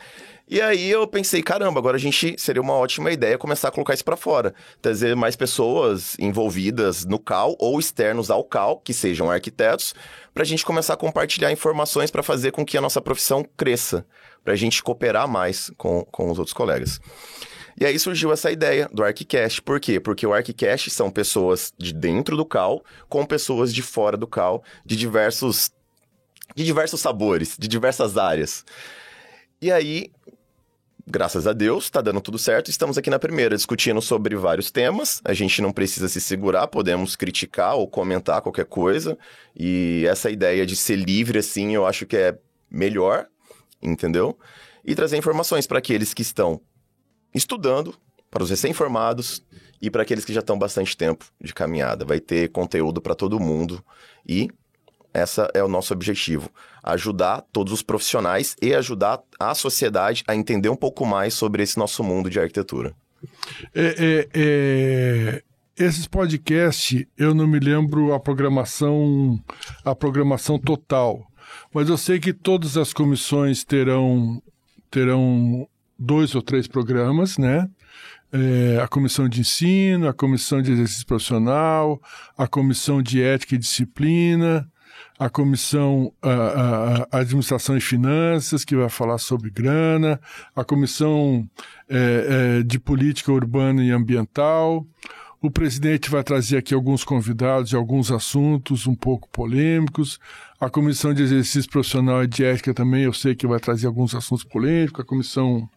E 0.52 0.60
aí 0.60 0.90
eu 0.90 1.06
pensei, 1.06 1.44
caramba, 1.44 1.80
agora 1.80 1.96
a 1.96 2.00
gente 2.00 2.34
seria 2.40 2.60
uma 2.60 2.74
ótima 2.74 3.12
ideia 3.12 3.38
começar 3.38 3.68
a 3.68 3.72
colocar 3.72 3.94
isso 3.94 4.04
para 4.04 4.18
fora, 4.18 4.56
trazer 4.82 5.16
mais 5.16 5.36
pessoas 5.36 6.18
envolvidas 6.18 7.06
no 7.06 7.20
CAL 7.20 7.56
ou 7.60 7.80
externos 7.80 8.32
ao 8.32 8.44
CAL, 8.44 8.80
que 8.80 8.92
sejam 8.92 9.30
arquitetos, 9.30 9.94
para 10.34 10.42
a 10.42 10.46
gente 10.46 10.66
começar 10.66 10.96
a 10.96 10.98
compartilhar 10.98 11.52
informações 11.52 12.10
para 12.10 12.24
fazer 12.24 12.52
com 12.52 12.66
que 12.66 12.76
a 12.76 12.82
nossa 12.82 13.00
profissão 13.00 13.46
cresça, 13.56 14.04
para 14.44 14.54
a 14.54 14.56
gente 14.56 14.82
cooperar 14.82 15.28
mais 15.28 15.70
com, 15.78 16.04
com 16.06 16.32
os 16.32 16.40
outros 16.40 16.54
colegas. 16.54 17.00
E 17.80 17.86
aí 17.86 18.00
surgiu 18.00 18.34
essa 18.34 18.52
ideia 18.52 18.90
do 18.92 19.04
ArcCast. 19.04 19.62
Por 19.62 19.80
quê? 19.80 20.00
Porque 20.00 20.26
o 20.26 20.34
ArcCast 20.34 20.90
são 20.90 21.12
pessoas 21.12 21.72
de 21.78 21.94
dentro 21.94 22.36
do 22.36 22.44
CAL 22.44 22.84
com 23.08 23.24
pessoas 23.24 23.72
de 23.72 23.84
fora 23.84 24.18
do 24.18 24.26
CAL, 24.26 24.64
de 24.84 24.96
diversos 24.96 25.70
de 26.56 26.66
diversos 26.66 27.00
sabores, 27.00 27.56
de 27.58 27.68
diversas 27.68 28.18
áreas. 28.18 28.66
E 29.62 29.72
aí, 29.72 30.10
graças 31.10 31.48
a 31.48 31.54
Deus, 31.54 31.86
está 31.86 32.02
dando 32.02 32.22
tudo 32.22 32.38
certo. 32.38 32.70
Estamos 32.70 32.98
aqui 32.98 33.10
na 33.10 33.18
primeira 33.18 33.56
discutindo 33.56 34.00
sobre 34.02 34.36
vários 34.36 34.70
temas. 34.70 35.20
A 35.26 35.34
gente 35.34 35.62
não 35.62 35.72
precisa 35.72 36.08
se 36.08 36.22
segurar, 36.22 36.68
podemos 36.68 37.16
criticar 37.16 37.76
ou 37.76 37.88
comentar 37.88 38.42
qualquer 38.42 38.66
coisa. 38.66 39.18
E 39.56 40.06
essa 40.08 40.30
ideia 40.30 40.66
de 40.66 40.76
ser 40.76 40.98
livre, 40.98 41.40
assim, 41.40 41.74
eu 41.74 41.88
acho 41.88 42.06
que 42.06 42.16
é 42.16 42.38
melhor, 42.70 43.28
entendeu? 43.82 44.38
E 44.86 44.94
trazer 44.94 45.18
informações 45.18 45.66
para 45.66 45.80
aqueles 45.80 46.14
que 46.14 46.22
estão 46.22 46.62
estudando, 47.34 47.96
para 48.30 48.44
os 48.44 48.50
recém-formados 48.52 49.44
e 49.82 49.90
para 49.90 50.04
aqueles 50.04 50.24
que 50.24 50.34
já 50.34 50.42
estão 50.42 50.60
bastante 50.60 50.96
tempo 50.96 51.26
de 51.42 51.54
caminhada. 51.54 52.06
Vai 52.06 52.20
ter 52.20 52.50
conteúdo 52.50 53.02
para 53.02 53.16
todo 53.16 53.40
mundo 53.40 53.84
e 54.28 54.48
essa 55.20 55.50
é 55.54 55.64
o 55.64 55.68
nosso 55.68 55.94
objetivo: 55.94 56.50
ajudar 56.84 57.44
todos 57.52 57.74
os 57.74 57.82
profissionais 57.82 58.56
e 58.62 58.74
ajudar 58.74 59.20
a 59.40 59.54
sociedade 59.54 60.24
a 60.28 60.36
entender 60.36 60.70
um 60.70 60.76
pouco 60.76 61.06
mais 61.06 61.34
sobre 61.34 61.64
esse 61.64 61.78
nosso 61.78 62.04
mundo 62.04 62.30
de 62.30 62.40
arquitetura. 62.40 62.94
É, 63.74 63.96
é, 63.98 64.30
é, 64.34 65.44
esses 65.78 66.08
podcasts, 66.08 67.06
eu 67.18 67.34
não 67.34 67.48
me 67.48 67.60
lembro 67.60 68.14
a 68.14 68.20
programação, 68.20 69.40
a 69.84 69.94
programação 69.94 70.58
total, 70.58 71.26
mas 71.74 71.90
eu 71.90 71.98
sei 71.98 72.20
que 72.20 72.34
todas 72.34 72.78
as 72.78 72.94
comissões 72.94 73.64
terão 73.64 74.42
terão 74.90 75.68
dois 75.98 76.34
ou 76.34 76.42
três 76.42 76.68
programas, 76.68 77.38
né? 77.38 77.70
É, 78.32 78.80
a 78.82 78.88
comissão 78.88 79.28
de 79.28 79.42
ensino, 79.42 80.08
a 80.08 80.14
comissão 80.14 80.62
de 80.62 80.72
exercício 80.72 81.06
profissional, 81.06 82.00
a 82.38 82.48
comissão 82.48 83.02
de 83.02 83.22
ética 83.22 83.56
e 83.56 83.58
disciplina, 83.58 84.70
a 85.20 85.30
comissão 85.30 86.14
a, 86.22 87.20
administração 87.20 87.76
e 87.76 87.82
finanças 87.82 88.64
que 88.64 88.74
vai 88.74 88.88
falar 88.88 89.18
sobre 89.18 89.52
grana, 89.52 90.20
a 90.56 90.64
comissão 90.64 91.46
é, 91.90 92.60
é, 92.60 92.64
de 92.64 92.80
política 92.80 93.30
urbana 93.30 93.84
e 93.84 93.92
ambiental. 93.92 94.88
O 95.42 95.52
presidente 95.52 96.10
vai 96.10 96.24
trazer 96.24 96.58
aqui 96.58 96.74
alguns 96.74 97.04
convidados 97.04 97.72
e 97.72 97.76
alguns 97.76 98.12
assuntos 98.12 98.88
um 98.88 98.96
pouco 98.96 99.30
polêmicos. 99.30 100.20
A 100.60 100.70
comissão 100.70 101.14
de 101.14 101.24
exercício 101.24 101.70
profissional 101.70 102.24
e 102.24 102.28
de 102.28 102.44
ética 102.44 102.74
também 102.74 103.04
eu 103.04 103.14
sei 103.14 103.36
que 103.36 103.48
vai 103.48 103.60
trazer 103.60 103.88
alguns 103.88 104.16
assuntos 104.16 104.46
polêmicos. 104.46 105.02
A 105.02 105.06
comissão 105.06 105.70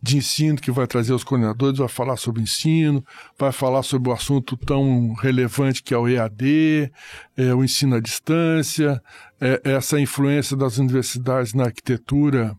de 0.00 0.16
ensino 0.16 0.58
que 0.58 0.70
vai 0.70 0.86
trazer 0.86 1.12
os 1.12 1.24
coordenadores, 1.24 1.78
vai 1.78 1.88
falar 1.88 2.16
sobre 2.16 2.42
ensino, 2.42 3.04
vai 3.38 3.52
falar 3.52 3.82
sobre 3.82 4.10
o 4.10 4.12
assunto 4.12 4.56
tão 4.56 5.12
relevante 5.14 5.82
que 5.82 5.94
é 5.94 5.98
o 5.98 6.08
EAD, 6.08 6.90
é, 7.36 7.54
o 7.54 7.64
ensino 7.64 7.96
à 7.96 8.00
distância, 8.00 9.02
é, 9.40 9.60
essa 9.64 10.00
influência 10.00 10.56
das 10.56 10.78
universidades 10.78 11.54
na 11.54 11.64
arquitetura, 11.64 12.56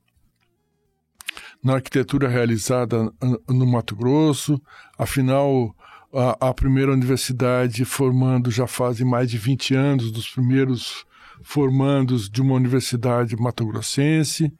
na 1.63 1.75
arquitetura 1.75 2.27
realizada 2.27 3.11
no 3.47 3.65
Mato 3.65 3.95
Grosso. 3.95 4.61
Afinal, 4.97 5.75
a, 6.13 6.49
a 6.49 6.53
primeira 6.53 6.91
universidade 6.91 7.85
formando 7.85 8.49
já 8.49 8.67
fazem 8.67 9.05
mais 9.05 9.29
de 9.29 9.37
20 9.37 9.75
anos, 9.75 10.11
dos 10.11 10.29
primeiros 10.29 11.05
formandos 11.41 12.29
de 12.29 12.41
uma 12.41 12.55
universidade 12.55 13.35
mato-grossense. 13.35 14.51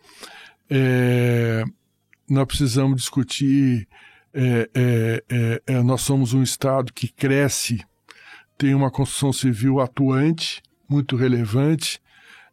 É, 0.69 1.63
nós 2.29 2.45
precisamos 2.45 3.01
discutir. 3.01 3.87
É, 4.33 4.69
é, 4.73 5.23
é, 5.29 5.61
é, 5.65 5.83
nós 5.83 6.01
somos 6.01 6.33
um 6.33 6.43
Estado 6.43 6.93
que 6.93 7.07
cresce, 7.07 7.83
tem 8.57 8.75
uma 8.75 8.91
construção 8.91 9.33
civil 9.33 9.79
atuante, 9.79 10.61
muito 10.87 11.15
relevante. 11.15 11.99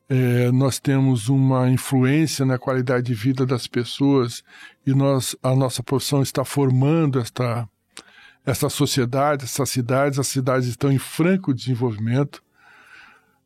É, 0.09 0.51
nós 0.53 0.79
temos 0.79 1.29
uma 1.29 1.69
influência 1.69 2.47
na 2.47 2.59
qualidade 2.59 3.07
de 3.07 3.15
vida 3.15 3.45
das 3.45 3.67
pessoas 3.67 4.43
e 4.87 4.95
nós, 4.95 5.35
a 5.43 5.55
nossa 5.55 5.83
profissão 5.83 6.23
está 6.23 6.45
formando 6.45 7.19
esta, 7.19 7.69
esta 8.45 8.69
sociedade, 8.69 9.45
essas 9.45 9.69
cidades. 9.69 10.19
As 10.19 10.29
cidades 10.29 10.69
estão 10.69 10.91
em 10.93 10.99
franco 10.99 11.53
desenvolvimento 11.53 12.43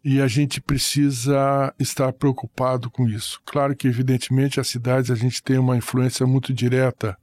e 0.02 0.20
a 0.20 0.26
gente 0.26 0.60
precisa 0.60 1.74
estar 1.78 2.12
preocupado 2.12 2.90
com 2.90 3.08
isso. 3.08 3.40
Claro 3.44 3.76
que, 3.76 3.86
evidentemente, 3.86 4.58
as 4.58 4.68
cidades 4.68 5.10
a 5.10 5.14
gente 5.14 5.42
tem 5.42 5.58
uma 5.58 5.76
influência 5.76 6.26
muito 6.26 6.52
direta 6.54 7.16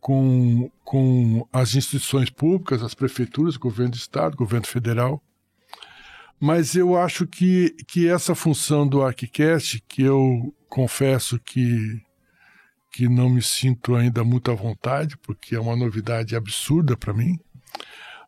com, 0.00 0.70
com 0.84 1.46
as 1.52 1.74
instituições 1.74 2.30
públicas, 2.30 2.82
as 2.82 2.94
prefeituras, 2.94 3.56
governo 3.56 3.92
do 3.92 3.96
estado, 3.96 4.36
governo 4.36 4.66
federal. 4.66 5.22
Mas 6.40 6.74
eu 6.74 6.96
acho 6.96 7.26
que, 7.26 7.70
que 7.86 8.08
essa 8.08 8.34
função 8.34 8.88
do 8.88 9.02
ArchiCast, 9.02 9.80
que 9.86 10.02
eu 10.02 10.52
confesso 10.68 11.38
que, 11.38 12.02
que 12.90 13.08
não 13.08 13.30
me 13.30 13.40
sinto 13.42 13.94
ainda 13.94 14.24
muito 14.24 14.50
à 14.50 14.54
vontade, 14.54 15.16
porque 15.18 15.54
é 15.54 15.60
uma 15.60 15.76
novidade 15.76 16.34
absurda 16.34 16.96
para 16.96 17.12
mim, 17.12 17.38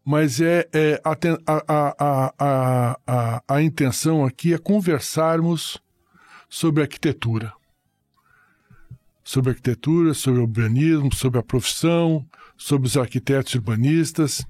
mas 0.05 0.41
é, 0.41 0.69
é 0.73 1.01
a, 1.03 1.17
a, 1.47 2.35
a, 2.39 2.97
a, 3.07 3.43
a 3.49 3.63
intenção 3.63 4.25
aqui 4.25 4.53
é 4.53 4.59
conversarmos 4.59 5.83
sobre 6.49 6.83
arquitetura. 6.83 7.53
Sobre 9.23 9.51
arquitetura, 9.51 10.13
sobre 10.13 10.41
urbanismo, 10.41 11.15
sobre 11.15 11.41
a 11.41 11.43
profissão, 11.43 12.27
sobre 12.57 12.87
os 12.87 12.97
arquitetos 12.97 13.55
urbanistas. 13.55 14.47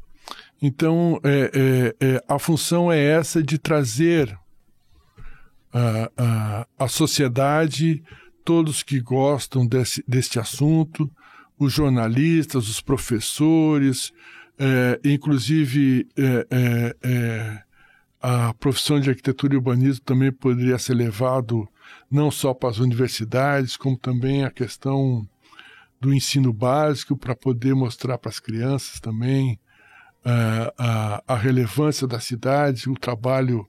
Então, 0.61 1.21
é, 1.23 1.95
é, 2.01 2.07
é, 2.07 2.25
a 2.29 2.39
função 2.39 2.91
é 2.91 2.99
essa 2.99 3.41
de 3.41 3.57
trazer 3.57 4.37
a, 5.73 6.11
a, 6.17 6.67
a 6.79 6.89
sociedade, 6.89 8.03
todos 8.45 8.83
que 8.83 9.01
gostam 9.01 9.65
desse, 9.65 10.03
deste 10.07 10.41
assunto, 10.41 11.09
os 11.57 11.73
jornalistas, 11.73 12.69
os 12.69 12.81
professores, 12.81 14.13
é, 14.59 15.01
inclusive, 15.05 16.09
é, 16.17 16.47
é, 16.51 16.97
é, 17.03 17.63
a 18.21 18.55
profissão 18.55 19.01
de 19.01 19.11
arquitetura 19.11 19.55
e 19.55 19.57
urbanismo 19.57 20.05
também 20.05 20.33
poderia 20.33 20.79
ser 20.79 20.95
levado 20.95 21.69
não 22.11 22.31
só 22.31 22.55
para 22.55 22.71
as 22.71 22.79
universidades, 22.79 23.77
como 23.77 23.99
também 23.99 24.45
a 24.45 24.51
questão 24.51 25.29
do 26.01 26.13
ensino 26.13 26.53
básico, 26.53 27.17
para 27.17 27.35
poder 27.35 27.75
mostrar 27.75 28.19
para 28.19 28.31
as 28.31 28.39
crianças 28.39 29.01
também 29.01 29.59
é, 30.25 30.73
a, 30.79 31.23
a 31.27 31.37
relevância 31.37 32.07
da 32.07 32.21
cidade, 32.21 32.89
o 32.89 32.95
trabalho 32.95 33.69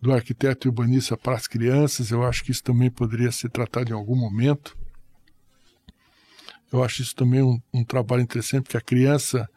do 0.00 0.12
arquiteto 0.12 0.66
e 0.66 0.68
urbanista 0.68 1.16
para 1.16 1.36
as 1.36 1.46
crianças. 1.46 2.10
Eu 2.10 2.24
acho 2.24 2.42
que 2.42 2.50
isso 2.50 2.64
também 2.64 2.90
poderia 2.90 3.30
ser 3.30 3.50
tratado 3.50 3.90
em 3.90 3.94
algum 3.94 4.16
momento. 4.16 4.76
Eu 6.72 6.82
acho 6.82 7.02
isso 7.02 7.14
também 7.14 7.42
um, 7.42 7.60
um 7.72 7.84
trabalho 7.84 8.22
interessante, 8.22 8.64
porque 8.64 8.76
a 8.78 8.80
criança 8.80 9.48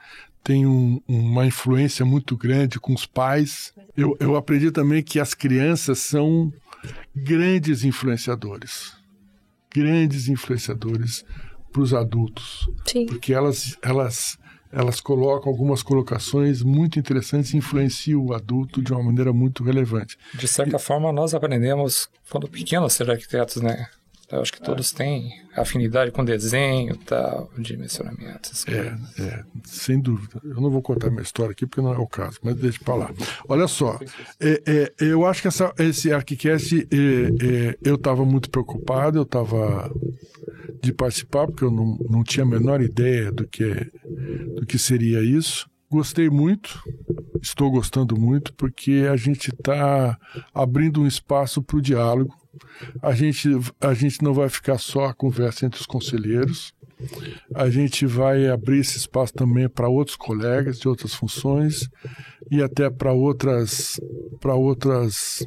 tem 0.46 0.66
um, 0.66 1.02
uma 1.06 1.46
influência 1.46 2.06
muito 2.06 2.38
grande 2.38 2.80
com 2.80 2.94
os 2.94 3.06
pais. 3.06 3.74
Eu, 3.98 4.16
eu 4.22 4.38
aprendi 4.38 4.72
também 4.72 5.04
que 5.04 5.20
as 5.20 5.34
crianças 5.34 6.00
são 6.00 6.54
grandes 7.14 7.84
influenciadores 7.84 8.94
grandes 9.76 10.30
influenciadores 10.30 11.26
para 11.72 11.82
os 11.82 11.94
adultos. 11.94 12.70
Sim. 12.86 13.06
Porque 13.06 13.34
elas, 13.34 13.78
elas, 13.82 14.38
elas 14.72 15.02
colocam 15.02 15.52
algumas 15.52 15.84
colocações 15.84 16.64
muito 16.64 16.98
interessantes 16.98 17.54
e 17.54 17.58
influenciam 17.58 18.24
o 18.24 18.34
adulto 18.34 18.82
de 18.82 18.94
uma 18.94 19.04
maneira 19.04 19.34
muito 19.34 19.64
relevante. 19.64 20.18
De 20.34 20.48
certa 20.48 20.78
e... 20.78 20.80
forma, 20.80 21.12
nós 21.12 21.34
aprendemos, 21.34 22.08
quando 22.30 22.48
pequenos, 22.48 22.94
ser 22.94 23.12
arquitetos, 23.12 23.62
né? 23.62 23.88
Eu 24.32 24.42
acho 24.42 24.52
que 24.52 24.62
todos 24.62 24.92
têm 24.92 25.32
afinidade 25.56 26.12
com 26.12 26.26
desenho, 26.26 26.96
tal, 26.98 27.50
dimensionamento. 27.58 28.50
essas 28.52 28.68
É, 28.68 28.90
coisas. 28.90 29.20
é, 29.20 29.44
sem 29.64 30.00
dúvida. 30.00 30.42
Eu 30.44 30.60
não 30.62 30.70
vou 30.70 30.82
contar 30.82 31.10
minha 31.10 31.22
história 31.22 31.52
aqui 31.52 31.66
porque 31.66 31.82
não 31.82 31.94
é 31.94 31.98
o 31.98 32.08
caso, 32.08 32.40
mas 32.44 32.56
deixa 32.56 32.80
pra 32.84 32.96
lá. 32.96 33.12
Olha 33.48 33.68
só, 33.68 34.00
é, 34.40 34.62
é, 34.66 34.94
eu 35.00 35.26
acho 35.26 35.42
que 35.42 35.48
essa, 35.48 35.74
esse 35.78 36.12
ArchiCast, 36.12 36.88
é, 36.92 36.96
é, 37.70 37.78
eu 37.84 37.96
estava 37.96 38.26
muito 38.26 38.50
preocupado, 38.50 39.20
eu 39.20 39.24
estava 39.24 39.92
de 40.82 40.92
participar, 40.92 41.48
porque 41.48 41.64
eu 41.64 41.72
não, 41.72 41.98
não 42.10 42.24
tinha 42.24 42.44
a 42.44 42.50
menor 42.50 42.82
ideia 42.82 43.32
do 43.32 43.48
que, 43.48 43.74
do 44.56 44.66
que 44.66 44.78
seria 44.78 45.22
isso. 45.22 45.70
Gostei 45.90 46.30
muito, 46.30 46.82
estou 47.42 47.72
gostando 47.72 48.18
muito, 48.18 48.54
porque 48.54 49.08
a 49.12 49.16
gente 49.16 49.50
está 49.52 50.18
abrindo 50.54 51.02
um 51.02 51.08
espaço 51.08 51.62
para 51.62 51.78
o 51.78 51.82
diálogo. 51.82 52.36
A 53.02 53.14
gente, 53.14 53.50
a 53.82 53.94
gente 53.94 54.24
não 54.24 54.34
vai 54.34 54.50
ficar 54.50 54.78
só 54.78 55.06
a 55.06 55.14
conversa 55.14 55.66
entre 55.66 55.80
os 55.80 55.86
conselheiros, 55.86 56.74
a 57.54 57.70
gente 57.70 58.06
vai 58.06 58.48
abrir 58.48 58.80
esse 58.80 58.98
espaço 58.98 59.34
também 59.34 59.68
para 59.68 59.90
outros 59.90 60.16
colegas 60.16 60.80
de 60.80 60.88
outras 60.88 61.14
funções 61.14 61.90
e 62.50 62.62
até 62.62 62.90
para 62.90 63.12
outras, 63.12 64.00
para 64.40 64.56
outras, 64.56 65.46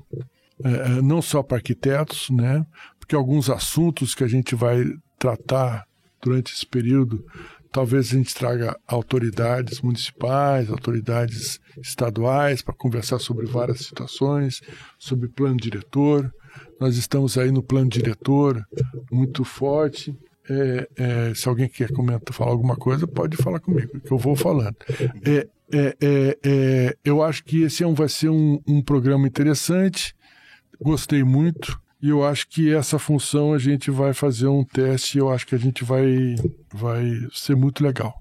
eh, 0.62 1.02
não 1.02 1.22
só 1.22 1.43
para 1.43 1.56
arquitetos, 1.56 2.28
né? 2.30 2.64
Porque 2.98 3.14
alguns 3.14 3.48
assuntos 3.48 4.14
que 4.14 4.24
a 4.24 4.28
gente 4.28 4.55
vai 4.55 4.85
tratar 5.18 5.85
durante 6.22 6.52
esse 6.52 6.66
período, 6.66 7.24
talvez 7.72 8.12
a 8.12 8.16
gente 8.16 8.35
traga 8.35 8.78
autoridades 8.86 9.80
municipais, 9.80 10.70
autoridades 10.70 11.60
estaduais 11.80 12.60
para 12.62 12.74
conversar 12.74 13.18
sobre 13.18 13.47
várias 13.47 13.80
situações, 13.80 14.60
sobre 14.98 15.28
plano 15.28 15.56
diretor. 15.56 16.32
Nós 16.80 16.96
estamos 16.96 17.36
aí 17.36 17.50
no 17.50 17.62
plano 17.62 17.88
diretor 17.88 18.64
muito 19.10 19.44
forte. 19.44 20.16
É, 20.50 20.88
é, 20.96 21.34
se 21.34 21.48
alguém 21.48 21.68
quer 21.68 21.92
comentar, 21.92 22.34
falar 22.34 22.52
alguma 22.52 22.76
coisa, 22.76 23.06
pode 23.06 23.36
falar 23.36 23.60
comigo, 23.60 24.00
que 24.00 24.10
eu 24.10 24.16
vou 24.16 24.34
falando. 24.34 24.76
É, 25.26 25.46
é, 25.70 25.96
é, 26.00 26.38
é, 26.42 26.96
eu 27.05 27.22
acho 27.22 27.44
que 27.44 27.62
esse 27.62 27.84
é 27.84 27.86
um, 27.86 27.92
vai 27.92 28.09
ser 28.09 28.30
um, 28.30 28.59
um 28.66 28.80
programa 28.80 29.26
interessante, 29.26 30.14
gostei 30.80 31.22
muito, 31.22 31.78
e 32.00 32.09
eu 32.09 32.24
acho 32.24 32.48
que 32.48 32.72
essa 32.72 32.98
função 32.98 33.52
a 33.52 33.59
gente 33.59 33.90
vai 33.90 34.14
fazer 34.14 34.46
um 34.46 34.64
teste, 34.64 35.18
eu 35.18 35.28
acho 35.28 35.46
que 35.46 35.55
a 35.55 35.59
gente 35.59 35.84
vai, 35.84 36.36
vai 36.72 37.05
ser 37.32 37.56
muito 37.56 37.82
legal. 37.82 38.14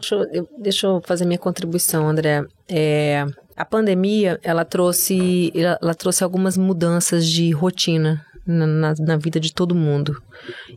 Deixa 0.00 0.14
eu, 0.14 0.48
deixa 0.58 0.86
eu 0.86 1.00
fazer 1.06 1.26
minha 1.26 1.38
contribuição, 1.38 2.08
André. 2.08 2.44
É, 2.66 3.26
a 3.58 3.64
pandemia, 3.64 4.38
ela 4.42 4.64
trouxe, 4.64 5.52
ela, 5.54 5.94
trouxe 5.94 6.22
algumas 6.22 6.56
mudanças 6.56 7.26
de 7.28 7.50
rotina 7.50 8.24
na, 8.46 8.66
na, 8.66 8.94
na 8.98 9.16
vida 9.16 9.38
de 9.40 9.52
todo 9.52 9.74
mundo. 9.74 10.20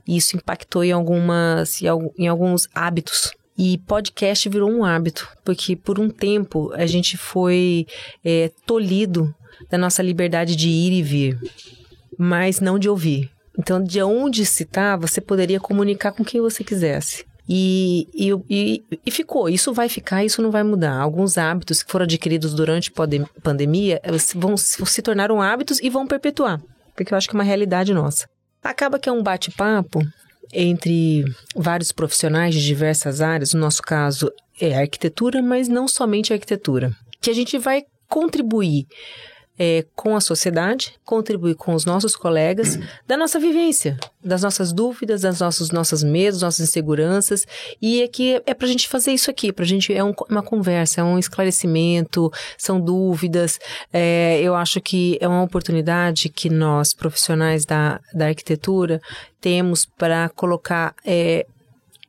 E 0.08 0.18
isso 0.18 0.36
impactou 0.36 0.84
em, 0.84 0.91
algumas, 0.91 1.82
em, 1.82 1.88
al- 1.88 2.14
em 2.18 2.28
alguns 2.28 2.68
hábitos. 2.74 3.32
E 3.58 3.78
podcast 3.80 4.49
virou 4.49 4.72
um 4.72 4.84
hábito, 4.84 5.28
porque 5.45 5.76
por 5.76 5.99
um 5.99 6.10
tempo 6.10 6.72
a 6.74 6.86
gente 6.88 7.18
foi 7.18 7.86
é, 8.26 8.49
tolhido 8.66 9.34
da 9.70 9.78
nossa 9.78 10.02
liberdade 10.02 10.56
de 10.56 10.70
ir 10.70 10.91
e 10.94 11.03
vir, 11.03 11.40
mas 12.18 12.60
não 12.60 12.80
de 12.80 12.90
ouvir. 12.90 13.30
Então, 13.60 13.84
de 13.84 14.02
onde 14.02 14.45
se 14.45 14.64
está, 14.64 14.95
você 14.95 15.22
poderia 15.22 15.60
comunicar 15.60 16.14
com 16.14 16.24
quem 16.24 16.41
você 16.41 16.64
quisesse. 16.64 17.26
E, 17.53 18.07
e, 18.14 18.32
e, 18.49 18.84
e 19.06 19.11
ficou, 19.11 19.49
isso 19.49 19.73
vai 19.73 19.90
ficar, 19.90 20.23
isso 20.23 20.41
não 20.41 20.52
vai 20.52 20.64
mudar. 20.64 20.95
Alguns 20.95 21.38
hábitos 21.38 21.84
que 21.84 21.91
foram 21.91 22.06
adquiridos 22.06 22.53
durante 22.53 22.90
a 22.90 22.94
pande- 22.94 23.26
pandemia 23.44 24.02
vão 24.34 24.56
se 24.56 25.02
tornaram 25.02 25.41
hábitos 25.41 25.78
e 25.82 25.90
vão 25.90 26.07
perpetuar, 26.07 26.61
porque 26.95 27.14
eu 27.14 27.18
acho 27.18 27.28
que 27.28 27.36
é 27.36 27.38
uma 27.38 27.44
realidade 27.44 27.94
nossa. 27.94 28.26
Acaba 28.64 28.98
que 28.98 29.10
é 29.10 29.11
um 29.11 29.22
bate-papo 29.22 29.99
entre 30.53 31.26
vários 31.53 31.91
profissionais 31.91 32.56
de 32.56 32.65
diversas 32.65 33.19
áreas, 33.19 33.53
no 33.53 33.60
nosso 33.60 33.82
caso 33.82 34.32
é 34.57 34.80
arquitetura, 34.80 35.41
mas 35.41 35.68
não 35.68 35.90
somente 35.90 36.32
arquitetura, 36.32 36.95
que 37.19 37.30
a 37.30 37.34
gente 37.34 37.57
vai 37.57 37.84
contribuir 38.07 38.86
é, 39.60 39.86
com 39.95 40.15
a 40.15 40.22
sociedade, 40.22 40.94
contribuir 41.06 41.56
com 41.56 41.73
os 41.76 41.86
nossos 41.86 42.15
colegas, 42.15 42.80
da 43.06 43.15
nossa 43.15 43.40
vivência, 43.40 43.98
das 44.23 44.41
nossas 44.41 44.73
dúvidas, 44.73 45.22
das 45.22 45.40
nossos 45.40 45.69
nossas 45.72 46.03
medos, 46.03 46.41
nossas 46.41 46.68
inseguranças, 46.69 47.45
e 47.82 48.02
é 48.02 48.07
que 48.07 48.41
é 48.45 48.53
pra 48.53 48.68
gente 48.68 48.88
fazer 48.88 49.11
isso 49.11 49.30
aqui, 49.30 49.52
pra 49.53 49.65
gente 49.65 49.94
é 49.94 50.03
um- 50.03 50.14
uma 50.30 50.41
conversa, 50.41 51.02
é 51.02 51.03
um 51.03 51.19
esclarecimento, 51.19 52.32
são 52.57 52.80
dúvidas, 52.80 53.60
é, 53.94 54.40
eu 54.41 54.56
acho 54.56 54.80
que 54.82 55.18
é 55.22 55.28
uma 55.28 55.44
oportunidade 55.44 56.30
que 56.30 56.49
nós, 56.49 56.94
profissionais 56.94 57.65
da, 57.65 57.99
da 58.14 58.28
arquitetura, 58.28 59.02
temos 59.40 59.86
para 59.86 60.30
colocar 60.30 60.95
é, 61.06 61.45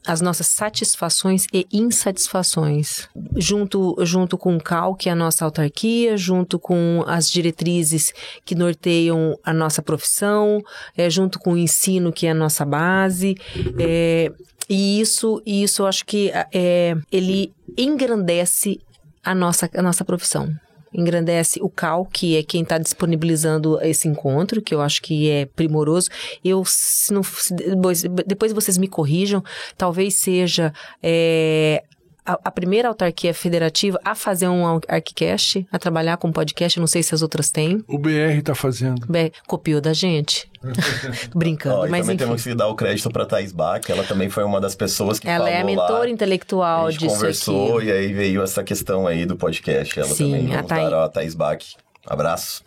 as 0.06 0.20
nossas 0.20 0.48
satisfações 0.48 1.46
e 1.52 1.66
insatisfações, 1.72 3.08
junto, 3.36 3.96
junto 4.00 4.36
com 4.36 4.56
o 4.56 4.62
CAL, 4.62 4.94
que 4.94 5.08
é 5.08 5.12
a 5.12 5.16
nossa 5.16 5.44
autarquia, 5.44 6.16
junto 6.16 6.58
com 6.58 7.04
as 7.06 7.28
diretrizes 7.28 8.12
que 8.44 8.54
norteiam 8.54 9.38
a 9.44 9.52
nossa 9.52 9.82
profissão, 9.82 10.62
é, 10.96 11.08
junto 11.08 11.38
com 11.38 11.52
o 11.52 11.58
ensino, 11.58 12.12
que 12.12 12.26
é 12.26 12.30
a 12.30 12.34
nossa 12.34 12.64
base. 12.64 13.36
é, 13.78 14.32
e 14.68 15.00
isso, 15.00 15.42
isso 15.44 15.82
eu 15.82 15.86
acho 15.86 16.04
que 16.06 16.32
é, 16.52 16.96
ele 17.10 17.52
engrandece 17.76 18.80
a 19.22 19.34
nossa, 19.34 19.68
a 19.74 19.82
nossa 19.82 20.04
profissão 20.04 20.52
engrandece 20.92 21.60
o 21.62 21.68
CAL, 21.68 22.06
que 22.06 22.36
é 22.36 22.42
quem 22.42 22.62
está 22.62 22.78
disponibilizando 22.78 23.78
esse 23.82 24.08
encontro, 24.08 24.60
que 24.60 24.74
eu 24.74 24.80
acho 24.80 25.00
que 25.02 25.30
é 25.30 25.46
primoroso. 25.46 26.10
Eu, 26.44 26.64
se 26.64 27.12
não, 27.12 27.22
se 27.22 27.54
depois, 27.54 28.02
depois 28.26 28.52
vocês 28.52 28.78
me 28.78 28.88
corrijam, 28.88 29.42
talvez 29.76 30.14
seja 30.14 30.72
é, 31.02 31.82
a, 32.24 32.38
a 32.44 32.50
primeira 32.50 32.88
autarquia 32.88 33.32
federativa 33.34 33.98
a 34.04 34.14
fazer 34.14 34.48
um 34.48 34.80
ArchiCast, 34.88 35.66
a 35.72 35.78
trabalhar 35.78 36.16
com 36.16 36.30
podcast, 36.32 36.78
não 36.78 36.86
sei 36.86 37.02
se 37.02 37.14
as 37.14 37.22
outras 37.22 37.50
têm. 37.50 37.82
O 37.88 37.98
BR 37.98 38.38
está 38.38 38.54
fazendo. 38.54 39.06
Bem, 39.06 39.32
copiou 39.46 39.80
da 39.80 39.92
gente. 39.92 40.50
Brincando, 41.34 41.86
e 41.86 41.90
mas 41.90 42.02
também 42.02 42.14
enfim. 42.16 42.24
temos 42.24 42.42
que 42.44 42.54
dar 42.54 42.68
o 42.68 42.74
crédito 42.76 43.10
para 43.10 43.26
Thais 43.26 43.50
Bach, 43.52 43.82
ela 43.88 44.04
também 44.04 44.28
foi 44.30 44.44
uma 44.44 44.60
das 44.60 44.74
pessoas 44.76 45.18
que 45.18 45.28
Ela 45.28 45.46
falou 45.46 45.52
é 45.52 45.60
a 45.60 45.64
mentora 45.64 46.04
lá. 46.04 46.08
intelectual 46.10 46.86
a 46.86 46.90
gente 46.90 47.00
disso 47.00 47.14
conversou 47.16 47.78
aqui. 47.78 47.86
e 47.88 47.92
aí 47.92 48.12
veio 48.12 48.42
essa 48.42 48.62
questão 48.62 49.06
aí 49.06 49.26
do 49.26 49.36
podcast. 49.36 49.98
Ela 49.98 50.08
Sim, 50.08 50.30
também. 50.32 50.52
a 50.52 50.56
Vamos 50.56 50.68
Thay- 50.68 50.90
dar 50.90 51.04
a 51.04 51.08
Thais 51.08 51.34
Bach. 51.34 51.58
Abraço. 52.06 52.62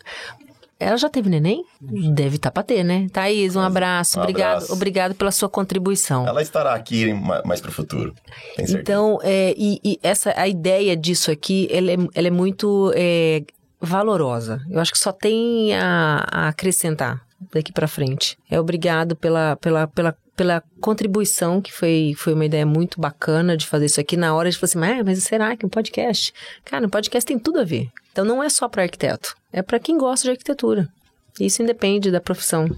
Ela 0.78 0.96
já 0.98 1.08
teve 1.08 1.30
neném? 1.30 1.64
Deve 1.80 2.36
estar 2.36 2.50
pra 2.50 2.62
ter, 2.62 2.84
né? 2.84 3.06
Thaís, 3.10 3.56
um 3.56 3.60
abraço. 3.60 4.18
um 4.18 4.22
Obrigado, 4.22 4.52
abraço. 4.56 4.72
obrigado 4.74 5.14
pela 5.14 5.30
sua 5.32 5.48
contribuição. 5.48 6.26
Ela 6.26 6.42
estará 6.42 6.74
aqui 6.74 7.12
ma- 7.14 7.42
mais 7.46 7.60
pro 7.62 7.72
futuro. 7.72 8.12
Tem 8.56 8.66
certeza. 8.66 8.78
Então, 8.80 9.18
é, 9.22 9.54
e, 9.56 9.80
e 9.82 9.98
essa 10.02 10.34
a 10.38 10.46
ideia 10.46 10.94
disso 10.94 11.30
aqui, 11.30 11.66
ela 11.70 11.90
é, 11.92 11.96
ela 12.14 12.26
é 12.28 12.30
muito 12.30 12.92
é, 12.94 13.42
valorosa. 13.80 14.60
Eu 14.70 14.78
acho 14.80 14.92
que 14.92 14.98
só 14.98 15.12
tem 15.12 15.74
a, 15.74 16.26
a 16.30 16.48
acrescentar 16.48 17.22
daqui 17.52 17.72
pra 17.72 17.88
frente. 17.88 18.36
É 18.50 18.60
obrigado 18.60 19.16
pela, 19.16 19.56
pela, 19.56 19.86
pela, 19.86 20.14
pela 20.36 20.62
contribuição, 20.80 21.60
que 21.60 21.72
foi, 21.72 22.14
foi 22.16 22.34
uma 22.34 22.44
ideia 22.44 22.66
muito 22.66 23.00
bacana 23.00 23.56
de 23.56 23.66
fazer 23.66 23.86
isso 23.86 24.00
aqui. 24.00 24.16
Na 24.16 24.34
hora 24.34 24.50
de 24.50 24.56
falar 24.56 24.68
assim, 24.68 24.78
mas, 24.78 25.04
mas 25.04 25.22
será 25.24 25.56
que 25.56 25.64
um 25.64 25.68
podcast? 25.68 26.32
Cara, 26.64 26.86
um 26.86 26.90
podcast 26.90 27.26
tem 27.26 27.38
tudo 27.38 27.60
a 27.60 27.64
ver. 27.64 27.88
Então 28.12 28.24
não 28.24 28.42
é 28.42 28.48
só 28.48 28.68
para 28.68 28.82
arquiteto, 28.82 29.34
é 29.52 29.62
para 29.62 29.78
quem 29.78 29.96
gosta 29.98 30.24
de 30.24 30.30
arquitetura. 30.30 30.88
Isso 31.40 31.62
independe 31.62 32.10
da 32.10 32.20
profissão. 32.20 32.68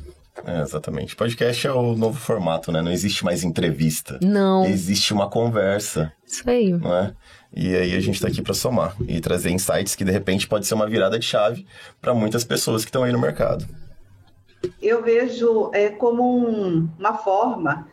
É, 0.47 0.61
exatamente. 0.61 1.17
Podcast 1.17 1.67
é 1.67 1.73
o 1.73 1.97
novo 1.97 2.19
formato, 2.19 2.71
né? 2.71 2.81
Não 2.81 2.93
existe 2.93 3.25
mais 3.25 3.43
entrevista. 3.43 4.19
Não, 4.23 4.65
Existe 4.65 5.13
uma 5.13 5.29
conversa, 5.29 6.13
isso 6.27 6.49
aí. 6.49 6.73
não 6.73 6.95
é? 6.95 7.13
E 7.55 7.75
aí 7.75 7.97
a 7.97 8.01
gente 8.01 8.21
tá 8.21 8.29
aqui 8.29 8.41
para 8.41 8.55
somar 8.55 8.95
e 9.09 9.21
trazer 9.21 9.51
insights 9.51 9.97
que 9.97 10.05
de 10.05 10.13
repente 10.13 10.47
pode 10.47 10.67
ser 10.67 10.75
uma 10.75 10.87
virada 10.87 11.19
de 11.19 11.25
chave 11.25 11.67
para 12.01 12.15
muitas 12.15 12.45
pessoas 12.45 12.85
que 12.85 12.89
estão 12.89 13.03
aí 13.03 13.11
no 13.13 13.19
mercado. 13.19 13.67
Eu 14.81 15.03
vejo 15.03 15.71
é, 15.73 15.89
como 15.89 16.23
um- 16.25 16.89
uma 16.99 17.15
forma 17.15 17.89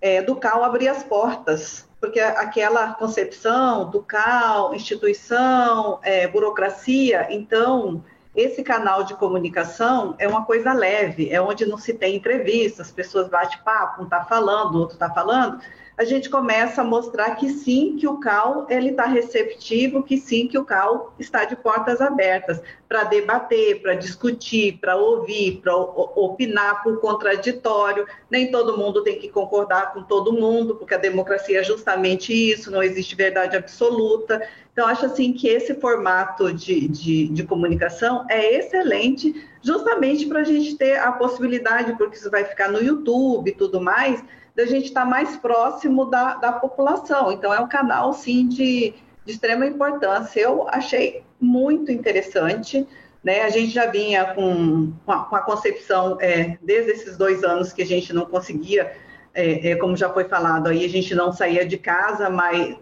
é, 0.00 0.22
do 0.22 0.34
CAL 0.36 0.64
abrir 0.64 0.88
as 0.88 1.02
portas, 1.02 1.86
porque 2.00 2.18
aquela 2.20 2.94
concepção 2.94 3.90
do 3.90 4.02
CAL, 4.02 4.74
instituição, 4.74 5.98
é, 6.02 6.26
burocracia, 6.26 7.26
então 7.30 8.02
esse 8.34 8.62
canal 8.62 9.02
de 9.02 9.14
comunicação 9.14 10.14
é 10.18 10.28
uma 10.28 10.44
coisa 10.44 10.72
leve, 10.72 11.30
é 11.30 11.40
onde 11.40 11.66
não 11.66 11.76
se 11.76 11.92
tem 11.94 12.16
entrevista, 12.16 12.82
as 12.82 12.90
pessoas 12.90 13.28
batem 13.28 13.58
papo, 13.64 14.02
um 14.02 14.04
está 14.04 14.24
falando, 14.24 14.76
o 14.76 14.78
outro 14.78 14.94
está 14.94 15.10
falando, 15.10 15.60
a 16.00 16.04
gente 16.04 16.30
começa 16.30 16.80
a 16.80 16.84
mostrar 16.84 17.34
que 17.34 17.50
sim, 17.50 17.94
que 17.98 18.08
o 18.08 18.18
CAL 18.18 18.66
está 18.70 19.04
receptivo, 19.04 20.02
que 20.02 20.16
sim, 20.16 20.48
que 20.48 20.56
o 20.56 20.64
CAL 20.64 21.12
está 21.18 21.44
de 21.44 21.54
portas 21.56 22.00
abertas 22.00 22.62
para 22.88 23.04
debater, 23.04 23.82
para 23.82 23.92
discutir, 23.92 24.78
para 24.78 24.96
ouvir, 24.96 25.60
para 25.60 25.76
opinar 25.76 26.82
por 26.82 26.98
contraditório. 27.00 28.06
Nem 28.30 28.50
todo 28.50 28.78
mundo 28.78 29.02
tem 29.02 29.18
que 29.18 29.28
concordar 29.28 29.92
com 29.92 30.02
todo 30.02 30.32
mundo, 30.32 30.74
porque 30.76 30.94
a 30.94 30.98
democracia 30.98 31.60
é 31.60 31.62
justamente 31.62 32.32
isso, 32.32 32.70
não 32.70 32.82
existe 32.82 33.14
verdade 33.14 33.54
absoluta. 33.54 34.40
Então, 34.80 34.88
acho 34.88 35.04
assim 35.04 35.34
que 35.34 35.46
esse 35.46 35.74
formato 35.74 36.54
de, 36.54 36.88
de, 36.88 37.28
de 37.28 37.44
comunicação 37.44 38.24
é 38.30 38.54
excelente, 38.54 39.46
justamente 39.60 40.24
para 40.24 40.40
a 40.40 40.42
gente 40.42 40.74
ter 40.74 40.98
a 40.98 41.12
possibilidade, 41.12 41.94
porque 41.98 42.16
isso 42.16 42.30
vai 42.30 42.44
ficar 42.44 42.70
no 42.70 42.82
YouTube 42.82 43.50
e 43.50 43.54
tudo 43.54 43.78
mais, 43.78 44.24
da 44.56 44.64
gente 44.64 44.86
estar 44.86 45.02
tá 45.02 45.06
mais 45.06 45.36
próximo 45.36 46.06
da, 46.06 46.36
da 46.36 46.52
população. 46.52 47.30
Então, 47.30 47.52
é 47.52 47.60
um 47.60 47.68
canal, 47.68 48.14
sim, 48.14 48.48
de, 48.48 48.94
de 49.22 49.32
extrema 49.32 49.66
importância. 49.66 50.40
Eu 50.40 50.66
achei 50.70 51.24
muito 51.38 51.92
interessante. 51.92 52.88
Né? 53.22 53.42
A 53.42 53.50
gente 53.50 53.68
já 53.74 53.84
vinha 53.84 54.32
com, 54.32 54.94
com, 55.04 55.12
a, 55.12 55.24
com 55.24 55.36
a 55.36 55.42
concepção, 55.42 56.16
é, 56.22 56.56
desde 56.62 56.92
esses 56.92 57.18
dois 57.18 57.44
anos 57.44 57.70
que 57.70 57.82
a 57.82 57.86
gente 57.86 58.14
não 58.14 58.24
conseguia, 58.24 58.90
é, 59.34 59.72
é, 59.72 59.76
como 59.76 59.94
já 59.94 60.08
foi 60.08 60.24
falado 60.24 60.68
aí, 60.70 60.86
a 60.86 60.88
gente 60.88 61.14
não 61.14 61.34
saía 61.34 61.66
de 61.66 61.76
casa, 61.76 62.30
mas 62.30 62.78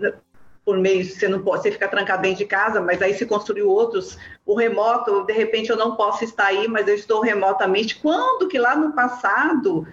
por 0.69 0.77
meio, 0.77 1.03
você 1.03 1.27
não 1.27 1.41
pode, 1.41 1.63
você 1.63 1.73
fica 1.73 1.89
trancado 1.89 2.21
dentro 2.21 2.37
de 2.37 2.45
casa, 2.45 2.79
mas 2.79 3.01
aí 3.01 3.15
se 3.15 3.25
construiu 3.25 3.71
outros, 3.71 4.19
o 4.45 4.55
remoto, 4.55 5.25
de 5.25 5.33
repente 5.33 5.71
eu 5.71 5.79
não 5.79 5.97
posso 5.97 6.25
estar 6.25 6.45
aí, 6.45 6.69
mas 6.69 6.87
eu 6.87 6.95
estou 6.95 7.23
remotamente. 7.23 7.97
Quando 7.97 8.47
que 8.49 8.59
lá 8.59 8.77
no 8.77 8.93
passado 8.93 9.89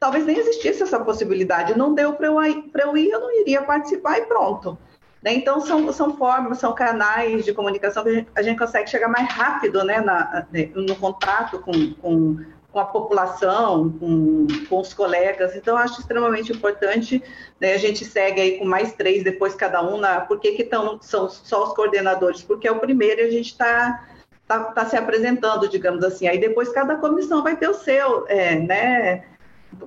talvez 0.00 0.26
nem 0.26 0.36
existisse 0.36 0.82
essa 0.82 0.98
possibilidade. 0.98 1.78
Não 1.78 1.94
deu 1.94 2.14
para 2.14 2.26
eu, 2.26 2.42
eu 2.42 2.96
ir, 2.96 3.10
eu 3.10 3.20
não 3.20 3.40
iria 3.40 3.62
participar 3.62 4.18
e 4.18 4.26
pronto. 4.26 4.76
Né? 5.22 5.34
Então, 5.34 5.60
são, 5.60 5.92
são 5.92 6.16
formas, 6.16 6.58
são 6.58 6.74
canais 6.74 7.44
de 7.44 7.52
comunicação 7.52 8.02
que 8.02 8.08
a 8.08 8.14
gente, 8.14 8.28
a 8.34 8.42
gente 8.42 8.58
consegue 8.58 8.90
chegar 8.90 9.06
mais 9.06 9.28
rápido 9.32 9.84
né, 9.84 10.00
na, 10.00 10.48
né, 10.50 10.68
no 10.74 10.96
contato 10.96 11.60
com, 11.60 11.94
com, 11.94 12.44
com 12.78 12.82
a 12.82 12.84
população, 12.84 13.90
com, 13.98 14.46
com, 14.68 14.80
os 14.80 14.94
colegas. 14.94 15.56
Então, 15.56 15.76
acho 15.76 16.00
extremamente 16.00 16.52
importante. 16.52 17.22
Né, 17.60 17.74
a 17.74 17.78
gente 17.78 18.04
segue 18.04 18.40
aí 18.40 18.58
com 18.58 18.64
mais 18.64 18.92
três, 18.92 19.24
depois 19.24 19.54
cada 19.54 19.82
um. 19.82 19.98
Na, 19.98 20.20
por 20.20 20.38
que, 20.38 20.52
que 20.52 20.64
tão, 20.64 21.00
são 21.02 21.28
só 21.28 21.64
os 21.64 21.74
coordenadores? 21.74 22.42
Porque 22.42 22.68
é 22.68 22.72
o 22.72 22.78
primeiro 22.78 23.20
e 23.20 23.24
a 23.24 23.30
gente 23.30 23.50
está 23.50 24.06
tá, 24.46 24.64
tá 24.64 24.86
se 24.86 24.96
apresentando, 24.96 25.68
digamos 25.68 26.04
assim. 26.04 26.28
Aí 26.28 26.38
depois 26.38 26.68
cada 26.68 26.96
comissão 26.96 27.42
vai 27.42 27.56
ter 27.56 27.68
o 27.68 27.74
seu, 27.74 28.26
é, 28.28 28.54
né? 28.54 29.24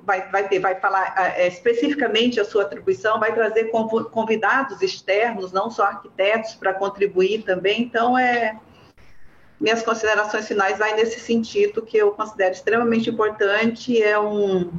vai, 0.03 0.29
vai, 0.29 0.47
ter, 0.47 0.59
vai 0.59 0.75
falar 0.75 1.13
é, 1.37 1.47
especificamente 1.47 2.39
a 2.39 2.45
sua 2.45 2.63
atribuição, 2.63 3.19
vai 3.19 3.33
trazer 3.33 3.71
convidados 4.11 4.81
externos, 4.81 5.51
não 5.51 5.71
só 5.71 5.83
arquitetos, 5.83 6.55
para 6.55 6.73
contribuir 6.73 7.43
também. 7.43 7.81
Então, 7.81 8.17
é, 8.17 8.59
minhas 9.61 9.83
considerações 9.83 10.47
finais 10.47 10.77
vai 10.79 10.95
nesse 10.95 11.19
sentido 11.19 11.83
que 11.83 11.95
eu 11.95 12.11
considero 12.11 12.51
extremamente 12.51 13.09
importante, 13.09 14.01
é 14.01 14.19
um, 14.19 14.71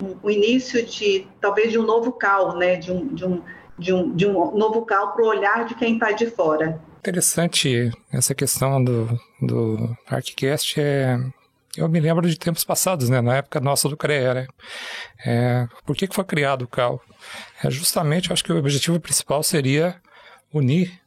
um, 0.00 0.16
um 0.22 0.30
início 0.30 0.84
de, 0.84 1.26
talvez, 1.40 1.72
de 1.72 1.78
um 1.78 1.82
novo 1.82 2.12
cal, 2.12 2.56
né, 2.56 2.76
de 2.76 2.92
um, 2.92 3.14
de 3.14 3.24
um, 3.24 3.42
de 3.78 3.92
um, 3.94 4.14
de 4.14 4.26
um 4.26 4.56
novo 4.56 4.84
cal 4.84 5.12
para 5.12 5.24
o 5.24 5.26
olhar 5.26 5.64
de 5.64 5.74
quem 5.74 5.94
está 5.94 6.12
de 6.12 6.26
fora. 6.26 6.78
Interessante 6.98 7.90
essa 8.12 8.34
questão 8.34 8.84
do, 8.84 9.08
do 9.40 9.96
ArcCast, 10.06 10.78
é 10.78 11.18
eu 11.76 11.88
me 11.88 12.00
lembro 12.00 12.28
de 12.28 12.36
tempos 12.36 12.64
passados, 12.64 13.08
né, 13.08 13.20
na 13.20 13.36
época 13.36 13.60
nossa 13.60 13.88
do 13.88 13.96
CREA, 13.96 14.34
né? 14.34 14.46
É, 15.24 15.68
por 15.86 15.94
que, 15.94 16.08
que 16.08 16.14
foi 16.14 16.24
criado 16.24 16.62
o 16.62 16.68
CAL? 16.68 17.00
É 17.62 17.70
justamente, 17.70 18.28
eu 18.28 18.34
acho 18.34 18.42
que 18.42 18.52
o 18.52 18.58
objetivo 18.58 18.98
principal 18.98 19.42
seria 19.42 19.96
unir 20.52 21.00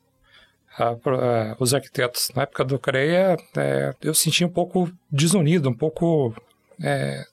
a, 0.78 0.90
a, 0.90 1.56
os 1.60 1.74
arquitetos. 1.74 2.30
Na 2.36 2.44
época 2.44 2.64
do 2.64 2.80
CREA, 2.80 3.38
é, 3.58 3.94
eu 4.02 4.14
senti 4.14 4.44
um 4.44 4.50
pouco 4.50 4.92
desunido, 5.12 5.70
um 5.70 5.74
pouco 5.74 6.34
é, 6.82 7.26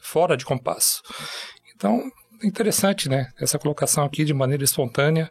fora 0.00 0.36
de 0.36 0.44
compasso. 0.44 1.02
Então, 1.74 2.02
interessante, 2.42 3.08
né? 3.08 3.30
Essa 3.40 3.58
colocação 3.58 4.04
aqui 4.04 4.24
de 4.24 4.34
maneira 4.34 4.64
espontânea, 4.64 5.30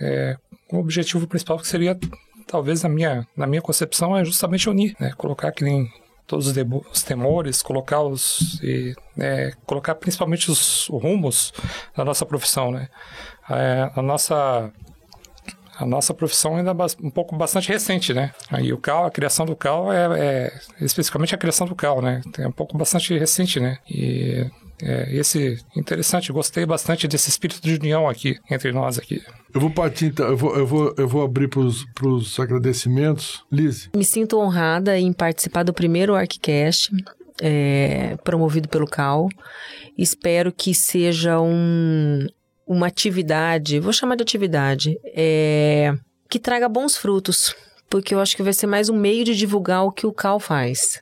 é, 0.00 0.36
o 0.72 0.78
objetivo 0.78 1.26
principal 1.26 1.58
que 1.58 1.66
seria, 1.66 1.98
talvez 2.46 2.82
na 2.82 2.88
minha, 2.88 3.26
na 3.36 3.46
minha 3.46 3.62
concepção, 3.62 4.16
é 4.16 4.24
justamente 4.24 4.68
unir, 4.68 4.94
né? 4.98 5.12
Colocar 5.16 5.52
que 5.52 5.64
nem 5.64 5.90
todos 6.26 6.46
os, 6.46 6.56
os 6.92 7.02
temores, 7.02 7.62
colocar 7.62 8.02
os 8.02 8.60
e, 8.62 8.94
é, 9.18 9.52
colocar 9.64 9.94
principalmente 9.94 10.50
os, 10.50 10.86
rumos 10.88 11.52
da 11.96 12.04
nossa 12.04 12.24
profissão, 12.26 12.70
né? 12.70 12.88
É, 13.50 13.90
a 13.96 14.02
nossa 14.02 14.70
a 15.78 15.86
nossa 15.86 16.12
profissão 16.12 16.56
ainda 16.56 16.72
é 16.72 17.06
um 17.06 17.10
pouco 17.10 17.36
bastante 17.36 17.68
recente, 17.68 18.12
né? 18.12 18.32
Aí 18.50 18.72
o 18.72 18.78
CAL, 18.78 19.06
a 19.06 19.10
criação 19.10 19.46
do 19.46 19.54
CAL 19.54 19.92
é, 19.92 20.18
é 20.18 20.60
especificamente 20.80 21.34
a 21.34 21.38
criação 21.38 21.66
do 21.68 21.74
CAL, 21.76 22.02
né? 22.02 22.20
É 22.36 22.48
um 22.48 22.52
pouco 22.52 22.76
bastante 22.76 23.16
recente, 23.16 23.60
né? 23.60 23.78
E 23.88 24.44
é, 24.82 25.14
esse 25.14 25.58
interessante, 25.76 26.32
gostei 26.32 26.66
bastante 26.66 27.06
desse 27.06 27.28
espírito 27.28 27.62
de 27.62 27.74
união 27.74 28.08
aqui 28.08 28.38
entre 28.50 28.72
nós 28.72 28.98
aqui. 28.98 29.22
Eu 29.54 29.60
vou 29.60 29.70
partir, 29.70 30.06
então, 30.06 30.26
eu 30.26 30.36
vou, 30.36 30.56
eu 30.56 30.66
vou, 30.66 30.94
eu 30.98 31.08
vou 31.08 31.22
abrir 31.22 31.48
para 31.48 31.60
os 31.60 32.40
agradecimentos. 32.40 33.44
Liz. 33.50 33.88
Me 33.94 34.04
sinto 34.04 34.38
honrada 34.38 34.98
em 34.98 35.12
participar 35.12 35.62
do 35.62 35.72
primeiro 35.72 36.16
ArcCast, 36.16 36.90
é, 37.40 38.16
promovido 38.24 38.68
pelo 38.68 38.86
CAL. 38.86 39.28
Espero 39.96 40.52
que 40.52 40.74
seja 40.74 41.40
um, 41.40 42.26
uma 42.68 42.86
atividade, 42.86 43.80
vou 43.80 43.92
chamar 43.92 44.16
de 44.16 44.22
atividade, 44.22 44.98
é, 45.06 45.94
que 46.28 46.38
traga 46.38 46.68
bons 46.68 46.96
frutos, 46.96 47.54
porque 47.88 48.14
eu 48.14 48.20
acho 48.20 48.36
que 48.36 48.42
vai 48.42 48.52
ser 48.52 48.66
mais 48.66 48.88
um 48.88 48.96
meio 48.96 49.24
de 49.24 49.34
divulgar 49.34 49.84
o 49.84 49.92
que 49.92 50.06
o 50.06 50.12
CAL 50.12 50.38
faz 50.38 51.00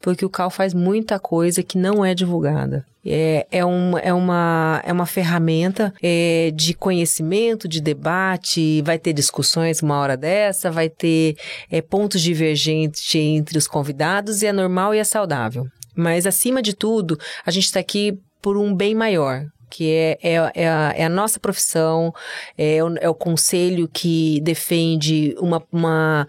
porque 0.00 0.24
o 0.24 0.30
CAL 0.30 0.50
faz 0.50 0.72
muita 0.72 1.18
coisa 1.18 1.62
que 1.62 1.76
não 1.76 2.04
é 2.04 2.14
divulgada. 2.14 2.84
É, 3.04 3.46
é, 3.50 3.64
um, 3.64 3.96
é, 3.98 4.12
uma, 4.12 4.82
é 4.84 4.92
uma 4.92 5.06
ferramenta 5.06 5.92
é, 6.02 6.50
de 6.54 6.74
conhecimento, 6.74 7.68
de 7.68 7.80
debate, 7.80 8.82
vai 8.82 8.98
ter 8.98 9.12
discussões 9.12 9.82
uma 9.82 9.98
hora 9.98 10.16
dessa, 10.16 10.70
vai 10.70 10.88
ter 10.88 11.36
é, 11.70 11.80
pontos 11.80 12.20
divergentes 12.20 13.14
entre 13.14 13.56
os 13.56 13.66
convidados 13.66 14.42
e 14.42 14.46
é 14.46 14.52
normal 14.52 14.94
e 14.94 14.98
é 14.98 15.04
saudável. 15.04 15.66
Mas, 15.94 16.26
acima 16.26 16.62
de 16.62 16.74
tudo, 16.74 17.18
a 17.44 17.50
gente 17.50 17.64
está 17.64 17.80
aqui 17.80 18.18
por 18.40 18.56
um 18.56 18.74
bem 18.74 18.94
maior, 18.94 19.44
que 19.70 19.90
é, 19.90 20.18
é, 20.22 20.34
é, 20.54 20.68
a, 20.68 20.94
é, 20.96 21.04
a, 21.04 21.08
nossa 21.08 21.38
profissão, 21.38 22.12
é 22.58 22.82
o, 22.82 22.94
é 22.98 23.08
o 23.08 23.14
conselho 23.14 23.88
que 23.88 24.40
defende 24.42 25.34
uma, 25.38 25.62
uma 25.72 26.26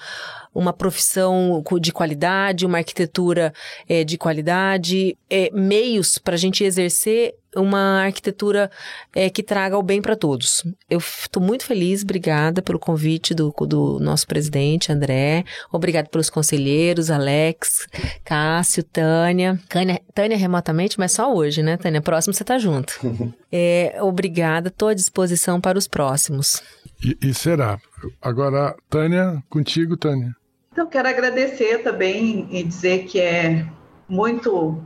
uma 0.53 0.73
profissão 0.73 1.63
de 1.79 1.93
qualidade, 1.93 2.65
uma 2.65 2.79
arquitetura 2.79 3.53
é, 3.87 4.03
de 4.03 4.17
qualidade, 4.17 5.17
é, 5.29 5.49
meios 5.53 6.17
para 6.17 6.35
a 6.35 6.37
gente 6.37 6.61
exercer 6.61 7.35
uma 7.55 8.03
arquitetura 8.03 8.71
é, 9.13 9.29
que 9.29 9.43
traga 9.43 9.77
o 9.77 9.83
bem 9.83 10.01
para 10.01 10.15
todos. 10.15 10.63
Eu 10.89 10.99
estou 10.99 11.41
muito 11.41 11.65
feliz, 11.65 12.03
obrigada 12.03 12.61
pelo 12.61 12.79
convite 12.79 13.33
do, 13.33 13.53
do 13.67 13.99
nosso 13.99 14.25
presidente, 14.27 14.91
André. 14.91 15.43
Obrigado 15.71 16.07
pelos 16.07 16.29
conselheiros, 16.29 17.09
Alex, 17.09 17.87
Cássio, 18.23 18.83
Tânia. 18.83 19.59
Tânia, 19.67 20.01
Tânia 20.13 20.37
remotamente, 20.37 20.97
mas 20.99 21.11
só 21.11 21.33
hoje, 21.33 21.61
né, 21.61 21.77
Tânia? 21.77 22.01
Próximo 22.01 22.33
você 22.33 22.43
tá 22.43 22.57
junto. 22.57 22.93
é, 23.51 23.97
obrigada, 24.01 24.69
estou 24.69 24.89
à 24.89 24.93
disposição 24.93 25.59
para 25.59 25.77
os 25.77 25.87
próximos. 25.87 26.61
E, 27.03 27.17
e 27.21 27.33
será. 27.33 27.79
Agora, 28.21 28.75
Tânia, 28.89 29.43
contigo, 29.49 29.97
Tânia. 29.97 30.35
Então, 30.71 30.87
quero 30.87 31.09
agradecer 31.09 31.79
também 31.79 32.47
e 32.49 32.63
dizer 32.63 33.05
que 33.05 33.19
é 33.19 33.67
muito, 34.07 34.81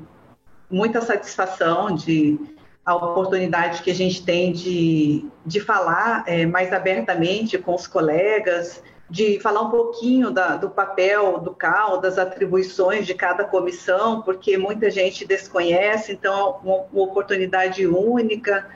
muita 0.70 1.00
satisfação 1.02 1.94
de 1.94 2.40
a 2.86 2.96
oportunidade 2.96 3.82
que 3.82 3.90
a 3.90 3.96
gente 3.96 4.24
tem 4.24 4.52
de, 4.54 5.26
de 5.46 5.60
falar 5.60 6.24
é, 6.28 6.46
mais 6.46 6.72
abertamente 6.72 7.58
com 7.58 7.74
os 7.74 7.88
colegas, 7.88 8.84
de 9.10 9.40
falar 9.40 9.62
um 9.62 9.72
pouquinho 9.72 10.30
da, 10.32 10.56
do 10.56 10.70
papel 10.70 11.40
do 11.40 11.52
CAL, 11.52 12.00
das 12.00 12.18
atribuições 12.18 13.08
de 13.08 13.14
cada 13.14 13.44
comissão, 13.44 14.22
porque 14.22 14.58
muita 14.58 14.90
gente 14.92 15.26
desconhece, 15.26 16.12
então 16.12 16.34
é 16.34 16.68
uma, 16.68 16.78
uma 16.94 17.04
oportunidade 17.04 17.88
única. 17.88 18.68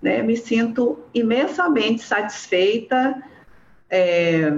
Né? 0.00 0.22
Me 0.22 0.36
sinto 0.36 1.00
imensamente 1.12 2.02
satisfeita 2.02 3.20
é, 3.90 4.52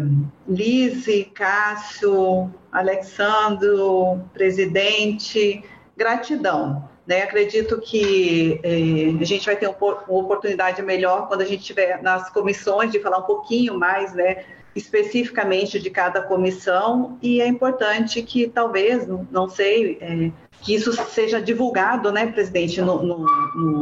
Lise, 0.48 1.24
Cássio, 1.34 2.52
Alexandro, 2.72 4.20
presidente, 4.34 5.64
gratidão. 5.96 6.89
Né? 7.10 7.22
Acredito 7.22 7.80
que 7.80 8.60
é, 8.62 9.20
a 9.20 9.24
gente 9.24 9.44
vai 9.44 9.56
ter 9.56 9.66
uma 9.66 9.76
oportunidade 10.06 10.80
melhor 10.80 11.26
quando 11.26 11.40
a 11.40 11.44
gente 11.44 11.58
estiver 11.58 12.00
nas 12.00 12.30
comissões 12.30 12.92
de 12.92 13.00
falar 13.00 13.18
um 13.18 13.24
pouquinho 13.24 13.76
mais, 13.76 14.14
né, 14.14 14.44
especificamente 14.76 15.80
de 15.80 15.90
cada 15.90 16.22
comissão, 16.22 17.18
e 17.20 17.40
é 17.40 17.48
importante 17.48 18.22
que 18.22 18.46
talvez, 18.46 19.08
não 19.28 19.48
sei, 19.48 19.98
é, 20.00 20.30
que 20.62 20.72
isso 20.72 20.92
seja 21.08 21.42
divulgado, 21.42 22.12
né, 22.12 22.28
presidente, 22.28 22.80
no, 22.80 23.02
no, 23.02 23.26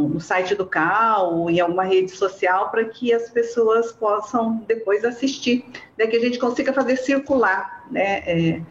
no, 0.09 0.21
site 0.21 0.55
do 0.55 0.65
CAL, 0.65 1.51
em 1.51 1.61
alguma 1.61 1.85
rede 1.85 2.11
social, 2.13 2.71
para 2.71 2.87
que 2.87 3.13
as 3.13 3.29
pessoas 3.29 3.93
possam 3.93 4.65
depois 4.67 5.05
assistir, 5.05 5.67
né, 5.99 6.07
que 6.07 6.17
a 6.17 6.21
gente 6.21 6.39
consiga 6.39 6.73
fazer 6.73 6.97
circular 6.97 7.85
né, 7.91 8.23
é, 8.25 8.63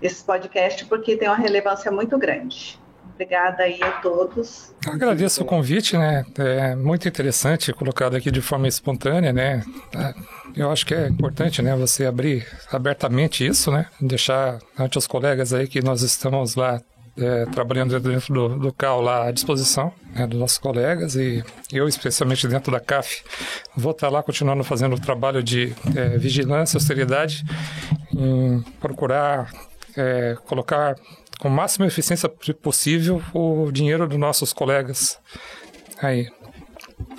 esse 0.00 0.22
podcast, 0.22 0.84
porque 0.84 1.16
tem 1.16 1.26
uma 1.26 1.36
relevância 1.36 1.90
muito 1.90 2.16
grande. 2.16 2.83
Obrigada 3.14 3.62
aí 3.62 3.80
a 3.80 3.92
todos. 3.92 4.74
Agradeço 4.86 5.42
o 5.42 5.46
convite, 5.46 5.96
né? 5.96 6.24
É 6.36 6.74
muito 6.74 7.06
interessante, 7.06 7.72
colocado 7.72 8.16
aqui 8.16 8.30
de 8.30 8.40
forma 8.40 8.66
espontânea, 8.66 9.32
né? 9.32 9.62
É, 9.94 10.14
eu 10.56 10.70
acho 10.70 10.84
que 10.84 10.94
é 10.94 11.08
importante, 11.08 11.62
né? 11.62 11.76
Você 11.76 12.06
abrir 12.06 12.46
abertamente 12.72 13.46
isso, 13.46 13.70
né? 13.70 13.86
Deixar 14.00 14.58
ante 14.76 14.98
os 14.98 15.06
colegas 15.06 15.52
aí 15.52 15.68
que 15.68 15.80
nós 15.80 16.02
estamos 16.02 16.56
lá 16.56 16.80
é, 17.16 17.46
trabalhando 17.46 17.98
dentro 18.00 18.34
do, 18.34 18.58
do 18.58 18.72
CAL 18.72 19.00
lá 19.00 19.28
à 19.28 19.30
disposição 19.30 19.92
né, 20.12 20.26
dos 20.26 20.38
nossos 20.38 20.58
colegas 20.58 21.14
e 21.14 21.44
eu, 21.72 21.86
especialmente 21.86 22.48
dentro 22.48 22.72
da 22.72 22.80
CAF, 22.80 23.22
vou 23.76 23.92
estar 23.92 24.08
lá 24.08 24.22
continuando 24.22 24.64
fazendo 24.64 24.96
o 24.96 25.00
trabalho 25.00 25.40
de 25.40 25.72
é, 25.94 26.18
vigilância, 26.18 26.76
austeridade, 26.76 27.44
em 28.12 28.60
procurar 28.80 29.48
é, 29.96 30.36
colocar 30.46 30.96
com 31.38 31.48
máxima 31.48 31.86
eficiência 31.86 32.28
possível 32.28 33.22
o 33.32 33.70
dinheiro 33.72 34.08
dos 34.08 34.18
nossos 34.18 34.52
colegas 34.52 35.18
aí. 36.02 36.28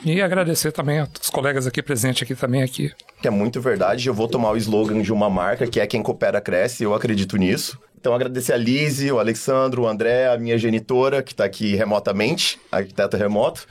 E 0.04 0.22
agradecer 0.22 0.72
também 0.72 1.00
aos 1.00 1.30
colegas 1.30 1.68
aqui 1.68 1.82
presentes 1.82 2.24
aqui 2.24 2.36
também 2.36 2.64
aqui. 2.64 2.92
Que 3.22 3.28
é 3.28 3.32
muito 3.32 3.60
verdade. 3.60 4.08
Eu 4.08 4.14
vou 4.14 4.28
tomar 4.28 4.52
o 4.52 4.58
slogan 4.58 5.02
de 5.02 5.12
uma 5.12 5.30
marca 5.30 5.68
que 5.68 5.80
é 5.80 5.88
quem 5.88 6.04
coopera 6.04 6.40
cresce. 6.40 6.84
Eu 6.84 6.94
acredito 6.94 7.38
nisso. 7.38 7.78
Então 8.00 8.14
agradecer 8.14 8.54
a 8.54 8.58
Lise, 8.58 9.12
o 9.12 9.18
Alexandro, 9.18 9.82
o 9.82 9.88
André, 9.88 10.28
a 10.28 10.38
minha 10.38 10.58
genitora 10.60 11.24
que 11.24 11.34
está 11.34 11.44
aqui 11.44 11.76
remotamente, 11.76 12.60
arquiteta 12.72 13.18
remoto, 13.18 13.66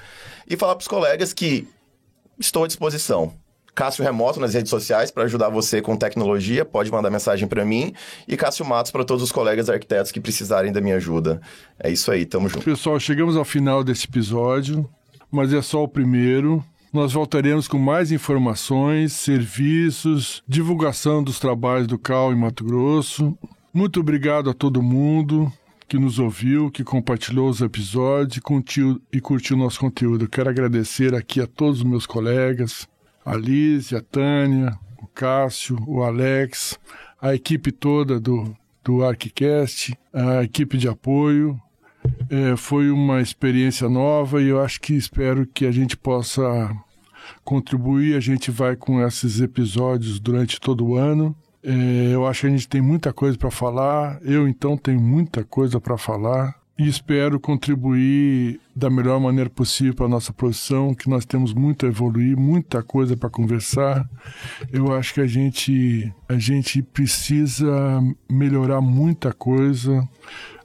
e 0.48 0.56
falar 0.56 0.74
para 0.74 0.82
os 0.82 0.88
colegas 0.88 1.32
que 1.32 1.68
estou 2.36 2.64
à 2.64 2.66
disposição. 2.66 3.32
Cássio 3.74 4.04
Remoto 4.04 4.38
nas 4.38 4.54
redes 4.54 4.70
sociais 4.70 5.10
para 5.10 5.24
ajudar 5.24 5.48
você 5.48 5.82
com 5.82 5.96
tecnologia, 5.96 6.64
pode 6.64 6.90
mandar 6.90 7.10
mensagem 7.10 7.48
para 7.48 7.64
mim. 7.64 7.92
E 8.28 8.36
Cássio 8.36 8.64
Matos 8.64 8.92
para 8.92 9.04
todos 9.04 9.22
os 9.22 9.32
colegas 9.32 9.68
arquitetos 9.68 10.12
que 10.12 10.20
precisarem 10.20 10.72
da 10.72 10.80
minha 10.80 10.96
ajuda. 10.96 11.40
É 11.78 11.90
isso 11.90 12.10
aí, 12.10 12.24
tamo 12.24 12.48
junto. 12.48 12.64
Pessoal, 12.64 13.00
chegamos 13.00 13.36
ao 13.36 13.44
final 13.44 13.82
desse 13.82 14.06
episódio, 14.06 14.88
mas 15.30 15.52
é 15.52 15.60
só 15.60 15.82
o 15.82 15.88
primeiro. 15.88 16.64
Nós 16.92 17.12
voltaremos 17.12 17.66
com 17.66 17.76
mais 17.76 18.12
informações, 18.12 19.12
serviços, 19.12 20.44
divulgação 20.46 21.24
dos 21.24 21.40
trabalhos 21.40 21.88
do 21.88 21.98
CAL 21.98 22.32
em 22.32 22.36
Mato 22.36 22.64
Grosso. 22.64 23.36
Muito 23.72 23.98
obrigado 23.98 24.48
a 24.48 24.54
todo 24.54 24.80
mundo 24.80 25.52
que 25.88 25.98
nos 25.98 26.20
ouviu, 26.20 26.70
que 26.70 26.84
compartilhou 26.84 27.48
os 27.48 27.60
episódios 27.60 28.40
e 29.12 29.20
curtiu 29.20 29.56
nosso 29.56 29.80
conteúdo. 29.80 30.28
Quero 30.28 30.48
agradecer 30.48 31.14
aqui 31.14 31.40
a 31.40 31.46
todos 31.48 31.80
os 31.80 31.84
meus 31.84 32.06
colegas, 32.06 32.88
a 33.24 33.36
Liz, 33.36 33.92
a 33.92 34.00
Tânia, 34.00 34.78
o 35.02 35.06
Cássio, 35.06 35.78
o 35.86 36.02
Alex, 36.02 36.78
a 37.20 37.34
equipe 37.34 37.72
toda 37.72 38.20
do, 38.20 38.54
do 38.84 39.04
ArcCast, 39.04 39.96
a 40.12 40.42
equipe 40.42 40.76
de 40.76 40.88
apoio. 40.88 41.60
É, 42.28 42.54
foi 42.56 42.90
uma 42.90 43.20
experiência 43.22 43.88
nova 43.88 44.42
e 44.42 44.48
eu 44.48 44.62
acho 44.62 44.80
que 44.80 44.94
espero 44.94 45.46
que 45.46 45.64
a 45.64 45.72
gente 45.72 45.96
possa 45.96 46.70
contribuir. 47.42 48.16
A 48.16 48.20
gente 48.20 48.50
vai 48.50 48.76
com 48.76 49.00
esses 49.06 49.40
episódios 49.40 50.20
durante 50.20 50.60
todo 50.60 50.84
o 50.84 50.96
ano. 50.96 51.34
É, 51.62 52.10
eu 52.12 52.26
acho 52.26 52.42
que 52.42 52.46
a 52.48 52.50
gente 52.50 52.68
tem 52.68 52.82
muita 52.82 53.12
coisa 53.12 53.38
para 53.38 53.50
falar. 53.50 54.20
Eu, 54.22 54.46
então, 54.46 54.76
tenho 54.76 55.00
muita 55.00 55.42
coisa 55.44 55.80
para 55.80 55.96
falar 55.96 56.54
e 56.76 56.88
espero 56.88 57.38
contribuir 57.38 58.60
da 58.74 58.90
melhor 58.90 59.20
maneira 59.20 59.48
possível 59.48 59.94
para 59.94 60.06
a 60.06 60.08
nossa 60.08 60.32
profissão, 60.32 60.92
que 60.92 61.08
nós 61.08 61.24
temos 61.24 61.54
muito 61.54 61.86
a 61.86 61.88
evoluir, 61.88 62.36
muita 62.36 62.82
coisa 62.82 63.16
para 63.16 63.30
conversar. 63.30 64.08
Eu 64.72 64.92
acho 64.92 65.14
que 65.14 65.20
a 65.20 65.26
gente, 65.26 66.12
a 66.28 66.36
gente 66.36 66.82
precisa 66.82 68.00
melhorar 68.28 68.80
muita 68.80 69.32
coisa. 69.32 70.06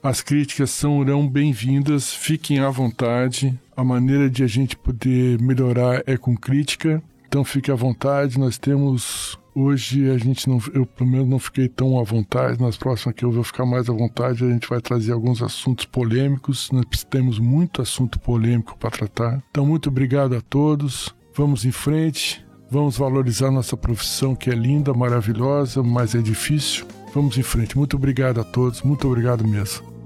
As 0.02 0.22
críticas 0.22 0.72
serão 0.72 1.28
bem-vindas, 1.28 2.12
fiquem 2.12 2.60
à 2.60 2.70
vontade. 2.70 3.58
A 3.78 3.84
maneira 3.84 4.30
de 4.30 4.44
a 4.44 4.48
gente 4.48 4.76
poder 4.76 5.40
melhorar 5.40 6.02
é 6.08 6.18
com 6.18 6.36
crítica, 6.36 7.04
então 7.28 7.44
fique 7.44 7.70
à 7.70 7.76
vontade. 7.76 8.40
Nós 8.40 8.58
temos 8.58 9.38
Hoje 9.62 10.10
a 10.10 10.18
gente 10.18 10.48
não, 10.48 10.58
eu 10.74 10.86
pelo 10.86 11.10
menos 11.10 11.28
não 11.28 11.38
fiquei 11.38 11.68
tão 11.68 12.00
à 12.00 12.04
vontade. 12.04 12.62
Nas 12.62 12.78
próximas 12.78 13.14
que 13.14 13.26
eu 13.26 13.32
vou 13.32 13.44
ficar 13.44 13.66
mais 13.66 13.90
à 13.90 13.94
vontade, 13.94 14.46
a 14.46 14.50
gente 14.50 14.70
vai 14.70 14.80
trazer 14.80 15.12
alguns 15.12 15.44
assuntos 15.44 15.84
polêmicos. 15.84 16.72
Nós 16.72 16.86
temos 17.10 17.40
muito 17.40 17.82
assunto 17.82 18.18
polêmico 18.22 18.78
para 18.78 18.90
tratar. 18.90 19.44
Então, 19.52 19.66
muito 19.66 19.90
obrigado 19.90 20.34
a 20.34 20.40
todos. 20.40 21.14
Vamos 21.36 21.66
em 21.66 21.74
frente. 21.74 22.42
Vamos 22.72 22.98
valorizar 22.98 23.52
nossa 23.52 23.76
profissão, 23.76 24.34
que 24.34 24.50
é 24.50 24.56
linda, 24.56 24.94
maravilhosa, 24.94 25.84
mas 25.84 26.16
é 26.16 26.22
difícil. 26.22 26.86
Vamos 27.14 27.38
em 27.38 27.44
frente. 27.44 27.78
Muito 27.78 27.98
obrigado 27.98 28.40
a 28.40 28.46
todos. 28.46 28.82
Muito 28.82 29.10
obrigado 29.10 29.46
mesmo. 29.46 29.99